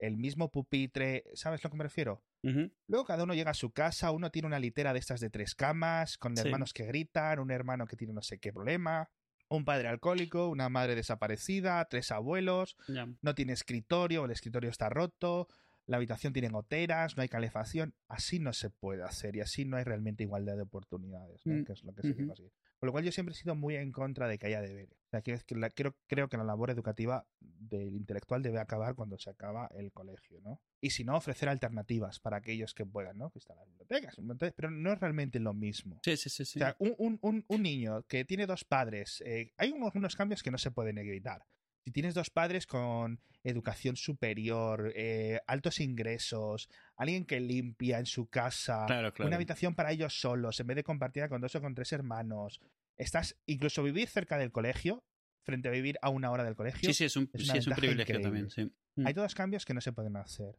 el 0.01 0.17
mismo 0.17 0.51
pupitre, 0.51 1.25
¿sabes 1.35 1.65
a 1.65 1.69
lo 1.69 1.73
que 1.73 1.79
me 1.79 1.85
refiero? 1.85 2.25
Luego 2.89 3.05
cada 3.05 3.25
uno 3.25 3.35
llega 3.35 3.51
a 3.53 3.55
su 3.55 3.71
casa, 3.71 4.11
uno 4.11 4.31
tiene 4.31 4.49
una 4.49 4.59
litera 4.59 4.93
de 4.93 4.99
estas 4.99 5.21
de 5.21 5.31
tres 5.31 5.55
camas, 5.55 6.17
con 6.19 6.35
Sí. 6.37 6.41
hermanos 6.47 6.73
que 6.73 6.87
gritan, 6.87 7.39
un 7.39 7.51
hermano 7.51 7.87
que 7.87 7.97
tiene 7.97 8.13
no 8.15 8.23
sé 8.23 8.39
qué 8.39 8.53
problema, 8.53 9.09
un 9.49 9.65
padre 9.65 9.89
alcohólico, 9.89 10.49
una 10.49 10.69
madre 10.69 10.95
desaparecida, 10.95 11.85
tres 11.87 12.11
abuelos, 12.13 12.77
no 13.23 13.35
tiene 13.35 13.53
escritorio, 13.53 14.25
el 14.25 14.31
escritorio 14.31 14.71
está 14.71 14.89
roto, 14.89 15.49
la 15.89 15.97
habitación 15.97 16.33
tiene 16.33 16.49
goteras, 16.51 17.17
no 17.17 17.23
hay 17.23 17.29
calefacción, 17.29 17.95
así 18.09 18.39
no 18.39 18.53
se 18.53 18.71
puede 18.71 19.03
hacer 19.03 19.35
y 19.37 19.41
así 19.41 19.65
no 19.65 19.77
hay 19.77 19.85
realmente 19.85 20.23
igualdad 20.23 20.55
de 20.57 20.63
oportunidades, 20.63 21.45
¿no? 21.47 21.55
Mm. 21.55 21.65
que 21.65 21.73
es 21.73 21.83
lo 21.83 21.93
que 21.95 22.03
se 22.03 22.09
quiere 22.15 22.27
conseguir. 22.29 22.53
Por 22.79 22.87
lo 22.87 22.93
cual 22.93 23.05
yo 23.05 23.11
siempre 23.11 23.33
he 23.33 23.37
sido 23.37 23.57
muy 23.57 23.75
en 23.75 23.91
contra 23.91 24.29
de 24.29 24.39
que 24.39 24.47
haya 24.47 24.61
deberes. 24.61 24.93
O 25.07 25.11
sea, 25.11 25.21
que, 25.23 25.37
que 25.45 25.55
la- 25.57 25.71
creo, 25.71 25.97
creo 26.07 26.29
que 26.29 26.37
la 26.37 26.45
labor 26.45 26.71
educativa 26.71 27.27
del 27.41 27.97
intelectual 27.97 28.41
debe 28.43 28.61
acabar 28.61 28.95
cuando 28.95 29.19
se 29.19 29.31
acaba 29.31 29.69
el 29.75 29.91
colegio, 29.91 30.41
¿no? 30.43 30.61
Y 30.81 30.91
si 30.91 31.03
no, 31.03 31.17
ofrecer 31.17 31.49
alternativas 31.49 32.21
para 32.21 32.37
aquellos 32.37 32.75
que 32.75 32.87
puedan, 32.87 33.19
¿no? 33.19 33.31
Que 33.31 33.41
están 33.41 33.57
las 33.57 33.67
bibliotecas, 33.67 34.15
pero 34.55 34.71
no 34.71 34.93
es 34.93 35.01
realmente 35.01 35.41
lo 35.41 35.55
mismo. 35.55 35.99
Sí, 36.05 36.17
sí, 36.17 36.29
sí, 36.31 36.45
sí. 36.45 36.59
O 36.61 36.63
sea, 36.63 36.77
un, 36.79 36.95
un- 36.99 37.19
un- 37.23 37.45
un 37.49 37.63
niño 37.63 38.03
que 38.05 38.25
tiene 38.25 38.47
dos 38.47 38.65
padres, 38.65 39.21
eh, 39.27 39.53
hay 39.57 39.73
unos, 39.73 39.95
unos 39.97 40.15
cambios 40.15 40.43
que 40.45 40.51
no 40.53 40.59
se 40.59 40.71
pueden 40.71 40.99
evitar. 40.99 41.43
Si 41.89 41.93
tienes 41.93 42.13
dos 42.13 42.29
padres 42.29 42.67
con 42.67 43.19
educación 43.43 43.97
superior, 43.97 44.93
eh, 44.95 45.41
altos 45.47 45.81
ingresos, 45.81 46.69
alguien 46.97 47.25
que 47.25 47.41
limpia 47.41 47.99
en 47.99 48.05
su 48.05 48.29
casa, 48.29 48.85
claro, 48.87 49.15
claro. 49.15 49.29
una 49.29 49.37
habitación 49.37 49.75
para 49.75 49.91
ellos 49.91 50.21
solos, 50.21 50.61
en 50.61 50.67
vez 50.67 50.77
de 50.77 50.85
compartida 50.85 51.31
con 51.31 51.41
dos 51.41 51.55
o 51.55 51.63
con 51.63 51.75
tres 51.75 51.91
hermanos, 51.95 52.61
estás, 52.99 53.39
incluso 53.47 53.83
vivir 53.83 54.07
cerca 54.07 54.37
del 54.37 54.53
colegio, 54.53 55.03
frente 55.47 55.69
a 55.69 55.71
vivir 55.71 55.99
a 56.03 56.11
una 56.11 56.31
hora 56.31 56.45
del 56.45 56.57
colegio, 56.57 56.91
Sí, 56.91 56.93
sí, 56.93 57.05
es 57.07 57.17
un, 57.17 57.31
es 57.33 57.45
una 57.45 57.53
sí, 57.55 57.59
es 57.61 57.67
un 57.67 57.75
privilegio 57.77 58.17
increíble. 58.17 58.23
también, 58.23 58.51
sí. 58.51 58.71
Mm. 58.97 59.07
hay 59.07 59.15
todos 59.15 59.35
cambios 59.35 59.65
que 59.65 59.73
no 59.73 59.81
se 59.81 59.93
pueden 59.93 60.15
hacer. 60.19 60.59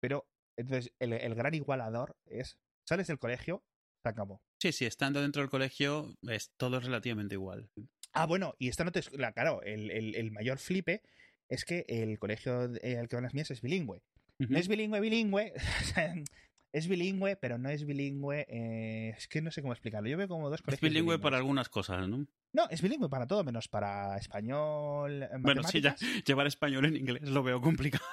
Pero, 0.00 0.26
entonces, 0.56 0.94
el, 0.98 1.12
el 1.12 1.34
gran 1.34 1.52
igualador 1.52 2.16
es, 2.24 2.56
sales 2.88 3.06
del 3.08 3.18
colegio, 3.18 3.62
Se 4.02 4.08
acabó. 4.08 4.40
Sí, 4.62 4.72
sí, 4.72 4.86
estando 4.86 5.20
dentro 5.20 5.42
del 5.42 5.50
colegio 5.50 6.16
es 6.22 6.52
todo 6.56 6.80
relativamente 6.80 7.34
igual. 7.34 7.68
Ah, 8.14 8.26
bueno, 8.26 8.54
y 8.58 8.68
esta 8.68 8.84
no 8.84 8.92
te. 8.92 9.00
la- 9.12 9.32
Claro, 9.32 9.60
el, 9.62 9.90
el- 9.90 10.14
el 10.14 10.30
mayor 10.30 10.58
flipe 10.58 11.02
es 11.48 11.64
que 11.64 11.84
el 11.88 12.18
colegio 12.18 12.72
eh, 12.82 12.96
al 12.98 13.08
que 13.08 13.16
van 13.16 13.24
las 13.24 13.34
mías 13.34 13.50
es 13.50 13.60
bilingüe. 13.60 14.00
No 14.38 14.58
es 14.58 14.68
bilingüe, 14.68 15.00
bilingüe. 15.00 15.52
es 16.72 16.88
bilingüe, 16.88 17.36
pero 17.36 17.58
no 17.58 17.68
es 17.68 17.84
bilingüe. 17.84 18.46
eh, 18.48 19.14
es 19.16 19.28
que 19.28 19.40
no 19.42 19.50
sé 19.50 19.62
cómo 19.62 19.72
explicarlo. 19.74 20.08
Yo 20.08 20.16
veo 20.16 20.28
como 20.28 20.48
dos 20.50 20.60
Es 20.60 20.64
colegios. 20.64 20.90
bilingüe 20.92 21.18
para 21.18 21.36
algunas 21.36 21.68
cosas, 21.68 22.08
¿no? 22.08 22.26
No, 22.52 22.68
es 22.70 22.80
bilingüe 22.82 23.08
para 23.08 23.26
todo, 23.26 23.42
menos 23.44 23.68
para 23.68 24.16
español. 24.16 25.22
eh, 25.24 25.28
Bueno, 25.40 25.62
sí, 25.64 25.80
ya 25.80 25.94
llevar 26.26 26.46
español 26.46 26.84
en 26.86 26.96
inglés 26.96 27.22
lo 27.28 27.42
veo 27.42 27.60
complicado. 27.60 28.04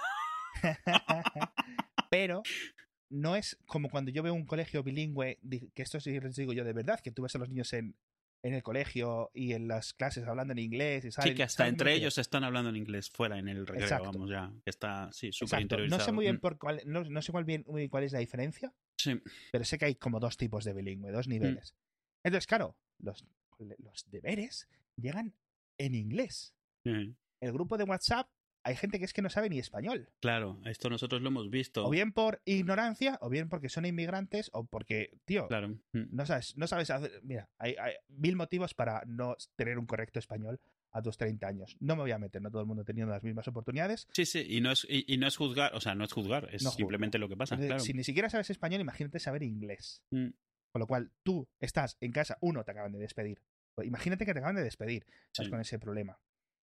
pero 2.09 2.43
no 3.09 3.35
es 3.35 3.57
como 3.65 3.89
cuando 3.89 4.11
yo 4.11 4.23
veo 4.23 4.33
un 4.33 4.45
colegio 4.45 4.83
bilingüe, 4.83 5.39
que 5.73 5.81
esto 5.81 5.99
sí 5.99 6.19
les 6.19 6.35
digo 6.35 6.53
yo 6.53 6.63
de 6.63 6.73
verdad, 6.73 6.99
que 7.01 7.11
tú 7.11 7.23
ves 7.23 7.35
a 7.35 7.39
los 7.39 7.49
niños 7.49 7.71
en, 7.73 7.95
en 8.43 8.53
el 8.53 8.63
colegio 8.63 9.29
y 9.33 9.53
en 9.53 9.67
las 9.67 9.93
clases 9.93 10.27
hablando 10.27 10.51
en 10.53 10.59
inglés 10.59 11.05
y 11.05 11.11
Sí, 11.11 11.15
salen- 11.21 11.35
que 11.35 11.43
hasta 11.43 11.57
¿sabes 11.63 11.73
entre 11.73 11.93
ellos 11.93 12.17
están 12.17 12.43
hablando 12.43 12.69
en 12.71 12.75
inglés 12.75 13.09
fuera 13.09 13.37
en 13.37 13.47
el 13.47 13.67
recreo, 13.67 13.83
Exacto. 13.85 14.11
vamos 14.11 14.29
ya. 14.29 14.51
Está, 14.65 15.09
sí, 15.11 15.31
súper 15.31 15.61
interiorizado. 15.61 15.99
No 15.99 16.05
sé 16.05 16.11
muy 16.11 16.25
bien 16.25 16.37
Mm, 16.37 16.39
por 16.39 16.57
cuál, 16.57 16.81
no, 16.85 17.03
no 17.03 17.21
sé 17.21 17.31
cuál 17.31 17.45
bien 17.45 17.63
muy 17.67 17.87
cuál 17.89 18.03
es 18.03 18.11
la 18.13 18.19
diferencia, 18.19 18.73
Sí, 18.97 19.19
pero 19.51 19.63
sé 19.63 19.77
que 19.77 19.85
hay 19.85 19.95
como 19.95 20.19
dos 20.19 20.37
tipos 20.37 20.63
de 20.65 20.73
bilingüe, 20.73 21.11
Mm. 21.11 21.13
dos 21.13 21.27
niveles. 21.27 21.75
Entonces, 22.23 22.47
claro, 22.47 22.75
los, 22.99 23.25
los 23.59 24.09
deberes 24.09 24.67
llegan 24.95 25.33
en 25.77 25.95
inglés. 25.95 26.53
sí. 26.83 27.15
El 27.39 27.51
grupo 27.53 27.75
de 27.77 27.83
WhatsApp, 27.85 28.29
hay 28.63 28.75
gente 28.75 28.99
que 28.99 29.05
es 29.05 29.13
que 29.13 29.21
no 29.21 29.29
sabe 29.29 29.49
ni 29.49 29.59
español. 29.59 30.09
claro, 30.19 30.59
esto 30.65 30.89
nosotros 30.89 31.21
lo 31.21 31.29
hemos 31.29 31.49
visto. 31.49 31.85
O 31.85 31.89
bien 31.89 32.11
por 32.11 32.41
ignorancia, 32.45 33.17
o 33.21 33.29
bien 33.29 33.49
porque 33.49 33.69
son 33.69 33.85
inmigrantes, 33.85 34.49
o 34.53 34.65
porque, 34.65 35.17
tío, 35.25 35.47
Claro. 35.47 35.69
mm. 35.69 36.03
no 36.11 36.25
sabes, 36.25 36.55
no 36.57 36.67
sabes 36.67 36.89
hacer. 36.89 37.21
Mira, 37.23 37.49
hay, 37.57 37.75
hay 37.79 37.93
mil 38.09 38.35
motivos 38.35 38.73
para 38.73 39.03
no 39.05 39.35
tener 39.55 39.77
un 39.79 39.85
correcto 39.85 40.19
español 40.19 40.59
a 40.93 41.01
tus 41.01 41.17
30 41.17 41.47
años. 41.47 41.77
No 41.79 41.95
me 41.95 42.01
voy 42.01 42.11
a 42.11 42.17
meter, 42.19 42.41
no 42.41 42.51
todo 42.51 42.61
el 42.61 42.67
mundo 42.67 42.83
teniendo 42.83 43.13
las 43.13 43.23
mismas 43.23 43.47
oportunidades. 43.47 44.07
Sí, 44.11 44.25
sí, 44.25 44.45
y 44.47 44.59
no, 44.61 44.71
es, 44.71 44.85
y, 44.89 45.05
y 45.11 45.17
no 45.17 45.27
es 45.27 45.37
juzgar, 45.37 45.73
o 45.73 45.79
sea, 45.79 45.95
no 45.95 46.03
es 46.03 46.11
juzgar, 46.11 46.49
es 46.53 46.63
No 46.63 46.71
simplemente 46.71 47.17
lo 47.17 47.29
que 47.29 47.37
pasa, 47.37 47.55
Entonces, 47.55 47.69
claro. 47.69 47.83
Si 47.83 47.93
ni 47.93 48.03
siquiera 48.03 48.29
sabes 48.29 48.49
español, 48.49 48.81
imagínate 48.81 49.19
saber 49.19 49.41
inglés. 49.43 50.03
Mm, 50.11 50.27
Con 50.71 50.79
lo 50.79 50.87
cual, 50.87 51.11
tú 51.23 51.47
estás 51.59 51.97
en 52.01 52.11
casa, 52.11 52.37
uno, 52.41 52.63
te 52.63 52.71
acaban 52.71 52.91
de 52.91 52.99
despedir. 52.99 53.41
Imagínate 53.83 54.25
que 54.25 54.33
te 54.33 54.39
acaban 54.39 54.55
de 54.57 54.63
despedir, 54.63 55.05
estás 55.27 55.45
sí. 55.45 55.49
con 55.49 55.61
ese 55.61 55.79
problema. 55.79 56.19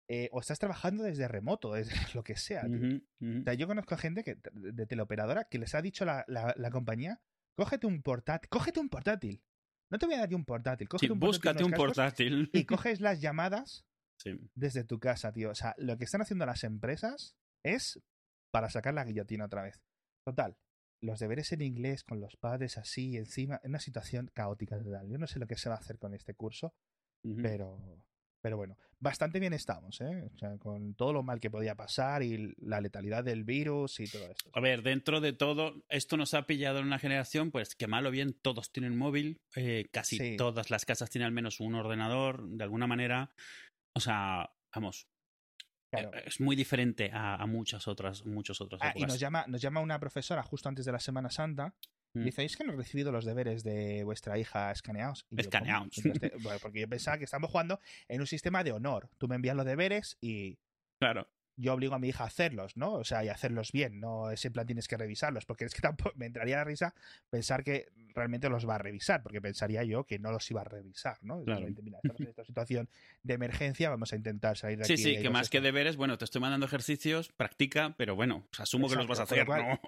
Eh, 0.08 0.28
o 0.32 0.40
estás 0.40 0.58
trabajando 0.58 1.02
desde 1.02 1.28
remoto, 1.28 1.72
desde 1.72 1.92
lo 2.14 2.22
que 2.22 2.36
sea. 2.36 2.66
ujú. 2.66 3.02
O 3.40 3.42
sea, 3.44 3.54
yo 3.54 3.66
conozco 3.66 3.96
gente 3.96 4.22
que, 4.22 4.38
de 4.52 4.86
teleoperadora 4.86 5.44
que 5.44 5.58
les 5.58 5.74
ha 5.74 5.80
dicho 5.82 6.04
la, 6.04 6.24
la- 6.28 6.54
la 6.58 6.70
compañía, 6.70 7.20
cógete 7.56 7.86
un 7.86 8.02
portátil, 8.02 8.48
cógete 8.50 8.80
un 8.80 8.88
portátil. 8.90 9.42
No 9.90 9.98
te 9.98 10.06
voy 10.06 10.14
a 10.16 10.18
dar 10.20 10.28
yo 10.28 10.36
un 10.36 10.44
portátil, 10.44 10.86
Sí, 10.86 10.88
cógete 10.90 11.12
un 11.12 11.20
portátil, 11.20 11.38
búscate 11.40 11.64
un 11.64 11.72
portátil. 11.72 12.50
y 12.52 12.64
coges 12.66 13.00
las 13.00 13.20
llamadas 13.20 13.86
Sí. 14.20 14.38
desde 14.54 14.84
tu 14.84 14.98
casa, 15.00 15.32
tío. 15.32 15.50
O 15.50 15.54
sea, 15.54 15.74
lo 15.78 15.96
que 15.98 16.04
están 16.04 16.20
haciendo 16.22 16.46
las 16.46 16.64
empresas 16.64 17.36
es 17.64 18.00
para 18.52 18.70
sacar 18.70 18.94
la 18.94 19.04
guillotina 19.04 19.46
otra 19.46 19.62
vez. 19.62 19.80
Total, 20.26 20.56
los 21.02 21.18
deberes 21.18 21.50
en 21.52 21.62
inglés 21.62 22.04
con 22.04 22.20
los 22.20 22.36
padres 22.36 22.78
así 22.78 23.16
encima, 23.16 23.60
en 23.64 23.70
una 23.70 23.80
situación 23.80 24.30
caótica 24.34 24.78
total. 24.78 25.08
Yo 25.08 25.18
no 25.18 25.26
sé 25.26 25.38
lo 25.38 25.46
que 25.46 25.56
se 25.56 25.68
va 25.68 25.74
a 25.76 25.78
hacer 25.78 25.98
con 25.98 26.14
este 26.14 26.34
curso, 26.34 26.74
pero, 27.42 27.78
pero 28.44 28.58
bueno, 28.58 28.76
bastante 29.00 29.40
bien 29.40 29.54
estamos, 29.54 30.02
¿eh? 30.02 30.28
O 30.34 30.36
sea, 30.38 30.58
con 30.58 30.92
todo 30.96 31.14
lo 31.14 31.22
mal 31.22 31.40
que 31.40 31.50
podía 31.50 31.74
pasar 31.76 32.22
y 32.22 32.54
la 32.58 32.82
letalidad 32.82 33.24
del 33.24 33.42
virus 33.42 34.00
y 34.00 34.04
todo 34.04 34.30
esto. 34.30 34.50
A 34.52 34.60
ver, 34.60 34.82
dentro 34.82 35.22
de 35.22 35.32
todo, 35.32 35.82
esto 35.88 36.18
nos 36.18 36.34
ha 36.34 36.46
pillado 36.46 36.80
en 36.80 36.84
una 36.84 36.98
generación, 36.98 37.50
pues 37.50 37.74
que 37.74 37.86
mal 37.86 38.04
o 38.04 38.10
bien 38.10 38.34
todos 38.34 38.70
tienen 38.70 38.98
móvil, 38.98 39.40
eh, 39.56 39.88
casi 39.90 40.18
Sí. 40.18 40.36
todas 40.36 40.68
las 40.70 40.84
casas 40.84 41.08
tienen 41.08 41.28
al 41.28 41.32
menos 41.32 41.58
un 41.58 41.74
ordenador, 41.74 42.46
de 42.46 42.64
alguna 42.64 42.86
manera. 42.86 43.30
O 43.94 44.00
sea, 44.00 44.50
vamos, 44.74 45.08
Claro. 45.90 46.12
eh, 46.14 46.24
es 46.26 46.38
muy 46.38 46.54
diferente 46.54 47.10
a, 47.14 47.36
a 47.36 47.46
muchas 47.46 47.88
otras, 47.88 48.26
muchos 48.26 48.60
otros 48.60 48.78
Ah, 48.84 48.92
y 48.94 49.06
nos 49.06 49.18
llama, 49.18 49.46
nos 49.48 49.62
llama 49.62 49.80
una 49.80 49.98
profesora 49.98 50.42
justo 50.42 50.68
antes 50.68 50.84
de 50.84 50.92
la 50.92 51.00
Semana 51.00 51.30
Santa. 51.30 51.74
Dice, 52.14 52.44
¿es 52.44 52.56
que 52.56 52.64
no 52.64 52.72
he 52.72 52.76
recibido 52.76 53.10
los 53.12 53.24
deberes 53.24 53.64
de 53.64 54.04
vuestra 54.04 54.38
hija 54.38 54.70
escaneados? 54.70 55.26
Y. 55.30 55.40
Escaneados. 55.40 55.98
Entonces, 55.98 56.30
te- 56.32 56.36
bueno, 56.38 56.58
porque 56.62 56.80
yo 56.80 56.88
pensaba 56.88 57.18
que 57.18 57.24
estamos 57.24 57.50
jugando 57.50 57.80
en 58.08 58.20
un 58.20 58.26
sistema 58.26 58.62
de 58.62 58.72
honor. 58.72 59.10
Tú 59.18 59.26
me 59.28 59.34
envías 59.36 59.56
los 59.56 59.66
deberes 59.66 60.16
y 60.20 60.58
Claro. 61.00 61.28
Yo 61.56 61.74
obligo 61.74 61.94
a 61.94 61.98
mi 61.98 62.08
hija 62.08 62.24
a 62.24 62.26
hacerlos, 62.26 62.76
¿no? 62.76 62.94
O 62.94 63.04
sea, 63.04 63.24
y 63.24 63.28
hacerlos 63.28 63.70
bien, 63.72 64.00
no 64.00 64.30
ese 64.30 64.50
plan 64.50 64.66
tienes 64.66 64.88
que 64.88 64.96
revisarlos, 64.96 65.46
porque 65.46 65.64
es 65.64 65.74
que 65.74 65.80
tampoco 65.82 66.12
me 66.16 66.26
entraría 66.26 66.56
la 66.56 66.64
risa 66.64 66.94
pensar 67.30 67.62
que 67.64 67.86
realmente 68.14 68.48
los 68.48 68.68
va 68.68 68.76
a 68.76 68.78
revisar, 68.78 69.22
porque 69.22 69.40
pensaría 69.40 69.84
yo 69.84 70.04
que 70.04 70.18
no 70.18 70.30
los 70.32 70.50
iba 70.50 70.60
a 70.62 70.64
revisar, 70.64 71.18
¿no? 71.22 71.42
Claro. 71.44 71.66
Mira, 71.82 71.98
estamos 72.02 72.20
en 72.20 72.28
esta 72.28 72.44
situación 72.44 72.88
de 73.22 73.34
emergencia, 73.34 73.90
vamos 73.90 74.12
a 74.12 74.16
intentar 74.16 74.56
salir 74.56 74.78
de 74.78 74.84
Sí, 74.84 74.94
aquí. 74.94 75.02
sí, 75.02 75.10
y 75.16 75.22
que 75.22 75.30
más 75.30 75.50
que 75.50 75.60
deberes, 75.60 75.96
bueno, 75.96 76.18
te 76.18 76.24
estoy 76.24 76.40
mandando 76.40 76.66
ejercicios, 76.66 77.30
practica, 77.32 77.94
pero 77.96 78.14
bueno, 78.16 78.46
pues 78.50 78.60
asumo 78.60 78.88
que 78.88 78.96
los 78.96 79.06
vas 79.06 79.20
a 79.20 79.24
hacer, 79.24 79.48
¿no? 79.48 79.80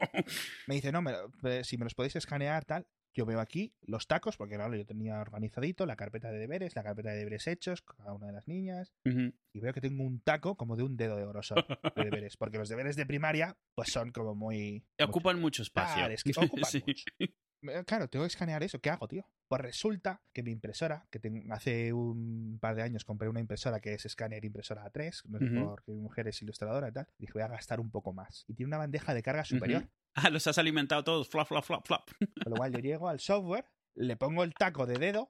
Me 0.66 0.74
dice, 0.76 0.92
no, 0.92 1.02
me 1.02 1.12
eh, 1.44 1.64
si 1.64 1.76
me 1.78 1.84
los 1.84 1.94
podéis 1.94 2.16
escanear, 2.16 2.64
tal. 2.64 2.86
Yo 3.16 3.24
veo 3.24 3.40
aquí 3.40 3.74
los 3.80 4.06
tacos, 4.06 4.36
porque 4.36 4.56
claro, 4.56 4.76
yo 4.76 4.84
tenía 4.84 5.18
organizadito 5.22 5.86
la 5.86 5.96
carpeta 5.96 6.30
de 6.30 6.38
deberes, 6.38 6.76
la 6.76 6.82
carpeta 6.82 7.10
de 7.10 7.16
deberes 7.16 7.46
hechos, 7.46 7.80
cada 7.80 8.12
una 8.12 8.26
de 8.26 8.34
las 8.34 8.46
niñas, 8.46 8.92
y 9.04 9.58
veo 9.60 9.72
que 9.72 9.80
tengo 9.80 10.04
un 10.04 10.20
taco 10.20 10.54
como 10.56 10.76
de 10.76 10.82
un 10.82 10.98
dedo 10.98 11.16
de 11.16 11.24
grosor 11.26 11.66
de 11.66 12.04
deberes, 12.20 12.36
porque 12.36 12.58
los 12.58 12.68
deberes 12.68 12.94
de 12.94 13.06
primaria, 13.06 13.56
pues 13.74 13.88
son 13.90 14.12
como 14.12 14.34
muy... 14.34 14.84
Ocupan 15.02 15.40
mucho 15.40 15.62
espacio. 15.62 15.96
Claro, 15.96 16.12
es 16.14 16.22
que 16.22 16.32
ocupan 16.36 16.64
Sí. 16.70 16.82
mucho. 16.86 17.04
Eh, 17.18 17.84
Claro, 17.86 18.06
tengo 18.08 18.24
que 18.24 18.28
escanear 18.28 18.62
eso. 18.62 18.78
¿Qué 18.80 18.90
hago, 18.90 19.08
tío? 19.08 19.26
Pues 19.48 19.60
resulta 19.62 20.20
que 20.32 20.42
mi 20.42 20.50
impresora, 20.50 21.06
que 21.10 21.20
tengo- 21.20 21.52
hace 21.54 21.92
un 21.92 22.58
par 22.60 22.74
de 22.74 22.82
años 22.82 23.04
compré 23.04 23.28
una 23.28 23.38
impresora 23.40 23.80
que 23.80 23.94
es 23.94 24.04
escáner 24.04 24.44
impresora 24.44 24.84
A3, 24.84 25.24
no 25.26 25.38
sé 25.38 25.44
Ujú. 25.44 25.66
porque 25.70 25.92
mi 25.92 26.00
mujer 26.00 26.26
es 26.28 26.42
ilustradora 26.42 26.88
y 26.88 26.92
tal, 26.92 27.06
dije 27.18 27.32
voy 27.34 27.42
a 27.42 27.48
gastar 27.48 27.78
un 27.80 27.90
poco 27.90 28.12
más. 28.12 28.44
Y 28.48 28.54
tiene 28.54 28.68
una 28.68 28.78
bandeja 28.78 29.14
de 29.14 29.22
carga 29.22 29.44
superior. 29.44 29.88
Ah, 30.18 30.30
los 30.30 30.46
has 30.46 30.56
alimentado 30.56 31.04
todos, 31.04 31.28
flap, 31.28 31.46
flap, 31.46 31.62
flap, 31.62 31.86
flap. 31.86 32.08
Con 32.44 32.50
lo 32.50 32.56
cual 32.56 32.72
yo 32.72 32.78
llego 32.78 33.06
al 33.06 33.20
software, 33.20 33.66
le 33.94 34.16
pongo 34.16 34.44
el 34.44 34.54
taco 34.54 34.86
de 34.86 34.94
dedo, 34.98 35.28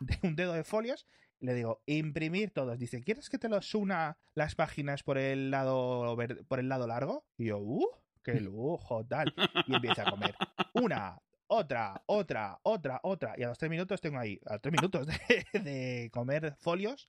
de 0.00 0.18
un 0.24 0.34
dedo 0.34 0.52
de 0.52 0.64
folios, 0.64 1.06
y 1.38 1.46
le 1.46 1.54
digo, 1.54 1.80
imprimir 1.86 2.50
todos. 2.50 2.76
Dice, 2.76 3.00
¿quieres 3.02 3.30
que 3.30 3.38
te 3.38 3.48
los 3.48 3.72
una 3.76 4.18
las 4.34 4.56
páginas 4.56 5.04
por 5.04 5.16
el 5.16 5.52
lado 5.52 6.16
por 6.48 6.58
el 6.58 6.68
lado 6.68 6.88
largo? 6.88 7.24
Y 7.38 7.46
yo, 7.46 7.58
¡uh! 7.58 7.86
¡Qué 8.24 8.40
lujo! 8.40 9.06
Tal. 9.06 9.32
Y 9.68 9.76
empieza 9.76 10.02
a 10.02 10.10
comer. 10.10 10.34
Una, 10.74 11.18
otra, 11.48 12.02
otra, 12.06 12.58
otra, 12.62 13.00
otra. 13.02 13.34
Y 13.36 13.42
a 13.42 13.48
los 13.48 13.58
tres 13.58 13.70
minutos 13.70 14.00
tengo 14.00 14.18
ahí, 14.18 14.40
a 14.46 14.54
los 14.54 14.62
tres 14.62 14.72
minutos 14.72 15.06
de, 15.06 15.46
de 15.60 16.10
comer 16.12 16.56
folios, 16.58 17.08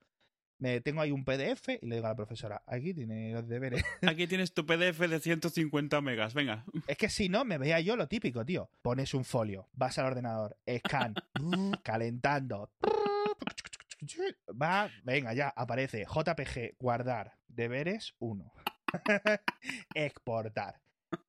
me 0.59 0.81
tengo 0.81 1.01
ahí 1.01 1.11
un 1.11 1.23
PDF 1.23 1.69
y 1.81 1.85
le 1.85 1.95
digo 1.95 2.07
a 2.07 2.09
la 2.09 2.15
profesora, 2.15 2.63
aquí 2.65 2.93
tiene 2.93 3.31
los 3.31 3.47
deberes. 3.47 3.83
Aquí 4.01 4.27
tienes 4.27 4.53
tu 4.53 4.65
PDF 4.65 4.99
de 4.99 5.19
150 5.19 6.01
megas, 6.01 6.33
venga. 6.33 6.65
Es 6.87 6.97
que 6.97 7.09
si 7.09 7.29
no, 7.29 7.45
me 7.45 7.57
veía 7.57 7.79
yo 7.79 7.95
lo 7.95 8.07
típico, 8.07 8.45
tío. 8.45 8.69
Pones 8.81 9.13
un 9.13 9.23
folio, 9.23 9.69
vas 9.73 9.97
al 9.99 10.07
ordenador, 10.07 10.57
scan, 10.79 11.13
calentando. 11.83 12.71
Va, 14.61 14.89
venga, 15.03 15.33
ya, 15.33 15.49
aparece 15.49 16.05
JPG, 16.05 16.77
guardar, 16.79 17.37
deberes 17.47 18.15
1. 18.19 18.51
Exportar. 19.93 20.79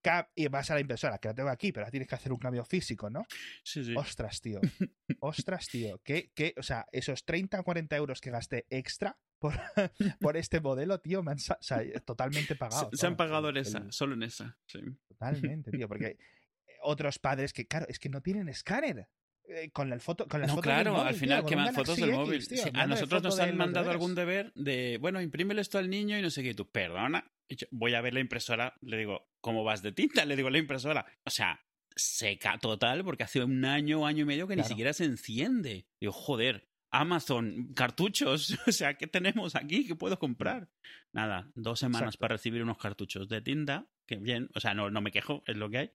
Cap- 0.03 0.31
y 0.35 0.49
vas 0.49 0.71
a 0.71 0.75
la 0.75 0.81
impresora, 0.81 1.19
que 1.19 1.29
la 1.29 1.35
tengo 1.35 1.49
aquí, 1.51 1.73
pero 1.73 1.89
tienes 1.91 2.09
que 2.09 2.15
hacer 2.15 2.33
un 2.33 2.39
cambio 2.39 2.65
físico, 2.65 3.11
¿no? 3.11 3.25
Sí, 3.63 3.85
sí. 3.85 3.95
Ostras, 3.97 4.41
tío. 4.41 4.61
Ostras, 5.21 5.69
tío. 5.69 6.01
¿Qué, 6.05 6.31
qué, 6.35 6.55
o 6.57 6.63
sea, 6.63 6.87
esos 6.93 7.25
30 7.25 7.61
o 7.61 7.65
40 7.65 7.97
euros 7.97 8.21
que 8.21 8.31
gasté 8.31 8.67
extra 8.71 9.19
por, 9.39 9.55
por 10.21 10.37
este 10.37 10.61
modelo, 10.61 11.01
tío, 11.01 11.23
me 11.23 11.33
han 11.33 11.39
o 11.39 11.57
sea, 11.61 11.83
totalmente 12.05 12.57
pagado. 12.57 12.91
Se, 12.93 12.97
se 12.99 13.07
han 13.07 13.17
pagado 13.17 13.49
en 13.51 13.57
El- 13.57 13.63
esa, 13.63 13.85
solo 13.91 14.15
en 14.15 14.25
esa. 14.25 14.59
Sí. 14.67 14.81
Totalmente, 15.09 15.71
tío, 15.71 15.89
porque 15.89 16.17
otros 16.83 17.19
padres 17.19 17.53
que, 17.53 17.67
claro, 17.67 17.87
es 17.89 17.99
que 17.99 18.09
no 18.09 18.21
tienen 18.21 18.49
escáner. 18.49 19.09
Eh, 19.49 19.71
con 19.71 19.89
la 19.91 19.99
foto, 19.99 20.27
con 20.29 20.41
las 20.41 20.49
No, 20.49 20.57
fotos 20.57 20.67
del 20.67 20.75
claro, 20.83 20.93
móvil, 20.93 21.07
al 21.09 21.15
tío, 21.15 21.21
final 21.21 21.41
con 21.41 21.49
que 21.49 21.57
un 21.57 21.63
más 21.63 21.75
fotos 21.75 21.97
del 21.97 22.09
X, 22.11 22.17
móvil. 22.19 22.49
tío, 22.49 22.63
Sí, 22.65 22.71
a 22.75 22.87
nosotros 22.87 23.23
nos 23.23 23.41
han 23.41 23.57
mandado 23.57 23.85
deberes. 23.87 24.01
algún 24.03 24.15
deber 24.15 24.53
de, 24.55 24.99
bueno, 25.01 25.21
imprímele 25.21 25.61
esto 25.61 25.79
al 25.79 25.89
niño 25.91 26.19
y 26.19 26.23
no 26.23 26.31
sé 26.31 26.43
qué. 26.43 26.51
Y 26.51 26.55
tú, 26.55 26.69
perdona. 26.71 27.31
Y 27.49 27.57
yo 27.57 27.67
voy 27.71 27.95
a 27.95 28.01
ver 28.01 28.15
la 28.15 28.21
impresora, 28.21 28.75
le 28.83 28.99
digo, 28.99 29.29
¿cómo 29.41 29.65
vas 29.65 29.83
de 29.83 29.93
tinta? 29.93 30.25
Le 30.25 30.37
digo, 30.37 30.51
la 30.51 30.59
impresora. 30.59 31.07
O 31.25 31.31
sea, 31.31 31.61
seca 31.97 32.59
total, 32.59 33.05
porque 33.05 33.25
hace 33.25 33.43
un 33.43 33.65
año, 33.65 34.07
año 34.07 34.23
y 34.23 34.27
medio 34.27 34.47
que 34.47 34.57
ni 34.57 34.65
siquiera 34.65 34.93
se 34.93 35.05
enciende. 35.05 35.87
Digo, 36.01 36.13
joder, 36.13 36.69
Amazon, 36.91 37.73
cartuchos. 37.75 38.57
O 38.69 38.73
sea, 38.73 38.95
¿qué 38.95 39.07
tenemos 39.07 39.55
aquí? 39.57 39.87
¿Qué 39.87 39.95
puedo 39.95 40.19
comprar? 40.19 40.69
Nada, 41.13 41.51
dos 41.55 41.81
semanas 41.81 42.09
Exacto. 42.09 42.19
para 42.21 42.35
recibir 42.37 42.63
unos 42.63 42.79
cartuchos 42.79 43.29
de 43.29 43.41
tinta, 43.41 43.87
que 44.07 44.17
bien, 44.17 44.51
o 44.55 44.61
sea, 44.61 44.75
no, 44.75 44.91
no 44.91 45.01
me 45.01 45.11
quejo, 45.11 45.43
es 45.47 45.57
lo 45.57 45.71
que 45.71 45.79
hay. 45.79 45.91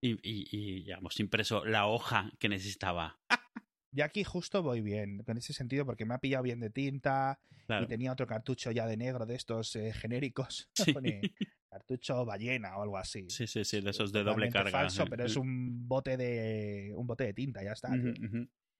Y, 0.00 0.12
y, 0.22 0.48
y 0.50 0.84
ya 0.84 0.96
hemos 0.96 1.18
impreso 1.20 1.64
la 1.64 1.86
hoja 1.86 2.30
que 2.38 2.48
necesitaba. 2.48 3.18
Y 3.92 4.02
aquí 4.02 4.24
justo 4.24 4.62
voy 4.62 4.82
bien, 4.82 5.22
con 5.22 5.38
ese 5.38 5.54
sentido, 5.54 5.86
porque 5.86 6.04
me 6.04 6.12
ha 6.12 6.18
pillado 6.18 6.42
bien 6.42 6.60
de 6.60 6.68
tinta 6.68 7.38
Claro. 7.66 7.84
y 7.84 7.88
tenía 7.88 8.12
otro 8.12 8.26
cartucho 8.26 8.70
ya 8.70 8.86
de 8.86 8.98
negro 8.98 9.24
de 9.24 9.36
estos 9.36 9.74
eh, 9.74 9.92
genéricos. 9.94 10.68
Sí. 10.74 10.92
Pone 10.92 11.22
cartucho 11.70 12.26
ballena 12.26 12.76
o 12.76 12.82
algo 12.82 12.98
así. 12.98 13.24
Sí, 13.30 13.46
sí, 13.46 13.64
sí, 13.64 13.80
de 13.80 13.90
esos 13.90 14.12
de 14.12 14.22
doble 14.22 14.50
carga. 14.50 14.70
falso, 14.70 15.06
pero 15.06 15.24
es 15.24 15.36
un 15.36 15.88
bote 15.88 16.18
de 16.18 16.92
un 16.94 17.06
bote 17.06 17.24
de 17.24 17.32
tinta, 17.32 17.62
ya 17.62 17.72
está. 17.72 17.96
Y 17.96 18.02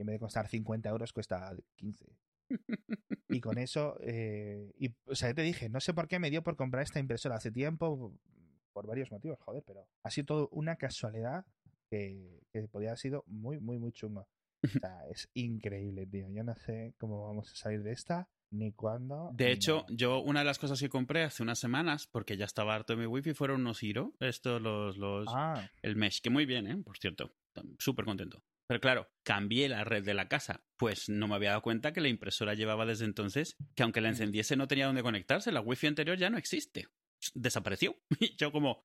en 0.02 0.06
vez 0.06 0.14
de 0.14 0.18
costar 0.18 0.48
50 0.48 0.88
euros, 0.90 1.14
cuesta 1.14 1.50
15. 1.76 2.04
Y 3.30 3.40
con 3.40 3.56
eso, 3.58 3.96
eh, 4.02 4.70
y, 4.78 4.90
o 5.06 5.14
sea, 5.14 5.32
te 5.32 5.40
dije, 5.42 5.70
no 5.70 5.80
sé 5.80 5.94
por 5.94 6.08
qué 6.08 6.18
me 6.18 6.30
dio 6.30 6.42
por 6.42 6.56
comprar 6.56 6.82
esta 6.82 7.00
impresora 7.00 7.36
hace 7.36 7.50
tiempo, 7.50 8.12
por 8.76 8.86
varios 8.86 9.10
motivos, 9.10 9.38
joder, 9.40 9.64
pero 9.66 9.88
ha 10.02 10.10
sido 10.10 10.26
todo 10.26 10.48
una 10.52 10.76
casualidad 10.76 11.46
que, 11.88 12.42
que 12.52 12.68
podía 12.68 12.90
haber 12.90 12.98
sido 12.98 13.24
muy, 13.26 13.58
muy, 13.58 13.78
muy 13.78 13.90
chungo. 13.90 14.28
O 14.62 14.62
sea, 14.82 15.08
es 15.10 15.30
increíble, 15.32 16.06
tío. 16.06 16.28
Yo 16.28 16.44
no 16.44 16.54
sé 16.56 16.92
cómo 16.98 17.26
vamos 17.26 17.50
a 17.50 17.56
salir 17.56 17.82
de 17.82 17.92
esta, 17.92 18.28
ni 18.50 18.72
cuándo. 18.72 19.30
De 19.32 19.46
ni 19.46 19.52
hecho, 19.52 19.76
nada. 19.76 19.86
yo 19.88 20.20
una 20.20 20.40
de 20.40 20.44
las 20.44 20.58
cosas 20.58 20.78
que 20.78 20.90
compré 20.90 21.22
hace 21.24 21.42
unas 21.42 21.58
semanas, 21.58 22.06
porque 22.06 22.36
ya 22.36 22.44
estaba 22.44 22.74
harto 22.74 22.92
de 22.92 22.98
mi 22.98 23.06
wifi, 23.06 23.32
fueron 23.32 23.62
unos 23.62 23.82
Hero, 23.82 24.12
estos 24.20 24.60
los, 24.60 24.98
los 24.98 25.24
Ah, 25.28 25.66
el 25.80 25.96
mesh, 25.96 26.20
que 26.20 26.28
muy 26.28 26.44
bien, 26.44 26.66
¿eh? 26.66 26.76
Por 26.84 26.98
cierto, 26.98 27.32
súper 27.78 28.04
contento. 28.04 28.42
Pero 28.66 28.80
claro, 28.80 29.08
cambié 29.22 29.70
la 29.70 29.84
red 29.84 30.04
de 30.04 30.12
la 30.12 30.28
casa, 30.28 30.60
pues 30.76 31.08
no 31.08 31.28
me 31.28 31.36
había 31.36 31.50
dado 31.50 31.62
cuenta 31.62 31.94
que 31.94 32.02
la 32.02 32.08
impresora 32.08 32.52
llevaba 32.52 32.84
desde 32.84 33.06
entonces, 33.06 33.56
que 33.74 33.84
aunque 33.84 34.02
la 34.02 34.10
encendiese 34.10 34.54
no 34.54 34.68
tenía 34.68 34.84
dónde 34.84 35.02
conectarse, 35.02 35.50
la 35.50 35.62
wifi 35.62 35.86
anterior 35.86 36.18
ya 36.18 36.28
no 36.28 36.36
existe. 36.36 36.88
Desapareció. 37.34 37.96
Y 38.20 38.36
yo 38.36 38.52
como, 38.52 38.82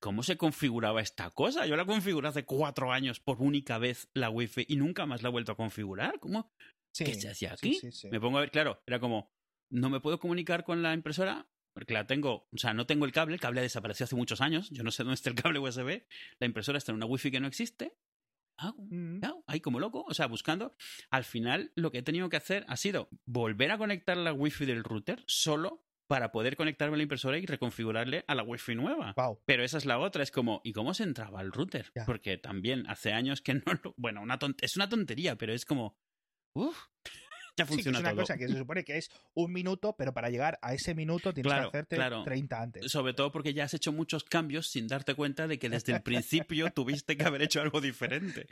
¿cómo 0.00 0.22
se 0.22 0.36
configuraba 0.36 1.00
esta 1.00 1.30
cosa? 1.30 1.66
Yo 1.66 1.76
la 1.76 1.84
configuré 1.84 2.28
hace 2.28 2.44
cuatro 2.44 2.92
años 2.92 3.20
por 3.20 3.40
única 3.40 3.78
vez 3.78 4.08
la 4.14 4.30
wifi 4.30 4.64
y 4.68 4.76
nunca 4.76 5.06
más 5.06 5.22
la 5.22 5.28
he 5.28 5.32
vuelto 5.32 5.52
a 5.52 5.56
configurar. 5.56 6.18
¿Cómo? 6.20 6.52
sí, 6.94 7.04
¿Qué 7.04 7.14
se 7.14 7.28
hacía 7.28 7.52
aquí? 7.52 7.74
sí, 7.74 7.92
sí. 7.92 8.08
Me 8.10 8.20
pongo 8.20 8.38
a 8.38 8.42
ver, 8.42 8.50
claro, 8.50 8.82
era 8.86 9.00
como, 9.00 9.30
no 9.70 9.90
me 9.90 10.00
puedo 10.00 10.18
comunicar 10.18 10.64
con 10.64 10.82
la 10.82 10.92
impresora 10.94 11.48
porque 11.74 11.94
la 11.94 12.06
tengo, 12.06 12.48
o 12.52 12.58
sea, 12.58 12.74
no 12.74 12.86
tengo 12.86 13.06
el 13.06 13.12
cable, 13.12 13.34
el 13.34 13.40
cable 13.40 13.62
desapareció 13.62 14.04
hace 14.04 14.16
muchos 14.16 14.40
años, 14.40 14.68
yo 14.70 14.82
no 14.82 14.90
sé 14.90 15.02
dónde 15.04 15.14
está 15.14 15.30
el 15.30 15.36
cable 15.36 15.58
USB, 15.58 16.02
la 16.38 16.46
impresora 16.46 16.78
está 16.78 16.92
en 16.92 16.96
una 16.96 17.06
wifi 17.06 17.30
que 17.30 17.40
no 17.40 17.46
existe. 17.46 17.96
Ah, 18.58 18.74
claro, 19.18 19.42
ahí 19.46 19.60
como 19.60 19.80
loco, 19.80 20.04
o 20.06 20.14
sea, 20.14 20.26
buscando. 20.26 20.76
Al 21.10 21.24
final, 21.24 21.72
lo 21.74 21.90
que 21.90 21.98
he 21.98 22.02
tenido 22.02 22.28
que 22.28 22.36
hacer 22.36 22.64
ha 22.68 22.76
sido 22.76 23.08
volver 23.24 23.70
a 23.72 23.78
conectar 23.78 24.16
la 24.16 24.32
wifi 24.32 24.66
del 24.66 24.84
router 24.84 25.24
solo 25.26 25.82
para 26.12 26.30
poder 26.30 26.56
conectarme 26.56 26.94
a 26.94 26.98
la 26.98 27.04
impresora 27.04 27.38
y 27.38 27.46
reconfigurarle 27.46 28.22
a 28.28 28.34
la 28.34 28.42
wifi 28.42 28.74
nueva. 28.74 29.14
Wow. 29.16 29.40
Pero 29.46 29.64
esa 29.64 29.78
es 29.78 29.86
la 29.86 29.98
otra, 29.98 30.22
es 30.22 30.30
como, 30.30 30.60
¿y 30.62 30.74
cómo 30.74 30.92
se 30.92 31.04
entraba 31.04 31.40
al 31.40 31.50
router? 31.52 31.90
Porque 32.04 32.36
también 32.36 32.84
hace 32.86 33.14
años 33.14 33.40
que 33.40 33.54
no 33.66 33.72
lo... 33.82 33.94
Bueno, 33.96 34.20
una 34.20 34.38
tont- 34.38 34.58
es 34.60 34.76
una 34.76 34.90
tontería, 34.90 35.36
pero 35.36 35.54
es 35.54 35.64
como... 35.64 35.96
Uf, 36.54 36.76
ya 37.56 37.64
Sí, 37.64 37.64
que 37.64 37.64
funciona 37.66 37.98
es 37.98 38.02
una 38.02 38.10
todo. 38.10 38.20
cosa 38.20 38.36
que 38.36 38.46
se 38.46 38.58
supone 38.58 38.84
que 38.84 38.98
es 38.98 39.10
un 39.32 39.52
minuto, 39.54 39.94
pero 39.96 40.12
para 40.12 40.28
llegar 40.28 40.58
a 40.60 40.74
ese 40.74 40.94
minuto 40.94 41.32
tienes 41.32 41.50
Claro, 41.50 41.70
que 41.70 41.78
hacerte 41.78 41.96
claro. 41.96 42.24
30 42.24 42.60
antes. 42.62 42.92
Sobre 42.92 43.14
todo 43.14 43.32
porque 43.32 43.54
ya 43.54 43.64
has 43.64 43.72
hecho 43.72 43.90
muchos 43.90 44.22
cambios 44.24 44.68
sin 44.68 44.88
darte 44.88 45.14
cuenta 45.14 45.46
de 45.48 45.58
que 45.58 45.70
desde 45.70 45.94
el 45.94 46.02
principio 46.02 46.70
tuviste 46.74 47.16
que 47.16 47.24
haber 47.24 47.40
hecho 47.40 47.62
algo 47.62 47.80
diferente. 47.80 48.48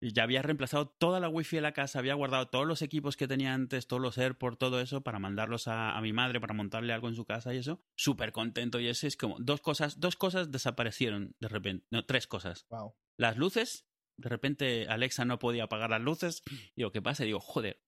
Y 0.00 0.12
ya 0.12 0.24
había 0.24 0.42
reemplazado 0.42 0.88
toda 0.88 1.20
la 1.20 1.28
wifi 1.28 1.56
de 1.56 1.62
la 1.62 1.72
casa, 1.72 1.98
había 1.98 2.14
guardado 2.14 2.48
todos 2.48 2.66
los 2.66 2.82
equipos 2.82 3.16
que 3.16 3.26
tenía 3.26 3.54
antes, 3.54 3.86
todos 3.86 4.02
los 4.02 4.18
AirPort, 4.18 4.58
todo 4.58 4.80
eso, 4.80 5.00
para 5.00 5.18
mandarlos 5.18 5.68
a, 5.68 5.96
a 5.96 6.00
mi 6.02 6.12
madre, 6.12 6.40
para 6.40 6.54
montarle 6.54 6.92
algo 6.92 7.08
en 7.08 7.14
su 7.14 7.24
casa 7.24 7.54
y 7.54 7.58
eso. 7.58 7.80
Súper 7.96 8.32
contento. 8.32 8.78
Y 8.78 8.88
ese 8.88 9.06
es 9.06 9.16
como, 9.16 9.36
dos 9.38 9.60
cosas, 9.60 9.98
dos 9.98 10.16
cosas 10.16 10.52
desaparecieron 10.52 11.34
de 11.40 11.48
repente. 11.48 11.86
No, 11.90 12.04
tres 12.04 12.26
cosas. 12.26 12.66
Wow. 12.68 12.94
Las 13.16 13.36
luces, 13.36 13.86
de 14.18 14.28
repente 14.28 14.86
Alexa 14.88 15.24
no 15.24 15.38
podía 15.38 15.64
apagar 15.64 15.90
las 15.90 16.02
luces. 16.02 16.42
Y 16.50 16.82
digo, 16.82 16.92
¿qué 16.92 17.02
pasa? 17.02 17.24
Y 17.24 17.28
digo, 17.28 17.40
joder, 17.40 17.82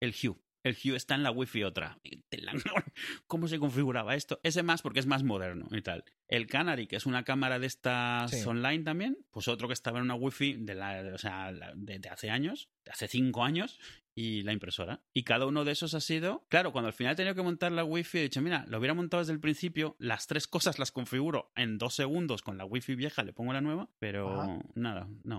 el 0.00 0.10
Hue. 0.10 0.36
El 0.64 0.76
Hue 0.82 0.96
está 0.96 1.14
en 1.14 1.22
la 1.22 1.30
wifi 1.30 1.64
otra. 1.64 1.98
¿Cómo 3.26 3.48
se 3.48 3.58
configuraba 3.58 4.14
esto? 4.14 4.40
Ese 4.42 4.62
más 4.62 4.82
porque 4.82 5.00
es 5.00 5.06
más 5.06 5.22
moderno 5.22 5.66
y 5.72 5.82
tal. 5.82 6.04
El 6.28 6.46
Canary, 6.46 6.86
que 6.86 6.96
es 6.96 7.06
una 7.06 7.24
cámara 7.24 7.58
de 7.58 7.66
estas 7.66 8.30
Sí. 8.30 8.44
online 8.46 8.84
también, 8.84 9.18
pues 9.30 9.48
otro 9.48 9.68
que 9.68 9.74
estaba 9.74 9.98
en 9.98 10.04
una 10.04 10.14
wifi 10.14 10.54
de, 10.54 10.74
la, 10.74 11.02
o 11.14 11.18
sea, 11.18 11.52
de 11.74 12.08
hace 12.08 12.30
años, 12.30 12.68
de 12.84 12.90
hace 12.92 13.08
cinco 13.08 13.44
años, 13.44 13.78
y 14.14 14.42
la 14.42 14.52
impresora. 14.52 15.02
Y 15.12 15.24
cada 15.24 15.46
uno 15.46 15.64
de 15.64 15.72
esos 15.72 15.94
ha 15.94 16.00
sido, 16.00 16.44
claro, 16.48 16.72
cuando 16.72 16.88
al 16.88 16.92
final 16.92 17.14
he 17.14 17.16
tenido 17.16 17.34
que 17.34 17.42
montar 17.42 17.72
la 17.72 17.84
wifi, 17.84 18.18
he 18.18 18.22
dicho, 18.22 18.42
mira, 18.42 18.64
lo 18.68 18.78
hubiera 18.78 18.94
montado 18.94 19.22
desde 19.22 19.32
el 19.32 19.40
principio, 19.40 19.96
las 19.98 20.26
tres 20.26 20.46
cosas 20.46 20.78
las 20.78 20.92
configuro 20.92 21.52
en 21.56 21.78
dos 21.78 21.94
segundos 21.94 22.42
con 22.42 22.58
la 22.58 22.64
wifi 22.64 22.94
vieja, 22.94 23.22
le 23.22 23.32
pongo 23.32 23.52
la 23.52 23.60
nueva, 23.60 23.88
pero 23.98 24.60
nada, 24.74 25.08
no. 25.24 25.38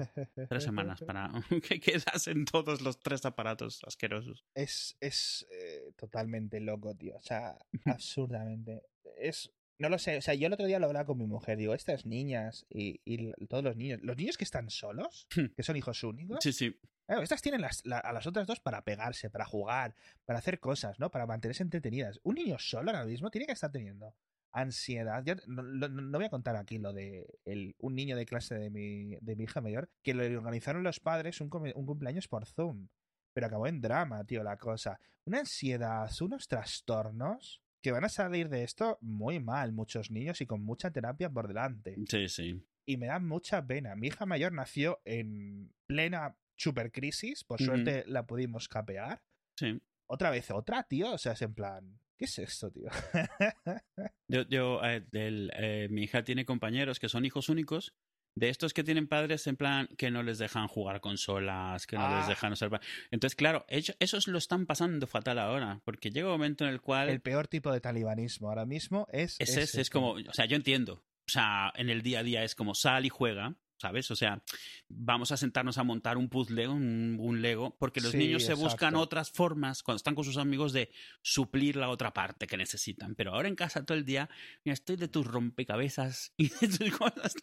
Tres 0.50 0.64
semanas 0.64 1.02
para 1.02 1.32
que 1.68 1.80
quedasen 1.80 2.46
todos 2.46 2.82
los 2.82 3.00
tres 3.00 3.26
aparatos 3.26 3.82
asquerosos. 3.86 4.44
Es, 4.56 4.98
es 5.00 5.48
eh, 5.52 5.94
totalmente 5.96 6.60
loco, 6.60 6.96
tío. 6.96 7.16
O 7.18 7.22
sea, 7.22 7.58
absurdamente. 7.86 8.84
Es. 9.18 9.52
No 9.80 9.90
lo 9.90 9.98
sé, 9.98 10.18
o 10.18 10.22
sea, 10.22 10.36
yo 10.36 10.48
el 10.48 10.54
otro 10.54 10.68
día 10.68 10.80
lo 10.80 10.86
hablaba 10.86 11.06
con 11.06 11.18
mi 11.18 11.26
mujer, 11.26 11.58
digo, 11.58 11.74
estas 11.74 12.06
niñas 12.06 12.66
y, 12.70 13.02
y 13.04 13.48
todos 13.48 13.64
los 13.64 13.76
niños, 13.76 14.00
los 14.04 14.16
niños 14.16 14.38
que 14.38 14.44
están 14.44 14.70
solos, 14.70 15.28
que 15.58 15.64
son 15.64 15.76
hijos 15.76 16.04
únicos, 16.04 16.38
Sí, 16.42 16.54
sí. 16.54 16.80
Claro, 17.06 17.22
estas 17.24 17.42
tienen 17.42 17.62
las, 17.62 17.86
la- 17.86 18.00
a 18.00 18.14
las 18.14 18.26
otras 18.28 18.48
dos 18.48 18.60
para 18.60 18.84
pegarse, 18.84 19.30
para 19.30 19.46
jugar, 19.46 19.96
para 20.26 20.40
hacer 20.40 20.60
cosas, 20.60 21.00
¿no? 21.00 21.12
Para 21.12 21.26
mantenerse 21.26 21.64
entretenidas. 21.64 22.20
Un 22.24 22.36
niño 22.36 22.58
solo 22.60 22.92
ahora 22.92 23.06
mismo 23.06 23.30
tiene 23.32 23.46
que 23.48 23.54
estar 23.54 23.72
teniendo 23.72 24.16
ansiedad. 24.52 25.24
Yo 25.26 25.34
no, 25.48 25.64
no- 25.64 25.88
no 25.90 26.18
voy 26.18 26.26
a 26.26 26.30
contar 26.30 26.56
aquí 26.56 26.78
lo 26.78 26.94
de 26.94 27.26
el- 27.46 27.76
un 27.80 27.96
niño 27.96 28.16
de 28.16 28.26
clase 28.26 28.56
de 28.56 28.70
mi, 28.70 29.16
de 29.22 29.36
mi 29.36 29.44
hija 29.46 29.62
mayor 29.62 29.90
que 30.04 30.14
le 30.14 30.36
organizaron 30.38 30.84
los 30.84 31.00
padres 31.00 31.42
un, 31.42 31.50
come- 31.50 31.74
un 31.76 31.86
cumpleaños 31.86 32.28
por 32.28 32.46
Zoom. 32.46 32.88
Pero 33.34 33.48
acabó 33.48 33.66
en 33.66 33.82
drama, 33.82 34.24
tío, 34.26 34.44
la 34.44 34.58
cosa. 34.58 35.00
Una 35.26 35.40
ansiedad, 35.40 36.08
unos 36.22 36.48
trastornos 36.48 37.62
que 37.82 37.92
van 37.92 38.04
a 38.04 38.10
salir 38.10 38.48
de 38.48 38.64
esto 38.64 38.98
muy 39.02 39.40
mal, 39.40 39.72
muchos 39.74 40.12
niños 40.12 40.40
y 40.42 40.46
con 40.46 40.64
mucha 40.64 40.92
terapia 40.92 41.30
por 41.32 41.48
delante. 41.48 41.96
Sí, 42.08 42.30
sí. 42.30 42.64
Y 42.86 42.98
me 42.98 43.08
da 43.08 43.18
mucha 43.20 43.66
pena. 43.66 43.96
Mi 43.96 44.08
hija 44.08 44.26
mayor 44.26 44.52
nació 44.52 45.02
en 45.04 45.74
plena 45.88 46.36
supercrisis, 46.56 47.44
por 47.44 47.62
Ujú. 47.62 47.66
suerte 47.72 48.04
la 48.08 48.26
pudimos 48.26 48.68
capear. 48.68 49.22
Sí. 49.58 49.80
Otra 50.08 50.30
vez 50.30 50.52
otra, 50.52 50.84
tío. 50.84 51.14
O 51.14 51.18
sea, 51.18 51.34
es 51.34 51.42
en 51.42 51.54
plan, 51.54 52.00
¿qué 52.18 52.26
es 52.26 52.40
esto, 52.40 52.72
tío? 52.72 52.90
Yo, 54.28 54.42
yo 54.50 54.84
eh, 54.84 55.06
el, 55.12 55.52
eh, 55.56 55.88
mi 55.90 56.04
hija 56.04 56.24
tiene 56.24 56.46
compañeros 56.46 57.00
que 57.00 57.10
son 57.10 57.26
hijos 57.26 57.50
únicos. 57.50 57.94
De 58.36 58.50
estos 58.50 58.74
que 58.74 58.84
tienen 58.84 59.08
padres 59.08 59.46
en 59.46 59.56
plan 59.58 59.88
que 59.96 60.10
no 60.10 60.24
les 60.24 60.40
dejan 60.40 60.68
jugar 60.68 61.02
consolas, 61.02 61.86
que 61.86 61.98
no 61.98 62.10
les 62.16 62.26
Ah. 62.26 62.30
dejan 62.30 62.52
observar. 62.52 62.82
Entonces, 63.12 63.36
claro, 63.36 63.64
ellos, 63.70 63.96
esos 64.00 64.28
lo 64.28 64.40
están 64.40 64.66
pasando 64.66 65.06
fatal 65.06 65.38
ahora, 65.38 65.82
porque 65.86 66.10
llega 66.10 66.26
un 66.30 66.32
momento 66.34 66.64
en 66.66 66.72
el 66.72 66.82
cual 66.82 67.10
El 67.10 67.22
peor 67.22 67.48
tipo 67.48 67.72
de 67.72 67.80
talibanismo 67.80 68.50
ahora 68.50 68.66
mismo 68.66 69.08
es. 69.12 69.36
es, 69.40 69.56
es, 69.56 69.76
es 69.76 69.90
como, 69.92 70.14
o 70.14 70.34
sea, 70.34 70.46
yo 70.46 70.56
entiendo. 70.56 71.06
O 71.28 71.32
sea, 71.32 71.72
en 71.76 71.92
el 71.92 72.02
día 72.02 72.20
a 72.20 72.24
día 72.24 72.44
es 72.44 72.56
como 72.56 72.74
sal 72.74 73.06
y 73.06 73.10
juega, 73.10 73.56
¿sabes? 73.84 74.10
O 74.12 74.16
sea, 74.16 74.42
vamos 74.88 75.34
a 75.34 75.38
sentarnos 75.38 75.78
a 75.78 75.84
montar 75.84 76.16
un 76.16 76.30
puzzle, 76.30 76.70
un, 76.70 77.18
un 77.20 77.42
Lego, 77.42 77.76
porque 77.78 78.00
los 78.00 78.14
Sí, 78.14 78.18
niños 78.18 78.44
se 78.44 78.54
buscan 78.54 78.96
otras 78.96 79.30
formas 79.30 79.84
cuando 79.84 79.98
están 79.98 80.16
con 80.16 80.24
sus 80.24 80.38
amigos 80.38 80.72
de 80.72 80.90
suplir 81.22 81.76
la 81.76 81.90
otra 81.90 82.14
parte 82.14 82.48
que 82.48 82.56
necesitan. 82.56 83.14
Pero 83.16 83.34
ahora 83.34 83.50
en 83.50 83.56
casa 83.58 83.86
todo 83.86 83.98
el 83.98 84.06
día, 84.06 84.30
mira, 84.64 84.74
estoy 84.74 84.96
de 84.96 85.10
tus 85.10 85.28
rompecabezas 85.28 86.32
y 86.38 86.48
de 86.48 86.68
tus 86.70 86.98
cosas. 86.98 87.36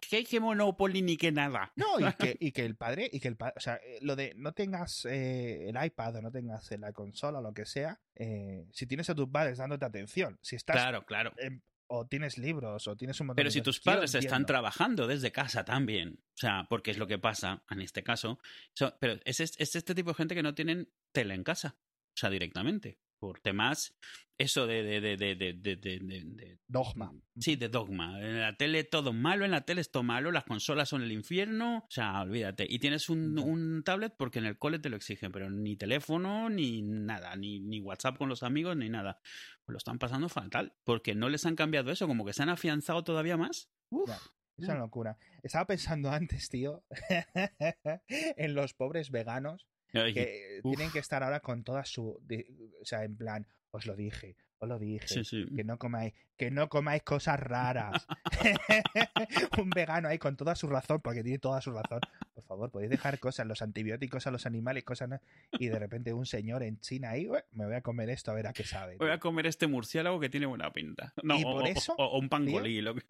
¿Qué, 0.00 0.22
qué 0.22 0.38
Monopoly 0.38 1.02
ni 1.02 1.16
qué 1.16 1.32
nada? 1.32 1.72
No, 1.74 1.98
y 1.98 2.12
que, 2.12 2.36
y 2.40 2.52
que 2.52 2.64
el 2.64 2.76
padre, 2.76 3.10
y 3.12 3.18
que 3.18 3.26
el 3.26 3.36
padre, 3.36 3.54
o 3.56 3.60
sea, 3.60 3.74
eh, 3.84 3.98
lo 4.00 4.14
de 4.14 4.32
no 4.36 4.52
tengas 4.52 5.04
eh, 5.06 5.68
el 5.68 5.84
iPad 5.84 6.14
o 6.16 6.22
no 6.22 6.30
tengas 6.30 6.70
la 6.78 6.92
consola 6.92 7.40
o 7.40 7.42
lo 7.42 7.52
que 7.52 7.66
sea, 7.66 8.00
eh, 8.14 8.68
si 8.72 8.86
tienes 8.86 9.10
a 9.10 9.14
tus 9.16 9.28
padres 9.28 9.58
dándote 9.58 9.84
atención, 9.84 10.38
si 10.40 10.54
estás 10.54 10.76
Claro, 10.76 11.04
claro. 11.04 11.32
en- 11.38 11.64
o 11.86 12.06
tienes 12.06 12.38
libros 12.38 12.86
o 12.88 12.96
tienes 12.96 13.20
un 13.20 13.28
montón 13.28 13.36
Pero 13.36 13.48
de 13.48 13.52
si 13.52 13.58
cosas, 13.60 13.64
tus 13.64 13.80
yo 13.84 13.92
padres 13.92 14.10
están 14.14 14.22
entiendo. 14.24 14.46
trabajando 14.46 15.06
desde 15.06 15.32
casa 15.32 15.64
también, 15.64 16.20
o 16.34 16.36
sea, 16.36 16.66
porque 16.68 16.90
es 16.90 16.98
lo 16.98 17.06
que 17.06 17.18
pasa 17.18 17.62
en 17.70 17.80
este 17.80 18.02
caso, 18.02 18.38
so- 18.74 18.96
pero 19.00 19.18
es, 19.24 19.40
es- 19.40 19.54
es 19.58 19.76
este 19.76 19.94
tipo 19.94 20.10
de 20.10 20.14
gente 20.14 20.34
que 20.34 20.42
no 20.42 20.54
tienen 20.54 20.90
tele 21.12 21.34
en 21.34 21.44
casa, 21.44 21.76
o 21.78 22.16
sea, 22.16 22.30
directamente, 22.30 22.98
por 23.26 23.40
temas, 23.40 23.96
eso 24.36 24.66
de... 24.66 24.82
de, 24.82 25.00
de, 25.00 25.16
de, 25.16 25.34
de, 25.34 25.52
de- 25.54 25.76
de- 25.76 25.98
de- 26.00 26.22
de- 26.24 26.58
Dogma. 26.66 27.12
Sí, 27.38 27.56
de 27.56 27.68
dogma. 27.68 28.20
En 28.20 28.40
la 28.40 28.56
tele 28.56 28.84
todo 28.84 29.12
malo, 29.12 29.44
en 29.44 29.50
la 29.52 29.60
tele 29.64 29.80
es 29.80 29.90
todo 29.90 30.02
malo, 30.02 30.32
las 30.32 30.44
consolas 30.44 30.88
son 30.88 31.02
el 31.02 31.12
infierno, 31.12 31.78
o 31.78 31.90
sea, 31.90 32.20
olvídate. 32.20 32.66
Y 32.68 32.78
tienes 32.80 33.08
un, 33.08 33.38
un 33.38 33.82
tablet 33.84 34.14
porque 34.18 34.40
en 34.40 34.46
el 34.46 34.58
cole 34.58 34.78
te 34.78 34.88
lo 34.90 34.96
exigen, 34.96 35.30
pero 35.32 35.50
ni 35.50 35.76
teléfono, 35.76 36.48
ni 36.50 36.82
nada, 36.82 37.36
ni, 37.36 37.60
ni 37.60 37.80
WhatsApp 37.80 38.18
con 38.18 38.28
los 38.28 38.42
amigos, 38.42 38.76
ni 38.76 38.88
nada. 38.88 39.20
Pues 39.64 39.72
lo 39.74 39.78
están 39.78 39.98
pasando 39.98 40.28
fatal, 40.28 40.74
porque 40.84 41.14
no 41.14 41.28
les 41.28 41.46
han 41.46 41.54
cambiado 41.56 41.90
eso, 41.92 42.06
como 42.06 42.24
que 42.24 42.32
se 42.32 42.42
han 42.42 42.48
afianzado 42.50 43.04
todavía 43.04 43.36
más. 43.36 43.70
Uf. 43.90 44.10
Es 44.56 44.66
una 44.68 44.78
locura. 44.78 45.16
Estaba 45.42 45.66
pensando 45.66 46.10
antes, 46.12 46.48
tío, 46.48 46.84
en 48.08 48.54
los 48.54 48.74
pobres 48.74 49.10
veganos 49.10 49.66
que 50.14 50.60
uf. 50.62 50.74
tienen 50.76 50.92
que 50.92 50.98
estar 50.98 51.22
ahora 51.22 51.40
con 51.40 51.62
toda 51.64 51.84
su. 51.84 52.18
de- 52.22 52.46
o 52.80 52.84
sea, 52.84 53.04
en 53.04 53.16
plan, 53.16 53.46
os 53.70 53.86
lo 53.86 53.94
dije, 53.96 54.36
Os 54.60 54.68
lo 54.68 54.78
dije. 54.78 55.06
Sí, 55.06 55.24
sí. 55.24 55.44
Que 55.54 55.62
no 55.64 55.78
comáis, 55.78 56.14
que 56.38 56.50
no 56.50 56.68
comáis 56.70 57.02
cosas 57.02 57.38
raras. 57.38 58.06
un 59.58 59.70
vegano 59.70 60.08
ahí 60.08 60.18
con 60.18 60.36
toda 60.36 60.54
su 60.54 60.68
razón, 60.68 61.00
porque 61.02 61.22
tiene 61.22 61.38
toda 61.38 61.60
su 61.60 61.72
razón. 61.72 62.00
Por 62.34 62.44
favor, 62.44 62.70
podéis 62.70 62.90
dejar 62.90 63.18
cosas, 63.18 63.46
los 63.46 63.62
antibióticos 63.62 64.26
a 64.26 64.30
los 64.30 64.46
animales, 64.46 64.84
cosas 64.84 65.08
no- 65.08 65.20
y 65.58 65.68
de 65.68 65.78
repente 65.78 66.12
un 66.12 66.24
señor 66.26 66.62
en 66.62 66.78
China 66.80 67.10
ahí, 67.10 67.28
"Ué, 67.28 67.44
me 67.52 67.66
voy 67.66 67.74
a 67.74 67.80
comer 67.82 68.10
esto 68.10 68.30
a 68.30 68.34
ver 68.34 68.46
a 68.46 68.52
qué 68.52 68.64
sabe. 68.64 68.96
Voy 68.96 69.08
tío". 69.08 69.12
a 69.14 69.18
comer 69.18 69.46
este 69.46 69.66
murciélago 69.66 70.18
que 70.20 70.28
tiene 70.28 70.46
buena 70.46 70.72
pinta. 70.72 71.12
No, 71.22 71.38
Y 71.38 71.44
o, 71.44 71.52
por 71.52 71.66
eso, 71.66 71.94
o- 71.98 72.04
o 72.04 72.18
un 72.18 72.28
pangolí. 72.28 72.80
lo 72.80 72.94
que- 72.94 73.02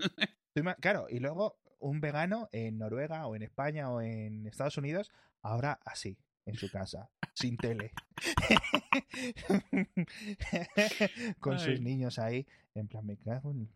Claro, 0.80 1.06
y 1.08 1.18
luego 1.20 1.58
un 1.78 2.00
vegano 2.00 2.48
en 2.52 2.78
Noruega 2.78 3.26
o 3.26 3.36
en 3.36 3.42
España 3.42 3.90
o 3.90 4.00
en 4.00 4.46
Estados 4.46 4.76
Unidos, 4.78 5.10
ahora 5.42 5.78
así, 5.84 6.16
en 6.46 6.56
su 6.56 6.70
casa, 6.70 7.10
sin 7.34 7.56
tele. 7.56 7.92
con 11.40 11.58
sus 11.58 11.74
Ay. 11.74 11.80
niños 11.80 12.18
ahí, 12.18 12.46
en 12.74 12.88
plan, 12.88 13.06
me 13.06 13.16
cago 13.16 13.52
en... 13.52 13.70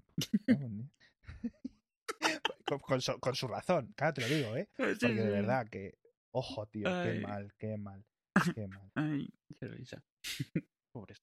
con, 2.67 2.79
con 2.81 3.01
su, 3.01 3.19
con 3.19 3.35
su 3.35 3.49
razón, 3.49 3.93
claro, 3.97 4.15
te 4.15 4.21
lo 4.23 4.29
digo, 4.29 4.57
¿eh? 4.57 4.69
Porque 4.77 5.23
de 5.23 5.31
verdad 5.31 5.69
que, 5.69 5.99
ojo, 6.31 6.67
tío, 6.67 6.89
qué 7.03 7.11
Ay. 7.11 7.21
mal, 7.21 7.53
qué 7.59 7.77
mal, 7.77 8.05
qué 8.55 8.67
mal. 8.67 8.91
Ay, 8.95 9.29
qué 9.59 9.69
risa. 9.69 10.03
Pobres. 10.93 11.23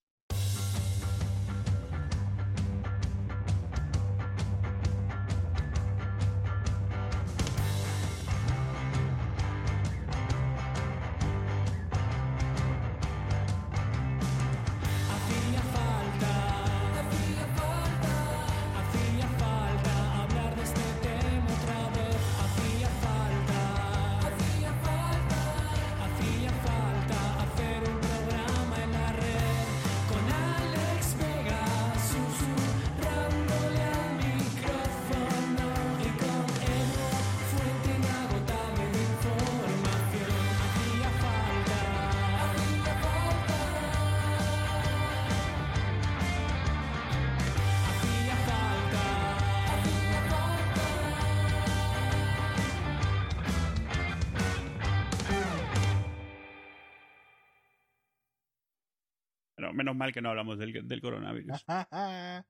Menos 59.96 59.98
mal 59.98 60.12
que 60.12 60.20
no 60.20 60.28
hablamos 60.30 60.58
del, 60.58 60.86
del 60.86 61.00
coronavirus. 61.00 61.64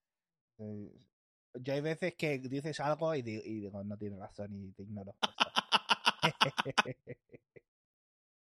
Yo 1.58 1.72
hay 1.72 1.80
veces 1.80 2.14
que 2.14 2.38
dices 2.38 2.80
algo 2.80 3.14
y 3.14 3.22
digo, 3.22 3.42
y 3.44 3.60
digo, 3.60 3.82
no 3.82 3.96
tienes 3.96 4.18
razón 4.18 4.54
y 4.54 4.72
te 4.72 4.82
ignoro. 4.82 5.14